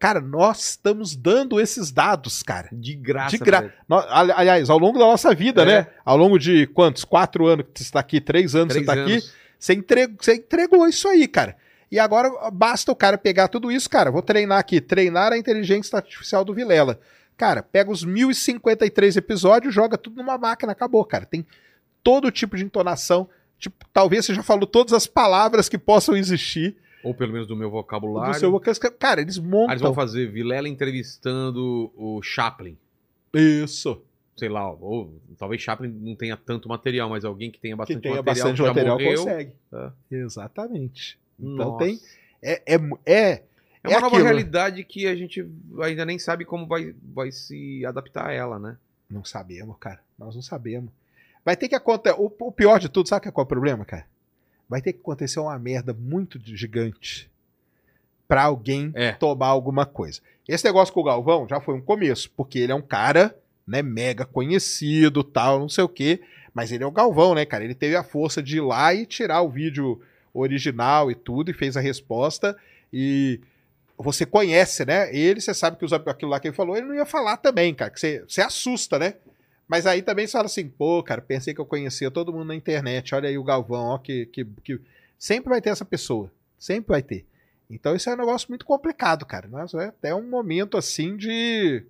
[0.00, 2.70] Cara, nós estamos dando esses dados, cara.
[2.72, 3.36] De graça.
[3.36, 3.70] De gra-
[4.34, 5.66] aliás, ao longo da nossa vida, É.
[5.66, 5.86] né?
[6.02, 7.04] Ao longo de quantos?
[7.04, 9.40] Quatro anos que você está aqui, três anos que Três você está aqui.
[9.58, 11.54] Você entregou, você entregou isso aí, cara.
[11.92, 14.10] E agora basta o cara pegar tudo isso, cara.
[14.10, 16.98] Vou treinar aqui, treinar a inteligência artificial do Vilela.
[17.36, 21.26] Cara, pega os 1053 episódios, joga tudo numa máquina, acabou, cara.
[21.26, 21.44] Tem
[22.02, 23.28] todo tipo de entonação.
[23.58, 27.56] Tipo, talvez você já falou todas as palavras que possam existir Ou pelo menos do
[27.56, 28.32] meu vocabulário.
[28.34, 28.96] do seu vocabulário.
[28.98, 29.70] Cara, eles Aí montam.
[29.70, 32.76] eles vão fazer Vilela entrevistando o Chaplin.
[33.34, 34.02] Isso.
[34.36, 38.00] Sei lá, ou talvez Chaplin não tenha tanto material, mas alguém que tenha Que bastante
[38.02, 39.16] tenha material, bastante que material morreu.
[39.18, 39.52] consegue.
[39.72, 39.90] É.
[40.16, 41.18] Exatamente.
[41.38, 41.84] Então Nossa.
[41.84, 42.00] tem.
[42.42, 42.74] É, é,
[43.06, 43.42] é,
[43.82, 44.30] É uma É nova aquilo, né?
[44.30, 45.46] realidade que a gente
[45.82, 48.76] ainda nem sabe como vai, vai se adaptar a ela, né?
[49.10, 50.00] Não sabemos, cara.
[50.18, 50.90] Nós não sabemos.
[51.44, 52.14] Vai ter que acontecer.
[52.18, 54.06] O, o pior de tudo, sabe qual é o problema, cara?
[54.70, 57.28] Vai ter que acontecer uma merda muito gigante
[58.28, 59.10] pra alguém É.
[59.12, 60.20] tomar alguma coisa.
[60.48, 63.36] Esse negócio com o Galvão já foi um começo, porque ele é um cara,
[63.66, 66.20] né, mega conhecido, tal, não sei o quê.
[66.54, 67.64] Mas ele é o Galvão, né, cara?
[67.64, 70.00] Ele teve a força de ir lá e tirar o vídeo
[70.32, 72.56] original e tudo, e fez a resposta.
[72.92, 73.40] E
[73.98, 75.14] você conhece, né?
[75.14, 77.90] Ele, você sabe que aquilo lá que ele falou, ele não ia falar também, cara.
[77.90, 79.14] Que você, você assusta, né?
[79.70, 82.56] Mas aí também você fala assim, pô, cara, pensei que eu conhecia todo mundo na
[82.56, 83.14] internet.
[83.14, 84.80] Olha aí o Galvão, ó, que, que, que...
[85.16, 86.28] sempre vai ter essa pessoa.
[86.58, 87.24] Sempre vai ter.
[87.70, 89.46] Então isso é um negócio muito complicado, cara.
[89.46, 91.84] Nós é até um momento assim de.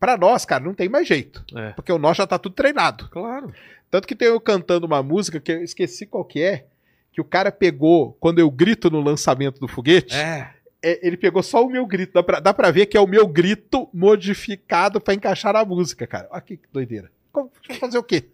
[0.00, 1.44] Pra nós, cara, não tem mais jeito.
[1.54, 1.72] É.
[1.72, 3.06] Porque o nós já tá tudo treinado.
[3.10, 3.52] Claro.
[3.90, 6.64] Tanto que tem eu cantando uma música que eu esqueci qual que é,
[7.12, 10.50] que o cara pegou, quando eu grito no lançamento do foguete, É.
[10.82, 12.12] é, ele pegou só o meu grito.
[12.12, 16.06] Dá pra, dá pra ver que é o meu grito modificado pra encaixar na música,
[16.06, 16.28] cara.
[16.30, 17.10] Olha que doideira.
[17.30, 18.24] Como, fazer o quê?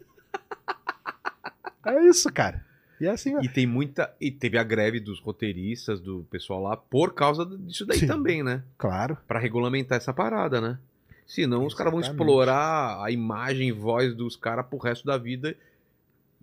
[1.87, 2.65] é isso, cara.
[3.01, 3.41] E é assim, ó.
[3.41, 4.13] E tem muita.
[4.21, 8.07] E teve a greve dos roteiristas, do pessoal lá, por causa disso daí Sim.
[8.07, 8.63] também, né?
[8.77, 9.17] Claro.
[9.27, 10.79] Pra regulamentar essa parada, né?
[11.27, 15.55] Senão os caras vão explorar a imagem e voz dos caras pro resto da vida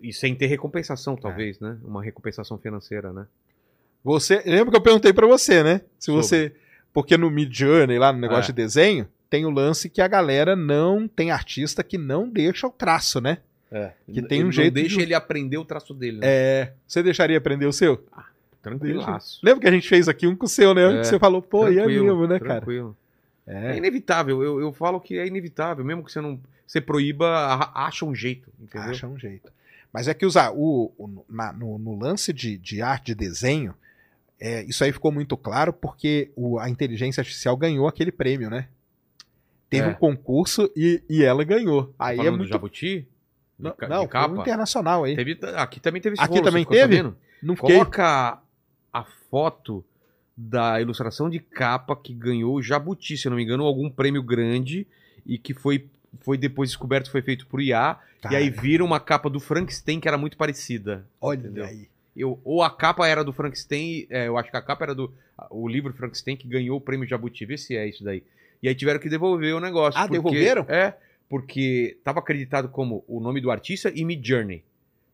[0.00, 1.76] e sem ter recompensação, talvez, né?
[1.82, 3.26] Uma recompensação financeira, né?
[4.06, 5.80] Você, lembra que eu perguntei pra você, né?
[5.98, 6.22] Se Sobre.
[6.22, 6.54] você,
[6.92, 8.46] porque no Mid Journey lá no negócio É.
[8.46, 12.70] de desenho, tem o lance que a galera não tem artista que não deixa o
[12.70, 13.38] traço, né?
[13.70, 13.90] É.
[14.12, 16.26] Que tem um Não jeito deixa de- ele aprender o traço dele, né?
[16.26, 18.02] É, você deixaria aprender o seu?
[18.62, 19.40] Tranquilaço.
[19.42, 20.98] Lembra que a gente fez aqui um com o seu, né?
[20.98, 21.00] É.
[21.00, 22.54] Que você falou, pô, e é Tranquilo, mesmo, né, cara?
[22.60, 22.96] tranquilo.
[23.46, 23.72] É.
[23.72, 24.42] É, inevitável.
[24.42, 25.84] Eu, eu falo que é inevitável.
[25.84, 28.90] Mesmo que você não você proíba, acha um jeito, entendeu?
[28.90, 29.52] acha um jeito.
[29.92, 33.72] Mas é que usar o, o- na- no, no lance de, de arte, de desenho,
[34.40, 38.68] é, isso aí ficou muito claro porque o- a inteligência artificial ganhou aquele prêmio, né?
[39.68, 39.90] Teve É.
[39.90, 41.92] um concurso e, e ela ganhou.
[41.98, 42.50] Aí é Falando do muito.
[42.50, 43.00] Jabuti?
[43.58, 44.40] De Não, não de um capa?
[44.40, 45.16] internacional aí.
[45.16, 46.96] Teve, aqui também teve esse Aqui rolo, também teve?
[46.96, 47.16] sabendo?
[47.42, 47.76] Não fiquei.
[47.76, 48.38] Coloca
[48.92, 49.84] a foto
[50.36, 54.86] da ilustração de capa que ganhou o Jabuti, se não me engano, algum prêmio grande
[55.24, 55.88] e que foi,
[56.20, 57.98] foi depois descoberto, foi feito por IA.
[58.30, 61.06] E aí Cara, viram uma capa do Frankenstein que era muito parecida.
[61.20, 61.64] olha entendeu?
[61.64, 61.88] aí.
[62.16, 65.12] Eu, ou a capa era do Frankenstein, é, eu acho que a capa era do
[65.50, 68.22] o livro Frankenstein que ganhou o prêmio Jabuti, vê se é isso daí.
[68.62, 70.00] E aí tiveram que devolver o negócio.
[70.00, 70.64] Ah, porque- devolveram?
[70.68, 70.96] É,
[71.28, 74.64] porque estava acreditado como o nome do artista e Mid Journey.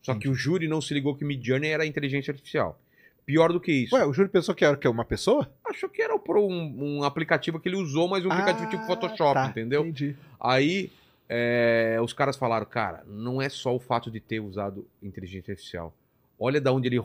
[0.00, 2.78] Só que o júri não se ligou que Mid Journey era inteligência artificial.
[3.24, 3.94] Pior do que isso.
[3.94, 5.48] Ué, o Júlio pensou que era que, uma pessoa?
[5.64, 9.46] Achou que era um, um aplicativo que ele usou, mas um aplicativo tipo Photoshop, tá,
[9.46, 9.82] entendeu?
[9.82, 10.16] Entendi.
[10.40, 10.90] Aí
[11.28, 15.94] é, os caras falaram, cara, não é só o fato de ter usado inteligência artificial.
[16.44, 17.00] Olha da onde ele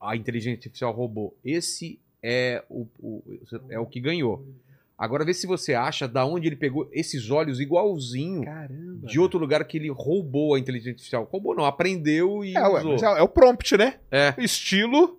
[0.00, 1.34] a inteligência artificial roubou.
[1.44, 3.22] Esse é o, o-
[3.70, 4.44] é o que ganhou.
[4.96, 9.06] Agora vê se você acha da onde ele pegou esses olhos igualzinho Caramba.
[9.06, 11.24] de outro lugar que ele roubou a inteligência artificial.
[11.24, 12.92] Roubou não, aprendeu e É, ué, usou.
[12.92, 13.98] mas é, é o prompt, né?
[14.10, 15.18] É, Estilo.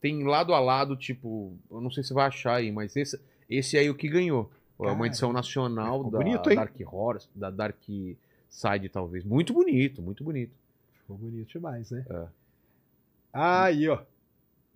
[0.00, 3.18] tem lado a lado, tipo, eu não sei se você vai achar aí, mas esse,
[3.50, 4.50] esse aí é o que ganhou.
[4.78, 6.54] É uma Cara, edição nacional da bonito?
[6.54, 7.76] Dark Horse, da Dark
[8.50, 9.24] Side, talvez.
[9.24, 10.52] Muito bonito, muito bonito.
[11.00, 12.04] Ficou bonito demais, né?
[12.08, 12.24] É.
[13.34, 13.98] Aí, ó.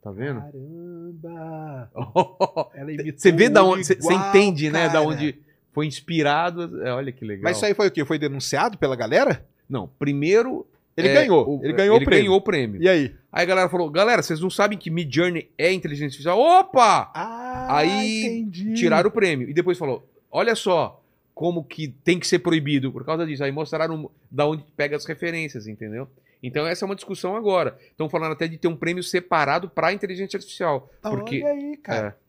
[0.03, 0.41] Tá vendo?
[0.41, 1.91] Caramba.
[2.75, 3.85] Ela imitou Você vê da onde.
[3.85, 4.87] Você entende, né?
[4.87, 5.03] Da cara.
[5.03, 5.39] onde
[5.73, 6.85] foi inspirado.
[6.87, 7.45] É, olha que legal.
[7.45, 8.05] Mas isso aí foi o quê?
[8.05, 9.45] Foi denunciado pela galera?
[9.69, 10.67] Não, primeiro.
[10.97, 11.59] Ele é, ganhou.
[11.59, 12.25] o- ele ganhou ele o prêmio.
[12.25, 12.83] ganhou o prêmio.
[12.83, 13.15] E aí?
[13.33, 16.39] Aí a galera falou: galera, vocês não sabem que Mid Journey é inteligência artificial?
[16.41, 17.11] Opa!
[17.15, 18.75] Ah, Aí entendi.
[18.75, 19.49] Tiraram o prêmio.
[19.49, 21.01] E depois falou: olha só
[21.35, 23.45] como que tem que ser proibido por causa disso.
[23.45, 26.09] Aí mostraram da onde pega as referências, entendeu?
[26.43, 27.77] Então essa é uma discussão agora.
[27.91, 30.91] Estão falando até de ter um prêmio separado para inteligência artificial.
[31.03, 32.17] Porque Olha aí, cara.
[32.25, 32.29] é,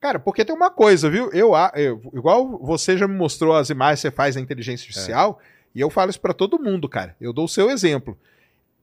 [0.00, 1.28] Cara, porque tem uma coisa, viu?
[1.32, 5.40] Eu, eu- igual você já me mostrou as imagens que você faz na inteligência artificial,
[5.74, 7.16] e eu falo isso pra todo mundo, cara.
[7.20, 8.16] Eu dou o seu exemplo.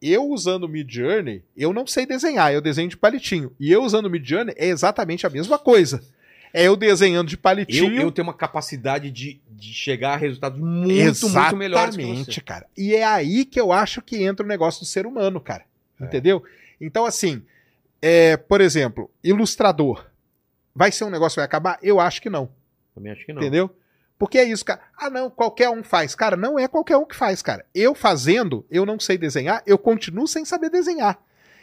[0.02, 3.56] Eu usando o Mid Journey, eu não sei desenhar, eu desenho de palitinho.
[3.58, 6.04] E eu usando o Mid Journey é exatamente a mesma coisa.
[6.58, 8.02] É eu desenhando de eu, palitinho.
[8.02, 12.66] eu tenho uma capacidade de, de chegar a resultados muito, muito melhores Exatamente, cara.
[12.78, 15.66] E é aí que eu acho que entra o negócio do ser humano, cara.
[16.00, 16.06] É.
[16.06, 16.42] Entendeu?
[16.80, 17.44] Então, assim,
[18.02, 20.06] é, por exemplo, ilustrador.
[20.74, 21.78] Vai ser um negócio que vai acabar?
[21.84, 22.50] Eu acho que não.
[22.94, 23.42] Também acho que não.
[23.42, 23.76] Entendeu?
[24.18, 24.80] Porque é isso, cara.
[24.98, 26.16] Ah, não, qualquer um faz.
[26.16, 27.66] Cara, não é qualquer um que faz, cara.
[27.76, 31.20] Eu fazendo, eu não sei desenhar, eu continuo sem saber desenhar.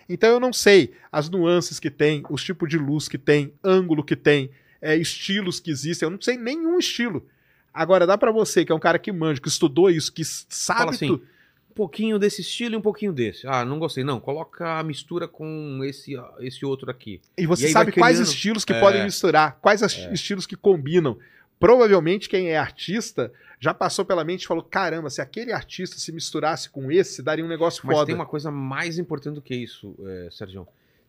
[0.06, 4.04] Então eu não sei as nuances que tem, os tipos de luz que tem, ângulo
[4.04, 4.50] que tem,
[4.82, 6.06] é, estilos que existem.
[6.06, 7.24] Eu não sei nenhum estilo.
[7.72, 10.78] Agora, dá pra você, que é um cara que manja, que estudou isso, que sabe
[10.80, 11.24] Fala assim, tudo.
[11.70, 13.46] Um pouquinho desse estilo e um pouquinho desse.
[13.46, 14.04] Ah, não gostei.
[14.04, 17.18] Não, coloca a mistura com esse, esse outro aqui.
[17.38, 18.80] E você E sabe quais estilos que É.
[18.80, 21.16] podem misturar, quais as- estilos que combinam.
[21.58, 26.10] Provavelmente quem é artista já passou pela mente e falou: caramba, se aquele artista se
[26.12, 28.06] misturasse com esse, daria um negócio Mas foda.
[28.06, 30.66] tem uma coisa mais importante do que isso, é, Sérgio.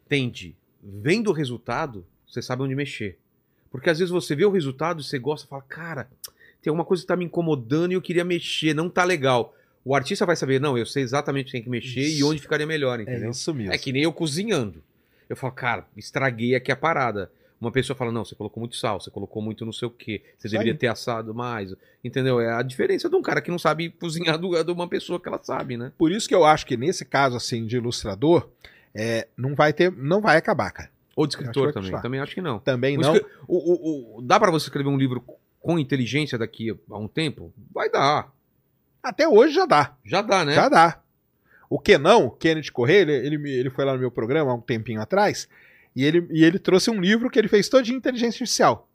[0.07, 3.17] Tende, vendo o resultado, você sabe onde mexer.
[3.73, 6.07] Porque às vezes você vê o resultado e você gosta e fala, cara,
[6.61, 9.55] tem alguma coisa que tá me incomodando e eu queria mexer, não tá legal.
[9.83, 12.29] O artista vai saber, não, eu sei exatamente o que tem que mexer e Isso.
[12.29, 13.29] onde ficaria melhor, entendeu?
[13.29, 13.73] É isso mesmo.
[13.73, 14.83] É que nem eu cozinhando.
[15.27, 17.31] Eu falo, cara, estraguei aqui a parada.
[17.59, 20.21] Uma pessoa fala, não, você colocou muito sal, você colocou muito não sei o quê,
[20.37, 21.73] você deveria ter assado mais.
[22.03, 22.39] Entendeu?
[22.39, 25.27] É a diferença de um cara que não sabe cozinhar do, de uma pessoa que
[25.27, 25.91] ela sabe, né?
[25.97, 28.47] Por isso que eu acho que nesse caso, assim, de ilustrador,
[28.93, 30.92] é, não vai ter, não vai acabar, cara.
[31.15, 31.89] Ou de escritor também.
[31.91, 32.01] custar.
[32.01, 32.59] Também acho que não.
[32.59, 33.15] Também O não.
[33.15, 35.23] escri- o- o- o- dá pra você escrever um livro
[35.59, 37.53] com inteligência daqui a um tempo?
[37.73, 38.31] Vai dar.
[39.01, 39.95] Até hoje já dá.
[40.03, 40.53] Já dá, né?
[40.53, 40.99] Já dá.
[41.69, 44.53] O que não, o Kenneth Correia, ele, ele, ele foi lá no meu programa há
[44.55, 45.47] um tempinho atrás,
[45.95, 48.87] e ele, e ele trouxe um livro que ele fez todinho inteligência artificial.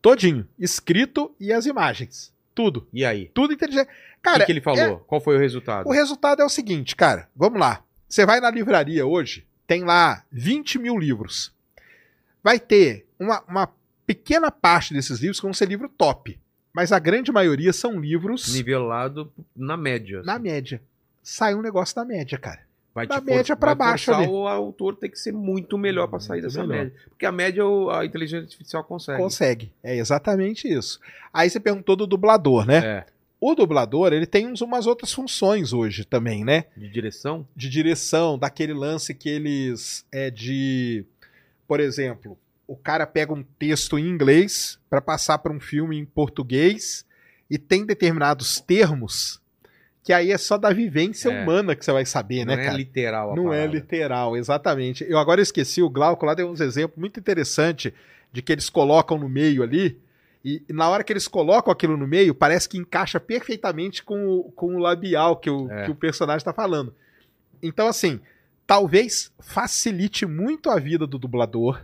[0.00, 0.46] Todinho.
[0.58, 2.32] Escrito e as imagens.
[2.54, 2.86] Tudo.
[2.92, 3.30] E aí?
[3.34, 3.88] Tudo inteligente.
[3.88, 4.80] O Cara, que, que ele falou?
[4.80, 5.86] é- Qual foi o resultado?
[5.88, 7.28] o resultado é o seguinte, cara.
[7.34, 7.82] Vamos lá.
[8.08, 11.52] Você vai na livraria hoje, tem lá 20 mil livros.
[12.42, 13.68] Vai ter uma, uma
[14.06, 16.38] pequena parte desses livros que vão ser livro top.
[16.72, 20.22] Mas a grande maioria são livros Nivelado na média.
[20.22, 20.42] na assim.
[20.42, 20.82] média.
[21.22, 22.60] Sai um negócio da média, cara.
[22.94, 24.26] Vai da média pra vai baixo ali.
[24.26, 26.84] o autor tem que ser muito melhor pra sair dessa melhor.
[26.84, 26.94] média.
[27.10, 27.62] Porque a média
[27.92, 29.22] a inteligência artificial consegue.
[29.22, 29.72] Consegue.
[29.82, 31.00] É exatamente isso.
[31.32, 32.78] Aí você perguntou do dublador, né?
[32.78, 33.06] É.
[33.48, 36.64] O dublador, ele tem umas outras funções hoje também, né?
[36.76, 37.46] De direção?
[37.54, 41.04] De direção, daquele lance que eles é de,
[41.68, 42.36] por exemplo,
[42.66, 47.06] o cara pega um texto em inglês para passar para um filme em português
[47.48, 49.40] e tem determinados termos
[50.02, 51.42] que aí é só da vivência É.
[51.42, 52.76] humana que você vai saber, não né, é cara?
[52.76, 55.04] literal a Não é literal, exatamente.
[55.08, 57.92] Eu agora esqueci, o Glauco lá deu uns exemplos muito interessantes
[58.32, 60.00] de que eles colocam no meio ali,
[60.48, 64.24] e, e na hora que eles colocam aquilo no meio, parece que encaixa perfeitamente com,
[64.28, 65.84] o- com o labial que o, É.
[65.86, 66.94] que o personagem está falando.
[67.62, 68.20] Então, assim,
[68.66, 71.82] talvez facilite muito a vida do dublador,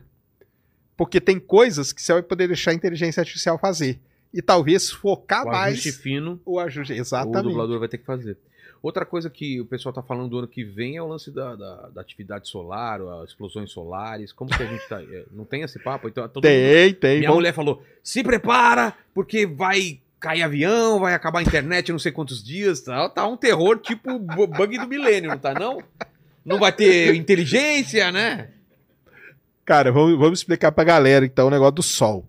[0.97, 4.01] porque tem coisas que você vai poder deixar a inteligência artificial fazer.
[4.33, 6.93] E talvez focar O mais ajuste fino, o ajuste.
[6.93, 7.43] o Exatamente.
[7.49, 8.39] dublador vai ter que fazer.
[8.83, 11.55] Outra coisa que o pessoal tá falando do ano que vem é o lance da,
[11.55, 14.33] da, da atividade solar, as explosões solares.
[14.33, 15.01] Como que a gente tá.
[15.01, 16.09] é, Não tem esse papo?
[16.09, 17.19] Então, todo mundo- Tem, tem.
[17.19, 21.99] Minha Vamos- mulher falou: se prepara, porque vai cair avião, vai acabar a internet não
[22.01, 22.81] sei quantos dias.
[22.81, 25.55] Tá, tá um terror tipo bu- bug do milênio, não tá?
[25.55, 25.79] Não?
[26.45, 28.51] Não vai ter inteligência, né?
[29.65, 32.29] Cara, vamos, vamos explicar pra galera então o negócio do Sol.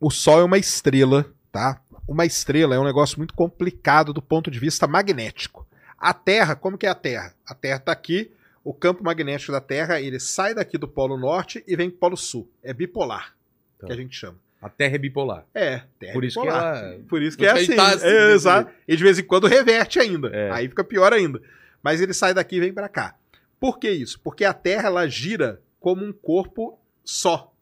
[0.00, 1.80] O Sol é uma estrela, tá?
[2.08, 5.66] Uma estrela é um negócio muito complicado do ponto de vista magnético.
[5.98, 7.34] A Terra, como que é a Terra?
[7.46, 8.30] A Terra tá aqui,
[8.64, 12.16] o campo magnético da Terra, ele sai daqui do Polo Norte e vem pro Polo
[12.16, 12.48] Sul.
[12.62, 13.34] É bipolar,
[13.78, 13.86] Tá.
[13.86, 14.38] que a gente chama.
[14.60, 15.44] A Terra é bipolar.
[15.54, 16.76] É, Terra Por isso que bipolar.
[16.84, 17.66] ela- Por isso que é isso assim.
[17.74, 18.72] que a gente tá assim, é, exato.
[18.88, 20.28] E de vez em quando reverte ainda.
[20.28, 20.50] É.
[20.50, 21.40] Aí fica pior ainda.
[21.82, 23.14] Mas ele sai daqui e vem pra cá.
[23.60, 24.18] Por que isso?
[24.20, 27.52] Porque a Terra ela gira como um corpo só,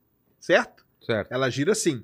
[0.41, 0.87] certo?
[1.05, 1.31] Certo.
[1.33, 2.03] Ela gira assim.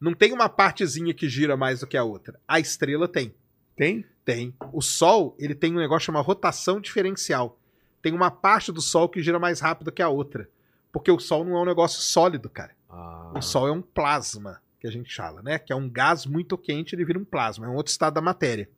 [0.00, 2.40] Não tem uma partezinha que gira mais do que a outra.
[2.48, 3.34] A estrela tem.
[3.76, 4.04] Tem?
[4.24, 4.54] Tem.
[4.72, 7.58] O Sol, ele tem um negócio chamado rotação diferencial.
[8.00, 10.48] Tem uma parte do Sol que gira mais rápido que a outra.
[10.92, 12.72] Porque o Sol não é um negócio sólido, cara.
[12.88, 15.58] Ah, O Sol é um plasma, que a gente fala, né?
[15.58, 18.20] Que é um gás muito quente, ele vira um plasma, é um outro estado da
[18.22, 18.68] matéria.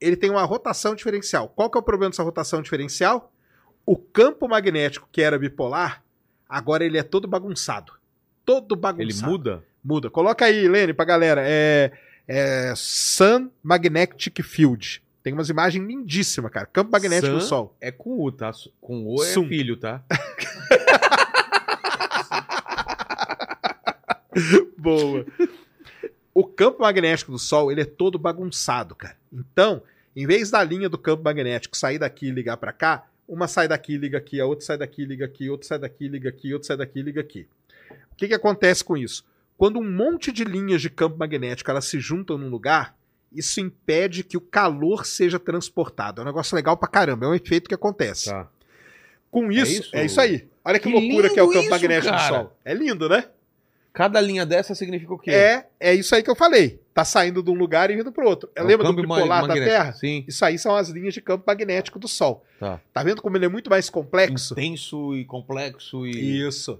[0.00, 1.48] Ele tem uma rotação diferencial.
[1.50, 3.32] Qual que é o problema dessa rotação diferencial?
[3.84, 6.02] O campo magnético, que era bipolar,
[6.48, 7.92] agora ele é todo bagunçado.
[8.44, 9.30] Todo Ele bagunçado.
[9.30, 9.64] muda?
[9.86, 10.10] Muda.
[10.10, 11.42] Coloca aí, Lene, pra galera.
[11.44, 11.92] É,
[12.26, 15.00] é Sun Magnetic Field.
[15.22, 16.66] Tem umas imagens lindíssimas, cara.
[16.66, 17.46] Campo magnético do Sun?
[17.46, 17.76] Sol.
[17.80, 18.50] É com U, tá?
[18.80, 19.46] Com O é Sum.
[19.46, 20.02] filho, tá?
[24.76, 25.24] Boa.
[26.34, 29.16] O campo magnético do Sol, ele é todo bagunçado, cara.
[29.32, 29.82] Então,
[30.14, 33.68] em vez da linha do campo magnético sair daqui e ligar pra cá, uma sai
[33.68, 36.66] daqui, liga aqui, a outra sai daqui, liga aqui, outra sai daqui, liga aqui, outra
[36.66, 37.46] sai daqui, liga aqui.
[38.12, 39.24] O que que acontece com isso?
[39.56, 42.96] Quando um monte de linhas de campo magnético elas se juntam num lugar,
[43.32, 46.20] isso impede que o calor seja transportado.
[46.20, 48.30] É um negócio legal pra caramba, é um efeito que acontece.
[48.30, 48.48] Tá.
[49.30, 49.96] Com isso, isso?
[49.96, 50.46] é isso aí.
[50.64, 52.34] Olha que, Que loucura que é o campo isso, magnético do cara.
[52.34, 52.56] Sol.
[52.64, 53.26] É lindo, né?
[53.92, 55.30] Cada linha dessa significa o quê?
[55.30, 56.78] É, é isso aí que eu falei.
[56.92, 58.50] Tá saindo de um lugar e indo pro outro.
[58.54, 59.54] É Lembra do bipolar da.
[59.54, 59.92] Terra?
[59.92, 60.22] Sim.
[60.28, 62.44] Isso aí são as linhas de campo magnético do Sol.
[62.60, 62.78] Tá.
[62.92, 64.52] Tá vendo como ele é muito mais complexo?
[64.52, 66.46] Intenso e complexo e.
[66.46, 66.78] Isso.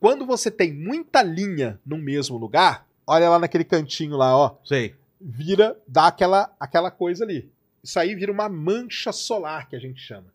[0.00, 4.94] Quando você tem muita linha no mesmo lugar, olha lá naquele cantinho lá, ó, Sei.
[5.20, 7.50] vira, dá aquela, aquela coisa ali.
[7.82, 10.26] Isso aí vira uma mancha solar que a gente chama.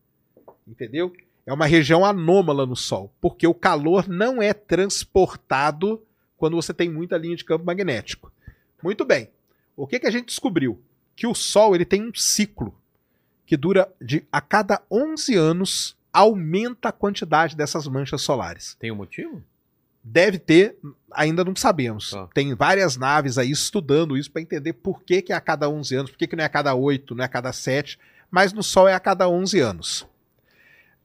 [0.67, 1.13] Entendeu?
[1.45, 6.01] É uma região anômala no Sol, porque o calor não é transportado
[6.37, 8.31] quando você tem muita linha de campo magnético.
[8.81, 9.29] Muito bem.
[9.75, 10.81] O que, que a gente descobriu?
[11.15, 12.75] Que o Sol ele tem um ciclo
[13.45, 18.75] que dura de a cada 11 anos aumenta a quantidade dessas manchas solares.
[18.79, 19.43] Tem um motivo?
[20.03, 20.77] Deve ter,
[21.11, 22.11] ainda não sabemos.
[22.11, 22.27] Tá.
[22.33, 25.95] Tem várias naves aí estudando isso para entender por que, que é a cada 11
[25.95, 27.99] anos, por que, que não é a cada 8, não é a cada 7,
[28.29, 30.07] mas no Sol é a cada 11 anos.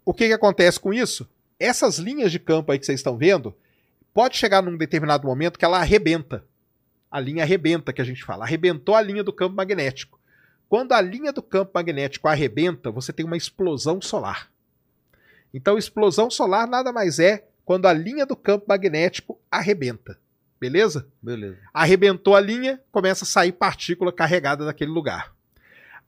[0.04, 1.28] O que, que acontece com isso?
[1.58, 3.54] essas linhas de campo aí que vocês estão vendo,
[4.12, 6.44] pode chegar num determinado momento que ela arrebenta.
[7.10, 8.44] A linha arrebenta, que a gente fala.
[8.44, 10.18] Arrebentou a linha do campo magnético.
[10.68, 14.50] Quando a linha do campo magnético arrebenta, você tem uma explosão solar.
[15.54, 20.16] Então, explosão solar nada mais é quando a linha do campo magnético arrebenta.
[20.58, 21.06] Beleza?
[21.20, 21.58] Beleza.
[21.74, 25.34] Arrebentou a linha, começa a sair partícula carregada daquele lugar.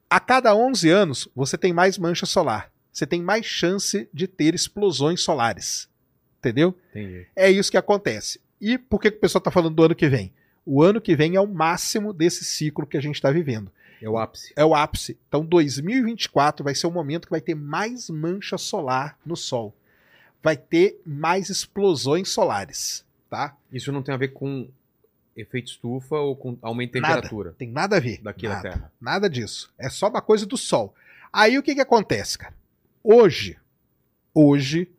[0.08, 2.72] A cada 11 anos, você tem mais mancha solar.
[2.92, 5.88] Você tem mais chance de ter explosões solares.
[6.38, 6.78] Entendeu?
[6.90, 7.26] Entendi.
[7.34, 8.40] É isso que acontece.
[8.60, 10.32] E por que que o pessoal está falando do ano que vem?
[10.64, 13.70] O ano que vem é o máximo desse ciclo que a gente está vivendo.
[14.00, 14.52] É o ápice.
[14.54, 15.18] É o ápice.
[15.28, 19.74] Então, 2024 vai ser o momento que vai ter mais mancha solar no Sol.
[20.42, 23.56] Vai ter mais explosões solares, tá?
[23.72, 24.68] Isso não tem a ver com
[25.36, 27.14] efeito estufa ou com aumento de Nada.
[27.14, 28.20] temperatura Tem nada a ver.
[28.22, 28.92] daqui nada, da Terra.
[29.00, 29.72] Nada disso.
[29.78, 30.94] É só uma coisa do Sol.
[31.32, 32.54] Aí o que que acontece, cara?
[33.02, 33.56] Hoje,
[34.34, 34.90] hoje,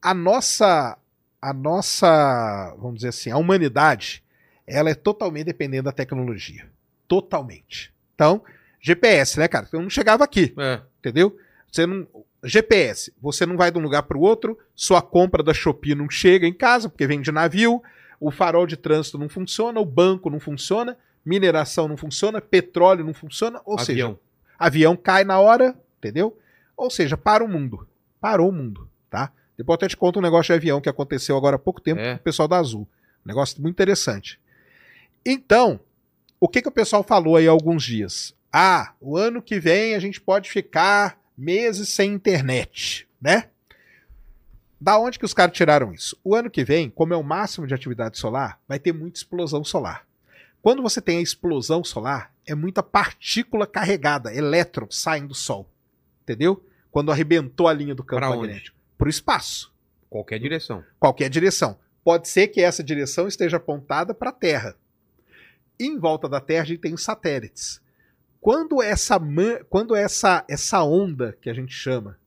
[0.00, 0.96] a nossa,
[1.40, 4.22] a nossa, vamos dizer assim, a humanidade,
[4.66, 6.70] ela é totalmente dependente da tecnologia.
[7.08, 7.92] Totalmente.
[8.14, 8.42] Então,
[8.80, 9.68] GPS, né, cara?
[9.72, 10.54] Eu não chegava aqui.
[10.58, 10.80] É.
[10.98, 11.36] entendeu?
[11.70, 12.06] Você não
[12.42, 16.08] GPS, você não vai de um lugar para o outro, sua compra da Shopee não
[16.08, 17.82] chega em casa porque vem de navio,
[18.18, 23.12] o farol de trânsito não funciona, o banco não funciona, mineração não funciona, petróleo não
[23.14, 24.18] funciona, ou seja, Avião.
[24.58, 26.38] avião cai na hora, entendeu?
[26.76, 27.86] Ou seja, para o mundo.
[28.20, 29.32] Parou o mundo, tá?
[29.56, 32.00] Depois eu até te conto um negócio de avião que aconteceu agora há pouco tempo
[32.00, 32.14] É.
[32.14, 32.88] com o pessoal da Azul.
[33.24, 34.40] Um negócio muito interessante.
[35.24, 35.78] Então,
[36.38, 38.34] o que, que o pessoal falou aí há alguns dias?
[38.50, 43.48] Ah, o ano que vem a gente pode ficar meses sem internet, né?
[44.78, 46.18] Da onde que os caras tiraram isso?
[46.22, 49.64] O ano que vem, como é o máximo de atividade solar, vai ter muita explosão
[49.64, 50.06] solar.
[50.62, 55.66] Quando você tem a explosão solar, é muita partícula carregada, elétrons saem do Sol.
[56.22, 56.62] Entendeu?
[56.90, 58.76] Quando arrebentou a linha do campo Pra magnético.
[58.98, 59.72] Para o espaço.
[60.08, 60.84] Qualquer direção.
[60.98, 61.78] Qualquer direção.
[62.04, 64.76] Pode ser que essa direção esteja apontada para a Terra.
[65.78, 67.80] Em volta da Terra a gente tem os satélites.
[68.40, 72.18] Quando essa man- quando essa essa onda que a gente chama,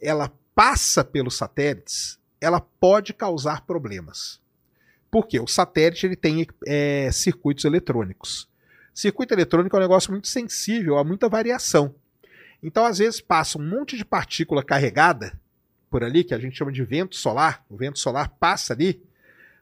[0.00, 4.40] ela passa pelos satélites, ela pode causar problemas.
[5.10, 5.38] Por quê?
[5.38, 8.48] O satélite ele tem é, circuitos eletrônicos.
[8.92, 11.94] Circuito eletrônico é um negócio muito sensível a muita variação.
[12.62, 15.38] Então, às vezes, passa um monte de partícula carregada
[15.90, 19.02] por ali, que a gente chama de vento solar, o vento solar passa ali.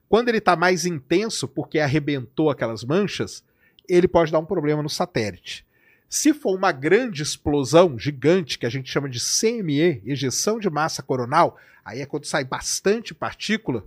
[0.09, 3.43] Quando ele está mais intenso, porque arrebentou aquelas manchas,
[3.89, 5.67] ele pode dar um problema no satélite.
[6.13, 11.03] Se for uma grande explosão gigante, que a gente chama de CME, ejeção de massa
[11.03, 13.87] coronal, aí é quando sai bastante partícula,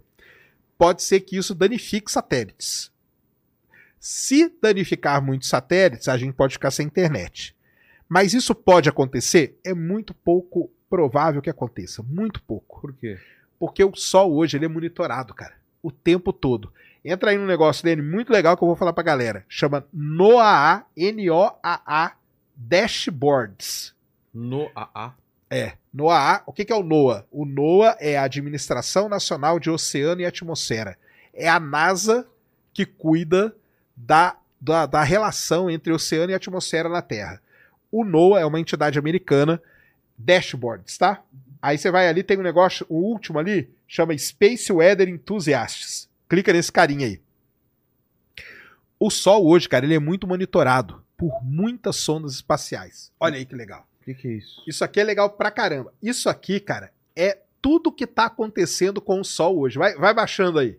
[0.76, 2.92] pode ser que isso danifique satélites.
[4.00, 7.56] Se danificar muitos satélites, a gente pode ficar sem internet.
[8.10, 9.60] Mas isso pode acontecer?
[9.64, 12.02] É muito pouco provável que aconteça.
[12.02, 12.82] Muito pouco.
[12.82, 13.20] Por quê?
[13.60, 15.54] Porque o Sol hoje ele é monitorado, cara.
[15.80, 16.74] O tempo todo.
[17.06, 19.46] Entra aí num negócio dele muito legal que eu vou falar pra galera.
[19.48, 22.14] Chama NOAA, N-O-A-A
[22.56, 23.94] Dashboards.
[24.34, 25.14] No AA.
[25.48, 26.42] É, NOAA.
[26.48, 27.28] O que, que é o NOAA?
[27.32, 30.98] O NOAA é a Administração Nacional de Oceano e Atmosfera.
[31.32, 32.28] É a NASA
[32.74, 33.56] que cuida
[33.96, 37.40] da, da, da relação entre oceano e atmosfera na Terra.
[37.92, 39.62] O NOAA é uma entidade americana,
[40.18, 41.22] dashboards, tá?
[41.62, 46.10] Aí você vai ali, tem um negócio, o último ali, chama Space Weather Enthusiasts.
[46.28, 47.22] Clica nesse carinha aí.
[49.00, 53.12] O Sol hoje, cara, ele é muito monitorado por muitas sondas espaciais.
[53.20, 53.88] Olha aí que legal.
[54.02, 54.64] O que, que é isso?
[54.68, 55.94] Isso aqui é legal pra caramba.
[56.02, 59.78] Isso aqui, cara, é tudo que tá acontecendo com o Sol hoje.
[59.78, 60.78] Vai, vai baixando aí.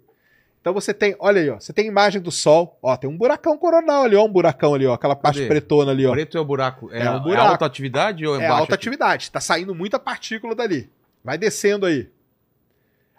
[0.60, 3.56] Então você tem, olha aí, ó, você tem imagem do Sol, ó, tem um buracão
[3.56, 5.46] coronal ali, ó, um buracão ali, ó, aquela parte Cadê?
[5.48, 6.10] pretona ali, ó.
[6.10, 6.90] Preto é o buraco.
[6.92, 7.48] É, É um é buraco.
[7.50, 10.90] alta atividade ou é, É baixa alta ati- atividade, tá saindo muita partícula dali.
[11.22, 12.10] Vai descendo aí.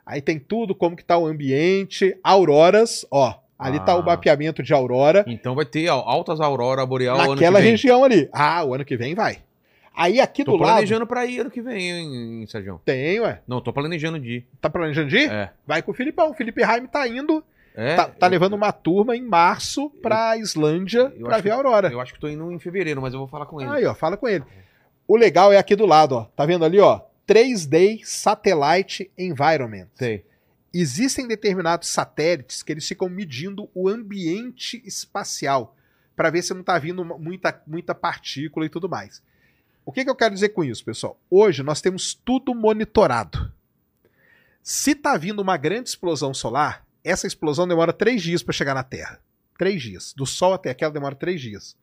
[0.08, 3.36] Aí tem tudo, como que tá o ambiente, auroras, ó.
[3.60, 3.98] Ali tá Ah.
[3.98, 8.04] o mapeamento de aurora Então vai ter ó, altas aurora boreal ano que naquela região
[8.04, 8.30] ali.
[8.32, 9.40] Ah, o ano que vem vai.
[9.96, 12.80] Aí aqui Tô do lado planejando pra ir ano que vem, hein, Sérgio?
[12.86, 13.42] tem, ué.
[13.48, 14.48] Não, tô planejando de ir.
[14.62, 15.32] Tá planejando de ir?
[15.32, 15.50] É.
[15.66, 16.30] Vai com o Filipão.
[16.30, 17.44] O Felipe Raime tá indo
[17.76, 21.56] É, tá, tá eu- levando uma turma em março pra Islândia eu pra ver a
[21.56, 21.90] aurora.
[21.92, 23.72] Eu acho que tô indo em fevereiro, mas eu vou falar com ele.
[23.72, 24.44] Aí, ó, fala com ele.
[25.08, 26.24] O legal é aqui do lado, ó.
[26.36, 27.00] Tá vendo ali, ó?
[27.28, 29.90] 3D Satellite Environment.
[30.74, 35.76] Existem determinados satélites que eles ficam medindo o ambiente espacial
[36.16, 39.22] para ver se não tá vindo muita, muita partícula e tudo mais.
[39.86, 41.20] O que, que eu quero dizer com isso, pessoal?
[41.30, 43.52] Hoje nós temos tudo monitorado.
[44.64, 48.84] Se tá vindo uma grande explosão solar, essa explosão demora três dias para chegar na
[48.84, 49.22] Terra.
[49.58, 50.14] Três dias.
[50.14, 51.78] Do Sol até aquela demora três dias.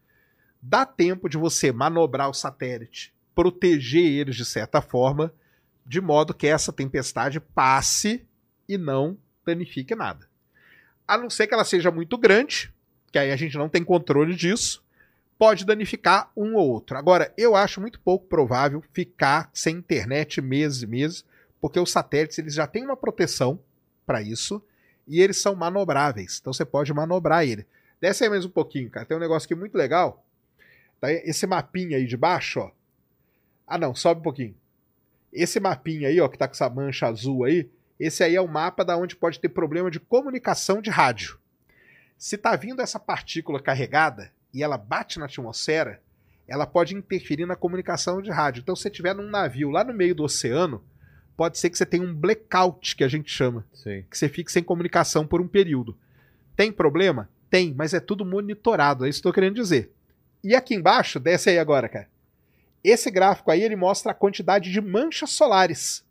[0.60, 5.32] Dá tempo de você manobrar o satélite, proteger eles de certa forma,
[5.84, 8.24] de modo que essa tempestade passe
[8.68, 10.28] e não danifique nada.
[11.06, 12.72] A não ser que ela seja muito grande,
[13.12, 14.82] que aí a gente não tem controle disso,
[15.38, 16.96] pode danificar um ou outro.
[16.96, 21.24] Agora, eu acho muito pouco provável ficar sem internet meses e meses,
[21.60, 23.60] porque os satélites eles já têm uma proteção
[24.06, 24.62] para isso
[25.06, 26.38] e eles são manobráveis.
[26.40, 27.66] Então você pode manobrar ele.
[28.00, 29.06] Desce aí mais um pouquinho, cara.
[29.06, 30.24] Tem um negócio aqui muito legal.
[31.00, 32.70] Tá esse mapinha aí de baixo, ó.
[33.66, 34.54] Ah, não, sobe um pouquinho.
[35.32, 37.68] Esse mapinha aí, ó, que tá com essa mancha azul aí,
[37.98, 41.38] esse aí é o mapa da onde pode ter problema de comunicação de rádio.
[42.18, 46.00] Se tá vindo essa partícula carregada e ela bate na atmosfera,
[46.46, 48.60] ela pode interferir na comunicação de rádio.
[48.60, 50.82] Então, se você estiver num navio lá no meio do oceano,
[51.36, 53.66] pode ser que você tenha um blackout, que a gente chama.
[53.72, 54.04] Sim.
[54.10, 55.96] Que você fique sem comunicação por um período.
[56.56, 57.28] Tem problema?
[57.50, 59.92] Tem, mas é tudo monitorado, é isso que eu estou querendo dizer.
[60.42, 62.08] E aqui embaixo, desce aí agora, cara.
[62.84, 66.04] Esse gráfico aí, ele mostra a quantidade de manchas solares.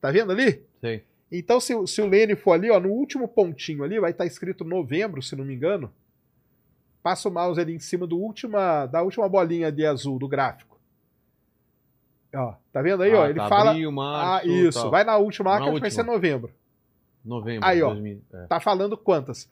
[0.00, 0.60] Tá vendo ali?
[0.80, 1.00] Sim.
[1.30, 4.64] Então, se, se o Lene for ali, ó, no último pontinho ali, vai estar escrito
[4.64, 5.92] novembro, se não me engano.
[7.02, 10.76] Passa o mouse ali em cima do última, da última bolinha de azul do gráfico.
[12.34, 13.26] Ó, tá vendo aí, Ah, ó?
[13.26, 13.70] Ele tá, fala.
[13.70, 14.80] abril, março, ah, isso.
[14.80, 14.90] tal.
[14.90, 16.12] Vai na última Na que vai ser última.
[16.14, 16.52] novembro.
[17.24, 17.90] Novembro Aí, ó.
[17.90, 18.22] 2000.
[18.34, 18.46] É.
[18.46, 19.48] Tá falando quantas?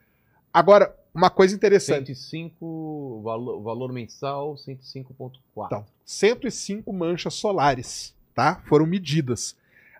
[0.53, 2.15] Agora, uma coisa interessante.
[2.15, 5.33] 105, valor, valor mensal, 105.4.
[5.67, 8.61] Então, 105 manchas solares, tá?
[8.67, 9.57] Foram medidas.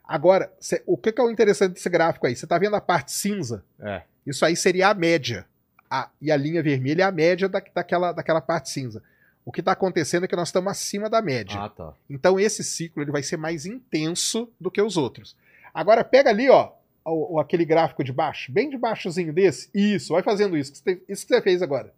[0.07, 2.37] Agora, cê- o que, que é o interessante desse gráfico aí?
[2.37, 3.65] Você tá vendo a parte cinza?
[3.81, 4.03] É.
[4.27, 5.47] Isso aí seria a média.
[5.91, 9.03] A- e a linha vermelha é a média da, daquela, daquela parte cinza.
[9.47, 11.59] O que está acontecendo é que nós estamos acima da média.
[11.61, 11.93] Ah, tá.
[12.09, 15.37] Então esse ciclo ele vai ser mais intenso do que os outros.
[15.73, 16.71] Agora pega ali, ó,
[17.05, 19.69] o, o- aquele gráfico de baixo, bem de baixozinho desse.
[19.75, 20.73] Isso, vai fazendo isso.
[21.09, 21.93] Isso que você fez agora.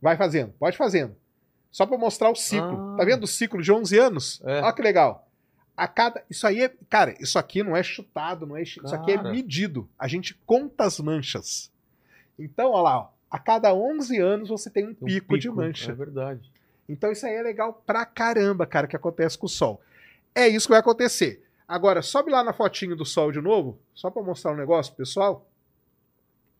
[0.00, 1.14] Vai fazendo, pode fazendo.
[1.70, 2.94] Só para mostrar o ciclo.
[2.94, 2.96] Ah.
[2.98, 4.42] Tá vendo o ciclo de 11 anos?
[4.44, 4.60] É.
[4.62, 5.28] Olha que legal.
[5.76, 8.94] A cada, isso aí é, cara, isso aqui não é chutado, não é, chi- isso
[8.94, 9.30] aqui é Cara.
[9.30, 9.88] medido.
[9.98, 11.70] A gente conta as manchas.
[12.38, 15.48] Então, olha lá, ó, a cada 11 anos você tem um, Tem um pico, de
[15.50, 15.92] mancha.
[15.92, 16.50] É verdade.
[16.88, 19.80] Então isso aí é legal pra caramba, cara, que acontece com o Sol.
[20.34, 21.42] É isso que vai acontecer.
[21.70, 25.48] Agora, sobe lá na fotinho do Sol de novo, só pra mostrar um negócio, pessoal.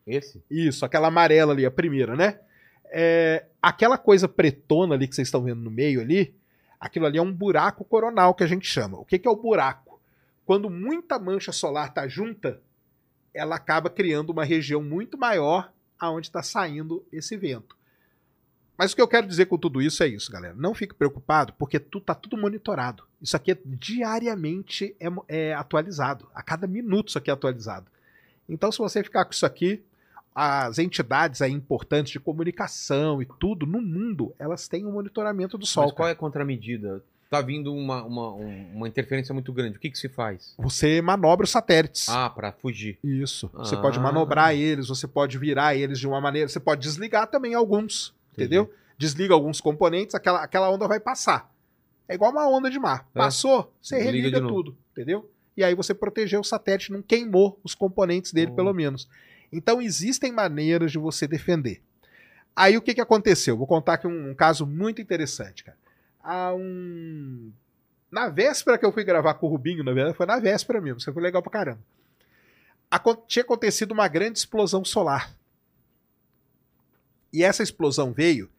[0.06, 0.40] Esse?
[0.48, 2.38] Isso, aquela amarela ali, a primeira, né?
[2.84, 6.32] É, aquela coisa pretona ali que vocês estão vendo no meio ali,
[6.78, 9.00] aquilo ali é um buraco coronal que a gente chama.
[9.00, 10.00] O que, que é o buraco?
[10.46, 12.60] Quando muita mancha solar tá junta,
[13.34, 17.76] ela acaba criando uma região muito maior aonde está saindo esse vento.
[18.78, 20.54] Mas o que eu quero dizer com tudo isso é isso, galera.
[20.56, 23.09] Não fique preocupado, porque tu, tá tudo monitorado.
[23.22, 26.26] Isso aqui é diariamente é, é atualizado.
[26.34, 27.86] A cada minuto isso aqui é atualizado.
[28.48, 29.82] Então, se você ficar com isso aqui,
[30.34, 35.66] as entidades aí importantes de comunicação e tudo no mundo, elas têm um monitoramento do
[35.66, 35.84] Sol.
[35.84, 36.10] Mas qual cara.
[36.10, 37.02] é a contramedida?
[37.28, 39.76] Tá vindo uma, uma, um- uma interferência muito grande.
[39.76, 40.52] O que, que se faz?
[40.58, 42.08] Você manobra os satélites.
[42.08, 42.98] Ah, para fugir.
[43.04, 43.48] Isso.
[43.54, 43.80] Você Ah.
[43.80, 46.48] pode manobrar eles, você pode virar eles de uma maneira.
[46.48, 48.12] Você pode desligar também alguns.
[48.32, 48.46] Entendi.
[48.56, 48.74] Entendeu?
[48.98, 51.48] Desliga alguns componentes, aquela, aquela onda vai passar.
[52.10, 53.06] É igual uma onda de mar.
[53.14, 53.18] É.
[53.18, 54.76] Passou, você Desliga religa tudo.
[54.92, 55.30] Entendeu?
[55.56, 58.56] E aí você protegeu o satélite, não queimou os componentes dele, Oh.
[58.56, 59.08] pelo menos.
[59.52, 61.80] Então existem maneiras de você defender.
[62.56, 63.56] Aí o que, que aconteceu?
[63.56, 65.78] Vou contar aqui um, um caso muito interessante, cara.
[66.22, 67.52] Há um.
[68.10, 70.98] Na véspera que eu fui gravar com o Rubinho, na verdade, foi na véspera mesmo.
[70.98, 71.80] Isso foi legal pra caramba.
[72.90, 75.32] Acon- tinha acontecido uma grande explosão solar.
[77.32, 78.50] E essa explosão veio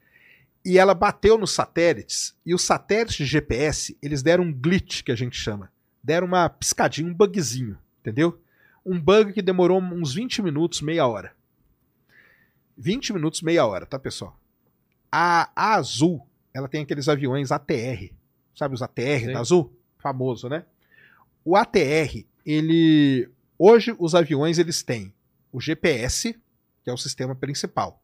[0.63, 2.35] e ela bateu nos satélites.
[2.45, 5.71] E os satélites de GPS, eles deram um glitch, que a gente chama.
[6.03, 8.39] Deram uma piscadinha, um bugzinho, entendeu?
[8.85, 11.33] Um bug que demorou uns 20 minutos, meia hora.
[12.77, 14.39] 20 minutos, meia hora, tá, pessoal?
[15.11, 18.11] A, a Azul, ela tem aqueles aviões ATR.
[18.55, 19.33] Sabe os ATR Sim.
[19.33, 19.71] da Azul?
[19.99, 20.65] Famoso, né?
[21.45, 23.29] O ATR, ele.
[23.57, 25.13] Hoje, os aviões eles têm
[25.51, 26.33] o GPS,
[26.83, 28.00] que é o sistema principal.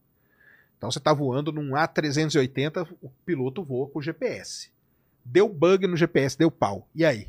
[0.78, 4.70] Então você está voando num A380, o piloto voa com o GPS.
[5.26, 6.88] Deu bug no GPS, deu pau.
[6.94, 7.28] E aí?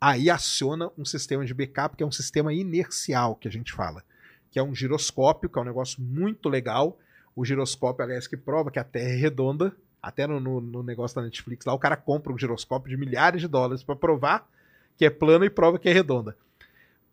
[0.00, 4.02] Aí aciona um sistema de backup, que é um sistema inercial, que a gente fala.
[4.50, 6.98] Que é um giroscópio, que é um negócio muito legal.
[7.34, 9.74] O giroscópio, aliás, que prova que a Terra é redonda.
[10.02, 13.40] Até no, no- no negócio da Netflix lá, o cara compra um giroscópio de milhares
[13.42, 14.48] de dólares para provar
[14.96, 16.36] que é plana e prova que é redonda.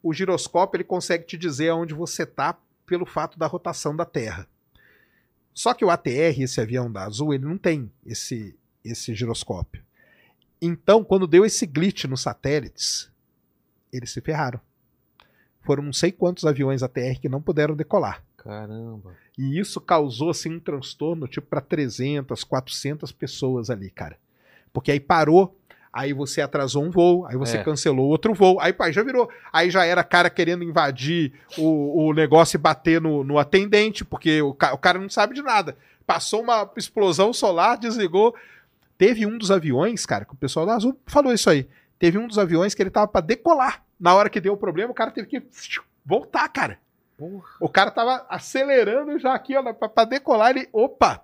[0.03, 4.47] O giroscópio ele consegue te dizer aonde você está pelo fato da rotação da Terra.
[5.57, 8.55] Só que o ATR, esse avião da Azul, ele não tem esse,
[8.85, 9.84] esse giroscópio.
[10.61, 13.11] Então, quando deu esse glitch nos satélites,
[13.91, 14.61] eles se ferraram.
[15.61, 18.23] Foram não sei quantos aviões ATR que não puderam decolar.
[18.38, 19.15] Caramba.
[19.35, 24.15] E isso causou assim um transtorno tipo para 300, 400 pessoas ali, cara.
[24.71, 25.59] Porque aí parou
[25.97, 27.63] Aí você atrasou um voo, aí você É.
[27.63, 29.27] cancelou outro voo, aí pai, já virou.
[29.51, 34.41] Aí já era cara querendo invadir o, o negócio e bater no, no atendente, porque
[34.41, 35.75] o, ca- o cara não sabe de nada.
[36.05, 38.35] Passou uma explosão solar, desligou.
[38.97, 41.67] Teve um dos aviões, cara, que o pessoal da Azul falou isso aí.
[41.97, 43.83] Teve um dos aviões que ele tava pra decolar.
[43.99, 45.41] Na hora que deu o problema, o cara teve que
[46.05, 46.77] voltar, cara.
[47.17, 47.43] Porra.
[47.59, 50.69] O cara tava acelerando já aqui, ó, pra, pra decolar, ele.
[50.71, 51.19] Opa!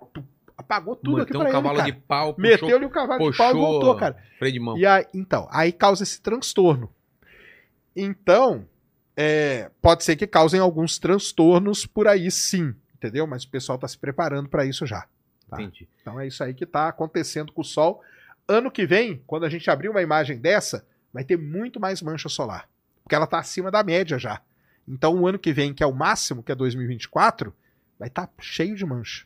[0.64, 1.90] Apagou tudo aqui Meteu pra um ele, cavalo cara.
[1.90, 4.16] de pau, puxou, Meteu-lhe o cavalo de pau e puxou voltou, cara.
[4.38, 4.76] freio de mão.
[4.76, 6.92] E aí, então, aí causa esse transtorno.
[7.96, 8.66] Então,
[9.16, 13.26] é, pode ser que causem alguns transtornos por aí, sim, entendeu?
[13.26, 15.06] Mas o pessoal tá se preparando para isso já.
[15.48, 15.60] tá.
[15.60, 15.88] Entendi.
[16.00, 18.02] Então é isso aí que tá acontecendo com o Sol.
[18.48, 22.28] Ano que vem, quando a gente abrir uma imagem dessa, vai ter muito mais mancha
[22.28, 22.68] solar,
[23.02, 24.40] porque ela tá acima da média já.
[24.86, 27.54] Então, o ano que vem, que é o máximo, que é 2024,
[27.98, 29.24] vai estar cheio de mancha.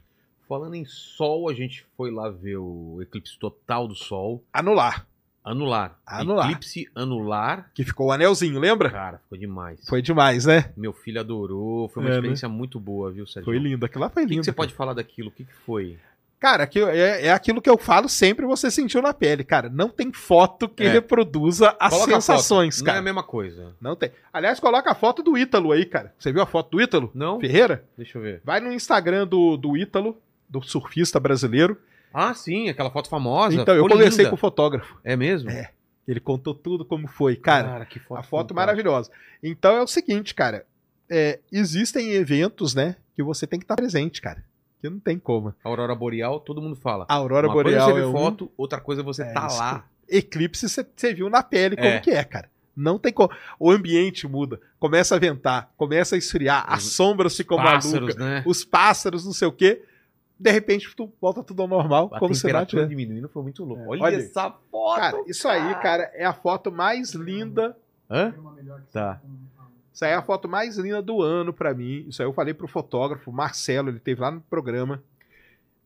[0.48, 4.42] Falando em sol, a gente foi lá ver o eclipse total do sol.
[4.52, 5.06] Anular,
[5.44, 5.98] Anular.
[6.06, 6.46] Anular.
[6.50, 7.70] Eclipse anular.
[7.74, 8.90] que ficou o anelzinho, lembra?
[8.90, 9.80] Cara, ficou demais.
[9.88, 10.72] Foi demais, né?
[10.76, 11.88] Meu filho adorou.
[11.88, 12.16] Foi uma É, né?
[12.18, 13.44] experiência muito boa, viu, Sérgio?
[13.44, 14.40] Foi lindo, aquilo lá foi O que, lindo.
[14.42, 14.56] que você cara.
[14.56, 15.28] pode falar daquilo?
[15.28, 15.96] O que, que foi?
[16.40, 19.68] Cara, é, é aquilo que eu falo sempre você sentiu na pele, cara.
[19.68, 20.88] Não tem foto que É.
[20.88, 22.84] reproduza as Coloca sensações, foto.
[22.84, 22.98] Não é cara.
[23.00, 23.74] a mesma coisa.
[23.80, 24.12] Não tem.
[24.32, 26.14] Aliás, coloca a foto do Ítalo aí, cara.
[26.18, 27.10] Você viu a foto do Ítalo?
[27.14, 27.40] Não?
[27.40, 27.84] Ferreira?
[27.96, 28.40] Deixa eu ver.
[28.44, 30.16] Vai no Instagram do, do Ítalo,
[30.48, 31.76] do surfista brasileiro.
[32.12, 33.54] Ah, sim, aquela foto famosa.
[33.54, 34.30] então, eu conversei linda.
[34.30, 34.98] com o fotógrafo.
[35.04, 35.50] É mesmo?
[35.50, 35.70] É,
[36.06, 37.36] Ele contou tudo como foi.
[37.36, 39.10] Cara, que foto a foto maravilhosa.
[39.42, 40.64] Então é o seguinte, cara.
[41.10, 44.42] é, existem eventos, né, que você tem que estar presente, cara.
[44.80, 45.48] Que não tem como.
[45.64, 47.04] A Aurora Boreal, todo mundo fala.
[47.08, 48.12] A aurora Uma boreal coisa é é você um...
[48.12, 49.84] ver foto, outra coisa é você É, tá isso lá.
[50.08, 51.98] eclipse você viu na pele como É.
[52.00, 52.48] que é, cara.
[52.76, 53.30] Não tem como.
[53.58, 58.42] O ambiente muda, começa a ventar, começa a esfriar, as Os sombras ficam malucas, né?
[58.46, 59.82] os pássaros, não sei o quê.
[60.38, 62.88] De repente, tu volta tudo ao normal, A como se nada tivesse.
[62.88, 63.82] diminuindo foi muito louco.
[63.82, 65.00] É, Olha, olha essa foto.
[65.00, 67.76] Cara, isso aí, cara, é a foto mais linda.
[68.08, 68.32] Hã?
[68.92, 69.20] Tá.
[69.92, 72.04] Isso aí é a foto mais linda do ano pra mim.
[72.08, 75.02] Isso aí eu falei pro fotógrafo, Marcelo, ele teve lá no programa.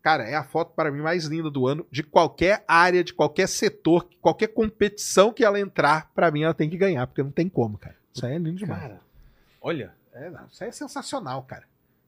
[0.02, 3.48] Cara, é a foto para mim mais linda do ano de qualquer área, de qualquer
[3.48, 7.48] setor, qualquer competição que ela entrar, pra mim ela tem que ganhar, porque não tem
[7.48, 7.96] como, cara.
[8.12, 8.82] Isso aí é lindo demais.
[8.82, 9.00] Cara,
[9.60, 9.94] olha.
[10.12, 11.62] É, não, isso aí é sensacional, cara.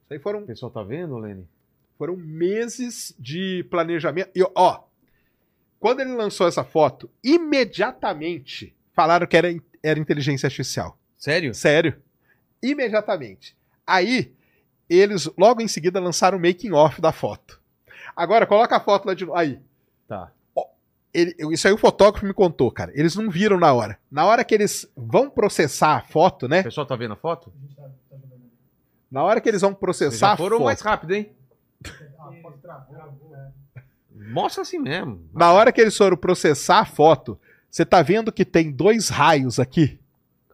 [0.04, 1.48] Isso aí foram, O pessoal tá vendo, Lene?
[1.98, 4.30] Foram meses de planejamento.
[4.34, 4.82] E, ó,
[5.80, 9.48] quando ele lançou essa foto, imediatamente falaram que era,
[9.82, 10.98] era inteligência artificial.
[11.16, 11.54] Sério?
[11.54, 12.00] Sério.
[12.62, 13.56] Imediatamente.
[13.86, 14.32] Aí,
[14.88, 17.60] eles logo em seguida lançaram o making off da foto.
[18.16, 19.36] Agora, coloca a foto lá de novo.
[19.38, 19.58] Aí.
[20.06, 20.30] Tá.
[21.12, 22.90] Ele- isso aí o fotógrafo me contou, cara.
[22.94, 23.98] Eles não viram na hora.
[24.10, 26.62] Na hora que eles vão processar a foto, O né?
[26.62, 27.52] pessoal tá vendo a foto?
[29.10, 30.64] Na hora que eles vão Vocês processar já a foram foto.
[30.66, 31.30] mais rápido, hein?
[34.32, 35.28] Mostra assim mesmo.
[35.32, 37.38] Na hora que eles foram processar a foto,
[37.70, 39.98] você tá vendo que tem dois raios aqui?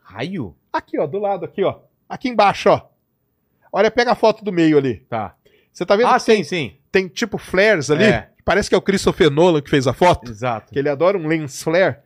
[0.03, 0.57] Raio?
[0.73, 1.81] Aqui, ó, do lado aqui, ó.
[2.09, 2.89] Aqui embaixo, ó.
[3.73, 5.01] Olha, pega a foto do meio ali.
[5.09, 5.35] Tá.
[5.73, 6.77] Você tá vendo Ah, que tem, sim, sim.
[6.91, 8.05] tem tipo flares ali?
[8.05, 8.31] É.
[8.45, 10.29] Parece que é o Christopher Nolan que fez a foto.
[10.31, 10.73] Exato.
[10.73, 11.97] Que ele adora um lens flare.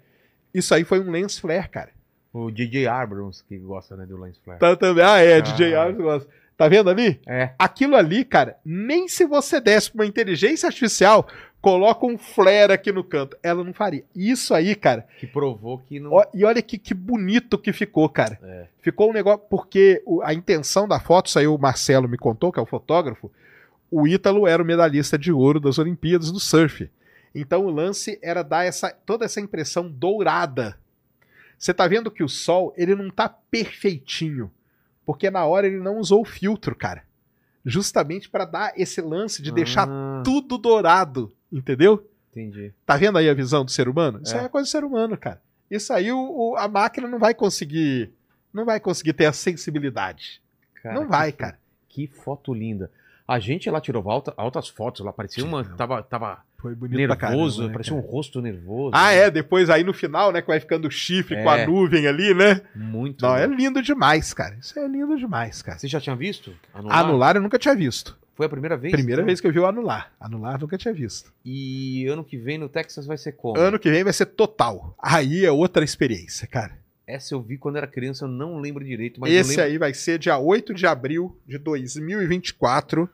[0.53, 1.91] Isso aí foi um lens flare, cara.
[2.33, 4.59] O DJ Abrams que gosta, né, do lens flare.
[4.61, 5.05] Tá também.
[5.05, 5.41] Ah, é, Ah.
[5.41, 6.29] DJ Arms gosta.
[6.57, 7.21] Tá vendo ali?
[7.27, 7.51] É.
[7.59, 11.27] Aquilo ali, cara, nem se você desse pra uma inteligência artificial,
[11.61, 13.37] coloca um flare aqui no canto.
[13.43, 14.05] Ela não faria.
[14.15, 15.07] Isso aí, cara.
[15.19, 16.13] Que provou que não.
[16.13, 18.39] Ó, e olha que, que bonito que ficou, cara.
[18.43, 18.67] É.
[18.81, 19.41] Ficou um negócio.
[19.49, 23.33] Porque a intenção da foto, isso aí o Marcelo me contou, que é o fotógrafo.
[23.91, 26.89] O Ítalo era o medalhista de ouro das Olimpíadas do surf.
[27.35, 30.79] Então o lance era dar essa, toda essa impressão dourada.
[31.59, 34.51] Você tá vendo que o sol, ele não tá perfeitinho.
[35.07, 37.03] Porque na hora ele não usou o filtro, cara.
[37.65, 42.07] Justamente para dar esse lance de deixar Ah, tudo dourado, entendeu?
[42.31, 42.73] Entendi.
[42.85, 44.21] Tá vendo aí a visão do ser humano?
[44.23, 44.41] Isso É.
[44.41, 45.41] aí é coisa do ser humano, cara.
[45.71, 48.13] Isso aí o, o- a máquina não vai conseguir.
[48.53, 50.43] Não vai conseguir ter a sensibilidade.
[50.83, 51.59] Cara, não que vai, fo- cara.
[51.89, 52.91] Que foto linda.
[53.27, 55.13] A gente lá tirou alta- altas fotos lá.
[55.13, 55.65] Parecia uma.
[55.65, 57.71] Tava, tava Foi bonito nervoso.
[57.71, 58.93] parecia um rosto nervoso.
[58.95, 61.67] Ah, é, depois aí no final, né, que vai ficando o chifre com a É.
[61.67, 62.63] nuvem ali, né?
[62.75, 63.21] Muito.
[63.21, 63.55] Não, é lindo.
[63.57, 64.57] lindo demais, cara.
[64.59, 65.79] Isso é lindo demais, cara.
[65.79, 66.55] Você já tinha visto?
[66.73, 66.99] Anular?
[66.99, 68.17] Anular eu nunca tinha visto.
[68.35, 68.93] Foi a primeira vez?
[68.93, 69.27] Primeira então?
[69.27, 70.11] vez que eu vi o anular.
[70.19, 71.31] Anular eu nunca tinha visto.
[71.45, 73.59] E ano que vem no Texas vai ser como?
[73.61, 74.97] Ano que vem vai ser total.
[74.99, 76.79] Aí é outra experiência, cara.
[77.07, 79.65] Essa eu vi quando era criança, eu não lembro direito, mas eu Esse lembro.
[79.65, 83.07] aí vai ser dia 8 de abril de 2024.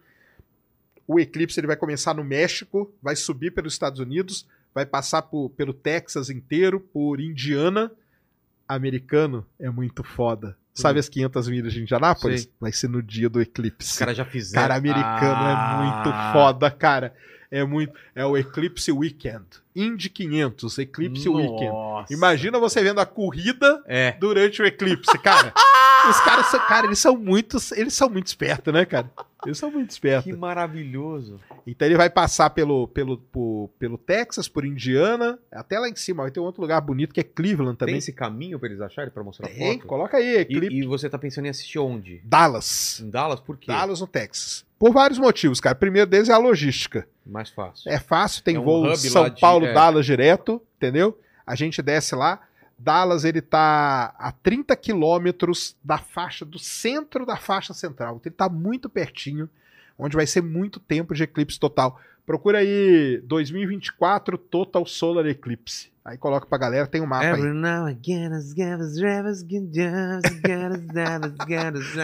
[1.12, 5.50] O eclipse ele vai começar no México, vai subir pelos Estados Unidos, vai passar por-
[5.50, 7.90] pelo Texas inteiro, por Indiana.
[8.68, 10.56] Americano é muito foda.
[10.72, 12.42] Sabe as 500 milhas de Indianápolis?
[12.42, 12.52] Sei.
[12.60, 13.90] Vai ser no dia do eclipse.
[13.90, 14.62] Os caras já fizeram.
[14.62, 15.72] Cara, americano Ah.
[15.72, 17.12] é muito foda, cara.
[17.50, 17.92] É muito.
[18.14, 19.44] É o Eclipse Weekend.
[19.74, 21.66] Indy 500, Eclipse Weekend.
[21.72, 22.12] Nossa.
[22.14, 24.12] Imagina você vendo a corrida É.
[24.12, 25.52] durante o eclipse, cara.
[26.08, 29.10] Os caras são, cara, eles são muito, eles são muito espertos, né, cara?
[29.44, 30.24] Eles são muito espertos.
[30.24, 31.38] Que maravilhoso.
[31.66, 36.22] Então ele vai passar pelo, pelo, por- pelo Texas, por Indiana, até lá em cima.
[36.22, 37.98] Vai ter um outro lugar bonito que é Cleveland Tem também.
[37.98, 39.86] esse caminho pra eles acharem pra mostrar Tem, foto?
[39.86, 40.74] coloca aí, Eclipse.
[40.76, 42.20] E, e você tá pensando em assistir onde?
[42.24, 43.00] Dallas.
[43.00, 43.40] Em Dallas?
[43.40, 43.66] Por quê?
[43.70, 44.64] Dallas no Texas.
[44.78, 45.74] Por vários motivos, cara.
[45.76, 47.06] O primeiro deles é a logística.
[47.26, 47.90] Mais fácil.
[47.90, 49.72] É fácil, tem É um voo São de- Paulo, é.
[49.72, 51.18] Dallas direto, entendeu?
[51.46, 52.40] A gente desce lá.
[52.82, 58.16] Dallas, ele tá a 30 quilômetros da faixa, do centro da faixa central.
[58.16, 59.50] Então ele tá muito pertinho,
[60.00, 61.98] onde vai ser muito tempo de eclipse total.
[62.26, 65.90] Procura aí 2024 Total Solar Eclipse.
[66.04, 67.32] Aí coloca pra galera, tem um mapa aí.
[67.32, 68.30] Every now and again,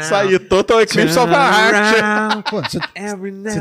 [0.00, 2.44] Isso aí, Total Eclipse of the Heart.
[2.50, 2.78] Pô, você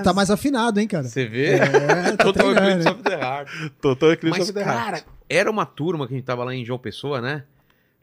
[0.02, 1.06] tá mais afinado, hein, cara?
[1.06, 1.56] Você vê?
[1.56, 2.94] É, tá Total treinando, Eclipse hein?
[2.94, 3.50] of the Heart.
[3.80, 4.78] Total Eclipse Mas, of the Heart.
[4.78, 7.46] cara, era uma turma que a gente tava lá em João Pessoa, né?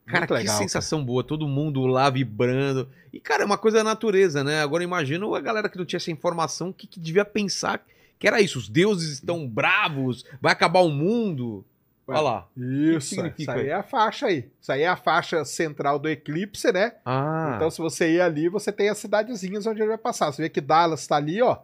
[0.06, 2.88] Cara, Muito que legal, sensação boa, todo mundo lá vibrando.
[3.12, 4.60] E, cara, é uma coisa da natureza, né?
[4.60, 7.84] Agora imagina a galera que não tinha essa informação, o que, que devia pensar
[8.18, 8.58] que era isso.
[8.58, 11.64] Os deuses estão bravos, vai acabar o mundo.
[12.08, 12.48] Ué, Olha lá.
[12.56, 14.48] Isso, significa isso aí é a faixa aí.
[14.60, 16.94] Isso aí é a faixa central do eclipse, né?
[17.04, 20.32] Ah, Então, se você ir ali, você tem as cidadezinhas onde ele vai passar.
[20.32, 21.58] Você vê que Dallas tá ali, ó.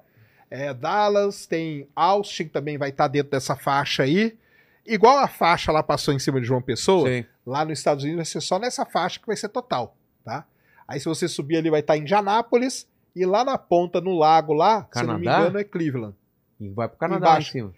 [0.51, 4.37] É, Dallas, tem Austin também vai estar dentro dessa faixa aí.
[4.89, 7.27] Igual a faixa lá passou em cima de João Pessoa, sei.
[7.47, 10.45] lá nos Estados Unidos vai ser só nessa faixa que vai ser total, tá?
[10.87, 14.53] Aí se você subir ali vai estar em Indianápolis e lá na ponta, no lago
[14.55, 15.43] lá, se eu não me Canadá?
[15.43, 16.15] engano, é Cleveland.
[16.61, 17.53] E vai pro Canadá lá em Embaixo.
[17.53, 17.75] cima.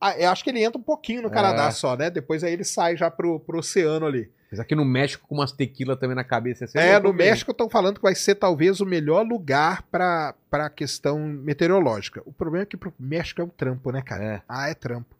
[0.00, 1.30] Ah, eu acho que ele entra um pouquinho no É.
[1.30, 2.10] Canadá só, né?
[2.10, 4.30] Depois aí ele sai já pro, pro oceano ali.
[4.50, 6.64] Mas aqui no México com umas tequila também na cabeça.
[6.78, 7.14] É, louco no.
[7.14, 12.22] México estão falando que vai ser talvez o melhor lugar para a questão meteorológica.
[12.24, 14.24] O problema é que pro México é um trampo, né, cara?
[14.24, 14.42] É.
[14.48, 15.14] Ah, é trampo.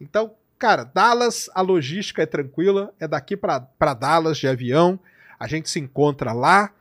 [0.00, 4.98] Então, cara, Dallas, a logística é tranquila, é daqui para Dallas de avião,
[5.38, 6.72] a gente se encontra lá.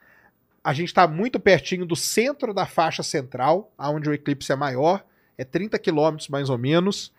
[0.63, 5.05] A gente está muito pertinho do centro da faixa central, aonde o eclipse é maior,
[5.37, 7.13] é 30 quilômetros mais ou menos.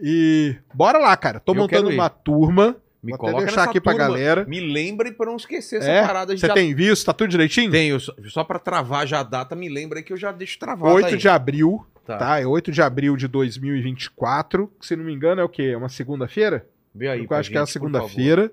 [0.00, 1.40] E bora lá, cara.
[1.40, 2.76] Tô Eu montando uma turma.
[3.02, 4.06] Me Vou até coloca deixar aqui pra turma.
[4.06, 4.44] galera.
[4.44, 6.06] Me lembre pra não esquecer essa É?
[6.06, 6.32] parada.
[6.32, 7.04] Gente Você já tem visto?
[7.04, 7.70] Tá tudo direitinho?
[7.70, 10.56] Tenho, só, só pra travar já a data, me lembra aí que eu já deixo
[10.58, 11.16] travado 8 aí.
[11.16, 12.16] de abril, Tá.
[12.16, 12.40] tá?
[12.40, 14.70] É 8 de abril de 2024.
[14.78, 15.70] que, Se não me engano, é o quê?
[15.72, 16.64] É uma segunda-feira?
[16.94, 18.52] Vê aí Eu pra acho que é a gente, segunda-feira.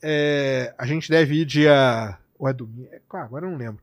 [0.00, 2.16] É, a gente deve ir dia.
[2.38, 2.88] Ou é domingo?
[2.92, 3.78] É, agora eu não lembro.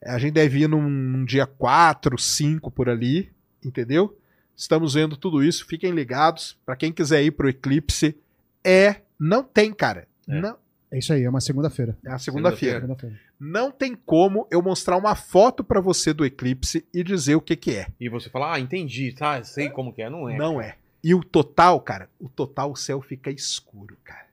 [0.00, 3.30] É, A gente deve ir num, num dia 4, 5 por ali,
[3.64, 4.16] entendeu?
[4.56, 5.66] Estamos vendo tudo isso.
[5.66, 6.56] Fiquem ligados.
[6.64, 8.16] Pra quem quiser ir pro eclipse,
[8.64, 8.96] é.
[9.18, 10.06] Não tem, cara.
[10.28, 10.40] É.
[10.40, 10.56] Não,
[10.90, 11.96] É isso aí, é uma segunda-feira.
[12.04, 12.80] é a segunda-feira.
[12.80, 13.20] Segunda-feira.
[13.38, 17.56] Não tem como eu mostrar uma foto pra você do eclipse e dizer o que,
[17.56, 17.88] que é.
[18.00, 20.36] E você fala, ah, entendi, tá, sei como que é, não é.
[20.36, 20.76] Não é.
[21.02, 24.24] E o total, cara, o total o céu fica escuro, cara.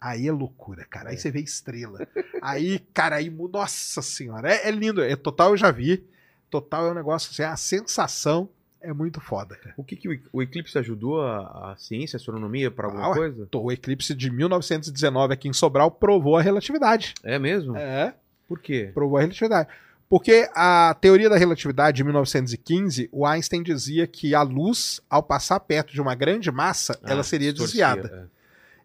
[0.00, 1.10] Aí é loucura, cara.
[1.10, 1.18] Aí É.
[1.18, 2.06] você vê estrela.
[2.42, 5.02] Aí, cara, aí, nossa senhora, é, é lindo.
[5.02, 6.04] É total eu já vi.
[6.50, 8.48] Total é um negócio assim, a sensação
[8.80, 9.74] é muito foda, cara.
[9.76, 13.48] O que, que o, eclipse ajudou a, a ciência, a astronomia pra alguma Ah, coisa?
[13.54, 17.14] O eclipse de 1919 aqui em Sobral provou a relatividade.
[17.22, 17.76] É mesmo?
[17.76, 18.14] É.
[18.46, 18.90] Por quê?
[18.94, 19.68] Provou a relatividade.
[20.08, 25.60] Porque a teoria da relatividade de 1915, o Einstein dizia que a luz, ao passar
[25.60, 28.30] perto de uma grande massa, ela Ah, seria distorcia, desviada.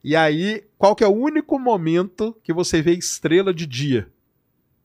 [0.04, 4.10] E aí, qual que é o único momento que você vê estrela de dia?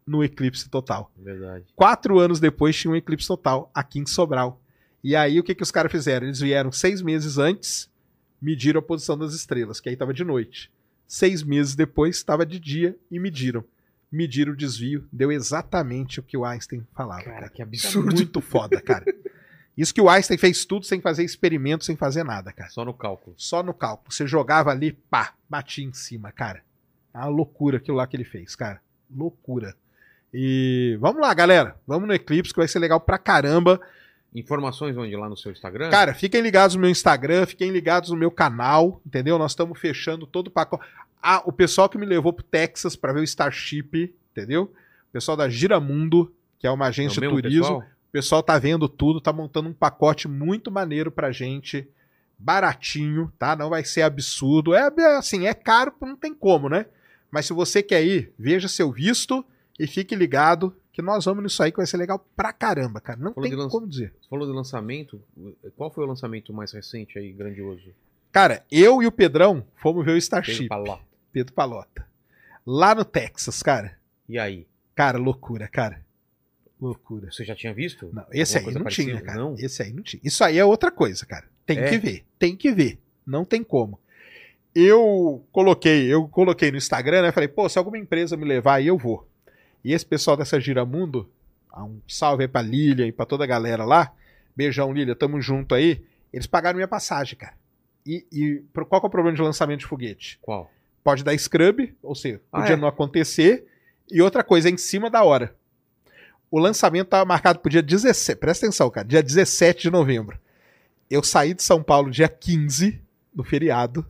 [0.06, 1.10] No eclipse total.
[1.18, 1.64] É, verdade.
[1.74, 4.60] Quatro anos depois tinha um eclipse total aqui em Sobral.
[5.02, 6.26] E aí, o que, que os caras fizeram?
[6.26, 7.88] Eles vieram seis meses antes,
[8.40, 10.70] mediram a posição das estrelas, que aí estava de noite.
[11.06, 13.64] Seis meses depois, estava de dia e mediram.
[14.10, 17.22] Mediram o desvio, deu exatamente o que o Einstein falava.
[17.24, 18.14] Cara, Cara, que É absurdo.
[18.14, 19.04] muito foda, cara.
[19.76, 22.68] Isso que o Einstein fez tudo sem fazer experimento, sem fazer nada, cara.
[22.70, 23.34] Só no cálculo.
[23.38, 24.12] Só no cálculo.
[24.12, 26.62] Você jogava ali, pá, batia em cima, cara.
[27.14, 28.80] É uma loucura aquilo lá que ele fez, cara.
[29.14, 29.76] Loucura.
[30.34, 31.76] E vamos lá, galera.
[31.86, 33.80] Vamos no Eclipse, que vai ser legal pra caramba.
[34.34, 35.16] Informações onde?
[35.16, 35.90] Lá no seu Instagram?
[35.90, 39.38] Cara, fiquem ligados no meu Instagram, fiquem ligados no meu canal, entendeu?
[39.38, 40.84] Nós estamos fechando todo o pacote.
[41.22, 44.64] Ah, o pessoal que me levou pro Texas pra ver o Starship, entendeu?
[45.08, 47.62] O pessoal da Giramundo, que é uma É agência de turismo.
[47.62, 47.80] pessoal?
[47.80, 51.88] O pessoal tá vendo tudo, tá montando um pacote muito maneiro pra gente,
[52.38, 53.56] baratinho, tá?
[53.56, 54.74] Não vai ser absurdo.
[54.74, 56.86] É é assim, é caro, não tem como, né?
[57.30, 59.44] Mas se você quer ir, veja seu visto
[59.78, 63.20] e fique ligado que nós vamos nisso aí que vai ser legal pra caramba, cara.
[63.20, 64.12] Não Falou tem lança- como dizer.
[64.20, 65.22] Você falou de lançamento.
[65.76, 67.94] Qual foi o lançamento mais recente aí, grandioso?
[68.32, 70.98] Cara, eu e o Pedrão fomos ver o Pedro Starship, Paló.
[71.32, 72.04] Pedro Palota.
[72.66, 73.96] Lá no Texas, cara.
[74.28, 74.66] E aí?
[74.96, 76.04] Cara, loucura, cara.
[76.80, 77.30] Loucura.
[77.30, 78.10] Você já tinha visto?
[78.12, 79.32] Não, esse aí Alguma não coisa tinha, parecida?
[79.32, 79.38] cara.
[79.40, 79.54] Não?
[79.56, 80.20] Esse aí não tinha.
[80.24, 81.46] Isso aí é outra coisa, cara.
[81.64, 81.88] Tem É?
[81.88, 82.24] que ver.
[82.40, 82.98] Tem que ver.
[83.24, 84.00] Não tem como.
[84.74, 87.30] Eu coloquei, eu coloquei no Instagram, né?
[87.32, 89.27] Falei, pô, se alguma empresa me levar aí, eu vou.
[89.88, 91.26] E esse pessoal dessa Giramundo,
[91.74, 94.12] um salve aí pra Lilian e pra toda a galera lá.
[94.54, 96.04] Beijão, Lilian, tamo junto aí.
[96.30, 97.54] Eles pagaram minha passagem, cara.
[98.04, 100.38] E, e qual que é o problema de lançamento de foguete?
[100.42, 100.70] Qual?
[101.02, 102.76] Pode dar scrub, ou seja, Ah, podia é?
[102.76, 103.66] não acontecer.
[104.10, 105.56] E outra coisa, é em cima da hora.
[106.50, 108.38] O lançamento estava marcado pro dia 17.
[108.38, 109.08] Presta atenção, cara.
[109.08, 110.38] Dia 17 de novembro.
[111.08, 113.00] Eu saí de São Paulo dia 15,
[113.34, 114.04] no feriado.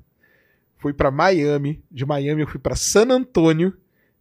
[0.79, 1.81] Fui para Miami.
[1.89, 3.77] De Miami eu fui para San Antônio.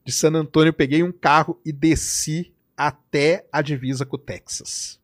[0.07, 5.01] De San Antônio eu peguei um carro e desci até a divisa com o Texas.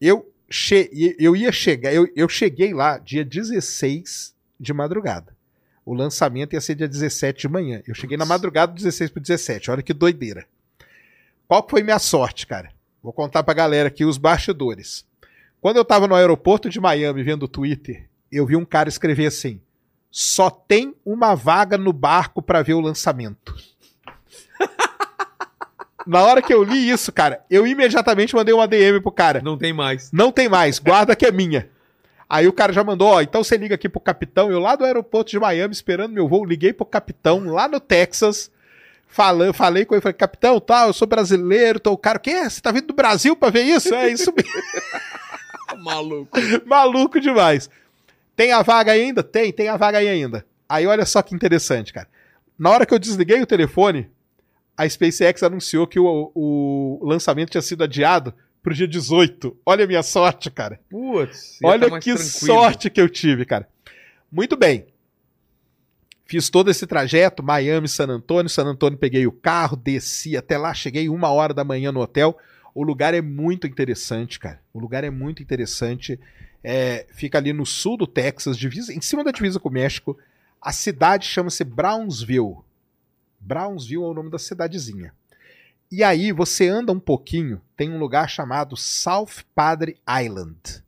[0.00, 5.36] Eu, che eu ia chegar, eu, eu cheguei lá dia 16 de madrugada.
[5.84, 7.82] O lançamento ia ser dia 17 de manhã.
[7.86, 9.70] Eu cheguei na madrugada do 16 pro 17.
[9.70, 10.46] Olha que doideira.
[11.46, 12.72] Qual foi minha sorte, cara?
[13.02, 15.04] Vou contar pra galera aqui os bastidores.
[15.60, 19.26] Quando eu tava no aeroporto de Miami vendo o Twitter, eu vi um cara escrever
[19.26, 19.60] assim:
[20.10, 23.54] só tem uma vaga no barco pra ver o lançamento.
[26.06, 29.42] Na hora que eu li isso, cara, eu imediatamente mandei uma DM pro cara.
[29.42, 30.10] Não tem mais.
[30.10, 31.68] Não tem mais, guarda que é minha.
[32.28, 34.84] Aí o cara já mandou, ó, então você liga aqui pro capitão, eu lá do
[34.84, 38.50] aeroporto de Miami esperando meu voo, liguei pro capitão lá no Texas,
[39.06, 42.44] falando, falei com ele, falei, capitão, tal, eu sou brasileiro, tô o cara, o quê?
[42.44, 43.94] Você tá vindo do Brasil pra ver isso?
[43.94, 44.52] É isso mesmo.
[45.82, 46.38] Maluco.
[46.66, 47.70] Maluco demais.
[48.38, 49.20] Tem a vaga ainda?
[49.20, 50.46] Tem, tem a vaga aí ainda.
[50.68, 52.06] Aí olha só que interessante, cara.
[52.56, 54.08] Na hora que eu desliguei o telefone,
[54.76, 58.32] a SpaceX anunciou que o, o lançamento tinha sido adiado
[58.62, 59.56] pro dia 18.
[59.66, 60.78] Olha a minha sorte, cara.
[60.88, 61.58] Putz.
[61.64, 62.18] Olha tá que tranquilo.
[62.18, 63.68] sorte que eu tive, cara.
[64.30, 64.86] Muito bem.
[66.24, 68.48] Fiz todo esse trajeto, Miami, San Antônio.
[68.48, 72.38] San Antônio peguei o carro, desci até lá, cheguei uma hora da manhã no hotel.
[72.72, 74.60] O lugar é muito interessante, cara.
[74.72, 76.20] O lugar é muito interessante.
[76.62, 80.18] É, fica ali no sul do Texas, divisa, em cima da divisa com o México.
[80.60, 82.58] A cidade chama-se Brownsville.
[83.38, 85.12] Brownsville é o nome da cidadezinha.
[85.90, 90.82] E aí você anda um pouquinho, tem um lugar chamado South Padre Island.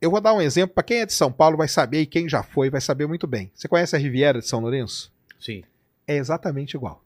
[0.00, 2.28] Eu vou dar um exemplo para quem é de São Paulo vai saber e quem
[2.28, 3.50] já foi vai saber muito bem.
[3.54, 5.12] Você conhece a Riviera de São Lourenço?
[5.38, 5.62] Sim.
[6.06, 7.04] É exatamente igual.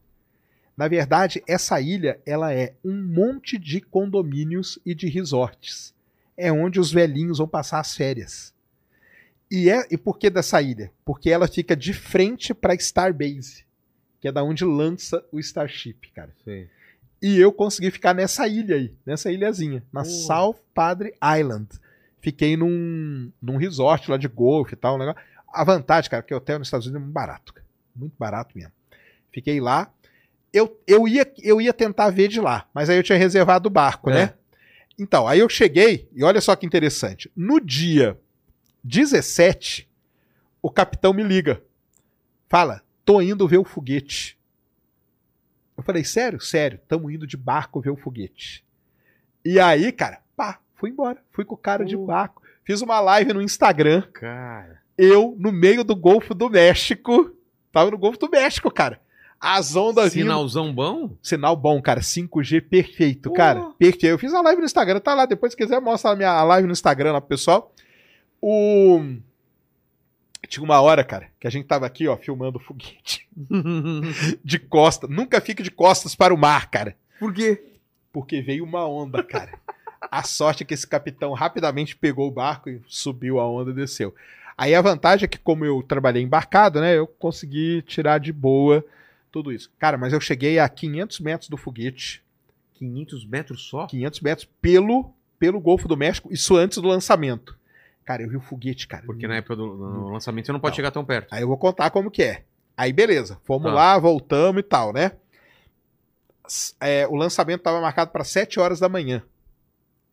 [0.75, 5.92] Na verdade, essa ilha ela é um monte de condomínios e de resorts.
[6.37, 8.53] É onde os velhinhos vão passar as férias.
[9.51, 10.91] E é e por que dessa ilha?
[11.05, 13.65] Porque ela fica de frente para Starbase,
[14.19, 16.31] que é da onde lança o Starship, cara.
[16.43, 16.67] Sim.
[17.21, 20.09] E eu consegui ficar nessa ilha aí, nessa ilhazinha, na Pô.
[20.09, 21.67] South Padre Island.
[22.19, 24.95] Fiquei num, num resort lá de golfe e tal.
[24.95, 25.21] Um negócio.
[25.53, 27.53] A vantagem, cara, é que o hotel nos Estados Unidos é muito barato.
[27.53, 27.65] cara.
[27.95, 28.71] Muito barato mesmo.
[29.31, 29.91] Fiquei lá.
[30.51, 33.71] Eu, eu, ia, eu ia tentar ver de lá, mas aí eu tinha reservado o
[33.71, 34.13] barco, É.
[34.13, 34.33] né?
[34.97, 37.31] Então, aí eu cheguei, e olha só que interessante.
[37.35, 38.19] No dia
[38.83, 39.89] 17,
[40.61, 41.61] o capitão me liga.
[42.47, 44.37] Fala, tô indo ver o foguete.
[45.75, 46.39] Eu falei, sério?
[46.39, 48.63] Sério, tamo indo de barco ver o foguete.
[49.43, 51.21] E aí, cara, pá, fui embora.
[51.31, 52.05] Fui com o cara de Pô.
[52.05, 52.41] barco.
[52.63, 54.81] Fiz uma live no Instagram, Cara.
[54.97, 57.35] eu no meio do Golfo do México.
[57.71, 59.01] Tava no Golfo do México, cara.
[59.45, 60.23] As ondas vindo.
[60.23, 61.17] Sinalzão bom?
[61.21, 61.99] Sinal bom, cara.
[61.99, 63.61] 5G perfeito, cara.
[63.77, 64.05] Perfeito.
[64.05, 65.25] Eu fiz a live no Instagram, tá lá.
[65.25, 67.73] Depois, se quiser, mostra a minha live no Instagram lá pro pessoal.
[68.41, 69.03] O.
[70.47, 73.27] Tinha uma hora, cara, que a gente tava aqui, ó, filmando o foguete.
[74.45, 75.09] De costas.
[75.09, 76.95] Nunca fique de costas para o mar, cara.
[77.19, 77.61] Por quê?
[78.13, 79.59] Porque veio uma onda, cara.
[79.99, 83.73] A sorte é que esse capitão rapidamente pegou o barco e subiu a onda e
[83.73, 84.15] desceu.
[84.57, 88.85] Aí a vantagem é que, como eu trabalhei embarcado, né, eu consegui tirar de boa
[89.33, 89.69] tudo isso.
[89.79, 92.23] Cara, mas eu cheguei a 500 metros do foguete.
[92.75, 93.87] 500 metros só?
[93.87, 97.57] 500 metros pelo, pelo Golfo do México, isso antes do lançamento.
[98.05, 99.03] Cara, eu vi o foguete, cara.
[99.05, 100.75] Porque na época do lançamento você não pode Não.
[100.75, 101.33] chegar tão perto.
[101.33, 102.43] Aí eu vou contar como que é.
[102.77, 103.73] Aí beleza, fomos Tá.
[103.73, 105.13] lá, voltamos e tal, né?
[106.79, 109.23] É, o lançamento estava marcado para 7 horas da manhã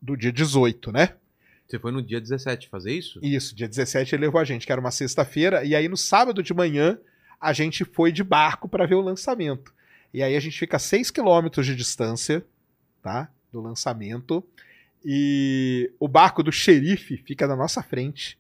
[0.01, 1.15] do dia 18, né?
[1.67, 3.19] Você foi no dia 17 fazer isso?
[3.23, 6.43] Isso, dia 17 ele levou a gente, que era uma sexta-feira, e aí no sábado
[6.43, 6.99] de manhã
[7.41, 9.73] a gente foi de barco para ver o lançamento.
[10.13, 12.45] E aí a gente fica a 6 quilômetros de distância,
[13.03, 13.31] tá?
[13.53, 14.45] Do lançamento.
[15.05, 18.39] E o barco do xerife fica na nossa frente,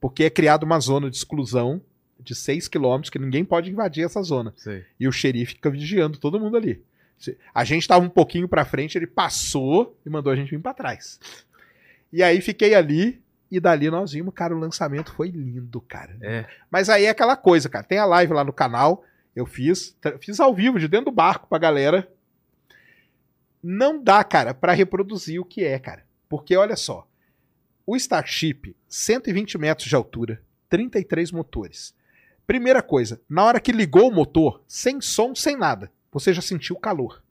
[0.00, 1.80] porque é criada uma zona de exclusão
[2.20, 4.52] de 6 quilômetros, que ninguém pode invadir essa zona.
[4.56, 4.84] Sei.
[5.00, 6.82] E o xerife fica vigiando todo mundo ali.
[7.54, 10.74] A gente tava um pouquinho pra frente, ele passou e mandou a gente vir pra
[10.74, 11.20] trás.
[12.12, 13.22] E aí fiquei ali
[13.56, 16.16] e dali nós vimos, cara, o lançamento foi lindo, cara.
[16.22, 16.46] É.
[16.70, 17.84] Mas aí é aquela coisa, cara.
[17.84, 19.04] Tem a live lá no canal
[19.34, 22.06] Eu fiz, fiz ao vivo, de dentro do barco pra galera.
[23.62, 26.04] Não dá, cara, pra reproduzir o que é, cara.
[26.28, 27.06] Porque olha só,
[27.86, 31.94] o Starship, 120 metros de altura, 33 motores.
[32.46, 36.76] Primeira coisa, na hora que ligou o motor, sem som, sem nada, você já sentiu
[36.76, 37.22] o calor.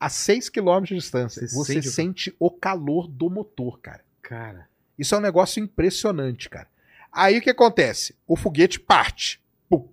[0.00, 4.04] A 6 km de distância, Você você, sente o- sente o calor do motor, cara.
[4.22, 4.68] Cara.
[4.98, 6.66] Isso é um negócio impressionante, cara.
[7.12, 8.14] Aí o que acontece?
[8.26, 9.40] O foguete parte.
[9.68, 9.88] Pum.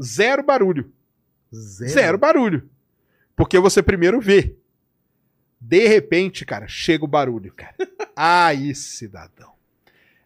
[0.00, 0.92] Zero barulho.
[1.52, 1.90] Zero.
[1.90, 2.68] Zero barulho.
[3.34, 4.54] Porque você primeiro vê.
[5.60, 7.74] De repente, cara, chega o barulho, cara.
[8.14, 9.52] Aí, cidadão.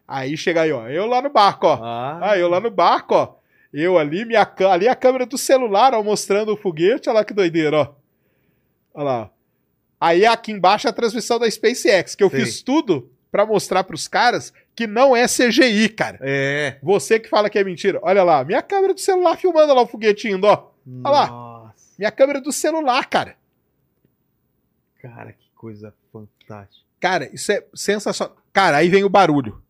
[0.07, 0.87] Aí chega aí, ó.
[0.89, 1.79] Eu lá no barco, ó.
[1.81, 3.35] Ah, Ah, eu lá no barco, ó.
[3.71, 7.07] Eu ali, minha, ali a câmera do celular, ó, mostrando o foguete.
[7.09, 7.95] Olha lá que doideira, ó.
[8.93, 9.31] Olha lá.
[9.99, 12.35] Aí aqui embaixo é a transmissão da SpaceX, que eu Sim.
[12.37, 16.19] fiz tudo pra mostrar pros caras que não é CGI, cara.
[16.21, 16.77] É.
[16.83, 17.99] Você que fala que é mentira.
[18.03, 20.69] Olha lá, minha câmera do celular filmando olha lá o foguetinho, ó.
[21.03, 21.27] lá.
[21.27, 21.95] Nossa.
[21.97, 23.35] Minha câmera do celular, cara.
[25.01, 26.85] Cara, que coisa fantástica.
[26.99, 28.37] Cara, isso é sensacional.
[28.53, 29.63] Cara, aí vem o barulho.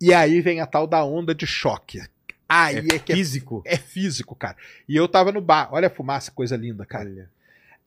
[0.00, 2.02] E aí vem a tal da onda de choque.
[2.48, 3.62] Aí é, que é, físico.
[3.64, 4.56] é físico, cara.
[4.88, 5.68] E eu tava no bar.
[5.70, 7.08] Olha a fumaça, coisa linda, cara.
[7.08, 7.30] Olha.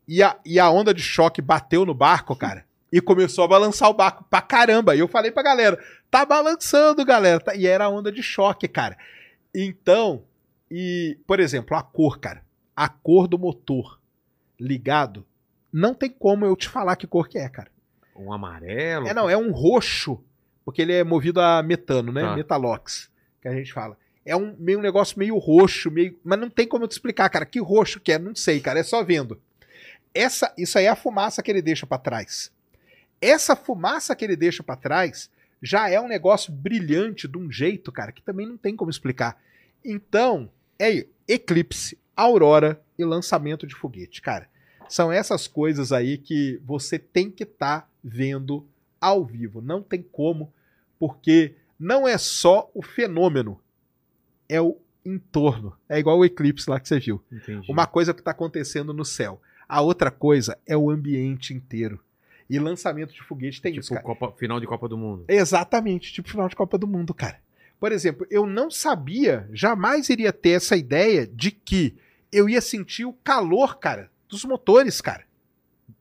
[0.08, 2.69] E a, e a onda de choque bateu no barco, cara.
[2.92, 4.96] E começou a balançar o barco pra caramba.
[4.96, 5.78] E eu falei pra galera:
[6.10, 7.40] tá balançando, galera.
[7.40, 8.98] Tá- E era a onda de choque, cara.
[9.54, 10.24] Então,
[10.70, 12.44] e, por exemplo, a cor, cara.
[12.76, 14.00] A cor do motor
[14.60, 15.26] ligado.
[15.72, 17.70] Não tem como eu te falar que cor que é, cara.
[18.16, 19.08] Um amarelo.
[19.08, 20.22] É, não, é um roxo.
[20.66, 22.22] Porque ele é movido a metano, né?
[22.22, 22.36] Tá.
[22.36, 23.10] Metalox,
[23.42, 23.98] que a gente fala.
[24.26, 26.20] É um meio um negócio meio roxo, meio.
[26.24, 27.46] Mas não tem como eu te explicar, cara.
[27.46, 28.20] Que roxo que é?
[28.20, 28.80] Não sei, cara.
[28.80, 29.42] É só vendo.
[30.14, 32.52] Essa, isso aí é a fumaça que ele deixa pra trás.
[33.22, 35.30] Essa fumaça que ele deixa pra trás
[35.62, 39.42] já é um negócio brilhante de um jeito, cara, que também não tem como explicar.
[39.84, 44.48] Então, é aí, eclipse, aurora e lançamento de foguete, cara.
[44.88, 48.66] São essas coisas aí que você tem que estar vendo
[49.00, 49.62] ao vivo.
[49.62, 50.52] Não tem como,
[50.98, 53.60] porque não é só o fenômeno,
[54.48, 55.76] é o entorno.
[55.88, 57.22] É igual o eclipse lá que você viu.
[57.32, 57.72] Entendi.
[57.72, 59.42] Uma coisa que está acontecendo no céu.
[59.68, 62.00] A outra coisa é o ambiente inteiro.
[62.50, 64.06] E lançamento de foguete tem isso, tipo, cara.
[64.06, 65.26] Copa- final de Copa do Mundo.
[65.28, 67.40] Exatamente, tipo final de Copa do Mundo, cara.
[67.80, 71.96] Por exemplo, eu não sabia, jamais iria ter essa ideia de que
[72.32, 75.24] eu ia sentir o calor, cara, dos motores, cara.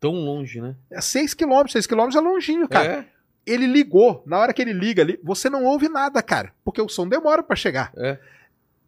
[0.01, 0.75] Tão longe, né?
[0.91, 2.93] É 6 km, 6 km é longinho, cara.
[2.93, 3.05] É.
[3.47, 6.89] Ele ligou, na hora que ele liga ali, você não ouve nada, cara, porque o
[6.89, 7.93] som demora pra chegar.
[7.97, 8.19] É.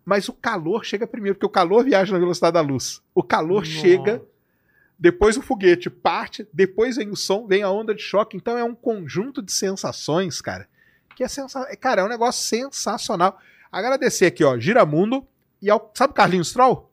[0.04, 3.00] Mas o calor chega primeiro, porque o calor viaja na velocidade da luz.
[3.14, 3.70] O calor Nossa.
[3.70, 4.22] chega,
[5.00, 8.36] depois o foguete parte, depois vem o som, vem a onda de choque.
[8.36, 10.68] Então é um conjunto de sensações, cara,
[11.16, 11.76] que é sensacional.
[11.80, 13.38] Cara, é um negócio sensacional.
[13.72, 15.26] Agradecer aqui, ó, Giramundo
[15.62, 15.90] e ao.
[15.94, 16.90] Sabe o Carlinhos Troll?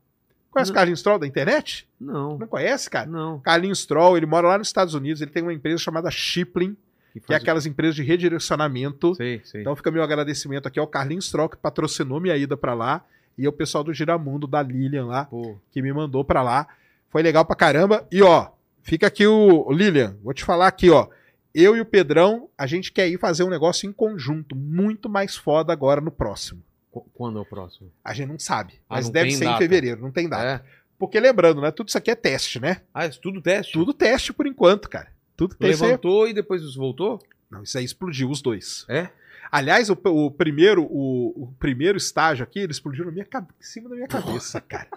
[0.49, 0.73] Conhece o.
[0.73, 1.87] Carlinhos Troll da internet?
[1.99, 2.37] Não.
[2.37, 3.05] Não conhece, cara?
[3.07, 3.39] Não.
[3.41, 6.75] Carlinhos Troll, ele mora lá nos Estados Unidos, ele tem uma empresa chamada Shiplin,
[7.13, 9.15] que é faz o- aquelas empresas de redirecionamento.
[9.15, 9.61] Sei, sei.
[9.61, 13.03] Então fica meu agradecimento aqui ao Carlinhos Troll, que patrocinou minha ida pra lá,
[13.37, 16.67] e ao pessoal do Giramundo, da Lilian lá, Pô, que me mandou pra lá.
[17.09, 18.07] Foi legal pra caramba.
[18.11, 18.49] E ó,
[18.81, 21.07] fica aqui o Lilian, vou te falar aqui, ó.
[21.53, 25.35] Eu e o Pedrão, a gente quer ir fazer um negócio em conjunto, muito mais
[25.35, 26.61] foda agora no próximo.
[26.91, 27.91] qu- quando é o próximo?
[28.03, 29.57] A gente não sabe, Ah, mas não deve ser em data.
[29.59, 30.63] fevereiro, não tem data.
[30.63, 30.77] É.
[30.99, 32.81] Porque lembrando, né, tudo isso aqui é teste, né?
[32.93, 33.73] Ah, isso tudo teste?
[33.73, 35.07] Tudo teste por enquanto, cara.
[35.35, 35.83] Tudo teste.
[35.83, 37.19] aí- Levantou e depois voltou?
[37.49, 38.85] Não, isso aí explodiu os dois.
[38.89, 39.09] É?
[39.51, 43.89] Aliás, o, o primeiro, o, o primeiro estágio aqui, ele explodiu na minha, em cima
[43.89, 44.87] da minha cabeça, cara.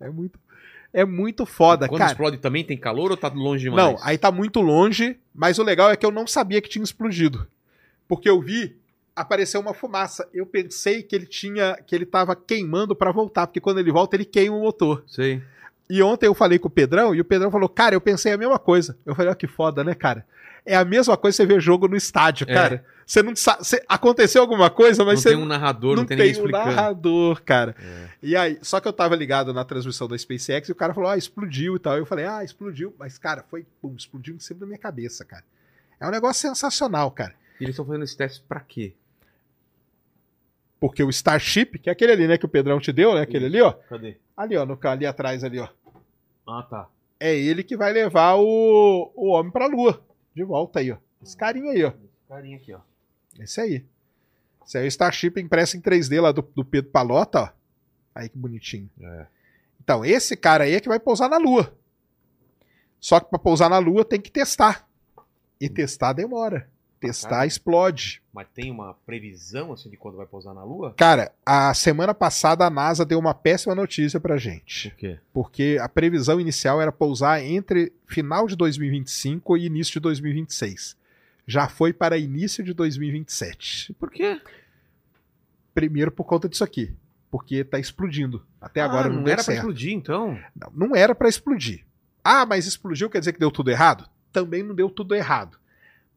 [0.00, 0.38] É muito,
[0.94, 2.12] é muito foda, Quando cara.
[2.12, 3.84] explode também tem calor ou tá longe demais?
[3.84, 6.84] Não, aí tá muito longe, mas o legal é que eu não sabia que tinha
[6.84, 7.46] explodido.
[8.08, 8.76] Porque eu vi,
[9.14, 10.26] apareceu uma fumaça.
[10.32, 14.14] Eu pensei que ele tinha, que ele tava queimando pra voltar, porque quando ele volta
[14.16, 15.02] ele queima o motor.
[15.06, 15.42] Sei.
[15.90, 18.38] E ontem eu falei com o Pedrão e o Pedrão falou: "Cara, eu pensei a
[18.38, 18.96] mesma coisa".
[19.04, 20.24] Eu falei: "Ó, que foda, né, cara?"
[20.64, 22.54] É a mesma coisa você ver jogo no estádio, É.
[22.54, 22.84] cara.
[23.06, 26.16] Você não sabe, você- aconteceu alguma coisa, mas não você tem um narrador, não, tem,
[26.16, 26.66] ninguém um explicando.
[26.66, 27.74] narrador, cara.
[27.78, 28.08] É.
[28.22, 31.10] E aí, só que eu tava ligado na transmissão da SpaceX e o cara falou,
[31.10, 31.96] ah, explodiu e tal.
[31.98, 32.94] Eu falei, ah, explodiu.
[32.98, 35.44] Mas, cara, foi, pum, explodiu em cima da minha cabeça, cara.
[36.00, 37.34] É um negócio sensacional, cara.
[37.60, 38.94] E eles estão fazendo esse teste pra quê?
[40.80, 43.46] Porque o Starship, que é aquele ali, né, que o Pedrão te deu, né, aquele
[43.46, 43.72] ali, ó.
[43.72, 44.16] Cadê?
[44.36, 45.68] Ali, ó, no, ali atrás ali, ó.
[46.46, 46.88] Ah, tá.
[47.18, 50.02] É ele que vai levar o, o homem pra lua.
[50.34, 50.96] De volta aí, ó.
[51.22, 51.88] Esse carinha aí, ó.
[51.88, 52.80] Esse carinha aqui, ó.
[53.38, 53.84] Esse aí.
[54.66, 57.48] Esse aí é o Starship impresso em 3D lá do, do Pedro Palota, ó.
[58.14, 58.88] Aí que bonitinho.
[59.00, 59.26] É.
[59.82, 61.74] Então, esse cara aí é que vai pousar na Lua.
[63.00, 64.88] Só que para pousar na Lua tem que testar.
[65.60, 66.68] E testar demora.
[67.00, 67.46] testar, Caramba.
[67.46, 68.22] explode.
[68.32, 70.94] Mas tem uma previsão assim de quando vai pousar na Lua?
[70.96, 74.88] Cara, a semana passada a NASA deu uma péssima notícia pra gente.
[74.88, 75.18] O quê?
[75.32, 80.96] Porque a previsão inicial era pousar entre final de 2025 e início de 2026.
[81.46, 83.92] Já foi para início de 2027.
[83.94, 84.40] Por quê?
[85.74, 86.94] Primeiro por conta disso aqui.
[87.30, 88.44] Porque tá explodindo.
[88.60, 89.58] Até agora Ah, não, não deu era pra certo.
[89.58, 90.38] explodir, então.
[90.54, 91.84] Não, não era para explodir.
[92.22, 94.08] Ah, mas explodiu quer dizer que deu tudo errado?
[94.32, 95.58] Também não deu tudo errado.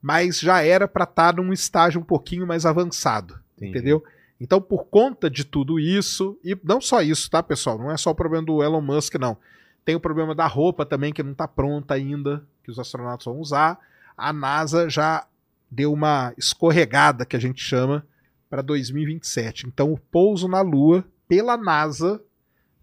[0.01, 3.71] Mas já era para estar num estágio um pouquinho mais avançado, Entendi.
[3.71, 4.03] entendeu?
[4.39, 7.79] Então, por conta de tudo isso, e não só isso, tá, pessoal?
[7.79, 9.35] Não é só o problema do Elon Musk, não.
[9.83, 13.39] Tem o problema da roupa também, que não tá pronta ainda, que os astronautas vão
[13.39, 13.79] usar.
[14.17, 15.27] A NASA já
[15.69, 18.05] deu uma escorregada, que a gente chama,
[18.49, 19.67] para 2027.
[19.67, 22.21] Então, o pouso na Lua, pela NASA,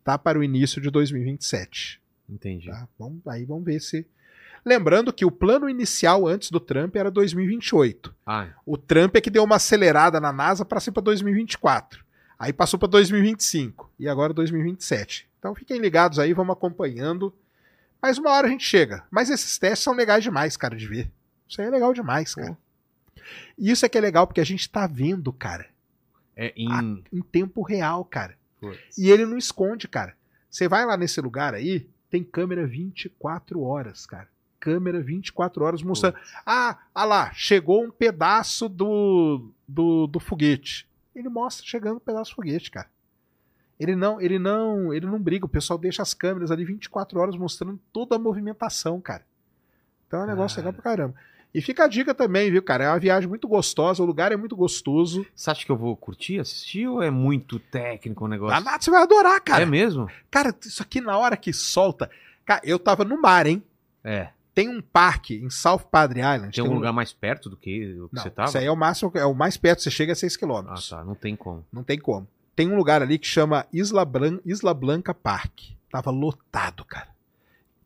[0.04, 2.00] tá para o início de 2027.
[2.28, 2.68] Entendi.
[2.68, 2.86] Tá?
[2.98, 4.06] Vamos, aí vamos ver se.
[4.64, 8.14] Lembrando que o plano inicial antes do Trump era 2028.
[8.24, 12.02] Ah, O Trump é que deu uma acelerada na NASA para ser para 2024.
[12.38, 15.28] Aí passou para 2025 e agora 2027.
[15.38, 17.34] Então fiquem ligados aí, vamos acompanhando.
[18.00, 19.04] Mas uma hora a gente chega.
[19.10, 21.10] Mas esses testes são legais demais, cara, de ver.
[21.48, 22.56] Isso aí é legal demais, cara.
[23.58, 25.66] E isso é que é legal porque a gente tá vendo, cara,
[26.36, 27.04] é em.
[27.12, 28.36] em tempo real, cara.
[28.96, 30.14] E ele não esconde, cara.
[30.50, 34.28] Você vai lá nesse lugar aí, tem câmera 24 horas, cara.
[34.58, 36.16] Câmera 24 horas mostrando.
[36.46, 40.88] Ah, ah lá, chegou um pedaço do, do, do foguete.
[41.14, 42.88] Ele mostra chegando um pedaço do foguete, cara.
[43.78, 45.44] Ele não, ele não, ele não briga.
[45.44, 49.26] O pessoal deixa as câmeras ali 24 horas mostrando toda a movimentação, cara.
[50.06, 51.14] Então é um negócio legal pra caramba.
[51.54, 52.84] E fica a dica também, viu, cara?
[52.84, 55.24] É uma viagem muito gostosa, o lugar é muito gostoso.
[55.34, 58.62] Você acha que eu vou curtir, assistir ou é muito técnico o negócio?
[58.62, 59.62] Danado, você vai adorar, cara.
[59.62, 60.08] É mesmo?
[60.30, 62.10] Cara, isso aqui na hora que solta.
[62.44, 63.62] Cara, eu tava no mar, hein?
[64.02, 64.30] É.
[64.52, 66.54] Tem um parque em South Padre Island.
[66.54, 68.48] Tem algum lugar mais perto do que o que Não, você tava?
[68.48, 70.74] Isso aí é o máximo, é o mais perto, você chega a 6 Ah, km.
[70.90, 71.04] tá.
[71.04, 71.64] Não tem como.
[71.72, 72.26] Não tem como.
[72.56, 75.60] Tem um lugar ali que chama Isla, Blan Isla Blanca Park.
[75.90, 77.08] Tava lotado, cara.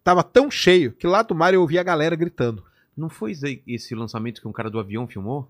[0.04, 2.62] Tava tão cheio que lá do mar eu ouvi a galera gritando.
[2.98, 3.32] Não foi
[3.66, 5.48] esse- lançamento que um cara do avião filmou?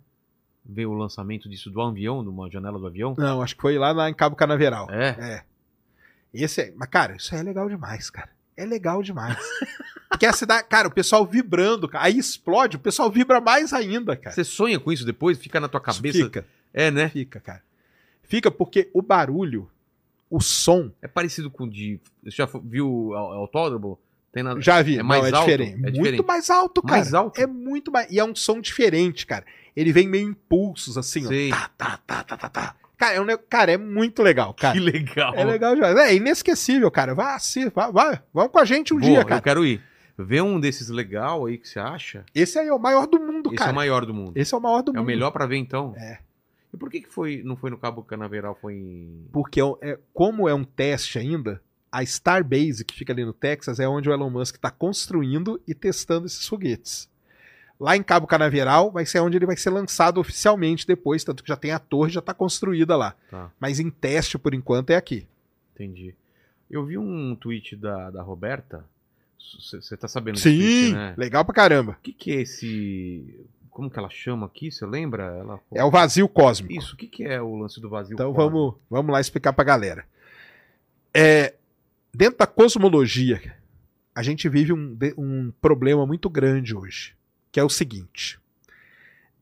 [0.64, 3.14] Veio o lançamento disso do avião, de uma janela do avião?
[3.16, 4.86] Não, acho que foi lá na, em Cabo Canaveral.
[4.90, 5.08] É.
[5.18, 5.44] É.
[6.32, 8.28] Esse é, mas cara, isso aí é legal demais, cara.
[8.56, 9.38] É legal demais.
[10.10, 12.04] Porque a cidade, cara, o pessoal vibrando, cara.
[12.04, 14.34] aí explode, o pessoal vibra mais ainda, cara.
[14.34, 15.38] Você sonha com isso depois?
[15.38, 16.18] Fica na tua cabeça?
[16.18, 17.08] Fica, É, né?
[17.08, 17.62] fica, cara.
[18.24, 19.70] Fica porque o barulho,
[20.28, 21.98] o som, É parecido com o de.
[22.22, 23.98] Você já viu o au- autódromo?
[24.32, 24.58] Tem na...
[24.60, 25.44] já vi, É não, mais é alto?
[25.46, 25.72] diferente.
[25.74, 26.26] É muito diferente.
[26.26, 26.96] mais alto, cara.
[26.96, 27.40] Mais alto?
[27.40, 28.10] É muito mais.
[28.10, 29.44] E é um som diferente, cara.
[29.76, 31.52] Ele vem meio impulsos, assim, Sei.
[31.52, 31.56] ó.
[31.56, 32.74] Tá, tá, tá, tá, tá, tá.
[32.96, 34.74] Cara, é, um, cara, é muito legal, cara.
[34.74, 35.32] Que legal.
[35.36, 35.74] É legal.
[35.98, 37.14] É inesquecível, cara.
[37.14, 38.20] Vai, assim, vai, vai.
[38.34, 39.40] Vamos com a gente um Vou, dia, Eu cara.
[39.40, 39.80] quero ir.
[40.18, 42.24] Vê um desses legal aí que você acha.
[42.34, 43.70] Esse aí é o maior do mundo, Esse cara.
[43.70, 44.32] é o maior do mundo.
[44.34, 45.04] Esse é o maior do É mundo.
[45.04, 45.94] o melhor pra ver então?
[45.96, 46.18] É.
[46.74, 49.28] E por que, que foi, não foi no Cabo Canaveral, foi em.
[49.32, 53.80] Porque é é- como é um teste ainda, a Starbase, que fica ali no Texas,
[53.80, 57.08] é onde o Elon Musk está construindo e testando esses foguetes.
[57.80, 61.48] Lá em Cabo Canaveral vai ser onde ele vai ser lançado oficialmente depois, tanto que
[61.48, 63.14] já tem a torre, já está construída lá.
[63.30, 65.26] Tá, Mas em teste, por enquanto, é aqui.
[65.74, 66.14] entendi.
[66.70, 68.84] Eu vi um tweet da, da Roberta.
[69.58, 71.14] Você tá sabendo desse tweet, né?
[71.16, 71.92] legal pra caramba.
[71.92, 73.46] O que, que é esse.
[73.70, 74.70] Como que ela chama aqui?
[74.70, 75.24] Você lembra?
[75.24, 75.60] Ela...
[75.72, 76.74] É o vazio cósmico.
[76.74, 78.14] Isso, o que, que é o lance do vazio?
[78.14, 78.50] Então cósmico?
[78.50, 80.04] vamos, vamos lá explicar pra galera.
[81.14, 81.54] É,
[82.14, 83.56] dentro da cosmologia,
[84.14, 87.16] a gente vive um, um problema muito grande hoje,
[87.52, 88.38] que é o seguinte.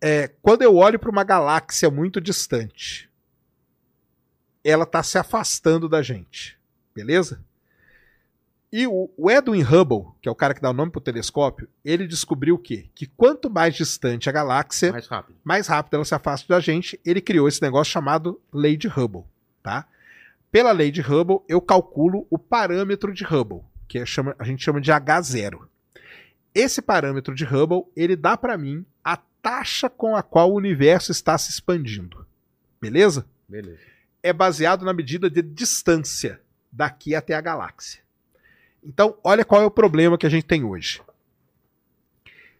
[0.01, 3.11] É, quando eu olho para uma galáxia muito distante,
[4.63, 6.59] ela está se afastando da gente,
[6.95, 7.43] beleza?
[8.71, 11.69] E o, o Edwin Hubble, que é o cara que dá o nome pro telescópio,
[11.85, 12.91] ele descobriu o quê?
[12.95, 15.39] Que quanto mais distante a galáxia, Mais rápido.
[15.43, 19.25] mais rápido ela se afasta da gente, ele criou esse negócio chamado Lei de Hubble,
[19.63, 19.87] tá?
[20.51, 24.63] Pela Lei de Hubble, eu calculo o parâmetro de Hubble, que é chama- a gente
[24.65, 25.67] chama de H0.
[26.55, 31.13] Esse parâmetro de Hubble, ele dá para mim a taxa com a qual o universo
[31.13, 32.27] está se expandindo.
[32.81, 33.27] Beleza?
[33.49, 33.79] Beleza.
[34.23, 36.41] é baseado na medida de distância
[36.73, 38.01] daqui até a galáxia.
[38.83, 41.01] Então, olha qual é o problema que a gente tem hoje.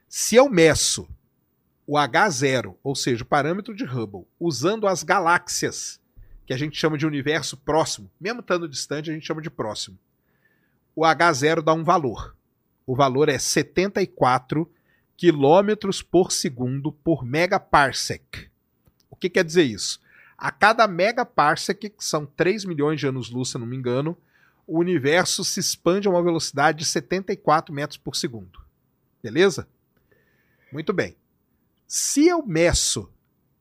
[0.09, 1.09] Se eu meço
[1.85, 6.01] o H0, ou seja, o parâmetro de Hubble, usando as galáxias,
[6.47, 9.99] que a gente chama de universo próximo, mesmo estando distante, a gente chama de próximo.
[10.95, 12.35] O H0 dá um valor.
[12.87, 14.71] O valor é 74
[15.17, 18.49] quilômetros por segundo por megaparsec.
[19.11, 20.01] O que quer dizer isso?
[20.39, 24.17] A cada megaparsec, que são 3 milhões de anos-luz, se não me engano,
[24.67, 28.61] o universo se expande a uma velocidade de 74 metros por segundo.
[29.23, 29.67] Beleza?
[30.73, 31.17] Muito bem.
[31.87, 33.11] Se eu meço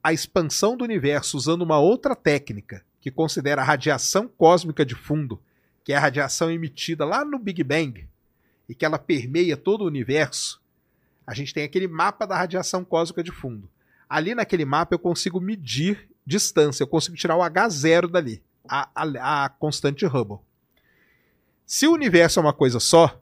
[0.06, 5.42] a expansão do universo usando uma outra técnica que considera a radiação cósmica de fundo,
[5.84, 8.08] que é a radiação emitida lá no Big Bang,
[8.70, 10.62] e que ela permeia todo o universo,
[11.26, 13.68] a gente tem aquele mapa da radiação cósmica de fundo.
[14.08, 19.46] Ali naquele mapa eu consigo medir distância, eu consigo tirar o H0 dali, a, a,
[19.46, 20.38] a constante Hubble.
[21.66, 23.20] Se o universo é uma coisa só,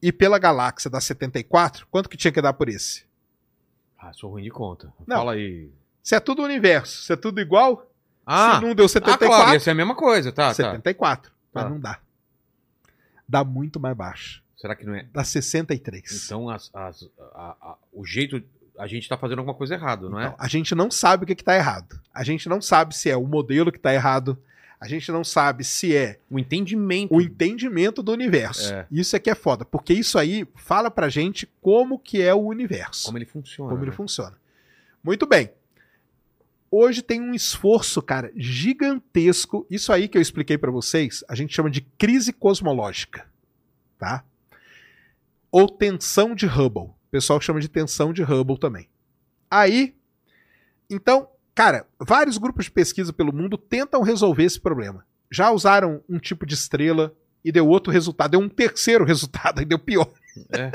[0.00, 3.04] e pela galáxia dá 74, quanto que tinha que dar por esse?
[3.98, 4.90] Ah, sou ruim de conta.
[5.06, 5.18] Não.
[5.18, 5.70] Fala aí.
[6.02, 7.86] Se é tudo universo, se é tudo igual,
[8.26, 10.54] Ah, se não deu ah 74, claro, ia ser a mesma coisa, tá, tá.
[10.54, 11.32] 74.
[11.52, 11.70] Mas Tá.
[11.70, 11.98] não dá.
[13.28, 14.42] Dá muito mais baixo.
[14.56, 15.06] Será que não é?
[15.12, 16.24] Dá 63.
[16.26, 18.42] Então, as, as- a- a- o jeito.
[18.78, 20.24] A gente tá fazendo alguma coisa errada, não é?
[20.26, 22.00] Então, a gente não sabe o que está errado.
[22.14, 24.38] A gente não sabe se é o modelo que está errado.
[24.80, 27.14] A gente não sabe se é O entendimento.
[27.14, 28.72] o entendimento do universo.
[28.72, 28.86] É.
[28.90, 32.38] Isso é que é foda, porque isso aí fala pra gente como que é o
[32.46, 33.70] universo, Como ele funciona.
[33.70, 33.96] como ele né?
[33.96, 34.34] funciona.
[35.04, 35.50] Muito bem.
[36.70, 39.66] Hoje tem um esforço, cara, gigantesco.
[39.68, 43.26] Isso aí que eu expliquei pra vocês, a gente chama de crise cosmológica,
[43.98, 44.24] tá?
[45.50, 46.84] Ou tensão de Hubble.
[46.84, 48.88] O pessoal chama de tensão de Hubble também.
[49.50, 49.96] Aí,
[50.88, 55.04] então, cara, vários grupos de pesquisa pelo mundo tentam resolver esse problema.
[55.28, 57.12] Já usaram um tipo de estrela
[57.44, 60.08] e deu outro resultado, deu um terceiro resultado e deu pior.
[60.50, 60.70] É.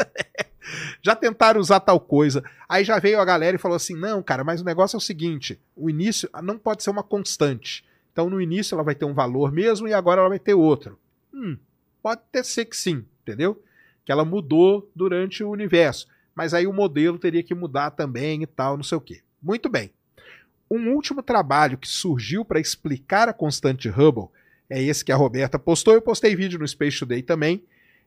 [1.01, 2.43] Já tentaram usar tal coisa.
[2.67, 5.01] Aí já veio a galera e falou assim: não, cara, mas o negócio é o
[5.01, 7.85] seguinte: o início não pode ser uma constante.
[8.11, 10.97] Então no início ela vai ter um valor mesmo e agora ela vai ter outro.
[11.33, 11.57] Hum,
[12.01, 13.61] pode ter ser que sim, entendeu?
[14.05, 16.07] Que ela mudou durante o universo.
[16.33, 19.21] Mas aí o modelo teria que mudar também e tal, não sei o quê.
[19.41, 19.91] Muito bem.
[20.69, 24.29] Um último trabalho que surgiu para explicar a constante Hubble
[24.69, 25.93] é esse que a Roberta postou.
[25.93, 27.63] Eu postei vídeo no Space Today também,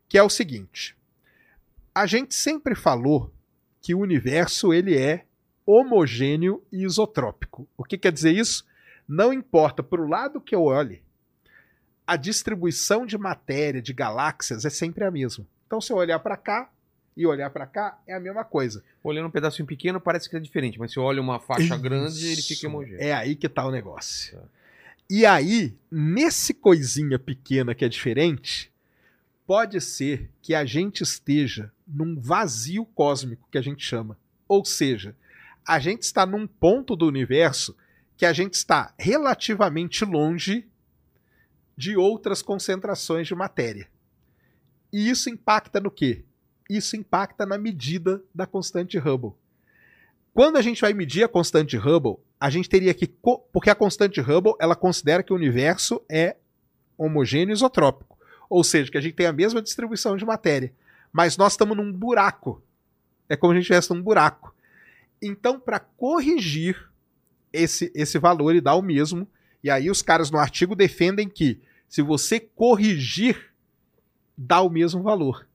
[0.09, 0.97] que é o seguinte:
[1.99, 3.33] a gente sempre falou
[3.81, 5.25] que o universo ele é
[5.67, 7.69] homogêneo e isotrópico.
[7.77, 8.65] O que quer dizer isso?
[9.09, 11.03] Não importa para o lado que eu olhe,
[12.07, 15.45] a distribuição de matéria de galáxias é sempre a mesma.
[15.67, 16.71] Então, se eu olhar para cá
[17.17, 18.85] e olhar para cá, é a mesma coisa.
[19.03, 21.83] Olhando um pedacinho pequeno, parece que é diferente, mas se olha uma faixa Isso.
[21.83, 23.03] grande, ele fica homogêneo.
[23.03, 24.39] É aí que tá o negócio.
[24.39, 24.45] Tá.
[25.11, 28.71] E aí, nesse coisinha pequena que é diferente,
[29.45, 34.19] pode ser que a gente esteja num vazio cósmico que a gente chama.
[34.47, 35.17] Ou seja,
[35.67, 37.77] a gente está num ponto do universo
[38.17, 40.67] que a gente está relativamente longe
[41.77, 43.89] de outras concentrações de matéria.
[44.93, 46.25] E isso impacta no quê?
[46.69, 49.33] Isso impacta na medida da constante Hubble.
[50.35, 53.07] Quando a gente vai medir a constante Hubble, a gente teria que.
[53.53, 56.37] Porque a constante Hubble ela considera que o universo é
[56.97, 58.19] homogêneo isotrópico.
[58.51, 60.73] Ou seja, que a gente tem a mesma distribuição de matéria.
[61.13, 62.63] Mas nós estamos num buraco.
[63.29, 64.55] É como se a gente estivesse num buraco.
[65.21, 66.89] Então, para corrigir
[67.53, 69.27] esse, esse valor e dar o mesmo,
[69.63, 73.53] e aí os caras no artigo defendem que se você corrigir,
[74.37, 75.47] dá o mesmo valor.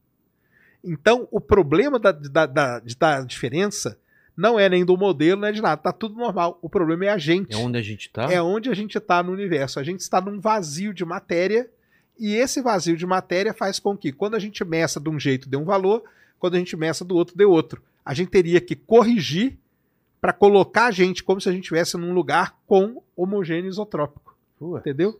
[0.83, 3.97] Então, o problema da, da, da, da diferença
[4.35, 5.77] não é nem do modelo, nem de nada.
[5.77, 6.57] Tá tudo normal.
[6.61, 7.53] O problema é a gente.
[7.53, 8.23] É onde a gente tá?
[8.31, 9.79] É onde a gente está no universo.
[9.79, 11.69] A gente está num vazio de matéria
[12.19, 15.49] e esse vazio de matéria faz com que, quando a gente meça de um jeito,
[15.49, 16.03] dê um valor,
[16.39, 17.81] quando a gente meça do outro, dê outro.
[18.05, 19.57] A gente teria que corrigir
[20.21, 24.37] para colocar a gente como se a gente estivesse num lugar com homogêneo isotrópico.
[24.57, 25.19] Pô, Entendeu?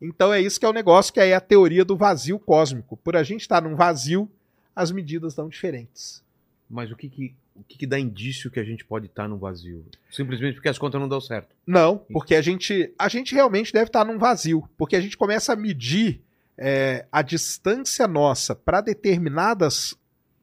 [0.00, 2.96] Então é isso que é o negócio, que é a teoria do vazio cósmico.
[2.96, 4.28] Por a gente estar num vazio,
[4.74, 6.22] as medidas dão diferentes.
[6.68, 9.38] Mas o que que, o que que dá indício que a gente pode estar no
[9.38, 9.84] vazio?
[10.10, 11.54] Simplesmente porque as contas não dão certo.
[11.66, 15.52] Não, porque a gente, a gente realmente deve estar num vazio, porque a gente começa
[15.52, 16.20] a medir
[16.58, 19.96] é, a distância nossa para determinadas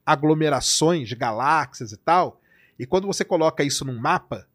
[0.06, 2.42] aglomerações de galáxias e tal,
[2.80, 4.48] e quando você coloca isso num mapa,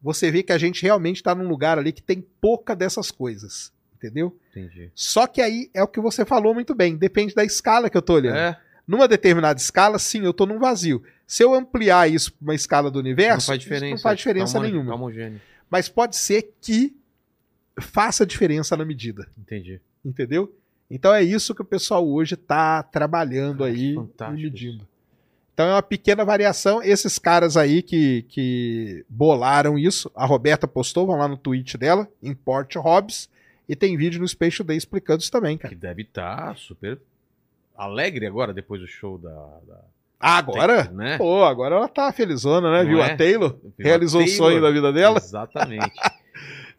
[0.00, 3.72] você vê que a gente realmente está num lugar ali que tem pouca dessas coisas,
[3.94, 4.36] entendeu?
[4.50, 4.90] Entendi.
[4.94, 8.02] Só que aí é o que você falou muito bem, depende da escala que eu
[8.02, 8.36] tô olhando.
[8.36, 11.02] É, Numa determinada escala, sim, eu tô num vazio.
[11.32, 13.94] Se eu ampliar isso para uma escala do não universo, faz isso diferença.
[13.94, 15.40] não faz diferença tá nenhuma Tá homogêneo.
[15.70, 16.94] mas pode ser que
[17.80, 19.80] faça diferença na medida, Entendi.
[20.04, 20.54] entendeu?
[20.90, 24.86] Então é isso que o pessoal hoje está trabalhando aí e medindo.
[25.54, 26.82] Então é uma pequena variação.
[26.82, 32.06] Esses caras aí que, que bolaram isso, a Roberta postou, vão lá no tweet dela,
[32.22, 33.30] Import Hobbs,
[33.66, 35.74] e tem vídeo no Space Today explicando isso também, cara.
[35.74, 37.00] Que deve estar super
[37.74, 39.30] alegre agora, depois do show da...
[39.66, 39.80] da...
[40.22, 41.18] Agora, Né?
[41.18, 42.82] pô, agora ela tá felizona, né?
[42.84, 43.10] Não Viu é?
[43.12, 43.56] a Taylor?
[43.60, 44.36] Viu a Realizou o Taylor?
[44.50, 45.18] sonho da vida dela?
[45.18, 45.90] Exatamente.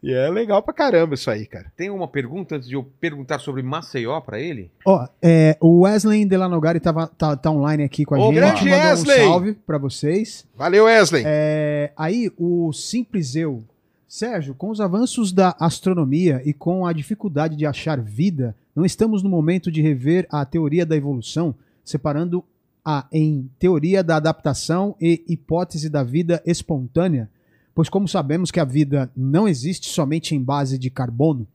[0.06, 1.72] E é legal pra caramba isso aí, cara.
[1.74, 4.70] Tem uma pergunta antes de eu perguntar sobre Maceió pra ele?
[4.84, 8.34] Ó, é, o Wesley Delanogari tava, tá, tá online aqui com a Ô, gente.
[8.34, 9.20] grande mandou Wesley!
[9.22, 10.46] um salve pra vocês.
[10.54, 11.22] Valeu, Wesley.
[11.24, 13.64] É, aí, o Simples Eu.
[14.06, 19.22] Sérgio, com os avanços da astronomia e com a dificuldade de achar vida, não estamos
[19.22, 22.44] no momento de rever a teoria da evolução, separando
[22.84, 27.30] a em teoria da adaptação e hipótese da vida espontânea?
[27.74, 31.46] Pois, como sabemos que a vida não existe somente em base de carbono,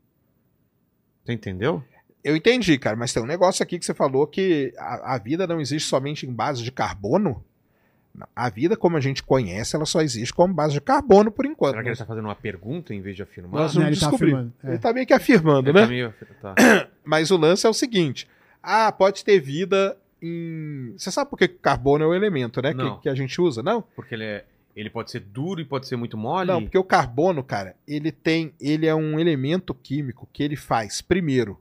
[1.24, 1.84] Você entendeu?
[2.24, 5.48] Eu entendi, cara, mas tem um negócio aqui que você falou que a, a vida
[5.48, 7.42] não existe somente em base de carbono.
[8.14, 11.46] Não, A vida, como a gente conhece, ela só existe como base de carbono por
[11.46, 11.72] enquanto.
[11.72, 13.62] Será que ele tá fazendo uma pergunta em vez de afirmar?
[13.62, 14.68] Nós Né, vamos ele tá afirmando, é.
[14.70, 15.82] Ele tá meio que afirmando, Ele né?
[15.84, 16.56] tá meio- tá.
[17.06, 18.28] Mas o lance é o seguinte:
[18.62, 20.94] ah, pode ter vida em.
[20.98, 22.74] Você sabe por que carbono é o elemento, né?
[22.98, 23.82] Que, que a gente usa, não?
[23.82, 24.46] Porque ele é.
[24.76, 26.48] Ele pode ser duro e pode ser muito mole.
[26.52, 28.54] Não, porque o carbono, cara, ele tem.
[28.62, 31.60] Ele é um elemento químico que ele faz, primeiro,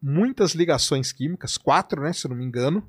[0.00, 2.12] muitas ligações químicas, quatro, né?
[2.12, 2.88] Se eu não me engano.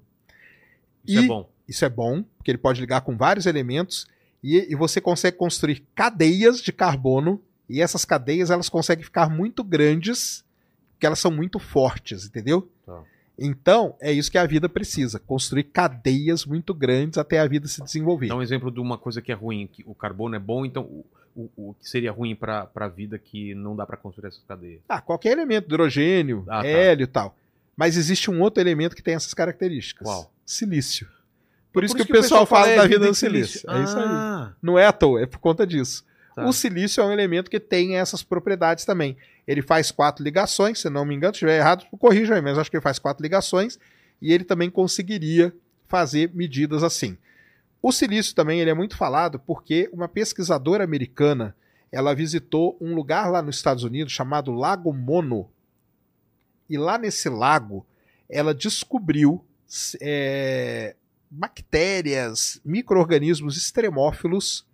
[1.06, 1.50] Isso e- é bom.
[1.68, 4.08] Isso é bom, porque ele pode ligar com vários elementos
[4.42, 9.66] e, e você consegue construir cadeias de carbono e essas cadeias elas conseguem ficar muito
[9.66, 10.46] grandes,
[10.94, 12.72] porque elas são muito fortes, entendeu?
[12.86, 13.04] Tá.
[13.40, 17.84] Então, é isso que a vida precisa, construir cadeias muito grandes até a vida se
[17.84, 18.28] desenvolver.
[18.28, 20.84] Dá um exemplo de uma coisa que é ruim, que o carbono é bom, então
[20.84, 24.44] o, o, o que seria ruim para a vida que não dá para construir essas
[24.44, 24.82] cadeias?
[24.90, 26.68] Ah, qualquer elemento, hidrogênio, Ah, tá.
[26.68, 27.36] hélio e tal.
[27.76, 30.08] Mas existe um outro elemento que tem essas características.
[30.08, 30.32] Qual?
[30.44, 31.08] Silício.
[31.72, 33.70] Por, isso que, o pessoal, fala da vida em do silício.
[33.70, 34.06] É isso aí.
[34.08, 36.04] Ah, Não é à toa, é por conta disso.
[36.38, 36.46] Tá.
[36.46, 39.18] O silício é um elemento que tem essas propriedades também.
[39.48, 42.70] Ele faz quatro ligações, se não me engano, se estiver errado, corrija aí, mas acho
[42.70, 43.80] que ele faz quatro ligações
[44.22, 45.52] e ele também conseguiria
[45.88, 47.18] fazer medidas assim.
[47.82, 51.56] O silício também ele é muito falado porque uma pesquisadora americana
[51.92, 55.50] ela visitou um lugar lá nos Estados Unidos chamado Lago Mono.
[56.70, 57.84] E lá nesse lago
[58.30, 59.44] ela descobriu
[60.02, 60.96] é,
[61.32, 64.67] bactérias, micro-organismos extremófilos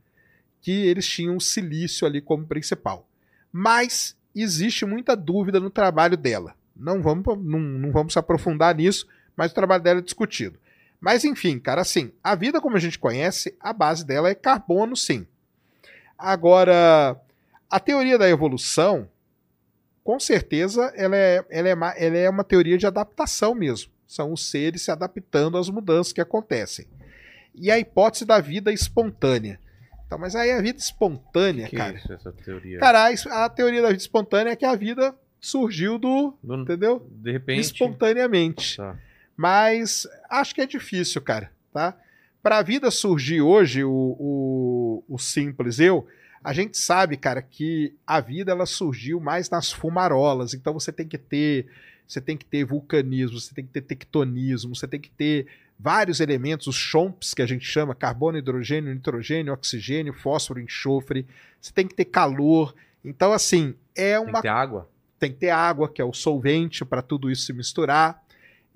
[0.63, 3.05] que eles tinham silício ali como principal.
[3.51, 6.55] Mas existe muita dúvida no trabalho dela.
[6.75, 10.57] Não vamos, não, não vamos se aprofundar nisso, mas o trabalho dela é discutido.
[11.01, 14.95] Mas enfim, cara, assim, a vida como a gente conhece, a base dela é carbono,
[14.95, 15.27] sim.
[16.17, 17.19] Agora,
[17.69, 19.09] a teoria da evolução,
[20.01, 23.91] com certeza, ela é, ela é, ela é uma teoria de adaptação mesmo.
[24.07, 26.87] São os seres se adaptando às mudanças que acontecem.
[27.53, 29.59] E a hipótese da vida espontânea.
[30.13, 31.95] Então, mas aí a vida espontânea, que cara.
[31.97, 32.79] isso, essa teoria?
[32.79, 36.37] Cara, a, a teoria da vida espontânea é que a vida surgiu do.
[36.43, 37.07] Do- Entendeu?
[37.11, 37.61] de repente.
[37.61, 38.77] Espontaneamente.
[38.77, 38.95] Tá.
[39.35, 41.51] Mas acho que é difícil, cara.
[41.73, 41.97] Tá?
[42.43, 46.05] Para a vida surgir hoje, o, o, o simples eu,
[46.43, 50.53] a gente sabe, cara, que a vida ela surgiu mais nas fumarolas.
[50.53, 51.65] Então você tem que ter,
[52.07, 55.47] você tem que ter vulcanismo, você tem que ter tectonismo, você tem que ter
[55.83, 61.27] vários elementos, os chomps que a gente chama, carbono, hidrogênio, nitrogênio, oxigênio, fósforo, enxofre.
[61.59, 62.73] Você tem que ter calor.
[63.03, 64.89] Então assim, é Tem uma que ter água?
[65.19, 68.21] tem que ter água, que é o solvente, para tudo isso se misturar.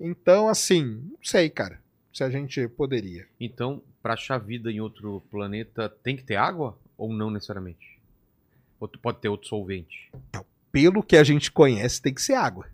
[0.00, 1.78] Então, assim, não sei, cara,
[2.12, 3.26] se a gente poderia.
[3.38, 6.78] Então, para achar vida em outro planeta, tem que ter água?
[6.96, 7.98] Ou não necessariamente?
[8.80, 10.10] Ou pode ter outro solvente?
[10.72, 12.66] Pelo que a gente conhece, tem que ser água.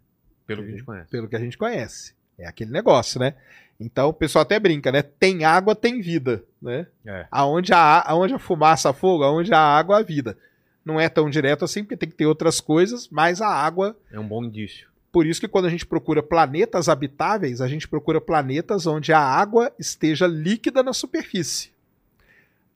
[0.47, 1.11] Pelo que a gente conhece.
[1.11, 2.15] Pelo que a gente conhece.
[2.39, 3.35] É aquele negócio, né?
[3.79, 5.03] Então o pessoal até brinca, né?
[5.03, 6.87] Tem água, tem vida, né?
[7.05, 7.27] É.
[7.31, 10.37] Aonde a, aonde a fumaça fogo, aonde a água, a vida.
[10.85, 14.21] Não é tão direto assim, porque tem que ter outras coisas, mas a água É
[14.21, 14.89] um bom indício.
[15.11, 19.21] Por isso que quando a gente procura planetas habitáveis, a gente procura planetas onde a
[19.21, 21.73] água esteja líquida na superfície.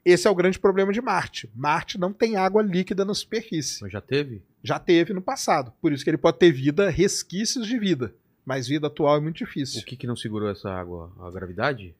[0.05, 1.51] Esse é o grande problema de Marte.
[1.55, 3.83] Marte não tem água líquida na superfície.
[3.83, 4.41] Mas já teve?
[4.63, 5.73] Já teve no passado.
[5.83, 8.15] Por isso que ele pode ter vida, resquícios de vida.
[8.49, 9.85] Mas vida atual é muito O difícil.
[9.85, 11.13] que, que não segurou essa água?
[11.21, 11.95] A gravidade?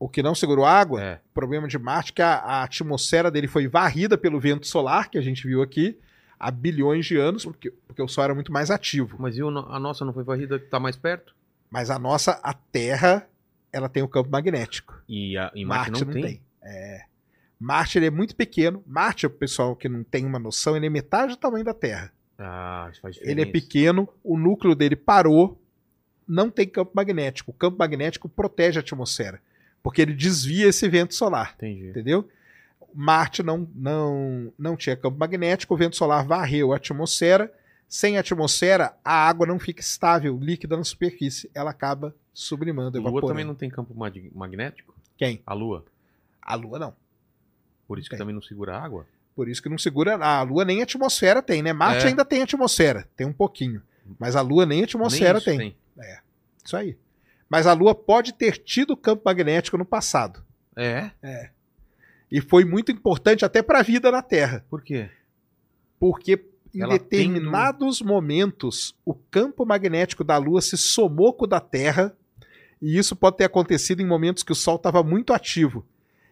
[0.00, 1.14] O que não segurou água, É.
[1.30, 5.08] o problema de Marte é que a, a atmosfera dele foi varrida pelo vento solar,
[5.08, 5.96] que a gente viu aqui,
[6.40, 9.14] há bilhões de anos, porque, porque o Sol era muito mais ativo.
[9.16, 11.36] Mas e o a nossa não foi varrida que tá mais perto?
[11.70, 13.28] Mas a nossa, a Terra,
[13.72, 15.00] ela tem o campo magnético.
[15.08, 16.42] E, a, em Marte, não, tem.
[16.64, 17.02] É.
[17.60, 18.82] Marte ele é muito pequeno.
[18.84, 22.12] Marte, o pessoal que não tem uma noção, ele é metade do tamanho da Terra.
[22.36, 23.40] Ah, isso faz diferença.
[23.40, 25.61] Ele é pequeno, o núcleo dele parou,
[26.32, 27.50] não tem campo magnético.
[27.50, 29.40] O campo magnético protege a atmosfera,
[29.82, 31.88] porque ele desvia esse vento solar, Entendi.
[31.88, 32.28] entendeu?
[32.94, 37.52] Marte não, não, não tinha campo magnético, o vento solar varreu a atmosfera.
[37.88, 41.50] Sem atmosfera, a água não fica estável, líquida na superfície.
[41.54, 43.28] Ela acaba sublimando, A Lua evaporando.
[43.32, 44.94] também não tem campo mag- magnético?
[45.18, 45.42] Quem?
[45.46, 45.84] A Lua.
[46.40, 46.94] A Lua não.
[47.86, 48.18] Por isso que Tem.
[48.18, 49.06] também não segura água?
[49.36, 50.16] Por isso que não segura.
[50.16, 51.72] A Lua nem atmosfera tem, né?
[51.74, 52.08] Marte É.
[52.08, 53.82] ainda tem atmosfera, tem um pouquinho.
[54.18, 55.76] Mas a Lua nem atmosfera Nem isso tem.
[56.64, 56.96] Isso aí.
[57.48, 60.42] Mas a Lua pode ter tido campo magnético no passado.
[60.74, 61.10] É?
[62.30, 64.64] E foi muito importante até para a vida na Terra.
[64.70, 65.10] Por quê?
[66.00, 66.42] Porque
[66.74, 72.16] em Ela determinados momentos o campo magnético da Lua se somou com o da Terra.
[72.80, 75.84] E isso pode ter acontecido em momentos que o Sol estava muito ativo.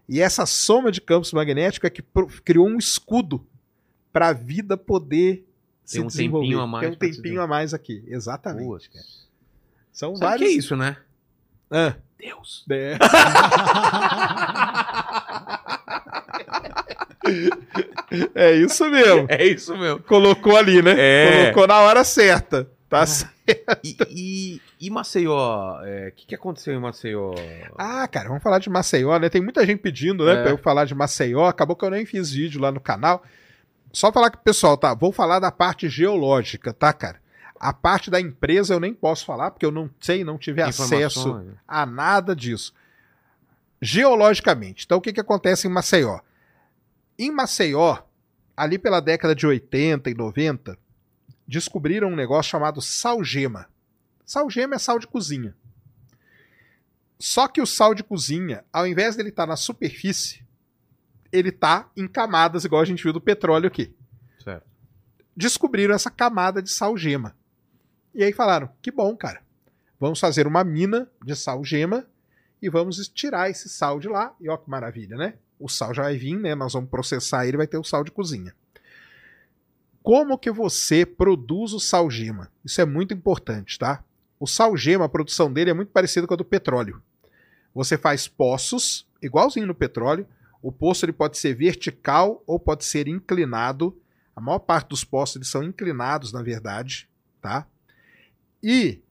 [0.09, 2.03] E essa soma de campos magnéticos é que
[2.45, 3.47] criou um escudo
[4.13, 5.47] para a vida poder
[5.85, 6.47] se Tem um desenvolver.
[6.47, 8.91] tempinho a mais Tem um se tempinho a mais aqui, exatamente.
[8.91, 9.05] Cara.
[9.93, 10.51] São Sabe o que vários.
[10.51, 10.97] é isso, né?
[11.71, 12.65] Ah, Deus.
[12.71, 12.99] é.
[18.35, 19.27] É isso mesmo.
[19.29, 20.01] É isso mesmo.
[20.03, 20.95] Colocou ali, né?
[20.99, 21.41] É.
[21.53, 22.69] Colocou na hora certa.
[22.89, 23.33] Tá certo.
[23.85, 25.81] E, e, e Maceió?
[25.85, 27.33] é, O que, que aconteceu em Maceió?
[27.79, 29.29] Ah, cara, vamos falar de Maceió, né?
[29.29, 30.43] Tem muita gente pedindo, né, É.
[30.43, 31.47] pra eu falar de Maceió.
[31.47, 33.23] Acabou que eu nem fiz vídeo lá no canal.
[33.93, 34.93] Só falar o pessoal, tá?
[34.95, 37.20] Vou falar da parte geológica, tá, cara?
[37.61, 41.45] A parte da empresa eu nem posso falar, porque eu não sei, não tive acesso
[41.69, 42.73] a nada disso.
[43.83, 46.21] Geologicamente, então o que, que acontece em Maceió?
[47.19, 47.99] Em Maceió,
[48.57, 50.79] ali pela década de 80 e 90,
[51.47, 53.69] descobriram um negócio chamado salgema.
[54.25, 55.55] Salgema é sal de cozinha.
[57.19, 60.43] Só que o sal de cozinha, ao invés dele estar na superfície,
[61.31, 63.95] ele está em camadas, igual a gente viu do petróleo aqui
[64.43, 64.67] Certo.
[65.37, 67.37] descobriram essa camada de sal gema.
[68.15, 69.43] E aí falaram: que bom, cara.
[69.99, 72.07] Vamos fazer uma mina de sal gema
[72.63, 74.35] e vamos tirar esse sal de lá.
[74.41, 75.35] E ó que maravilha, né?
[75.59, 76.55] O sal já vai vir, né?
[76.55, 78.55] Nós vamos processar ele, vai ter o sal de cozinha.
[80.03, 82.51] Como que você produz o sal gema?
[82.65, 84.03] Isso é muito importante, tá?
[84.39, 87.03] O sal gema, a produção dele é muito parecida com a do petróleo.
[87.75, 90.27] Você faz poços, igualzinho no petróleo.
[90.63, 93.95] O poço ele pode ser vertical ou pode ser inclinado.
[94.35, 97.07] A maior parte dos poços eles são inclinados, na verdade,
[97.43, 97.67] tá?
[98.63, 99.03] E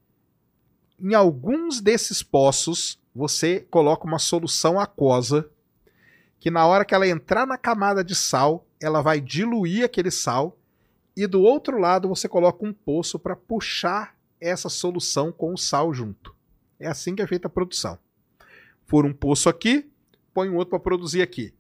[1.00, 5.50] em alguns desses poços você coloca uma solução aquosa
[6.40, 10.58] que na hora que ela entrar na camada de sal, ela vai diluir aquele sal
[11.16, 15.94] e do outro lado você coloca um poço para puxar essa solução com o sal
[15.94, 16.34] junto.
[16.80, 18.00] É assim que é feita a produção.
[18.86, 19.90] Fura um poço aqui,
[20.34, 21.54] põe um outro para produzir aqui.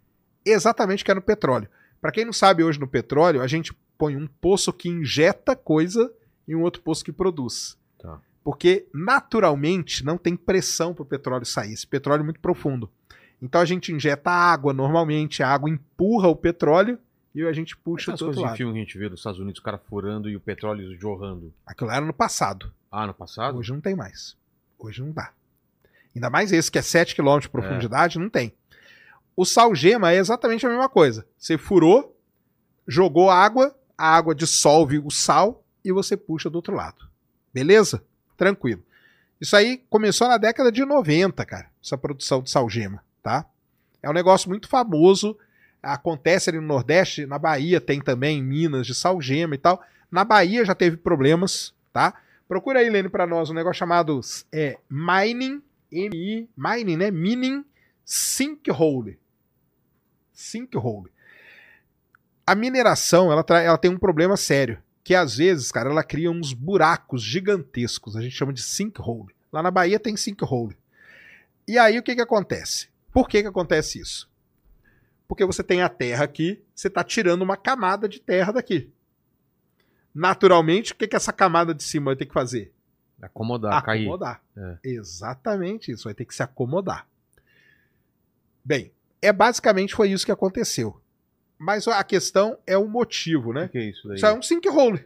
[0.45, 1.69] Exatamente que é no petróleo.
[1.99, 6.11] Para quem não sabe, hoje no petróleo, a gente põe um poço que injeta coisa
[6.47, 7.77] e um outro poço que produz.
[7.99, 8.19] Tá.
[8.43, 11.73] Porque naturalmente não tem pressão para o petróleo sair.
[11.73, 12.89] Esse petróleo é muito profundo.
[13.41, 16.97] Então a gente injeta água normalmente, a água empurra o petróleo
[17.33, 18.57] e a gente puxa Essas do outro lado.
[18.57, 21.53] filme que a gente vê dos Estados Unidos, o cara furando e o petróleo jorrando.
[21.65, 22.73] Aquilo era no passado.
[22.91, 23.57] Ah, no passado?
[23.57, 24.35] Hoje não tem mais.
[24.77, 25.31] Hoje não dá.
[26.15, 28.53] Ainda mais esse que é 7 km de profundidade, não tem.
[29.35, 31.25] O salgema é exatamente a mesma coisa.
[31.37, 32.17] Você furou,
[32.87, 37.08] jogou água, a água dissolve o sal e você puxa do outro lado.
[37.53, 38.03] Beleza?
[38.37, 38.83] Tranquilo.
[39.39, 43.45] Isso aí começou na década de 90, cara, essa produção de salgema, tá?
[44.03, 45.37] É um negócio muito famoso,
[45.81, 49.81] acontece ali no Nordeste, na Bahia tem também minas de salgema e tal.
[50.11, 52.13] Na Bahia já teve problemas, tá?
[52.47, 54.19] Procura aí, Lene, para nós um negócio chamado
[54.51, 55.61] é, mining,
[55.91, 57.11] M-I, mining, né?
[57.11, 57.63] Mining
[58.03, 59.19] sinkhole.
[60.33, 61.11] Sinkhole.
[62.45, 66.53] A mineração, ela, ela tem um problema sério, que às vezes, cara, ela cria uns
[66.53, 69.33] buracos gigantescos, a gente chama de sinkhole.
[69.51, 70.77] Lá na Bahia tem sinkhole.
[71.67, 72.89] E aí o que que acontece?
[73.11, 74.29] Por que que acontece isso?
[75.27, 78.91] Porque você tem a terra aqui, você está tirando uma camada de terra daqui.
[80.13, 82.71] Naturalmente, o que que essa camada de cima vai ter que fazer?
[83.19, 84.03] Acomodar, cair.
[84.03, 84.43] acomodar.
[84.55, 84.77] É.
[84.83, 87.07] Exatamente isso, vai ter que se acomodar.
[88.63, 90.98] Bem, é basicamente foi isso que aconteceu.
[91.59, 93.67] Mas a questão é o motivo, O né?
[93.67, 94.15] que é isso daí?
[94.15, 95.05] Isso é um sinkhole.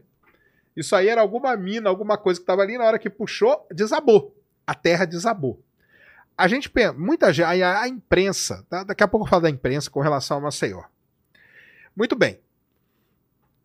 [0.78, 4.36] Isso aí era alguma mina, alguma coisa que estava ali, na hora que puxou, desabou.
[4.66, 5.60] A terra desabou.
[6.38, 8.84] A gente pensa, muita gente, a, a imprensa, tá?
[8.84, 10.84] daqui a pouco eu falo da imprensa com relação a Maceió.
[11.96, 12.40] Muito bem.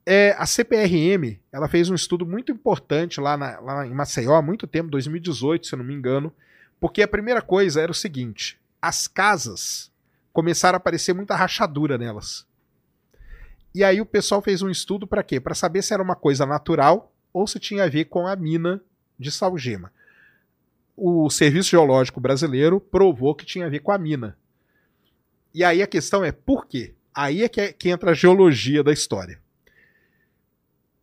[0.04, 4.42] É, a CPRM, ela fez um estudo muito importante lá, na- lá em Maceió há
[4.42, 6.32] muito tempo, 2018, se eu não me engano,
[6.80, 9.90] porque a primeira coisa era o seguinte: as casas
[10.32, 12.46] começaram a aparecer muita rachadura nelas.
[13.74, 15.38] E aí o pessoal fez um estudo para quê?
[15.38, 18.82] Para saber se era uma coisa natural ou se tinha a ver com a mina
[19.18, 19.92] de salgema.
[20.96, 24.36] O Serviço Geológico Brasileiro provou que tinha a ver com a mina.
[25.54, 26.94] E aí a questão é por quê?
[27.14, 29.40] Aí é que, é- que entra a geologia da história.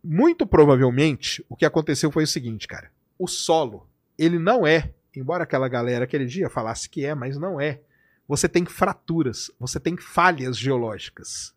[0.02, 2.90] Muito provavelmente o que aconteceu foi o seguinte, cara.
[3.18, 3.88] O solo,
[4.18, 7.80] ele não é, embora aquela galera aquele dia falasse que é, mas não é.
[8.28, 11.55] Você tem fraturas, você tem falhas geológicas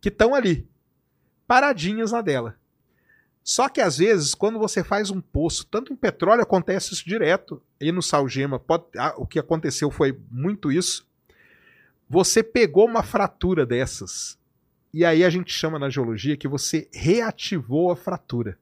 [0.00, 0.68] que estão ali,
[1.46, 2.56] paradinhas na dela.
[3.42, 7.62] Só que às vezes, quando você faz um poço, tanto em petróleo acontece isso direto,
[7.80, 11.06] e no salgema, pode, ah, o que aconteceu foi muito isso.
[12.10, 14.38] Você pegou uma fratura dessas,
[14.92, 18.58] e aí a gente chama na geologia que você reativou a fratura.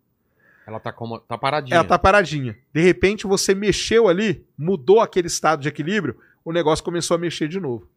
[0.66, 1.76] Ela tá, como, tá paradinha.
[1.76, 2.56] Ela tá paradinha.
[2.72, 7.48] De repente você mexeu ali, mudou aquele estado de equilíbrio, o negócio começou a mexer
[7.48, 7.88] de novo.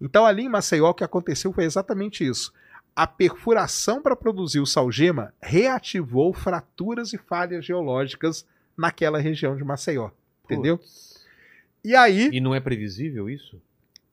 [0.00, 2.52] Então ali em Maceió o que aconteceu foi exatamente isso.
[2.94, 8.46] A perfuração para produzir o salgema reativou fraturas e falhas geológicas
[8.76, 10.10] naquela região de Maceió.
[10.44, 10.78] Entendeu?
[11.84, 12.28] E aí.
[12.32, 13.60] E não é previsível isso?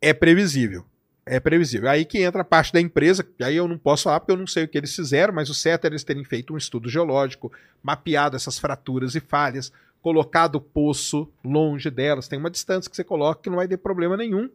[0.01, 0.85] É previsível.
[1.25, 1.89] É previsível.
[1.89, 4.37] Aí que entra a parte da empresa, que aí eu não posso falar porque eu
[4.37, 6.89] não sei o que eles fizeram, mas o certo é eles terem feito um estudo
[6.89, 7.51] geológico,
[7.83, 12.27] mapeado essas fraturas e falhas, colocado o poço longe delas.
[12.27, 14.49] Tem uma distância que você coloca que não vai ter problema nenhum.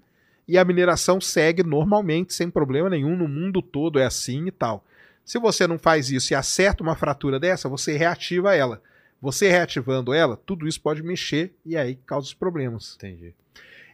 [0.46, 3.16] E a mineração segue normalmente, sem problema nenhum.
[3.16, 4.84] No mundo todo é assim e tal.
[5.24, 8.82] Se você não faz isso e acerta uma fratura dessa, você reativa ela.
[9.20, 12.94] Você reativando ela, tudo isso pode mexer e aí causa os problemas.
[12.96, 13.34] Entendi.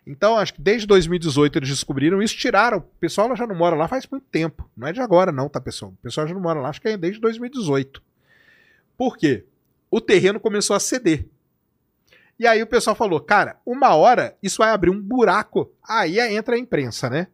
[0.05, 2.79] Então, acho que desde 2018 eles descobriram isso, tiraram.
[2.79, 4.69] O pessoal já não mora lá faz muito tempo.
[4.77, 5.93] Não é de agora, não, tá, pessoal?
[5.93, 8.03] O pessoal já não mora lá, acho que é desde 2018.
[8.97, 9.45] Por quê?
[9.89, 11.27] O terreno começou a ceder.
[12.41, 15.71] E aí o pessoal falou, cara, uma hora isso vai abrir um buraco.
[15.87, 17.27] Aí entra a imprensa, né?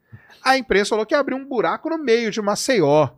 [0.42, 3.10] A imprensa falou que ia abrir um buraco no meio de Maceió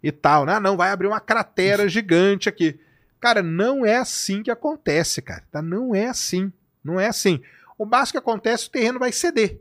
[0.00, 0.60] e tal, né?
[0.60, 2.78] Não, vai abrir uma cratera gigante aqui.
[3.18, 5.42] Cara, não é assim que acontece, cara.
[5.50, 5.60] Tá?
[5.60, 6.52] Não é assim.
[6.84, 7.42] Não é assim.
[7.76, 9.60] O básico que acontece, o terreno vai ceder.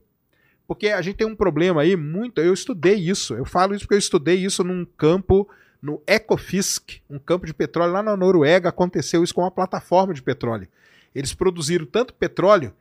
[0.68, 2.42] Porque a gente tem um problema aí muito.
[2.42, 3.34] Eu estudei isso.
[3.34, 5.50] Eu falo isso porque eu estudei isso num campo,
[5.82, 8.70] no Ecofisk, um campo de petróleo lá na Noruega.
[8.70, 10.68] Aconteceu isso com uma plataforma de petróleo.
[11.14, 12.74] Eles produziram tanto petróleo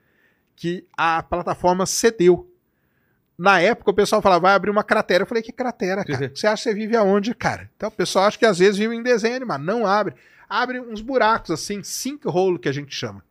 [0.54, 2.50] que a plataforma cedeu.
[3.36, 5.22] Na época o pessoal falava, vai abrir uma cratera.
[5.22, 6.30] Eu falei, que cratera, cara?
[6.34, 7.70] Você acha que você vive aonde, cara?
[7.76, 9.64] Então o pessoal acha que às vezes vive em desenho animado.
[9.64, 10.14] Não abre.
[10.48, 13.24] Abre uns buracos assim, sinkhole que a gente chama.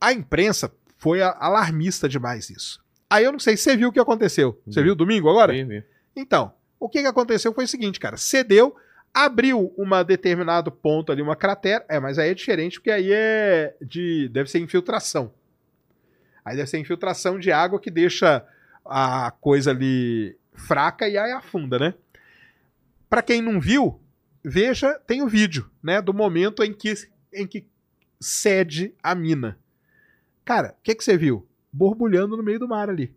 [0.00, 2.82] A imprensa foi alarmista demais isso.
[3.10, 4.60] Aí eu não sei, você viu o que aconteceu?
[4.66, 5.52] Você viu domingo agora?
[5.52, 5.84] Vi, vi.
[6.16, 8.16] Então, o que, que aconteceu foi o seguinte, cara.
[8.16, 8.74] Cedeu,
[9.14, 11.84] abriu uma determinado ponto ali, uma cratera.
[11.88, 14.28] É, mas aí é diferente, porque aí é de.
[14.30, 15.32] Deve ser infiltração.
[16.44, 18.44] Aí deve ser infiltração de água que deixa
[18.84, 21.94] a coisa ali fraca e aí afunda, né?
[23.08, 24.00] Para quem não viu,
[24.42, 26.92] veja, tem o vídeo, né, do momento em que
[27.32, 27.66] em que
[28.20, 29.58] cede a mina.
[30.44, 31.46] Cara, o que, que você viu?
[31.72, 33.14] Borbulhando no meio do mar ali.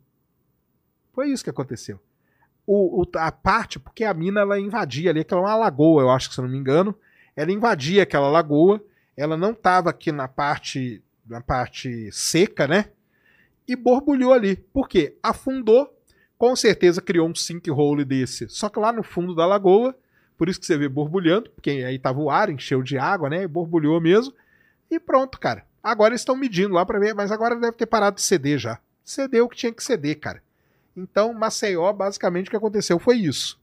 [1.13, 1.99] Foi isso que aconteceu.
[2.67, 6.11] O, o, a parte, porque a mina ela invadia ali, aquela é uma lagoa, eu
[6.11, 6.93] acho que se não me engano.
[7.35, 8.83] Ela invadia aquela lagoa,
[9.15, 12.85] ela não estava aqui na parte, na parte seca, né?
[13.65, 14.57] E borbulhou ali.
[14.57, 15.17] Por quê?
[15.23, 15.95] Afundou,
[16.37, 18.49] com certeza criou um sinkhole desse.
[18.49, 19.95] Só que lá no fundo da lagoa,
[20.37, 23.43] por isso que você vê borbulhando, porque aí tava o ar, encheu de água, né?
[23.43, 24.33] E borbulhou mesmo.
[24.91, 25.65] E pronto, cara.
[25.81, 28.79] Agora estão medindo lá para ver, mas agora deve ter parado de ceder já.
[29.03, 30.43] Cedeu o que tinha que ceder, cara.
[30.97, 33.59] Então, Maceió, basicamente, o que aconteceu foi isso.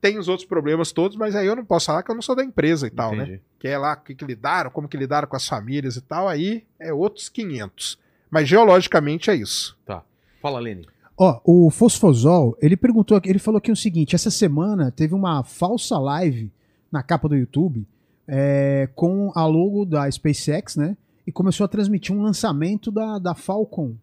[0.00, 2.36] Tem os outros problemas todos, mas aí eu não posso falar que eu não sou
[2.36, 3.32] da empresa e tal, Entendi.
[3.32, 3.40] né?
[3.58, 6.28] Que é lá o que, que lidaram, como que lidaram com as famílias e tal,
[6.28, 7.98] aí é outros 500.
[8.30, 9.76] Mas geologicamente é isso.
[9.84, 10.02] Tá.
[10.40, 10.86] Fala, Lene.
[11.16, 15.42] Ó, o Fosfosol, ele perguntou, aqui- ele falou aqui o seguinte: essa semana teve uma
[15.42, 16.50] falsa live
[16.92, 17.86] na capa do YouTube
[18.28, 20.96] é, com a logo da SpaceX, né?
[21.26, 23.94] E começou a transmitir um lançamento da, da Falcon.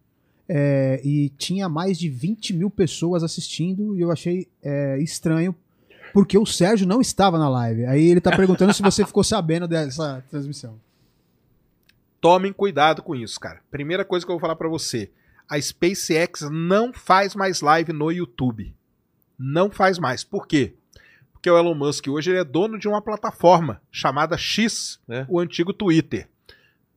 [0.54, 5.56] É, e tinha mais de 20 mil pessoas assistindo e eu achei é, estranho
[6.14, 7.86] porque o Sérgio não estava na live.
[7.86, 10.78] Aí ele tá perguntando se você ficou sabendo dessa transmissão.
[12.20, 13.62] Tomem cuidado com isso, cara.
[13.72, 15.10] Primeira coisa que eu vou falar pra você:
[15.50, 18.74] a SpaceX não faz mais live no YouTube.
[19.40, 20.24] Não faz mais.
[20.24, 20.74] Por quê?
[21.32, 25.26] Porque o Elon Musk hoje ele é dono de uma plataforma chamada X, É.
[25.28, 26.28] o antigo Twitter.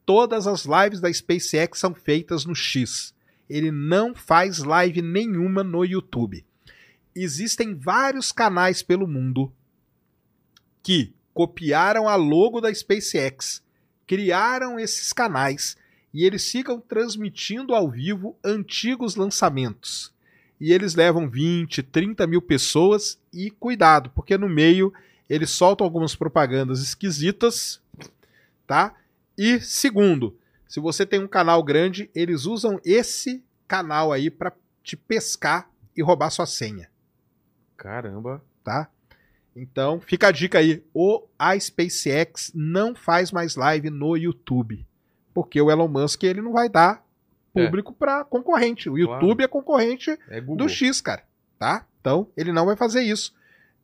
[0.04, 3.14] Todas as lives da SpaceX são feitas no X.
[3.48, 6.44] Ele não faz live nenhuma no YouTube.
[7.14, 9.52] Existem vários canais pelo mundo
[10.82, 13.62] que copiaram a logo da SpaceX,
[14.06, 15.76] criaram esses canais
[16.12, 20.12] e eles ficam transmitindo ao vivo antigos lançamentos.
[20.60, 24.92] E eles levam 20, 30 mil pessoas e cuidado, porque no meio
[25.28, 27.80] eles soltam algumas propagandas esquisitas,
[28.66, 28.94] tá?
[29.36, 30.36] E segundo,
[30.74, 36.02] se você tem um canal grande, eles usam esse canal aí para te pescar e
[36.02, 36.90] roubar sua senha
[37.76, 38.42] Caramba.
[38.64, 38.90] tá?
[39.54, 40.84] Então, fica a dica aí.
[40.92, 44.84] O a SpaceX não faz mais live no YouTube,
[45.32, 47.06] porque o Elon Musk ele não vai dar
[47.52, 48.90] público para concorrente.
[48.90, 51.22] O YouTube é concorrente É do X, cara,
[51.56, 51.86] tá?
[52.00, 53.32] Então, ele não vai fazer isso.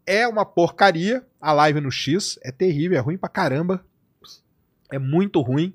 [0.05, 2.36] É uma porcaria a live no X.
[2.43, 3.86] É terrível, é ruim pra caramba.
[4.91, 5.73] É muito ruim.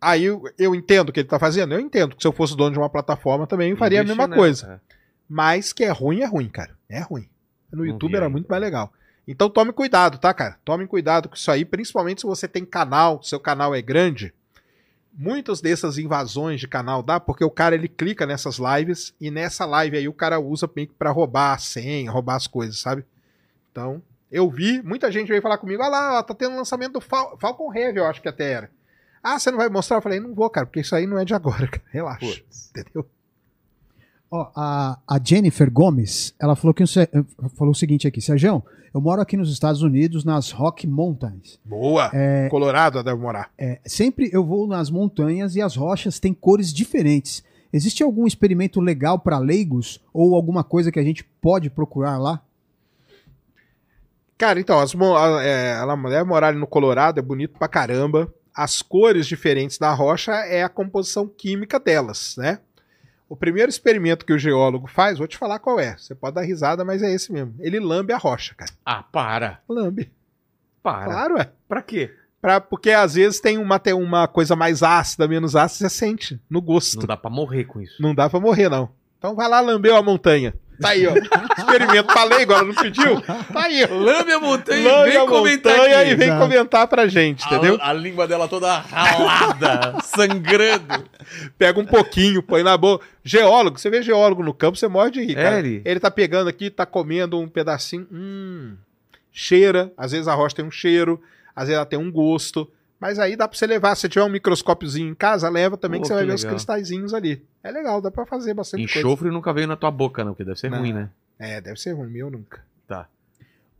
[0.00, 1.74] Aí eu, eu entendo o que ele tá fazendo.
[1.74, 4.26] Eu entendo que se eu fosse dono de uma plataforma também eu faria a mesma
[4.26, 4.80] nela, coisa.
[4.86, 4.94] é.
[5.28, 6.76] Mas que é ruim, é ruim, cara.
[6.88, 7.28] É ruim.
[7.70, 8.92] No Não YouTube vi era muito mais legal.
[9.28, 10.58] Então tome cuidado, tá, cara?
[10.64, 14.32] Tome cuidado com isso aí, principalmente se você tem canal, seu canal é grande.
[15.12, 19.66] Muitas dessas invasões de canal dá porque o cara ele clica nessas lives e nessa
[19.66, 23.04] live aí o cara usa pra roubar a senha, roubar as coisas, sabe?
[23.70, 27.36] Então, eu vi, muita gente veio falar comigo, olha lá, tá tendo lançamento do Fal
[27.38, 28.70] Falcon Heavy, eu acho que até era.
[29.22, 29.98] Ah, você não vai mostrar?
[29.98, 31.82] Eu falei, não vou, cara, porque isso aí não é de agora, cara.
[31.90, 32.26] Relaxa.
[32.26, 32.70] Putz.
[32.70, 33.06] Entendeu?
[34.30, 36.84] Ó, a, a Jennifer Gomes, ela falou, que,
[37.56, 38.62] falou o seguinte aqui, Sérgio,
[38.94, 41.58] eu moro aqui nos Estados Unidos, nas Rock Mountains.
[41.64, 42.10] Boa.
[42.48, 43.50] Colorado deve morar.
[43.58, 47.42] É, sempre eu vou nas montanhas e as rochas têm cores diferentes.
[47.72, 52.40] Existe algum experimento legal para leigos ou alguma coisa que a gente pode procurar lá?
[54.38, 58.32] Cara, então, as, a- é, ela deve morar ali no Colorado, é bonito pra caramba.
[58.54, 62.60] As cores diferentes da rocha é a composição química delas, né?
[63.28, 65.96] O primeiro experimento que o geólogo faz, vou te falar qual é.
[65.96, 67.54] Você pode dar risada, mas é esse mesmo.
[67.60, 68.72] Ele lambe a rocha, cara.
[68.84, 69.60] Ah, para.
[69.68, 70.10] Lambe.
[70.82, 71.04] Para.
[71.04, 71.50] Claro, é.
[71.68, 72.12] Pra quê?
[72.40, 76.40] Pra, porque às vezes tem uma, tem uma coisa mais ácida, menos ácida, você sente
[76.50, 76.98] no gosto.
[77.00, 78.02] Não dá pra morrer com isso.
[78.02, 78.90] Não dá pra morrer, não.
[79.18, 80.54] Então vai lá lamber a montanha.
[80.80, 81.14] Tá aí, ó.
[81.58, 82.12] Experimento.
[82.12, 83.20] Falei agora, não pediu?
[83.20, 83.94] Tá aí, ó.
[83.94, 86.10] Lambe a montanha Lambe e vem a comentar montanha aqui.
[86.10, 86.42] e vem Exato.
[86.42, 87.78] comentar pra gente, entendeu?
[87.80, 91.04] A, a língua dela toda ralada, sangrando.
[91.58, 93.04] Pega um pouquinho, põe na boca.
[93.22, 95.58] Geólogo, você vê geólogo no campo, você morre de rir, É, cara.
[95.58, 95.82] ele?
[95.84, 98.06] Ele tá pegando aqui, tá comendo um pedacinho.
[98.10, 98.74] Hum.
[99.32, 99.92] Cheira.
[99.96, 101.20] Às vezes a rocha tem um cheiro,
[101.54, 102.68] às vezes ela tem um gosto.
[103.00, 103.94] Mas aí dá pra você levar.
[103.96, 106.42] Se tiver um microscópiozinho em casa, leva também, Pô, que você vai que ver os
[106.42, 106.54] legal.
[106.56, 107.42] cristalzinhos ali.
[107.64, 108.98] É legal, dá pra fazer bastante coisa.
[108.98, 110.78] Enxofre nunca veio na tua boca, não, porque deve ser Não.
[110.80, 111.08] ruim, né?
[111.38, 112.62] É, deve ser ruim, meu nunca.
[112.86, 113.08] Tá.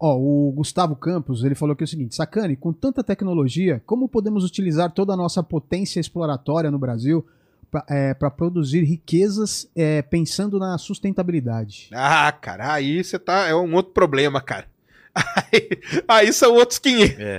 [0.01, 4.43] Ó, o Gustavo Campos, ele falou aqui o seguinte, Sacane, com tanta tecnologia, como podemos
[4.45, 7.27] utilizar toda a nossa potência exploratória no Brasil
[7.71, 11.91] para produzir riquezas é, pensando na sustentabilidade?
[11.93, 13.47] Ah, cara, aí você tá.
[13.47, 14.67] É um outro problema, cara.
[15.15, 15.69] Aí,
[16.07, 17.19] aí são outros 500.
[17.19, 17.39] É.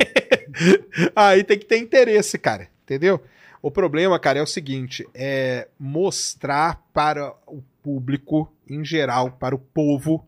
[1.16, 2.68] Aí tem que ter interesse, cara.
[2.84, 3.24] Entendeu?
[3.62, 9.60] O problema, cara, é o seguinte: é mostrar para o público em geral, para o
[9.60, 10.26] povo,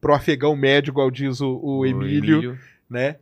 [0.00, 3.16] pro afegão médio, igual diz o, o Emílio, né?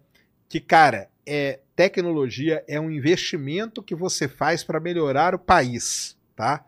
[0.49, 6.65] Que, cara, é, tecnologia é um investimento que você faz para melhorar o país, tá?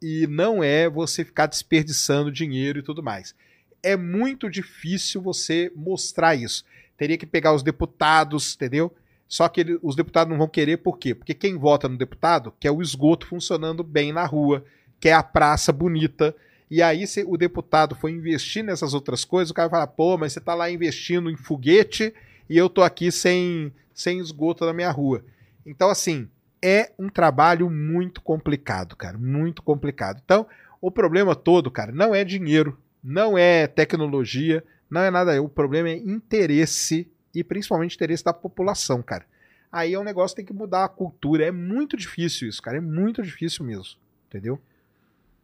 [0.00, 3.34] E não é você ficar desperdiçando dinheiro e tudo mais.
[3.82, 6.64] É muito difícil você mostrar isso.
[6.96, 8.92] Teria que pegar os deputados, entendeu?
[9.28, 11.14] Só que ele- os deputados não vão querer, por quê?
[11.14, 14.64] Porque quem vota no deputado quer o esgoto funcionando bem na rua,
[14.98, 16.34] quer a praça bonita.
[16.70, 20.18] E aí, se o deputado for investir nessas outras coisas, o cara vai falar, pô,
[20.18, 22.12] mas você tá lá investindo em foguete
[22.48, 25.24] e eu tô aqui sem, sem esgoto na minha rua.
[25.64, 26.28] Então, assim,
[26.62, 30.20] é um trabalho muito complicado, cara, muito complicado.
[30.24, 30.46] Então,
[30.80, 35.40] o problema todo, cara, não é dinheiro, não é tecnologia, não é nada.
[35.42, 39.24] O problema é interesse e principalmente interesse da população, cara.
[39.72, 41.44] Aí é um negócio que tem que mudar a cultura.
[41.46, 42.76] É muito difícil isso, cara.
[42.76, 43.96] É muito difícil mesmo.
[44.28, 44.60] Entendeu?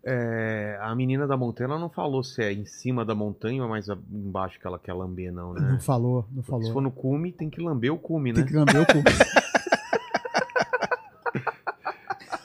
[0.07, 3.69] É, a menina da montanha, ela não falou se é em cima da montanha ou
[3.71, 5.63] mais embaixo que ela quer lamber, não, né?
[5.73, 6.71] Não falou, não Se falou.
[6.75, 8.49] for no cume, tem que lamber o cume, Tem né?
[8.51, 9.03] que lamber o cu.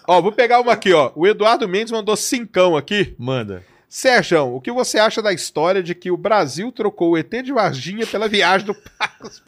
[0.07, 1.11] Ó, vou pegar uma aqui, ó.
[1.15, 3.13] O Eduardo Mendes mandou cincão aqui.
[3.19, 3.63] Manda.
[3.89, 7.51] Sérgio, o que você acha da história de que o Brasil trocou o ET de
[7.51, 9.41] Varginha pela viagem do Marcos?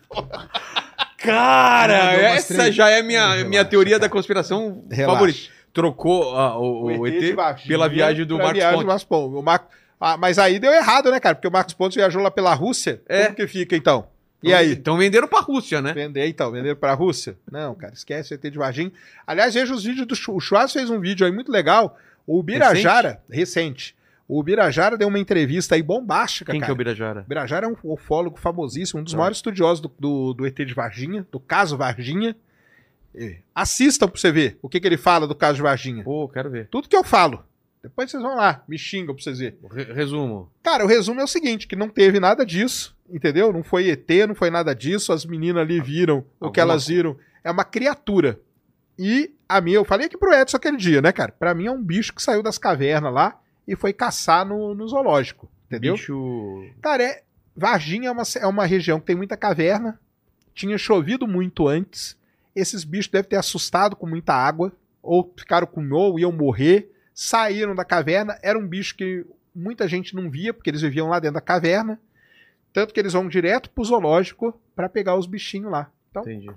[1.17, 2.75] Cara, essa três.
[2.75, 4.01] já é minha, Relaxa, minha teoria cara.
[4.01, 5.13] da conspiração Relaxa.
[5.13, 5.39] favorita.
[5.73, 7.35] Trocou ah, o, o ET,
[7.67, 8.83] pela viagem do Marcos viagem Pontes.
[8.83, 9.37] do Marcos Pontes.
[9.37, 9.67] O Mar-
[9.99, 11.35] Ah, mas aí deu errado, né, cara?
[11.35, 13.01] Porque o Marcos Pontes viajou lá pela Rússia.
[13.07, 13.25] É.
[13.25, 14.07] Como que fica, então?
[14.43, 14.71] E aí?
[14.73, 15.93] Então venderam pra Rússia, né?
[15.93, 17.37] Vender então, vender pra Rússia?
[17.49, 18.91] Não, cara, esquece o ET de Varginha.
[19.25, 21.95] Aliás, veja os vídeos do Chu- o Schwarz fez um vídeo aí muito legal.
[22.25, 23.95] O Birajara, recente.
[24.27, 26.73] O Birajara deu uma entrevista aí bombástica, Quem que é cara.
[26.73, 27.25] o Birajara?
[27.27, 29.17] Birajara é um ufólogo famosíssimo, um dos Tá.
[29.17, 32.35] maiores estudiosos do, do, do ET de Varginha, do caso Varginha.
[33.13, 33.39] É.
[33.53, 36.03] Assistam pra você ver o que, que ele fala do caso de Varginha.
[36.03, 36.67] Pô, quero ver.
[36.69, 37.43] Tudo que eu falo.
[37.83, 39.57] Depois vocês vão lá, me xingam pra vocês verem.
[39.71, 40.49] Re- resumo.
[40.63, 43.51] Cara, o resumo é o seguinte, que não teve nada disso, entendeu?
[43.51, 46.87] Não foi ET, não foi nada disso, as meninas ali viram o que Alguma elas
[46.87, 47.17] viram.
[47.43, 48.39] É uma criatura.
[48.99, 51.31] E a minha, eu falei aqui pro Edson aquele dia, né, cara?
[51.31, 53.37] Pra mim é um bicho que saiu das cavernas lá
[53.71, 55.93] e foi caçar no, no zoológico, entendeu?
[55.93, 56.69] Bicho.
[56.81, 57.23] Cara, é,
[57.55, 59.99] Varginha é uma, é uma região que tem muita caverna,
[60.53, 62.17] tinha chovido muito antes,
[62.55, 67.73] esses bichos devem ter assustado com muita água, ou ficaram com ou iam morrer, saíram
[67.73, 69.25] da caverna, era um bicho que
[69.55, 71.99] muita gente não via, porque eles viviam lá dentro da caverna,
[72.73, 75.91] Tanto que eles vão direto pro zoológico pra pegar os bichinhos lá.
[76.09, 76.49] Então, Entendi.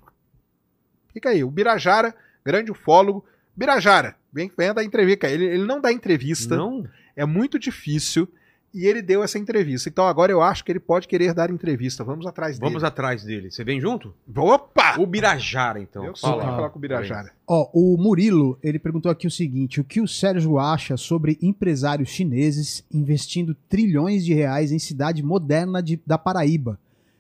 [1.13, 1.43] fica aí.
[1.43, 3.25] O Birajara, grande ufólogo.
[3.57, 5.29] Birajara, vem, vem dar entrevista.
[5.29, 6.57] Ele, ele não dá entrevista.
[6.57, 6.87] Não?
[7.17, 8.29] É muito difícil.
[8.77, 9.89] E ele deu essa entrevista.
[9.89, 12.03] Então agora eu acho que ele pode querer dar entrevista.
[12.03, 12.69] Vamos atrás dele.
[12.73, 13.49] Vamos atrás dele.
[13.49, 14.13] Você vem junto?
[14.37, 14.97] Opa!
[14.99, 16.05] O Birajara, então.
[16.05, 16.43] eu sou Fala.
[16.43, 17.31] falar com o Birajara.
[17.47, 22.09] Ó, o Murilo, ele perguntou aqui o seguinte: o que o Sérgio acha sobre empresários
[22.09, 26.77] chineses investindo trilhões de reais em cidade moderna de- da Paraíba?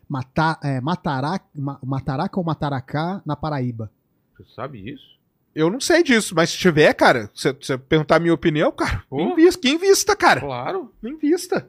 [0.08, 3.90] Mata, é, Matará, Ma- Mataraca ou Mataracá, na Paraíba.
[4.36, 5.14] Você sabe isso?
[5.55, 9.05] Eu não sei disso, mas se tiver, cara, se você perguntar a minha opinião, cara,
[9.08, 9.20] Pô.
[9.20, 10.41] invista, que invista, cara.
[10.41, 10.92] Claro.
[11.02, 11.68] Invista.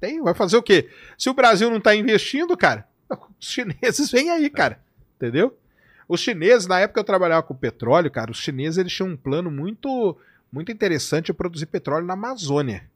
[0.00, 0.88] Tem, vai fazer o quê?
[1.18, 4.80] Se o Brasil não tá investindo, cara, os chineses vêm aí, cara.
[5.16, 5.56] Entendeu?
[6.08, 9.50] Os chineses, na época eu trabalhava com petróleo, cara, os chineses eles tinham um plano
[9.50, 10.16] muito
[10.50, 12.88] muito interessante de produzir petróleo na Amazônia.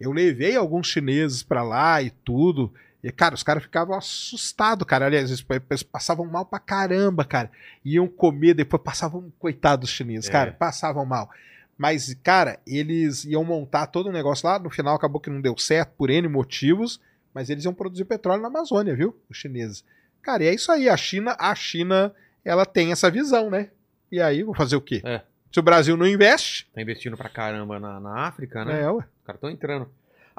[0.00, 2.72] Eu levei alguns chineses pra lá e tudo.
[3.02, 5.06] E, cara, os caras ficavam assustados, cara.
[5.06, 7.50] Aliás, eles, passavam mal pra caramba, cara.
[7.84, 10.32] Iam comer, depois passavam, coitados dos chineses, É.
[10.32, 11.30] cara, passavam mal.
[11.78, 14.58] Mas, cara, eles iam montar todo o negócio lá.
[14.58, 17.00] No final acabou que não deu certo por N motivos.
[17.32, 19.16] Mas eles iam produzir petróleo na Amazônia, viu?
[19.30, 19.84] Os chineses.
[20.20, 20.88] Cara, e é isso aí.
[20.88, 22.12] A China, a China,
[22.44, 23.70] ela tem essa visão, né?
[24.12, 25.00] E aí, vou fazer o quê?
[25.04, 25.22] É.
[25.50, 28.82] Se o Brasil não investe, Tá investindo pra caramba na, na África, né?
[28.82, 28.98] é, ué.
[29.20, 29.88] Os caras estão entrando.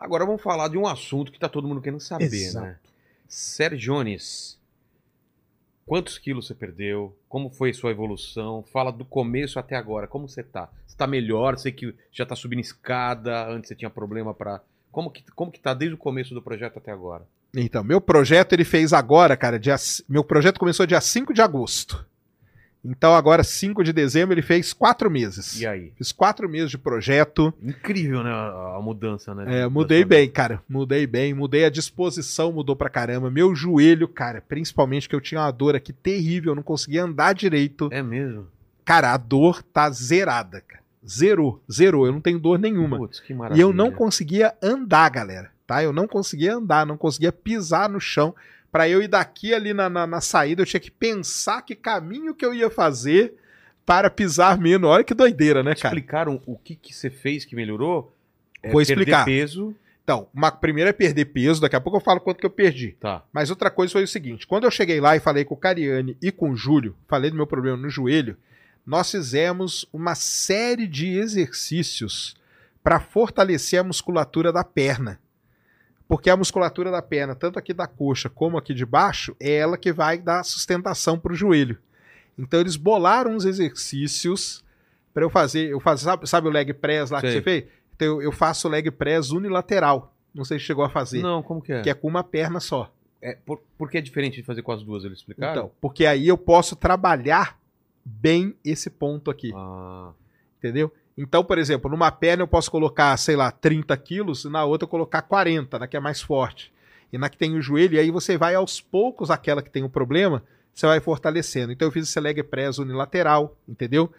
[0.02, 2.66] Agora vamos falar de um assunto que tá todo mundo querendo saber, Exato.
[2.66, 2.76] né?
[3.28, 4.58] Sergiones,
[5.86, 7.16] quantos quilos você perdeu?
[7.30, 8.64] Como foi a sua evolução?
[8.74, 10.70] Fala do começo até agora, como você tá?
[10.88, 11.56] Você tá melhor?
[11.60, 14.60] Sei que já tá subindo escada, antes você tinha problema pra...
[14.92, 17.24] Como que, como que tá desde o começo do projeto até agora?
[17.56, 19.76] Então, meu projeto ele fez agora, cara, dia,
[20.10, 22.04] meu projeto começou dia 5 de agosto.
[22.84, 25.60] Então, agora, 5 de dezembro, ele fez quatro meses.
[25.62, 25.92] E aí?
[25.96, 27.54] Fiz quatro meses de projeto.
[27.62, 28.32] Incrível, né?
[28.32, 29.62] A, a mudança, né?
[29.62, 30.64] É, mudei bem, cara.
[30.68, 31.32] Mudei bem.
[31.34, 33.30] Mudei a disposição, mudou pra caramba.
[33.30, 37.34] Meu joelho, cara, principalmente que eu tinha uma dor aqui terrível, eu não conseguia andar
[37.34, 37.88] direito.
[37.92, 38.48] É mesmo?
[38.84, 40.82] Cara, a dor tá zerada, cara.
[41.08, 42.08] Zerou, zerou.
[42.08, 42.98] Eu não tenho dor nenhuma.
[42.98, 43.62] Putz, que E maravilha.
[43.64, 45.52] eu não conseguia andar, galera.
[45.68, 45.84] Tá?
[45.84, 48.36] Eu não conseguia andar, não conseguia pisar no chão.
[48.72, 52.34] Pra eu ir daqui ali na, na, na saída, eu tinha que pensar que caminho
[52.34, 53.34] que eu ia fazer
[53.86, 54.90] para pisar menos.
[54.90, 55.94] Olha que doideira, né, cara?
[55.94, 58.16] Explicaram o que, que você fez que melhorou?
[58.64, 59.26] É Vou perder explicar.
[59.26, 59.76] peso.
[60.04, 62.96] Então, uma, primeiro é perder peso, daqui a pouco eu falo quanto que eu perdi.
[63.00, 63.24] Tá.
[63.32, 66.18] Mas outra coisa foi o seguinte: quando eu cheguei lá e falei com o Cariani
[66.22, 68.38] e com o Júlio, falei do meu problema no joelho,
[68.86, 72.36] nós fizemos uma série de exercícios
[72.84, 75.20] para fortalecer a musculatura da perna.
[76.12, 79.78] Porque a musculatura da perna, tanto aqui da coxa como aqui de baixo, é ela
[79.78, 81.78] que vai dar sustentação para o joelho.
[82.38, 84.62] Então eles bolaram uns exercícios
[85.14, 85.70] para eu fazer.
[85.70, 87.38] Eu faço, sabe, sabe o leg press lá que Sei.
[87.38, 87.64] você fez?
[87.96, 90.14] Então eu, eu faço leg press unilateral.
[90.36, 91.22] Não sei se chegou a fazer.
[91.22, 91.82] Não, como que é?
[91.82, 92.94] Que é com uma perna só.
[93.22, 95.06] É, por, por que é diferente de fazer com as duas?
[95.06, 95.54] Eles explicaram?
[95.54, 97.58] Então, porque aí eu posso trabalhar
[98.04, 100.12] bem esse ponto aqui, Ah,
[100.58, 100.92] entendeu?
[101.18, 104.86] Então, por exemplo, numa perna eu posso colocar, sei lá, 30 quilos, e na outra
[104.86, 106.74] eu colocar 40, na que é mais forte.
[107.12, 109.84] E na que tem o joelho, e aí você vai aos poucos, aquela que tem
[109.84, 111.72] o problema, você vai fortalecendo.
[111.72, 114.12] Então eu fiz esse leg press unilateral, entendeu?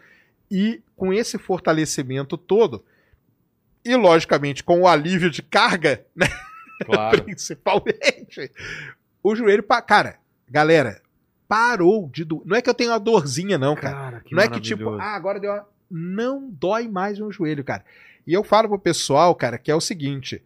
[0.50, 2.84] E com esse fortalecimento todo,
[3.84, 6.28] e logicamente com o alívio de carga, né?
[6.84, 7.22] claro.
[7.22, 8.50] principalmente.
[9.22, 9.80] O joelho, pa...
[9.80, 11.00] cara, galera,
[11.48, 12.42] parou de doer.
[12.44, 13.94] Não é que eu tenho uma dorzinha, não, cara.
[13.94, 15.66] Cara, que não é que tipo, ah, agora deu uma.
[15.92, 17.84] Não dói mais meu joelho, cara.
[18.26, 20.42] E eu falo pro pessoal, cara, que é o seguinte: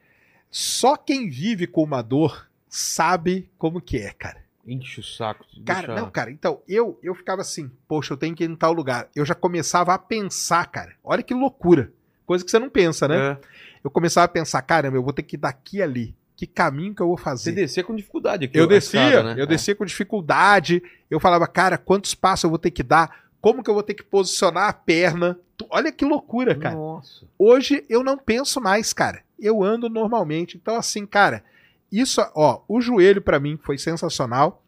[0.51, 4.45] só quem vive com uma dor sabe como que é, cara.
[4.67, 5.47] Enche o saco.
[5.65, 8.57] Cara, deixa- não, cara, então, eu eu ficava assim, poxa, eu tenho que ir em
[8.57, 9.09] tal lugar.
[9.15, 10.93] Eu já começava a pensar, cara.
[11.05, 11.93] Olha que loucura.
[12.27, 13.17] Coisa que você não pensa, né?
[13.17, 13.39] É.
[13.85, 16.13] Eu começava a pensar, caramba, eu vou ter que ir daqui ali.
[16.35, 17.45] Que caminho que eu vou fazer?
[17.45, 18.59] Você descia com dificuldade aqui.
[18.59, 19.41] Eu descia, escada, né?
[19.41, 20.83] eu descia com dificuldade.
[21.09, 23.26] Eu falava, cara, quantos passos eu vou ter que dar?
[23.47, 25.39] Como que eu vou ter que posicionar a perna?
[25.71, 26.75] Olha que loucura, cara.
[26.75, 27.25] Nossa.
[27.39, 29.23] Hoje eu não penso mais, cara.
[29.39, 30.57] Eu ando normalmente.
[30.57, 31.45] Então, assim, cara,
[31.93, 34.65] isso, ó, o joelho pra mim foi sensacional.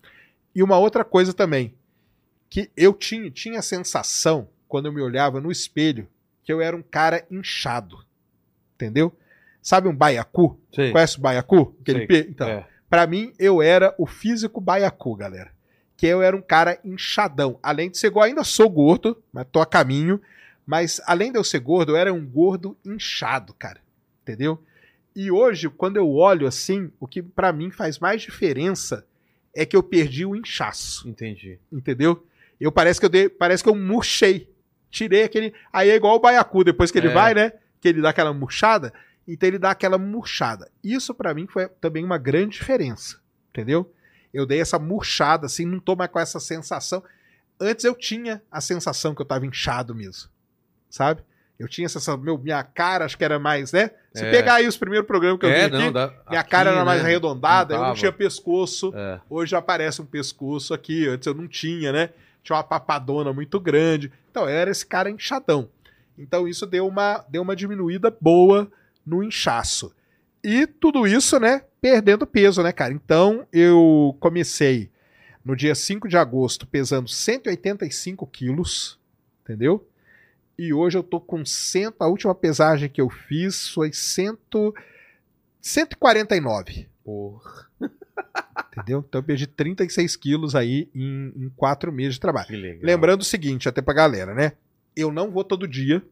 [0.55, 1.75] E uma outra coisa também,
[2.49, 6.07] que eu tinha, tinha a sensação, quando eu me olhava no espelho,
[6.45, 7.99] que eu era um cara inchado.
[8.77, 9.13] Entendeu?
[9.61, 10.57] Sabe um baiacu?
[10.73, 10.93] Sei.
[10.93, 11.75] Conhece o baiacu?
[11.81, 12.27] Aquele Sei.
[12.31, 12.65] Então, É.
[12.89, 15.51] Pra mim, eu era o físico baiacu, galera.
[15.99, 17.59] Que eu era um cara inchadão.
[17.63, 20.19] Além de ser igual, ainda sou gordo, mas tô a caminho.
[20.65, 23.81] Mas além de eu ser gordo, eu era um gordo inchado, cara.
[24.23, 24.63] Entendeu?
[25.15, 29.05] E hoje, quando eu olho assim, o que pra mim faz mais diferença
[29.55, 31.59] é que eu perdi o inchaço, Entendi.
[31.73, 32.25] entendeu?
[32.61, 34.49] Eu parece que eu dei, parece que eu murchei.
[34.91, 37.13] Tirei aquele, aí é igual o baiacu, depois que ele É.
[37.13, 37.53] vai, né?
[37.81, 38.93] Que ele dá aquela murchada,
[39.27, 40.71] então ele dá aquela murchada.
[40.85, 43.19] Isso pra mim foi também uma grande diferença,
[43.51, 43.93] entendeu?
[44.33, 47.03] Eu dei essa murchada, assim, não tô mais com essa sensação.
[47.61, 50.31] Antes eu tinha a sensação que eu tava inchado mesmo,
[50.91, 51.23] sabe?
[51.59, 53.91] Eu tinha essa sensação, meu, minha cara acho que era mais, né?
[54.15, 54.31] Se É.
[54.31, 55.91] pegar aí os primeiros programas que eu vi É, aqui, não,
[56.29, 57.09] minha aqui, cara era mais né?
[57.09, 58.93] arredondada, eu não tinha pescoço.
[58.95, 59.21] É.
[59.29, 62.11] Hoje aparece um pescoço aqui, antes eu não tinha, né?
[62.45, 64.13] Tinha uma papadona muito grande.
[64.31, 65.69] Então eu era esse cara inchadão.
[66.17, 68.71] Então isso deu uma, deu uma diminuída boa
[69.05, 69.93] no inchaço.
[70.45, 72.93] E tudo isso, né, perdendo peso, né, cara?
[72.93, 74.91] Então eu comecei
[75.45, 78.99] no dia 5 de agosto pesando 185 quilos,
[79.43, 79.89] entendeu?
[80.59, 84.37] E hoje eu tô com 100, a última pesagem que eu fiz foi 100,
[85.61, 86.89] 149.
[87.05, 87.69] Porra,
[88.73, 89.05] Entendeu?
[89.07, 92.49] Então eu perdi 36 quilos aí em, em quatro meses de trabalho.
[92.83, 94.53] Lembrando o seguinte, até pra galera, né?
[94.95, 96.03] Eu não vou todo dia.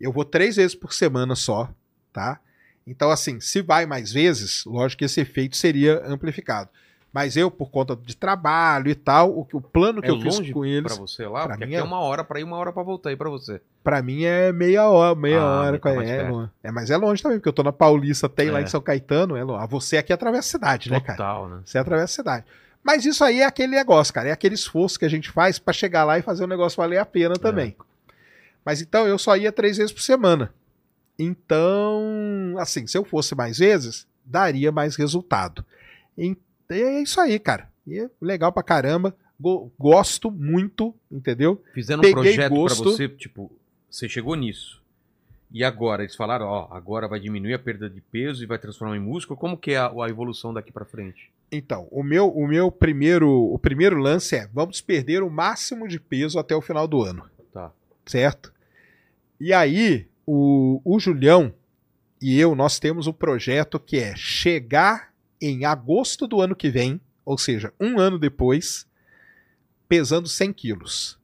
[0.00, 1.72] Eu vou três vezes por semana só,
[2.12, 2.40] tá?
[2.90, 6.68] Então, assim, se vai mais vezes, lógico que esse efeito seria amplificado.
[7.12, 10.38] Mas eu, por conta de trabalho e tal, o, o plano que é eu fiz
[10.38, 11.40] longe com pra eles, você lá?
[11.40, 13.16] pra Porque mim aqui é é- uma hora pra ir, uma hora pra voltar aí
[13.16, 13.60] pra você.
[13.82, 15.76] pra mim é meia hora, meia Ah, hora.
[15.76, 16.30] então é, mais é.
[16.64, 18.62] É, mas é longe também, porque eu tô na Paulista, tem lá É.
[18.62, 19.62] em São Caetano, é longe.
[19.62, 21.16] Ah, Você aqui atravessa a cidade, né, cara?
[21.18, 21.60] Total, né?
[21.64, 22.44] Você atravessa a cidade.
[22.82, 24.28] Mas isso aí é aquele negócio, cara.
[24.28, 26.98] É aquele esforço que a gente faz pra chegar lá e fazer o negócio valer
[26.98, 27.76] a pena também.
[28.64, 30.52] Mas então eu só ia três vezes por semana.
[31.20, 35.64] Então, assim, se eu fosse mais vezes, daria mais resultado.
[36.16, 36.36] E
[36.70, 37.68] é isso aí, cara.
[37.86, 39.14] E é legal pra caramba.
[39.38, 41.62] Go- gosto muito, entendeu?
[41.74, 42.82] Fizeram um Peguei projeto gosto.
[42.82, 43.50] pra você, tipo,
[43.90, 44.80] você chegou nisso.
[45.52, 46.02] E agora?
[46.04, 49.38] Eles falaram, ó, agora vai diminuir a perda de peso e vai transformar em músculo.
[49.38, 51.30] Como que é a, a evolução daqui pra frente?
[51.50, 55.98] Então, o meu, o meu primeiro, o primeiro lance é: vamos perder o máximo de
[55.98, 57.24] peso até o final do ano.
[57.52, 57.72] Tá.
[58.06, 58.52] certo?
[59.40, 61.52] E aí, o, o Julião
[62.22, 65.08] e eu, nós temos um projeto que é chegar
[65.40, 68.86] em agosto do ano que vem, ou seja, um ano depois,
[69.88, 71.18] pesando 100 quilos.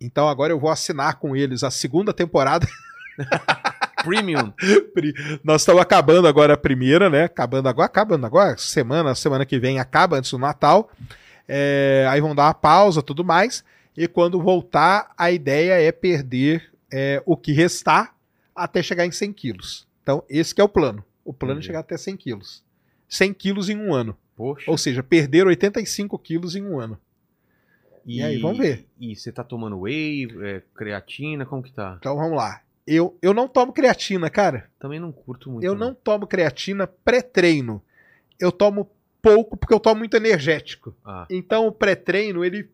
[0.00, 2.66] Então agora eu vou assinar com eles a segunda temporada.
[4.02, 4.52] Premium.
[5.44, 7.24] Nós estamos acabando agora a primeira, né?
[7.24, 10.90] Acabando agora, acabando agora, semana, semana que vem acaba antes do Natal.
[11.46, 13.62] É, aí vão dar uma pausa, tudo mais.
[13.96, 18.14] E quando voltar, a ideia é perder é, o que restar
[18.54, 19.86] até chegar em 100 quilos.
[20.02, 21.04] Então, esse que é o plano.
[21.24, 21.66] O plano Entendi.
[21.66, 22.64] é chegar até 100 quilos.
[23.08, 24.16] 100 quilos em um ano.
[24.36, 24.70] Poxa.
[24.70, 26.98] Ou seja, perder 85 quilos em um ano.
[28.04, 28.86] e aí, vamos ver.
[29.00, 31.96] E você tá tomando whey, é, creatina, como que tá?
[31.98, 32.62] Então, vamos lá.
[32.86, 34.70] Eu, eu não tomo creatina, cara.
[34.78, 35.64] Também não curto muito.
[35.64, 37.82] Eu não tomo creatina pré-treino.
[38.38, 38.88] Eu tomo
[39.20, 40.94] pouco porque eu tomo muito energético.
[41.04, 42.70] Ah, Então o pré-treino, ele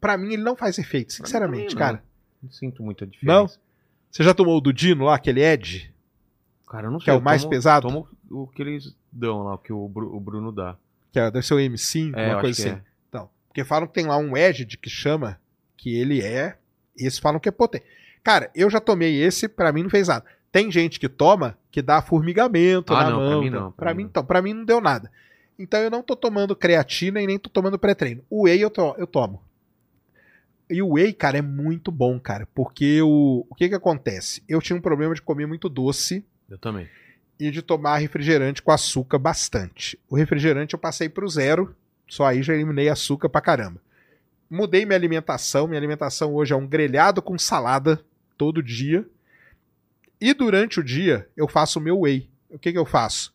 [0.00, 1.78] pra mim ele não faz efeito, sinceramente, não.
[1.80, 2.04] cara.
[2.42, 3.58] Não sinto muita diferença.
[4.10, 5.92] Você já tomou o do Dino lá, aquele Ed?
[6.68, 7.04] Cara, eu não sei.
[7.06, 7.88] Que é o mais tomo- pesado?
[7.88, 10.76] Tomo o que eles dão lá, o que o, Bru- o Bruno dá.
[11.12, 12.76] Que é, deve ser o M5, É, uma coisa assim.
[12.76, 12.82] é.
[13.08, 15.38] Então, porque falam que tem lá um Edge que chama
[15.76, 16.56] que ele é,
[16.96, 17.84] esses falam que é potente.
[18.22, 20.24] Cara, eu já tomei esse, pra mim não fez nada.
[20.52, 23.40] Tem gente que toma que dá formigamento Ah, na não, pra mão.
[23.40, 23.60] mim então.
[23.60, 24.10] não, pra Pra mim mim, não.
[24.10, 25.10] então, pra mim não deu nada.
[25.58, 28.22] Então eu não tô tomando creatina e nem tô tomando pré-treino.
[28.30, 29.42] O whey eu, to- eu tomo.
[30.70, 34.42] E o whey, cara, é muito bom, cara, porque o, o que que acontece?
[34.48, 36.86] Eu tinha um problema de comer muito doce Eu também.
[37.40, 39.98] e de tomar refrigerante com açúcar bastante.
[40.10, 41.74] O refrigerante eu passei pro zero,
[42.06, 43.80] só aí já eliminei açúcar pra caramba.
[44.50, 48.00] Mudei minha alimentação, minha alimentação hoje é um grelhado com salada
[48.36, 49.06] todo dia.
[50.20, 52.28] E durante o dia eu faço o meu whey.
[52.50, 53.32] O que que eu faço?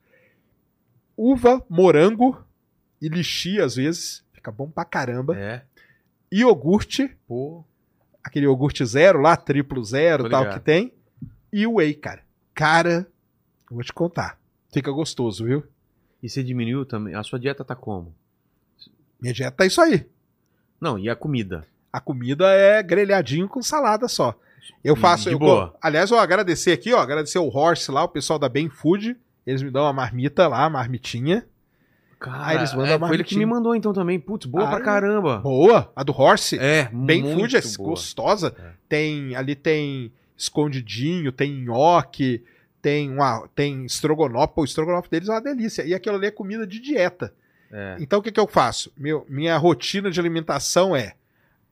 [1.18, 2.44] Uva, morango
[3.02, 5.38] e lixi às vezes, fica bom pra caramba.
[5.38, 5.64] É.
[6.40, 7.64] Iogurte, Pô.
[8.24, 10.58] aquele iogurte zero lá, triplo zero, Tô tal ligado.
[10.60, 10.92] que tem.
[11.52, 12.22] E o whey, cara.
[12.53, 13.08] Cara,
[13.70, 14.40] vou te contar.
[14.72, 15.64] Fica gostoso, viu?
[16.22, 17.14] E você diminuiu também?
[17.14, 18.14] A sua dieta tá como?
[19.22, 20.06] Minha dieta é isso aí.
[20.82, 21.66] Não, e a comida?
[21.92, 24.34] A comida é grelhadinho com salada só.
[24.84, 25.26] Eu E faço.
[25.30, 25.76] de eu boa.
[25.82, 27.00] Aliás, eu agradecer aqui, ó.
[27.00, 29.16] Agradecer o Horse lá, o pessoal da Ben Food.
[29.45, 31.45] Eles me dão uma marmita lá, marmitinha.
[32.24, 34.18] Cara, Ah, eles mandam é, foi ele que me mandou então também.
[34.18, 35.40] Putz, boa Ah, pra caramba.
[35.40, 35.92] Boa.
[35.93, 36.58] A do Horse.
[36.58, 38.56] É, muito Food é gostosa.
[38.58, 38.72] É.
[38.88, 39.35] Tem.
[39.35, 42.42] Ali tem escondidinho, tem nhoque,
[42.82, 43.45] tem uma.
[43.53, 44.53] Tem estrogonofe.
[44.56, 45.84] Pô, o estrogonofe deles é uma delícia.
[45.85, 47.34] E aquilo ali é comida de dieta.
[47.69, 47.98] É.
[48.00, 48.90] Então o que, que eu faço?
[48.98, 51.16] Meu, minha rotina de alimentação é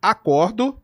[0.02, 0.78] acordo,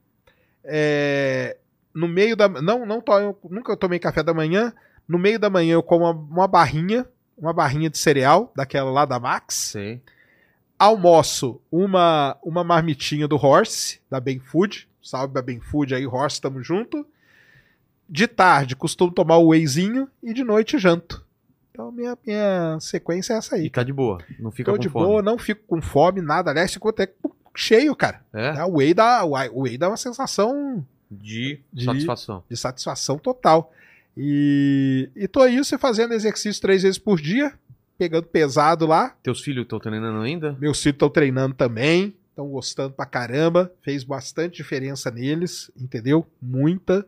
[0.63, 1.57] é,
[1.93, 3.11] no meio da não não to,
[3.49, 4.71] nunca tomei café da manhã.
[5.05, 7.05] No meio da manhã eu como uma, uma barrinha,
[7.37, 9.53] uma barrinha de cereal daquela lá da Max.
[9.55, 10.01] Sei.
[10.79, 14.87] Almoço uma uma marmitinha do Horse da Ben Food.
[15.01, 17.05] Salve da Ben Food aí, Horse, tamo junto.
[18.09, 21.25] De tarde costumo tomar o wheyzinho e de noite janto.
[21.71, 23.65] Então minha, minha sequência é essa aí.
[23.65, 24.19] E tá de boa.
[24.39, 25.05] Não fica Tô com de fome.
[25.05, 26.51] boa, não fico com fome, nada.
[26.51, 27.11] Aliás, fico até
[27.55, 28.21] cheio, cara.
[28.33, 28.57] É?
[28.59, 32.43] É, O whey dá, o whey dá uma sensação De, De- satisfação.
[32.49, 33.71] de satisfação total.
[34.17, 37.53] E, e tô isso e fazendo exercício três vezes por dia,
[37.97, 39.15] pegando pesado lá.
[39.21, 40.53] Teus filhos estão treinando ainda?
[40.59, 43.71] Meus filhos estão treinando também, estão gostando pra caramba.
[43.83, 46.25] Fez bastante diferença neles, entendeu?
[46.41, 47.05] Muita.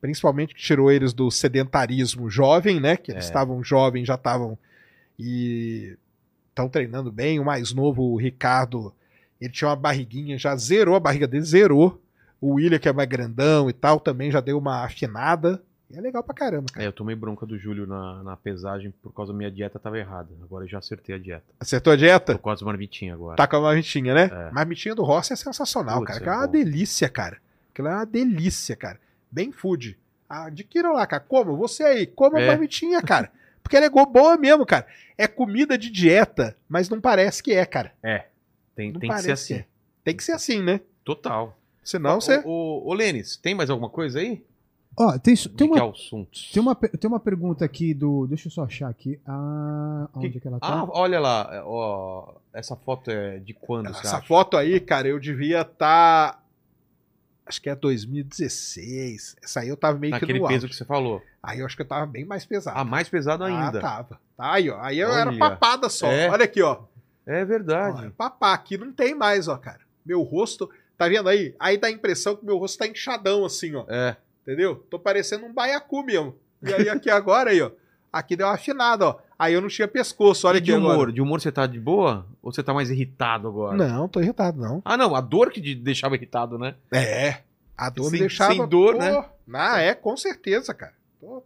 [0.00, 2.96] Principalmente que tirou eles do sedentarismo jovem, né?
[2.96, 3.28] Que eles É.
[3.28, 4.58] estavam jovens, já estavam.
[5.18, 5.96] E
[6.50, 7.38] estão treinando bem.
[7.38, 8.92] O mais novo, o Ricardo,
[9.40, 12.00] ele tinha uma barriguinha, já zerou a barriga dele, zerou.
[12.40, 15.62] O William, que é mais grandão e tal, também já deu uma afinada.
[15.90, 16.84] E é legal pra caramba, cara.
[16.84, 19.98] É, eu tomei bronca do Júlio na, na pesagem por causa da minha dieta tava
[19.98, 20.28] errada.
[20.42, 21.44] Agora eu já acertei a dieta.
[21.58, 22.34] Acertou a dieta?
[22.34, 23.36] Tô com as marmitinhas agora.
[23.36, 24.30] Tá com a marmitinha, né?
[24.32, 24.50] É.
[24.52, 26.18] Marmitinha do Rossi é sensacional, Putz, cara.
[26.18, 27.38] é Aquela é uma delícia, cara.
[27.72, 29.00] Aquilo é uma delícia, cara.
[29.30, 29.98] Bem food.
[30.28, 31.24] Adquiram lá, cara.
[31.26, 31.56] Como?
[31.56, 32.46] Você aí, coma a É.
[32.46, 33.32] marmitinha, cara.
[33.62, 34.86] Porque ela é boa mesmo, cara.
[35.18, 37.92] É comida de dieta, mas não parece que é, cara.
[38.74, 39.54] Tem, Não tem que ser assim.
[39.54, 39.64] é.
[40.04, 40.80] Tem que ser assim, né?
[41.04, 41.58] Total.
[41.82, 42.38] Senão você.
[42.44, 44.42] Ô, ô, ô, Lênis, tem mais alguma coisa aí?
[44.98, 46.50] Ó, tem, tem, que uma, assuntos?
[46.52, 48.26] tem, uma, tem uma pergunta aqui do.
[48.26, 49.18] Deixa eu só achar aqui.
[49.26, 50.66] Ah, onde é que ela tá?
[50.68, 51.48] Ah, olha lá.
[51.52, 54.26] é, Ó, essa foto é de quando, você Essa acha?
[54.26, 56.44] foto aí, cara, eu devia estar.
[57.46, 59.36] Acho que é 2016.
[59.42, 60.68] Essa aí eu tava meio que Naquele no peso auge.
[60.68, 61.22] que você falou.
[61.42, 62.78] Aí eu acho que eu tava bem mais pesado.
[62.78, 63.78] Ah, mais pesado ainda.
[63.78, 64.20] Ah, tava.
[64.36, 64.78] Tá aí, ó.
[64.80, 65.38] Aí eu era Olha.
[65.38, 66.06] papada só.
[66.06, 66.30] É.
[66.30, 66.82] Olha aqui, ó.
[67.26, 68.06] É Ó, verdade.
[68.06, 69.80] é papá, aqui não tem mais, ó, cara.
[70.04, 71.54] Meu rosto, tá vendo aí?
[71.58, 73.84] Aí dá a impressão que meu rosto tá inchadão assim, ó.
[73.88, 74.16] É.
[74.42, 74.76] Entendeu?
[74.90, 76.34] Tô parecendo um baiacu mesmo.
[76.62, 77.70] E aí aqui agora aí, ó.
[78.12, 79.18] Aqui deu uma afinada, ó.
[79.38, 80.92] Aí eu não tinha pescoço, olha E aqui de humor?
[80.92, 81.12] agora.
[81.12, 82.26] De humor você tá de boa?
[82.42, 83.76] Ou você tá mais irritado agora?
[83.76, 84.82] Não, tô irritado não.
[84.84, 85.14] Ah, não.
[85.14, 86.74] A dor que te deixava irritado, né?
[86.92, 87.38] É.
[87.76, 89.24] A dor me Sem- deixava sem dor, pô, né?
[89.54, 90.92] Ah, é, com certeza, cara.
[91.20, 91.42] Pô.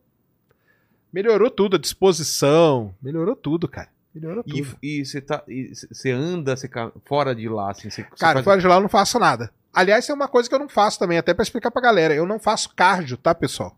[1.13, 3.89] Melhorou tudo, a disposição, melhorou tudo, cara.
[4.13, 4.77] Melhorou tudo.
[4.83, 5.43] E, você tá.
[5.47, 7.91] e você anda você ca- fora de lá, assim.
[7.91, 9.53] Você, você Cara, faz- fora de lá eu não faço nada.
[9.75, 12.15] Aliás, é uma coisa que eu não faço também, até pra explicar pra galera.
[12.15, 13.77] Eu não faço cardio, tá, pessoal?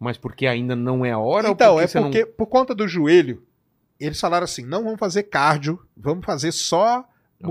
[0.00, 1.48] Mas porque ainda não é a hora?
[1.48, 3.42] então, ou é você não- porque, por conta do joelho,
[3.98, 6.98] eles falaram assim: não vamos fazer cardio, vamos fazer só
[7.42, 7.48] musculação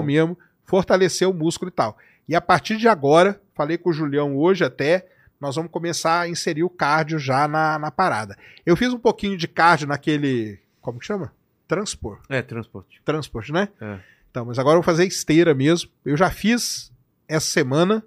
[0.00, 0.02] Musculação.
[0.02, 1.96] mesmo, fortalecer o músculo e tal.
[2.28, 5.06] E a partir de agora, falei com o Julião hoje até,
[5.40, 8.36] nós vamos começar a inserir o cardio já na, na parada.
[8.64, 10.58] Eu fiz um pouquinho de cardio naquele.
[10.80, 11.32] Como que chama?
[11.68, 12.20] Transport.
[12.28, 13.00] É, transporte.
[13.04, 13.68] Transport, né?
[13.80, 13.98] É.
[14.30, 15.90] Então, mas agora eu vou fazer esteira mesmo.
[16.04, 16.92] Eu já fiz
[17.28, 18.02] essa semana,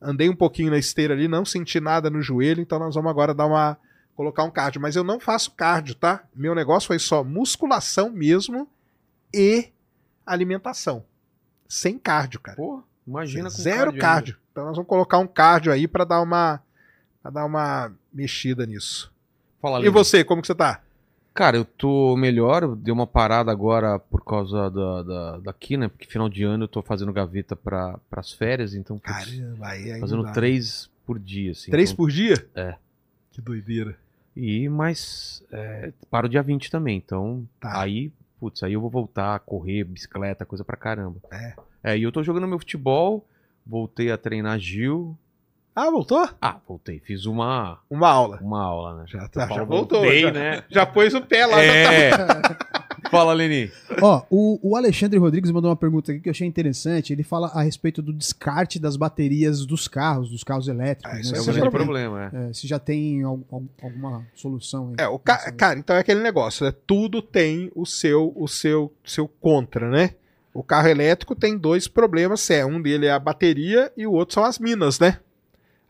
[0.00, 3.34] andei um pouquinho na esteira ali, não senti nada no joelho, então nós vamos agora
[3.34, 3.76] dar uma
[4.14, 6.22] colocar um cardio, mas eu não faço cardio, tá?
[6.34, 8.68] Meu negócio foi só musculação mesmo
[9.34, 9.70] e
[10.24, 11.04] alimentação.
[11.68, 12.56] Sem cardio, cara.
[12.56, 14.00] Pô, imagina com Zero cardio.
[14.00, 14.36] cardio.
[14.52, 16.62] Então nós vamos colocar um cardio aí pra dar uma
[17.20, 19.12] pra dar uma mexida nisso.
[19.60, 20.80] Fala, E você, como que você tá?
[21.34, 25.88] Cara, eu tô melhor, dei uma parada agora por causa da, da, daqui, né?
[25.88, 29.98] Porque final de ano eu tô fazendo gaveta para as férias, então putz, Caramba, aí
[29.98, 31.72] fazendo três por dia, assim.
[31.72, 32.46] Três então- por dia?
[32.54, 32.76] É.
[33.32, 33.98] Que doideira.
[34.36, 37.80] E mais é, para o dia 20 também, então Tá.
[37.82, 41.16] aí, putz, aí eu vou voltar a correr, bicicleta, coisa pra caramba.
[41.32, 41.54] É.
[41.82, 43.26] É, e eu tô jogando meu futebol,
[43.66, 45.18] voltei a treinar Gil.
[45.74, 46.28] Ah, voltou?
[46.40, 48.38] Ah, voltei, fiz uma, Uma aula.
[48.40, 49.04] uma aula, né?
[49.08, 50.00] Já, tá, já voltou.
[50.00, 50.62] voltei, já, né?
[50.70, 51.56] já pôs o pé lá.
[51.64, 52.74] já tá- É.
[53.10, 53.70] Fala, Leni.
[54.00, 57.12] Ó, o, o Alexandre Rodrigues mandou uma pergunta aqui que eu achei interessante.
[57.12, 61.12] Ele fala a respeito do descarte das baterias dos carros, dos carros elétricos.
[61.16, 61.38] Ah, isso né?
[61.38, 62.50] É o Esse Se é já grande o tem- problema, é.
[62.50, 64.88] é, se já tem al- al- alguma solução.
[64.98, 65.04] aí.
[65.04, 66.72] É, o ca- cara, então é aquele negócio, né?
[66.86, 70.10] Tudo tem o seu, o seu, seu contra, né?
[70.52, 74.34] O carro elétrico tem dois problemas, é um dele é a bateria e o outro
[74.34, 75.18] são as minas, né?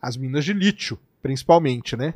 [0.07, 2.13] As minas de lítio, principalmente, né?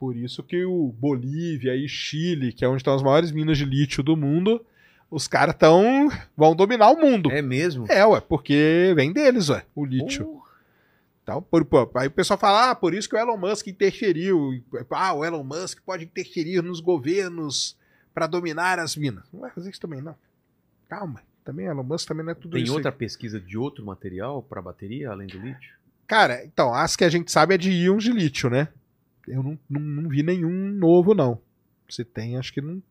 [0.00, 3.64] Por isso que o Bolívia e Chile, que é onde estão as maiores minas de
[3.64, 4.64] lítio do mundo,
[5.10, 7.30] os caras tão vão dominar o mundo.
[7.30, 7.86] É mesmo?
[7.88, 10.24] É, ué, porque vem deles, ué, o lítio.
[10.24, 10.44] Porra.
[11.22, 14.60] Então, por, por- aí o pessoal fala, ah, por isso que o Elon Musk interferiu.
[14.90, 17.76] Ah, o Elon Musk pode interferir nos governos
[18.12, 19.24] para dominar as minas.
[19.32, 20.16] Não vai fazer isso também, não.
[20.88, 21.22] Calma.
[21.44, 22.74] Também Elon Musk também não é tudo Tem isso.
[22.74, 22.96] outra aí.
[22.96, 25.74] pesquisa de outro material para bateria, além do lítio?
[26.06, 28.68] Cara, então, as que a gente sabe é de íons de lítio, né?
[29.26, 31.40] Eu não, não, não vi nenhum novo, não.
[31.88, 32.82] Se tem, acho que não.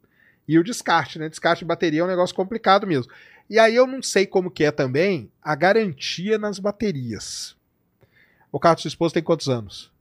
[0.48, 1.30] E o descarte, né?
[1.30, 3.12] Descarte de bateria é um negócio complicado mesmo.
[3.50, 7.56] E aí eu não sei como que é também a garantia nas baterias.
[8.52, 9.92] O carro do sua esposa tem quantos anos?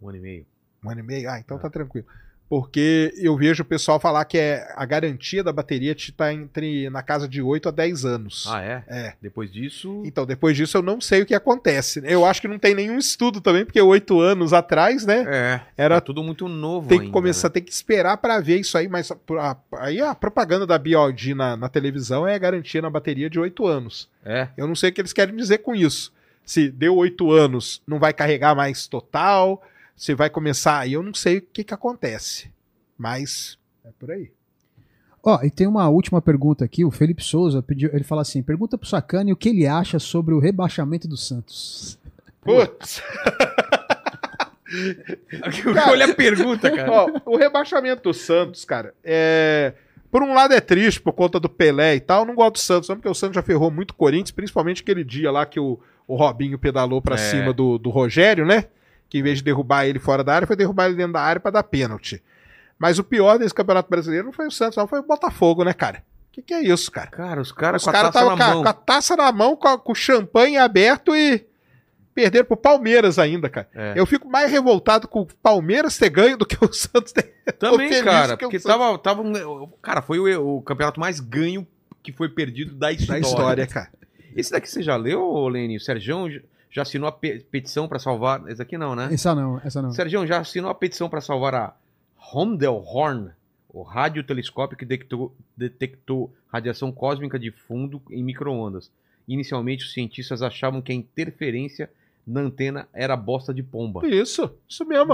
[0.00, 0.46] Um ano e meio.
[0.84, 1.30] Um ano e meio?
[1.30, 2.06] Ah, então tá tranquilo.
[2.48, 7.02] Porque eu vejo o pessoal falar que é a garantia da bateria está entre na
[7.02, 8.46] casa de 8 a 10 anos.
[8.48, 8.84] Ah, é?
[8.86, 9.12] É.
[9.20, 10.02] Depois disso.
[10.04, 12.00] Então, depois disso, eu não sei o que acontece.
[12.04, 15.24] Eu acho que não tem nenhum estudo também, porque oito anos atrás, né?
[15.26, 15.60] É.
[15.76, 17.54] Era Tá tudo muito novo tem que ainda, começar, né?
[17.54, 21.34] tem que esperar para ver isso aí, mas a- a- aí a propaganda da BioD
[21.34, 24.08] na, na televisão é garantia na bateria de oito anos.
[24.24, 24.48] É.
[24.56, 26.12] Eu não sei o que eles querem dizer com isso.
[26.44, 29.60] Se deu oito anos, não vai carregar mais total,
[29.96, 32.50] se vai começar, aí eu não sei o que que acontece.
[32.98, 34.30] Mas é por aí.
[35.22, 36.84] Ó, e tem uma última pergunta aqui.
[36.84, 37.90] O Felipe Souza pediu.
[37.92, 41.98] Ele fala assim: pergunta pro Sacani o que ele acha sobre o rebaixamento do Santos.
[42.42, 43.02] Putz,
[45.88, 46.90] Olha a pergunta, cara.
[46.92, 49.72] ó, o rebaixamento do Santos, cara, é.
[50.10, 52.20] Por um lado é triste por conta do Pelé e tal.
[52.22, 54.80] Eu não gosto do Santos, não, porque o Santos já ferrou muito o Corinthians, principalmente
[54.82, 57.18] aquele dia lá que o, o Robinho pedalou pra É.
[57.18, 58.66] cima do, do Rogério, né?
[59.08, 61.40] Que em vez de derrubar ele fora da área, foi derrubar ele dentro da área
[61.40, 62.22] pra dar pênalti.
[62.78, 65.72] Mas o pior desse Campeonato Brasileiro não foi o Santos, não, foi o Botafogo, né,
[65.72, 66.02] cara?
[66.28, 67.06] O que, que é isso, cara?
[67.08, 68.62] Cara, os caras com a caras taça estavam na com, a- mão.
[68.64, 71.46] com a taça na mão, com, a- com o champanhe aberto e
[72.14, 73.68] perderam pro Palmeiras ainda, cara.
[73.74, 73.94] É.
[73.96, 77.34] Eu fico mais revoltado com o Palmeiras ter ganho do que o Santos ter.
[77.58, 79.22] Também, cara, porque sou- tava, tava
[79.80, 81.66] Cara, foi o, o campeonato mais ganho
[82.02, 83.20] que foi perdido da Da história.
[83.22, 83.88] história, cara.
[84.34, 85.78] Esse daqui você já leu, Lene?
[85.78, 86.28] O Sergião
[86.70, 88.48] já- assinou a pe- petição pra salvar.
[88.48, 89.08] Esse aqui não, né?
[89.12, 89.90] Essa não, essa não.
[89.92, 91.74] Sergião já assinou a petição para salvar a
[92.32, 93.30] Hondelhorn,
[93.68, 98.90] o radiotelescópio que detectou, detectou radiação cósmica de fundo em microondas.
[99.28, 101.90] Inicialmente, os cientistas achavam que a interferência
[102.26, 104.06] na antena era bosta de pomba.
[104.06, 105.12] Isso, isso mesmo.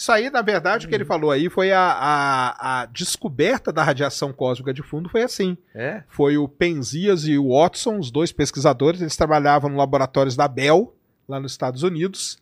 [0.00, 3.84] Isso aí, na verdade, o que ele falou aí foi a, a, a descoberta da
[3.84, 5.58] radiação cósmica de fundo foi assim.
[5.74, 6.04] É?
[6.08, 10.96] Foi o Penzias e o Watson, os dois pesquisadores, eles trabalhavam no laboratórios da Bell,
[11.28, 12.38] lá nos Estados Unidos.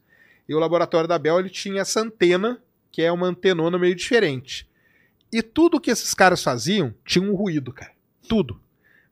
[0.48, 2.62] E o laboratório da Bell ele tinha essa antena,
[2.92, 4.64] que é uma antenona meio diferente.
[5.32, 7.90] E tudo que esses caras faziam tinha um ruído, cara.
[8.28, 8.60] Tudo.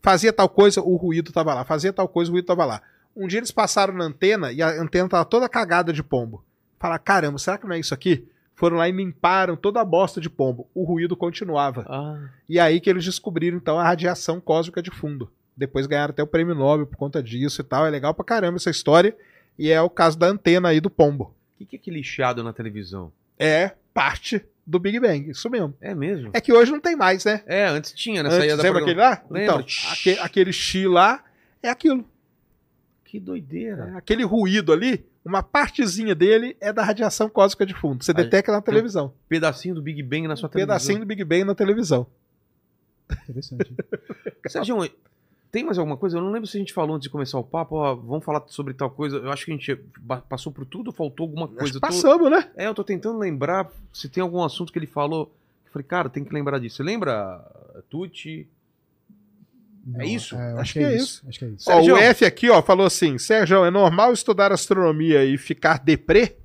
[0.01, 1.65] Fazia tal coisa, o ruído tava lá.
[1.65, 2.81] Fazia tal coisa, o ruído tava lá.
[3.17, 6.45] Um dia eles passaram na antena e a antena tava toda cagada de pombo.
[6.79, 8.25] Falaram, caramba, será que não é isso aqui?
[8.57, 10.67] Foram lá e limparam toda a bosta de pombo.
[10.75, 11.85] O ruído continuava.
[11.89, 15.31] Ah, E aí que eles descobriram, então, a radiação cósmica de fundo.
[15.57, 17.87] Depois ganharam até o prêmio Nobel por conta disso e tal.
[17.87, 19.15] É legal pra caramba essa história.
[19.59, 21.35] E é o caso da antena aí do pombo.
[21.55, 23.13] o que, que é aquele chiado na televisão?
[23.39, 25.75] É parte do Big Bang, isso mesmo.
[25.81, 26.31] É mesmo?
[26.35, 27.43] É que hoje não tem mais, né?
[27.47, 28.29] É, antes tinha, né?
[28.31, 29.23] Antes, lembra aquele lá?
[29.31, 29.59] Então,
[29.93, 31.23] aque- aquele chi lá
[31.63, 32.05] é aquilo.
[33.05, 33.93] Que doideira.
[33.95, 38.05] É aquele ruído ali, uma partezinha dele é da radiação cósmica de fundo.
[38.05, 39.13] Você detecta na televisão.
[39.29, 41.01] Pedacinho do Big Bang na sua Um pedacinho televisão.
[41.01, 42.07] do Big Bang na televisão.
[43.25, 43.75] Interessante.
[44.49, 44.77] Sérgio,
[45.51, 46.19] tem mais alguma coisa?
[46.19, 48.43] Eu não lembro se a gente falou antes de começar o papo, ó, vamos falar
[48.49, 49.17] sobre tal coisa.
[49.17, 49.77] Eu acho que a gente
[50.29, 51.77] passou por tudo, faltou alguma coisa.
[51.77, 52.51] Eu tô- passamos, né?
[52.57, 55.33] É, eu tô tentando lembrar se tem algum assunto que ele falou.
[55.65, 56.77] Eu falei, cara, tem que lembrar disso.
[56.77, 57.39] Você lembra,
[57.89, 58.49] Tuti?
[59.87, 60.35] Não, isso?
[60.35, 61.05] eu Acho acho, que que é é isso.
[61.05, 61.23] isso.
[61.29, 61.71] Acho que é isso.
[61.71, 66.37] Ó, o F aqui, ó, falou assim: Sérgio, é normal estudar astronomia e ficar deprê?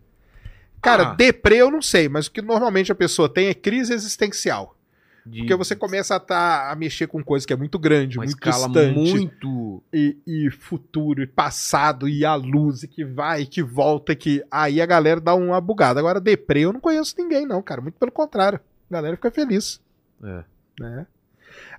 [0.82, 1.14] Cara, Ah.
[1.16, 4.76] deprê eu não sei, mas o que normalmente a pessoa tem é crise existencial.
[5.24, 8.26] De Porque você começa a, tá, a mexer com coisa que é muito grande, uma
[8.26, 8.98] muito escala distante.
[8.98, 9.84] muito.
[9.94, 14.16] E, e futuro, e passado, e a luz, e que vai, e que volta, e
[14.16, 14.44] que.
[14.50, 16.00] Aí a galera dá uma bugada.
[16.00, 17.82] Agora, deprê eu não conheço ninguém, não, cara.
[17.82, 18.60] Muito pelo contrário.
[18.90, 19.80] A galera fica feliz.
[20.24, 20.44] É.
[20.80, 21.06] Né?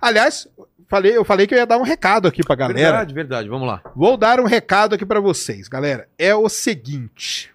[0.03, 0.47] Aliás,
[0.89, 2.79] falei, eu falei que eu ia dar um recado aqui pra galera.
[2.79, 3.49] Verdade, verdade.
[3.49, 3.81] Vamos lá.
[3.95, 6.09] Vou dar um recado aqui pra vocês, galera.
[6.17, 7.51] É o seguinte.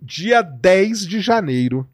[0.00, 1.88] Dia 10 de janeiro,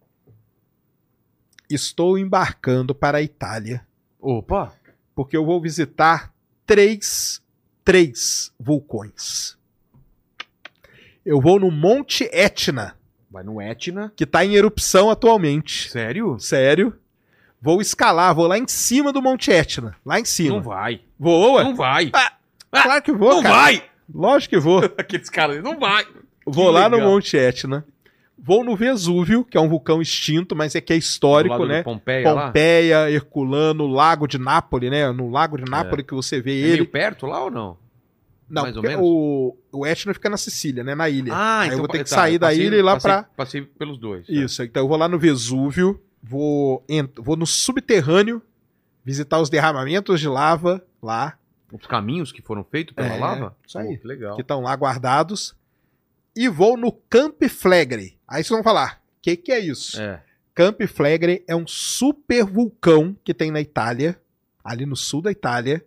[1.70, 3.86] estou embarcando para a Itália,
[4.20, 4.74] Opa!
[5.14, 6.32] porque eu vou visitar
[6.66, 7.40] três,
[7.84, 9.56] três vulcões.
[11.24, 12.96] Eu vou no Monte Etna,
[13.30, 14.12] Vai no Etna.
[14.14, 15.90] que está em erupção atualmente.
[15.90, 16.38] Sério?
[16.38, 16.98] Sério?
[17.64, 19.96] Vou escalar, vou lá em cima do Monte Etna.
[20.04, 20.56] Lá em cima.
[20.56, 21.00] Não vai.
[21.18, 21.64] Vou, ué?
[21.64, 22.10] Não vai.
[22.70, 23.54] Claro que vou, não cara.
[23.54, 23.82] vai!
[24.14, 24.80] Lógico que vou.
[24.98, 26.04] Aqueles caras, não vai.
[26.46, 27.10] Vou lá no legal.
[27.12, 27.82] Monte Etna.
[28.38, 31.78] Vou no Vesúvio, que é um vulcão extinto, mas é que é histórico, né?
[31.78, 32.46] do Pompeia lá.
[32.48, 35.10] Pompeia, Herculano, Lago de Nápoles, né?
[35.12, 36.72] No Lago de Nápoles que você vê É ele.
[36.72, 37.78] meio perto lá ou não?
[38.50, 39.00] Não, mais ou menos?
[39.02, 40.94] o, o Etna fica na Sicília, né?
[40.94, 41.32] Na ilha.
[41.34, 42.92] Ah, Aí então eu vou ter que tá, sair da passei- ilha e ir lá
[42.94, 43.22] passei, pra.
[43.34, 44.26] Passei pelos dois.
[44.26, 44.32] tá.
[44.34, 46.82] Isso, então eu vou lá no Vesúvio, vou,
[47.16, 48.40] vou no subterrâneo,
[49.04, 51.38] visitar os derramamentos de lava lá,
[51.70, 53.56] Os caminhos que foram feitos pela É, lava?
[53.66, 53.96] isso aí.
[53.96, 54.34] Pô, que legal.
[54.36, 55.54] que estão lá guardados,
[56.34, 58.16] e vou no Camp Flegre.
[58.26, 60.00] Aí vocês vão falar, o que, que é isso?
[60.00, 60.22] É.
[60.54, 64.18] Camp Flegre é um super vulcão que tem na Itália,
[64.64, 65.84] ali no sul da Itália,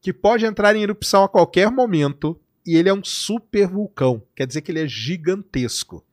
[0.00, 4.46] que pode entrar em erupção a qualquer momento, e ele é um super vulcão, quer
[4.46, 6.04] dizer que ele é gigantesco.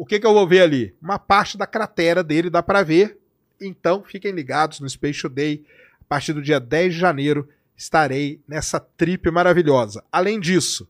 [0.00, 0.94] O que, que eu vou ver ali?
[1.02, 3.18] Uma parte da cratera dele dá pra ver.
[3.60, 5.66] Então, fiquem ligados no Space Today.
[6.00, 10.04] A partir do dia 10 de janeiro, estarei nessa trip maravilhosa.
[10.12, 10.88] Além disso,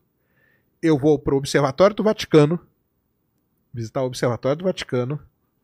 [0.79, 2.59] eu vou pro Observatório do Vaticano.
[3.73, 5.19] Visitar o Observatório do Vaticano.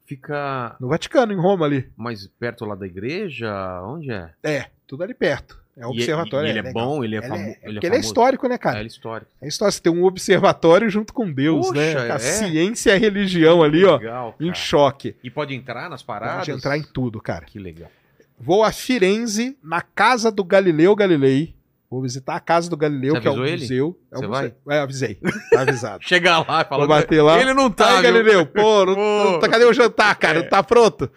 [0.07, 1.87] Fica No Vaticano, em Roma ali.
[1.95, 3.51] mais perto lá da igreja?
[3.83, 4.33] Onde é?
[4.41, 5.63] É, tudo ali perto.
[5.77, 6.47] É o E- observatório.
[6.47, 6.85] e ele é legal.
[6.87, 8.77] bom, ele é Ele é, ele é porque ele é histórico, né, É, cara?
[8.77, 9.31] ele é histórico.
[9.41, 9.71] É história.
[9.73, 12.11] Você tem um observatório junto com Deus, Poxa, né?
[12.11, 12.19] A é.
[12.19, 14.55] ciência e a religião ali, ó, Legal, em cara.
[14.55, 15.15] choque.
[15.23, 16.45] E pode entrar nas paradas?
[16.45, 17.45] Pode entrar em tudo, cara.
[17.45, 17.91] Que legal.
[18.39, 21.53] Vou a Firenze, na casa do Galileu Galilei.
[21.89, 23.61] Vou visitar a casa do Galileu, Você que é um avisou ele?
[23.61, 23.99] museu.
[24.11, 24.51] É um Você museu.
[24.69, 25.19] É, avisei.
[25.51, 26.03] Tá avisado.
[26.05, 26.79] Chega lá e fala.
[26.79, 27.39] Vou bater lá.
[27.39, 28.03] Ele não tá, Aí?
[28.03, 29.31] Galileu, pô, não, Pô.
[29.31, 30.39] não tá- cadê o jantar, cara?
[30.39, 30.41] É.
[30.41, 31.09] Não tá pronto?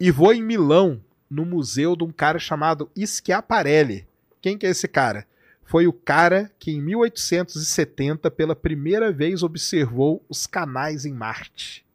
[0.00, 1.00] E vou em Milão,
[1.32, 4.06] no museu de um cara chamado Schiaparelli.
[4.40, 5.26] Quem que é esse cara?
[5.64, 11.86] Foi o cara que em 1870 pela primeira vez observou os canais em Marte.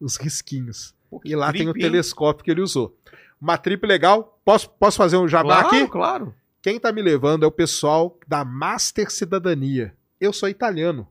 [0.00, 0.94] Os risquinhos.
[1.10, 2.96] Pô, E lá tem o telescópio que ele usou.
[3.40, 4.38] Uma trip legal.
[4.44, 5.88] Posso, posso fazer um jabá Claro, aqui?
[5.88, 6.34] claro.
[6.62, 9.94] Quem tá me levando é o pessoal da Master Cidadania.
[10.20, 11.06] Eu sou italiano,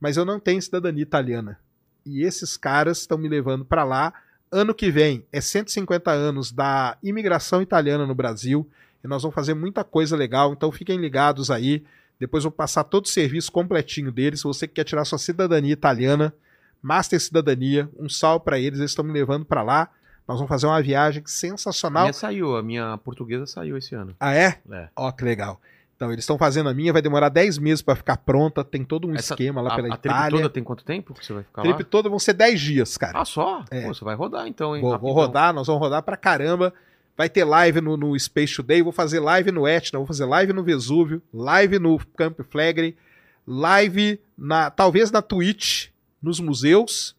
[0.00, 1.58] mas eu não tenho cidadania italiana.
[2.06, 4.12] E esses caras estão me levando para lá.
[4.52, 8.68] Ano que vem é 150 anos da imigração italiana no Brasil
[9.02, 10.52] e nós vamos fazer muita coisa legal.
[10.52, 11.82] Então fiquem ligados aí.
[12.20, 14.40] Depois eu vou passar todo o serviço completinho deles.
[14.40, 16.34] Se você que quer tirar sua cidadania italiana,
[16.82, 18.78] Master Cidadania, um salve para eles.
[18.78, 19.88] Eles estão me levando para lá.
[20.28, 22.04] Nós vamos fazer uma viagem A sensacional.
[22.04, 24.14] minha saiu, a minha portuguesa saiu esse ano.
[24.20, 24.60] Ah, é?
[24.70, 24.88] É.
[24.94, 25.60] Ó, que legal.
[26.02, 29.06] Então, eles estão fazendo a minha, vai demorar 10 meses para ficar pronta, tem todo
[29.06, 30.38] um Essa- esquema lá a, pela a trip Itália.
[30.40, 31.88] toda tem quanto tempo que você vai ficar A trip lá?
[31.88, 33.20] toda vão ser 10 dias, cara.
[33.20, 33.64] Ah, só?
[33.70, 33.82] É.
[33.82, 34.82] Pô, você vai rodar então, hein?
[34.82, 36.74] vou, vou rodar, nós vamos rodar pra caramba.
[37.16, 40.52] Vai ter live no, no Space Today, vou fazer live no Etna, vou fazer live
[40.52, 42.96] no Vesúvio, live no Camp Flegre,
[43.46, 45.90] live na, talvez na Twitch,
[46.20, 47.14] nos museus.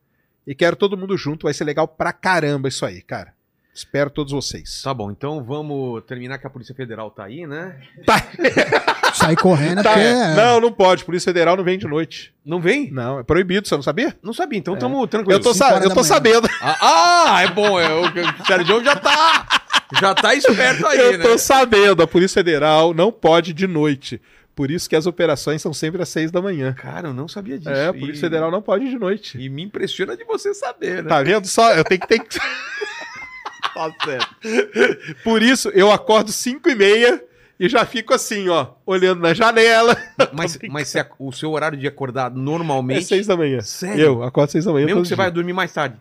[0.45, 3.33] E quero todo mundo junto, vai ser legal pra caramba isso aí, cara.
[3.73, 4.81] Espero todos vocês.
[4.83, 7.75] Tá bom, então vamos terminar que a Polícia Federal tá aí, né?
[9.15, 12.33] Sair correndo é Tá, porque é- Não, não pode, Polícia Federal não vem de noite.
[12.45, 12.91] Não vem?
[12.91, 14.15] Não, é proibido, você não sabia?
[14.21, 15.39] Não sabia, então tamo tranquilo.
[15.39, 16.47] Eu tô, sa- eu tô sabendo.
[16.61, 16.77] Ah,
[17.37, 17.79] ah, é bom.
[17.79, 19.47] É, o o Sérgio já tá.
[19.99, 21.23] Já tá esperto aí, eu né?
[21.23, 22.01] tô sabendo.
[22.03, 24.21] A Polícia Federal não pode de noite.
[24.55, 26.73] Por isso que as operações são sempre às seis da manhã.
[26.73, 27.69] Cara, eu não sabia disso.
[27.71, 29.37] É, a Polícia E- Federal não pode de noite.
[29.39, 31.09] E me impressiona de você saber, né?
[31.09, 31.73] Tá vendo só?
[31.73, 32.37] Eu tenho que ter que.
[33.75, 34.35] Tá certo.
[35.23, 37.23] Por isso, eu acordo cinco e meia
[37.59, 39.95] e já fico assim, ó, olhando na janela.
[40.33, 43.05] Mas, mas se a- o seu horário de acordar É normalmente.
[43.05, 43.61] seis da manhã.
[43.61, 44.01] Sério?
[44.03, 44.85] Eu acordo seis da manhã.
[44.85, 45.23] mesmo que você dia.
[45.23, 45.95] vai dormir mais tarde.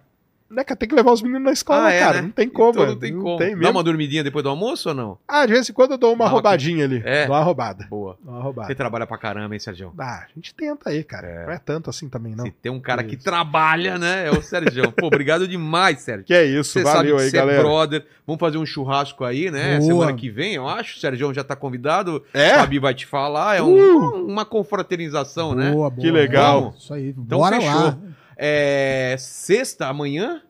[0.56, 2.14] É que eu tenho que levar os meninos na escola, Ah, é, cara.
[2.16, 2.22] né?
[2.22, 2.70] Não tem como.
[2.70, 3.38] Então não tem Não como.
[3.38, 3.72] tem Dá mesmo.
[3.72, 5.18] uma dormidinha depois do almoço ou não?
[5.26, 7.02] Ah, de vez em quando eu dou uma Dá uma- roubadinha ali.
[7.04, 7.26] É?
[7.26, 7.86] Dou uma roubada.
[7.88, 8.16] Boa.
[8.22, 8.74] Dou uma Você roubada.
[8.74, 9.92] trabalha pra caramba, hein, Sérgio?
[9.98, 11.26] Ah, a gente tenta aí, cara.
[11.26, 11.46] É.
[11.46, 12.44] Não é tanto assim também, não.
[12.44, 13.24] Se tem um cara que Isso.
[13.24, 14.26] trabalha, né?
[14.26, 14.92] É o Sérgio.
[14.92, 16.24] Pô, obrigado demais, Sérgio.
[16.26, 17.62] Que é isso, Você valeu que aí, você é galera.
[17.62, 18.06] brother.
[18.26, 19.78] Vamos fazer um churrasco aí, né?
[19.78, 19.86] Boa.
[19.90, 20.96] Semana que vem, eu acho.
[20.96, 22.22] O Sérgio já tá convidado.
[22.34, 22.50] É?
[22.56, 23.56] Fabi vai te falar.
[23.56, 24.26] É um- Uh!
[24.26, 25.70] uma confraternização, né?
[25.70, 26.00] Boa, boa.
[26.04, 26.60] Que legal.
[26.62, 26.82] Vamos.
[26.84, 27.08] Isso aí.
[27.10, 27.74] Então Bora fechou.
[27.74, 27.98] lá.
[28.44, 30.42] É sexta, amanhã?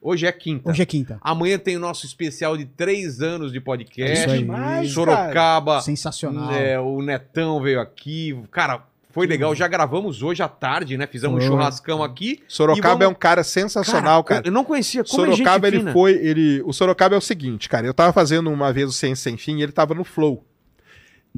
[0.00, 0.70] Hoje é quinta.
[0.70, 1.18] Hoje é quinta.
[1.20, 4.20] Amanhã tem o nosso especial de três anos de É podcast.
[4.20, 4.38] isso aí.
[4.38, 5.80] demais, Sorocaba.
[5.82, 6.50] Sensacional.
[6.54, 8.34] é, o Netão veio aqui.
[8.50, 9.54] Cara, foi legal.
[9.54, 11.06] Já gravamos hoje à tarde, né?
[11.06, 12.40] Fizemos um churrascão aqui.
[12.48, 14.42] Sorocaba vamos- é um cara sensacional, cara.
[14.46, 15.04] Eu não conhecia.
[15.04, 15.92] Como Sorocaba, é gente ele fina.
[15.92, 16.12] foi.
[16.12, 17.86] Ele, o Sorocaba é o seguinte, cara.
[17.86, 20.42] Eu tava fazendo uma vez o Ciência Sem Fim e ele tava no Flow.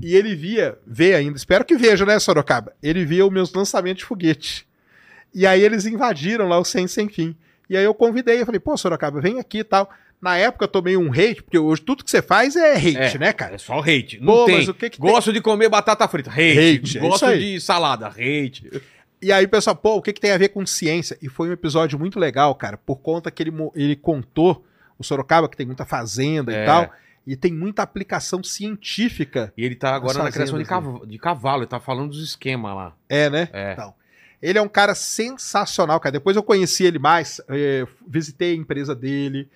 [0.00, 2.72] E ele via, vê ainda, espero que veja, né, Sorocaba?
[2.80, 4.67] Ele via os meus lançamentos de foguete.
[5.34, 7.36] E aí eles invadiram lá o Ciência Sem Fim.
[7.68, 9.90] E aí eu convidei, eu falei, pô, Sorocaba, vem aqui e tal.
[10.20, 13.18] Na época eu tomei um hate, porque hoje tudo que você faz é hate, É.
[13.18, 13.54] né, cara?
[13.54, 14.18] É só hate.
[14.20, 14.56] Não Pô, tem.
[14.56, 15.10] mas o que que tem?
[15.10, 16.30] Gosto de comer batata frita.
[16.30, 16.58] Hate.
[16.78, 17.38] Hate, é Gosto aí.
[17.54, 18.08] de salada.
[18.08, 18.82] Hate.
[19.22, 21.16] E aí pessoal, pô, o que, que tem a ver com ciência?
[21.22, 24.64] E foi um episódio muito legal, cara, por conta que ele, ele contou
[24.98, 26.62] o Sorocaba, que tem muita fazenda É.
[26.62, 26.90] e tal,
[27.26, 29.52] e tem muita aplicação científica.
[29.56, 31.62] E ele tá agora na criação de, fazendas cav- de cavalo.
[31.62, 32.92] Ele tá falando dos esquemas lá.
[33.08, 33.48] É, né?
[33.52, 33.72] É.
[33.72, 33.94] Então,
[34.42, 36.12] ele é um cara sensacional, cara.
[36.12, 39.48] Depois eu conheci ele mais, eh, visitei a empresa dele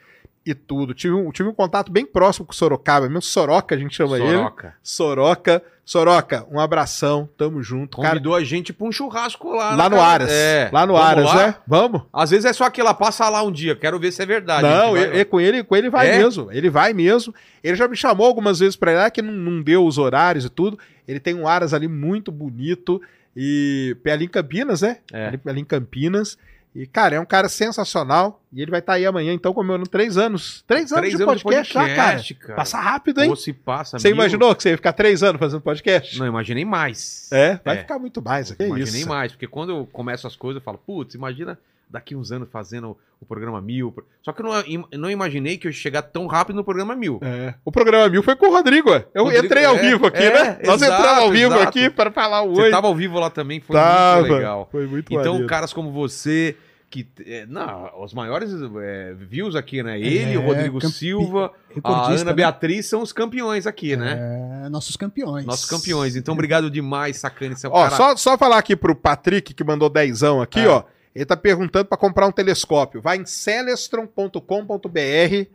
[0.44, 0.92] e tudo.
[0.94, 4.18] Tive um, tive um contato bem próximo com o Sorocaba, mesmo Soroca a gente chama
[4.18, 4.28] ele.
[4.32, 4.74] Soroca.
[4.82, 5.62] Soroca.
[5.84, 7.96] Soroca, um abração, tamo junto.
[7.96, 9.74] Cara, Convidou a gente pra um churrasco lá.
[9.74, 10.30] lá no casa- Aras.
[10.30, 10.70] É.
[10.72, 11.34] Lá no Vamos Aras, lá?
[11.48, 11.54] né?
[11.66, 12.02] Vamos?
[12.12, 13.74] Às vezes é só aquela passa lá um dia.
[13.74, 14.62] Quero ver se é verdade.
[14.62, 16.18] Não, vai- e com ele, com ele vai É?
[16.18, 16.52] mesmo.
[16.52, 17.34] Ele vai mesmo.
[17.64, 20.44] Ele já me chamou algumas vezes pra ir lá, que não, não deu os horários
[20.44, 20.78] e tudo.
[21.06, 23.02] Ele tem um Aras ali muito bonito.
[23.36, 24.98] E ali em Campinas, né?
[25.12, 25.26] É.
[25.28, 26.36] Ali, ali em Campinas.
[26.74, 28.40] E, cara, é um cara sensacional.
[28.50, 30.64] E ele vai estar aí amanhã, então, comemorando três anos.
[30.66, 31.86] Três anos Três de anos de podcast, cara.
[31.88, 32.54] podcast, cara.
[32.54, 33.28] Passa rápido, hein?
[33.30, 34.16] Ou se passa, Você mil.
[34.16, 36.18] imaginou que você ia ficar três anos fazendo podcast?
[36.18, 37.28] Não, imaginei mais.
[37.30, 37.80] É, vai É.
[37.80, 38.52] ficar muito mais.
[38.52, 39.08] Que imaginei isso.
[39.08, 41.58] mais, porque quando eu começo as coisas, eu falo, putz, imagina
[41.92, 43.94] daqui uns anos fazendo o programa mil.
[44.22, 47.20] Só que eu não, não imaginei que eu ia chegar tão rápido no programa mil.
[47.22, 47.54] É.
[47.64, 48.88] O programa mil foi com o Rodrigo.
[49.14, 50.58] Eu Rodrigo, entrei ao é, vivo aqui, é, né?
[50.64, 51.68] Nós exato, entramos ao vivo exato.
[51.68, 52.70] aqui para falar o Você oi.
[52.70, 54.20] tava ao vivo lá também, foi Tava.
[54.20, 54.68] muito legal.
[54.72, 55.46] Foi muito Então, maneiro.
[55.46, 56.56] caras como você,
[56.90, 57.06] que.
[57.26, 58.50] é, não, os maiores
[58.82, 60.00] é, views aqui, né?
[60.00, 61.52] Ele, É, o Rodrigo campe- Silva,
[61.84, 62.32] a Ana né?
[62.32, 64.64] Beatriz são os campeões aqui, né?
[64.64, 65.44] É, nossos campeões.
[65.44, 66.16] Nossos campeões.
[66.16, 67.54] Então, obrigado demais, sacane.
[67.66, 70.82] Ó, cara- só, só falar aqui pro Patrick, que mandou dezão aqui, ó.
[71.14, 73.00] Ele tá perguntando para comprar um telescópio.
[73.02, 75.46] Vai em celestron.com.br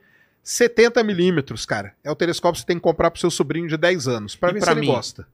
[0.44, 1.94] 70 milímetros, cara.
[2.04, 4.36] É o telescópio que você tem que comprar pro seu sobrinho de 10 anos.
[4.36, 4.88] Pra E ver pra se ele mim?
[4.94, 5.28] gosta.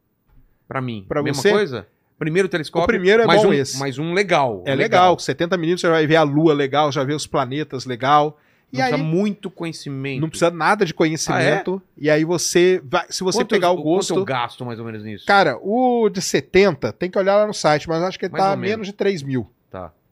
[0.68, 1.52] Pra mim, Pra mesma você?
[1.52, 1.88] coisa?
[2.18, 2.86] Primeiro telescópio.
[2.86, 3.78] O primeiro é mais bom um, esse.
[3.78, 4.64] Mais um legal.
[4.66, 5.20] É legal.
[5.20, 8.40] 70 milímetros você vai ver a lua legal, já vê os planetas legal.
[8.72, 10.22] E Não aí, precisa muito conhecimento.
[10.22, 11.80] não precisa nada de conhecimento.
[11.96, 13.06] E aí você vai.
[13.10, 14.16] Se você Quanto- pegar o Quanto gosto.
[14.16, 15.26] eu gasto mais ou menos nisso?
[15.28, 18.44] Cara, o de 70, tem que olhar lá no site, mas acho que ele Mais
[18.44, 18.88] tá a menos menos.
[18.88, 19.48] de 3 mil.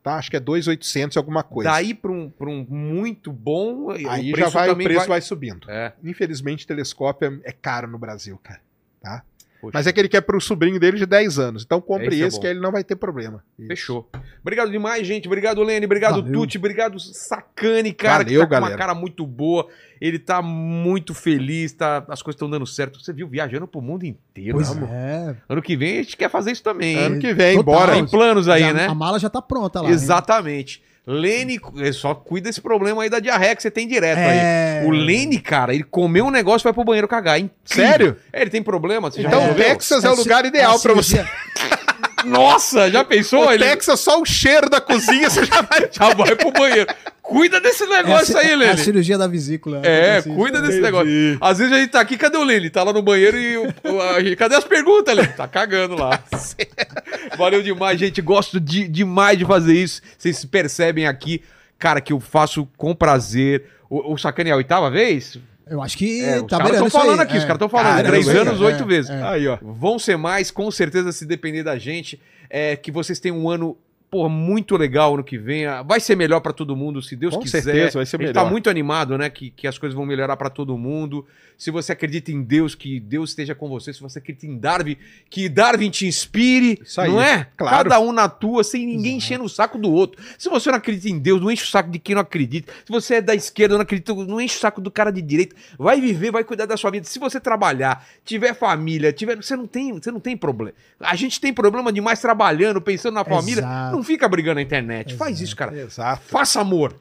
[0.03, 0.15] Tá.
[0.15, 1.69] Acho que é 2,800 e alguma coisa.
[1.69, 3.91] Daí pra um, pra um muito bom.
[3.91, 5.69] aí já vai, o preço vai, subindo.
[5.69, 5.93] É.
[6.03, 8.61] Infelizmente, telescópio é, é caro no Brasil, cara.
[9.01, 9.23] Tá?
[9.61, 9.71] Poxa.
[9.77, 11.63] Mas é que ele quer pro sobrinho dele de 10 anos.
[11.63, 12.41] Então compre Esse é esse, bom.
[12.41, 13.43] que aí ele não vai ter problema.
[13.59, 13.67] Isso.
[13.67, 14.09] Fechou.
[14.41, 15.27] Obrigado demais, gente.
[15.27, 15.85] Obrigado, Lene.
[15.85, 16.31] Obrigado, Valeu.
[16.33, 16.57] Tuti.
[16.57, 18.23] Obrigado, Sacane, cara.
[18.23, 18.77] Valeu, que tá com uma galera.
[18.77, 19.67] cara muito boa.
[20.01, 22.99] Ele tá muito feliz, tá, as coisas estão dando certo.
[22.99, 24.55] Você viu, viajando pro mundo inteiro.
[24.57, 25.35] Pois é.
[25.47, 26.97] Ano que vem a gente quer fazer isso também.
[26.97, 27.73] Ano que vem, Total.
[27.75, 27.93] bora.
[27.93, 28.87] Tem planos aí, Já- né?
[28.87, 29.89] A mala já tá pronta lá.
[29.89, 29.93] hein?
[31.05, 34.37] Lene, eh, só cuida desse problema aí da diarreia que você tem direto aí.
[34.39, 34.83] É...
[34.85, 37.37] O Lene, cara, ele comeu um negócio e vai pro banheiro cagar.
[37.37, 37.85] É incrível.
[37.89, 38.17] Sério?
[38.31, 39.09] É, ele tem problema.
[39.09, 39.53] Você já Então?
[39.55, 41.25] Texas é, o ci- lugar ideal a pra você.
[42.25, 43.45] Nossa, já pensou?
[43.47, 45.89] O ele Texas, só o cheiro da cozinha, você já vai.
[45.91, 46.87] já vai pro banheiro.
[47.21, 49.79] Cuida desse é a negócio aí, é A cirurgia da vesícula.
[49.85, 50.83] É, Assim, cuida desse Entendi.
[50.83, 51.37] negócio.
[51.39, 52.69] Às vezes a gente tá aqui, cadê o Lene?
[52.69, 53.57] Tá lá no banheiro e.
[53.57, 55.29] o- o- a- cadê as perguntas, Lene?
[55.29, 56.21] Tá cagando lá.
[57.37, 58.21] Valeu demais, gente.
[58.21, 60.01] Gosto de- demais de fazer isso.
[60.17, 61.41] Vocês percebem aqui,
[61.79, 63.63] cara, que eu faço com prazer.
[63.89, 65.37] O, o Sacane é a oitava vez?
[65.67, 67.25] Eu acho que É, os tá caras beirando isso falando aí.
[67.25, 67.47] aqui, os É.
[67.47, 67.85] caras estão falando.
[67.95, 68.85] Caramba, Três é, anos, é, oito é.
[68.85, 69.11] vezes.
[69.11, 69.57] Aí, ó.
[69.61, 72.19] Vão ser mais, com certeza, se depender da gente.
[72.49, 73.77] É, que vocês tenham um ano,
[74.11, 75.65] porra, muito legal ano que vem.
[75.65, 77.61] Ah, Vai ser melhor pra todo mundo, se Deus Com quiser.
[77.63, 78.43] certeza, vai ser A gente melhor.
[78.43, 79.29] tá muito animado, né?
[79.29, 81.25] Que, que as coisas vão melhorar pra todo mundo.
[81.57, 83.93] Se você acredita em Deus, que Deus esteja com você.
[83.93, 84.97] Se você acredita em Darwin,
[85.29, 86.79] que Darwin te inspire.
[86.83, 87.47] Isso aí, não é?
[87.55, 87.77] claro.
[87.89, 90.21] Cada um na tua, sem ninguém enchendo o saco do outro.
[90.37, 92.73] Se você não acredita em Deus, não enche o saco de quem não acredita.
[92.83, 95.55] Se você é da esquerda, não acredita, não enche o saco do cara de direita.
[95.77, 97.05] Vai viver, vai cuidar da sua vida.
[97.07, 100.73] Se você trabalhar, tiver família, tiver, você não tem, você não tem problema.
[100.99, 103.61] A gente tem problema demais trabalhando, pensando na família.
[103.61, 103.95] Exato.
[103.95, 105.15] Não fica brigando na internet.
[105.15, 105.75] Faz isso, cara.
[105.75, 106.21] Exato.
[106.25, 106.95] Faça amor.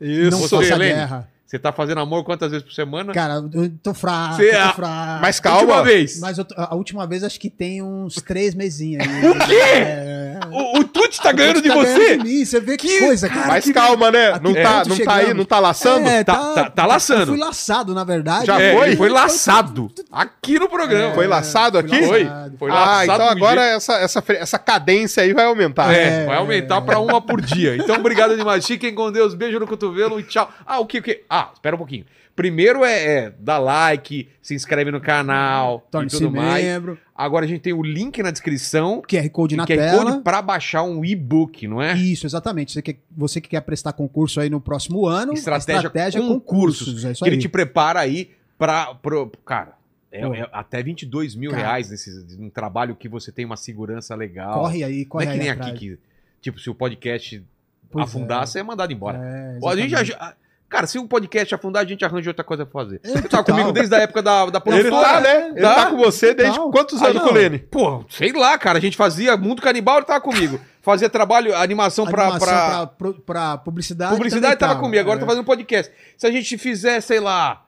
[0.00, 0.30] Isso.
[0.30, 1.28] Não faça guerra.
[1.54, 3.12] Você tá fazendo amor quantas vezes por semana?
[3.12, 5.20] Cara, eu tô fraco, tô é- fraco.
[5.22, 5.82] Mas Última calma.
[5.84, 6.18] vez.
[6.18, 9.28] Mas eu tô- a última vez acho que tem uns três mesinhos aí.
[9.30, 9.54] O quê?
[9.54, 11.94] É, O, o Tuti tá ganhando de tá você?
[11.96, 13.46] ganhando de mim, você vê que, Que coisa, cara.
[13.46, 14.32] Mas que- calma, né?
[14.42, 16.08] Não, tá, perto não tá aí, não tá laçando?
[16.08, 17.22] É, Tá- tá- tá laçando.
[17.22, 18.46] Eu fui laçado, na verdade.
[18.46, 18.96] Já É, foi?
[18.96, 19.92] Foi laçado.
[20.10, 21.14] Aqui no programa.
[21.14, 22.02] Foi laçado aqui?
[22.04, 22.24] Foi.
[22.24, 22.56] laçado.
[22.58, 25.92] Foi ah, laçado então de um agora jeito- essa, essa, essa cadência aí vai aumentar.
[25.94, 27.76] É, vai aumentar pra uma por dia.
[27.76, 28.66] Então, obrigado demais.
[28.66, 29.34] Fiquem com Deus.
[29.34, 30.50] Beijo no cotovelo e tchau.
[30.66, 30.98] Ah, o que?
[30.98, 31.22] O que?
[31.30, 32.04] Ah, espera um pouquinho.
[32.34, 36.64] Primeiro é, é dar like, se inscreve no canal e Torne-se tudo mais.
[36.64, 36.98] membro.
[37.14, 39.00] Agora a gente tem o link na descrição.
[39.08, 40.04] QR Code na é tela.
[40.12, 41.94] code pra baixar um e-book, não é?
[41.94, 42.72] Isso, exatamente.
[42.72, 45.88] Você que, você que quer prestar concurso aí no próximo ano, Estratégia
[46.20, 46.86] concursos.
[46.88, 47.42] Concursos, É isso que ele aí.
[47.42, 48.94] te prepara aí pra.
[48.96, 49.74] Pro, cara,
[50.10, 51.62] é, é até 22 mil Cara.
[51.62, 54.54] reais nesse um trabalho que você tem uma segurança legal.
[54.60, 55.70] Corre aí, não corre é que nem atrás.
[55.70, 55.98] aqui que,
[56.40, 57.44] tipo, se o podcast
[57.92, 58.46] Pois afundar, é.
[58.46, 59.18] você é mandado embora.
[59.22, 60.34] É, a gente já-
[60.74, 63.00] Cara, se o podcast afundar, a gente arranja outra coisa pra fazer.
[63.04, 65.06] É, Você tá comigo desde a época da, da Ele produtora.
[65.08, 65.48] tá, né?
[65.50, 65.74] Ele Tá?
[65.74, 66.70] tá com você desde Total.
[66.72, 67.58] quantos Ah, anos com Lene?
[67.60, 68.78] Pô, sei lá, cara.
[68.78, 70.58] A gente fazia Mundo Canibal, ele tava comigo.
[70.82, 74.16] Fazia trabalho, animação, pra, Animação pra- pra, pro- pra publicidade.
[74.16, 75.20] Publicidade também tava comigo, agora é.
[75.20, 75.92] tá fazendo podcast.
[76.18, 77.62] Se a gente fizer, sei lá,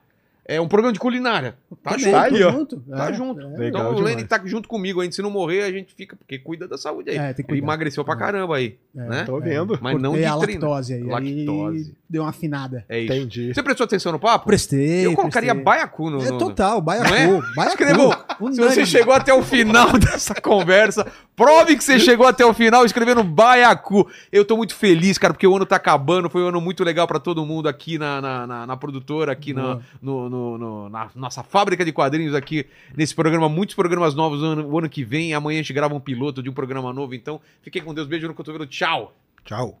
[0.47, 2.11] é, um programa de culinária, tá Também, junto.
[2.13, 2.75] Tá junto.
[2.89, 3.41] Tá É, junto.
[3.41, 3.57] é.
[3.57, 4.01] Legal então o.
[4.01, 5.13] Lenny tá junto comigo ainda.
[5.13, 7.17] Se não morrer, a gente fica, porque cuida da saúde aí.
[7.17, 7.65] É, tem que Ele cuidar.
[7.65, 8.99] emagreceu pra caramba aí, É.
[9.09, 9.23] né?
[9.25, 9.77] Tô vendo.
[9.81, 11.03] Mas não de a lactose aí.
[11.03, 11.87] Lactose.
[11.89, 12.85] Aí deu uma afinada.
[12.87, 13.13] É isso.
[13.13, 13.53] Entendi.
[13.53, 14.45] Você prestou atenção no papo?
[14.45, 15.05] Prestei.
[15.05, 15.63] Eu colocaria prestei.
[15.65, 16.21] baiacu no.
[16.23, 17.09] É no- total, baiacu.
[17.09, 17.41] Não é?
[17.55, 17.69] Baiacu.
[17.83, 18.11] Escreveu.
[18.53, 22.85] Se você chegou até o final dessa conversa, prove que você chegou até o final
[22.85, 24.07] escrevendo Baiacu.
[24.31, 26.29] Eu tô muito feliz, cara, porque o ano tá acabando.
[26.29, 29.53] Foi um ano muito legal pra todo mundo aqui na, na, na- na produtora, aqui
[29.53, 29.81] na, Boa.
[30.01, 33.49] no, no- no- na nossa fábrica de quadrinhos aqui nesse programa.
[33.49, 35.33] Muitos programas novos o ano, o ano que vem.
[35.33, 37.13] Amanhã a gente grava um piloto de um programa novo.
[37.15, 38.07] Então, fiquem com Deus.
[38.07, 38.65] Beijo no cotovelo.
[38.67, 39.15] Tchau.
[39.43, 39.79] Tchau.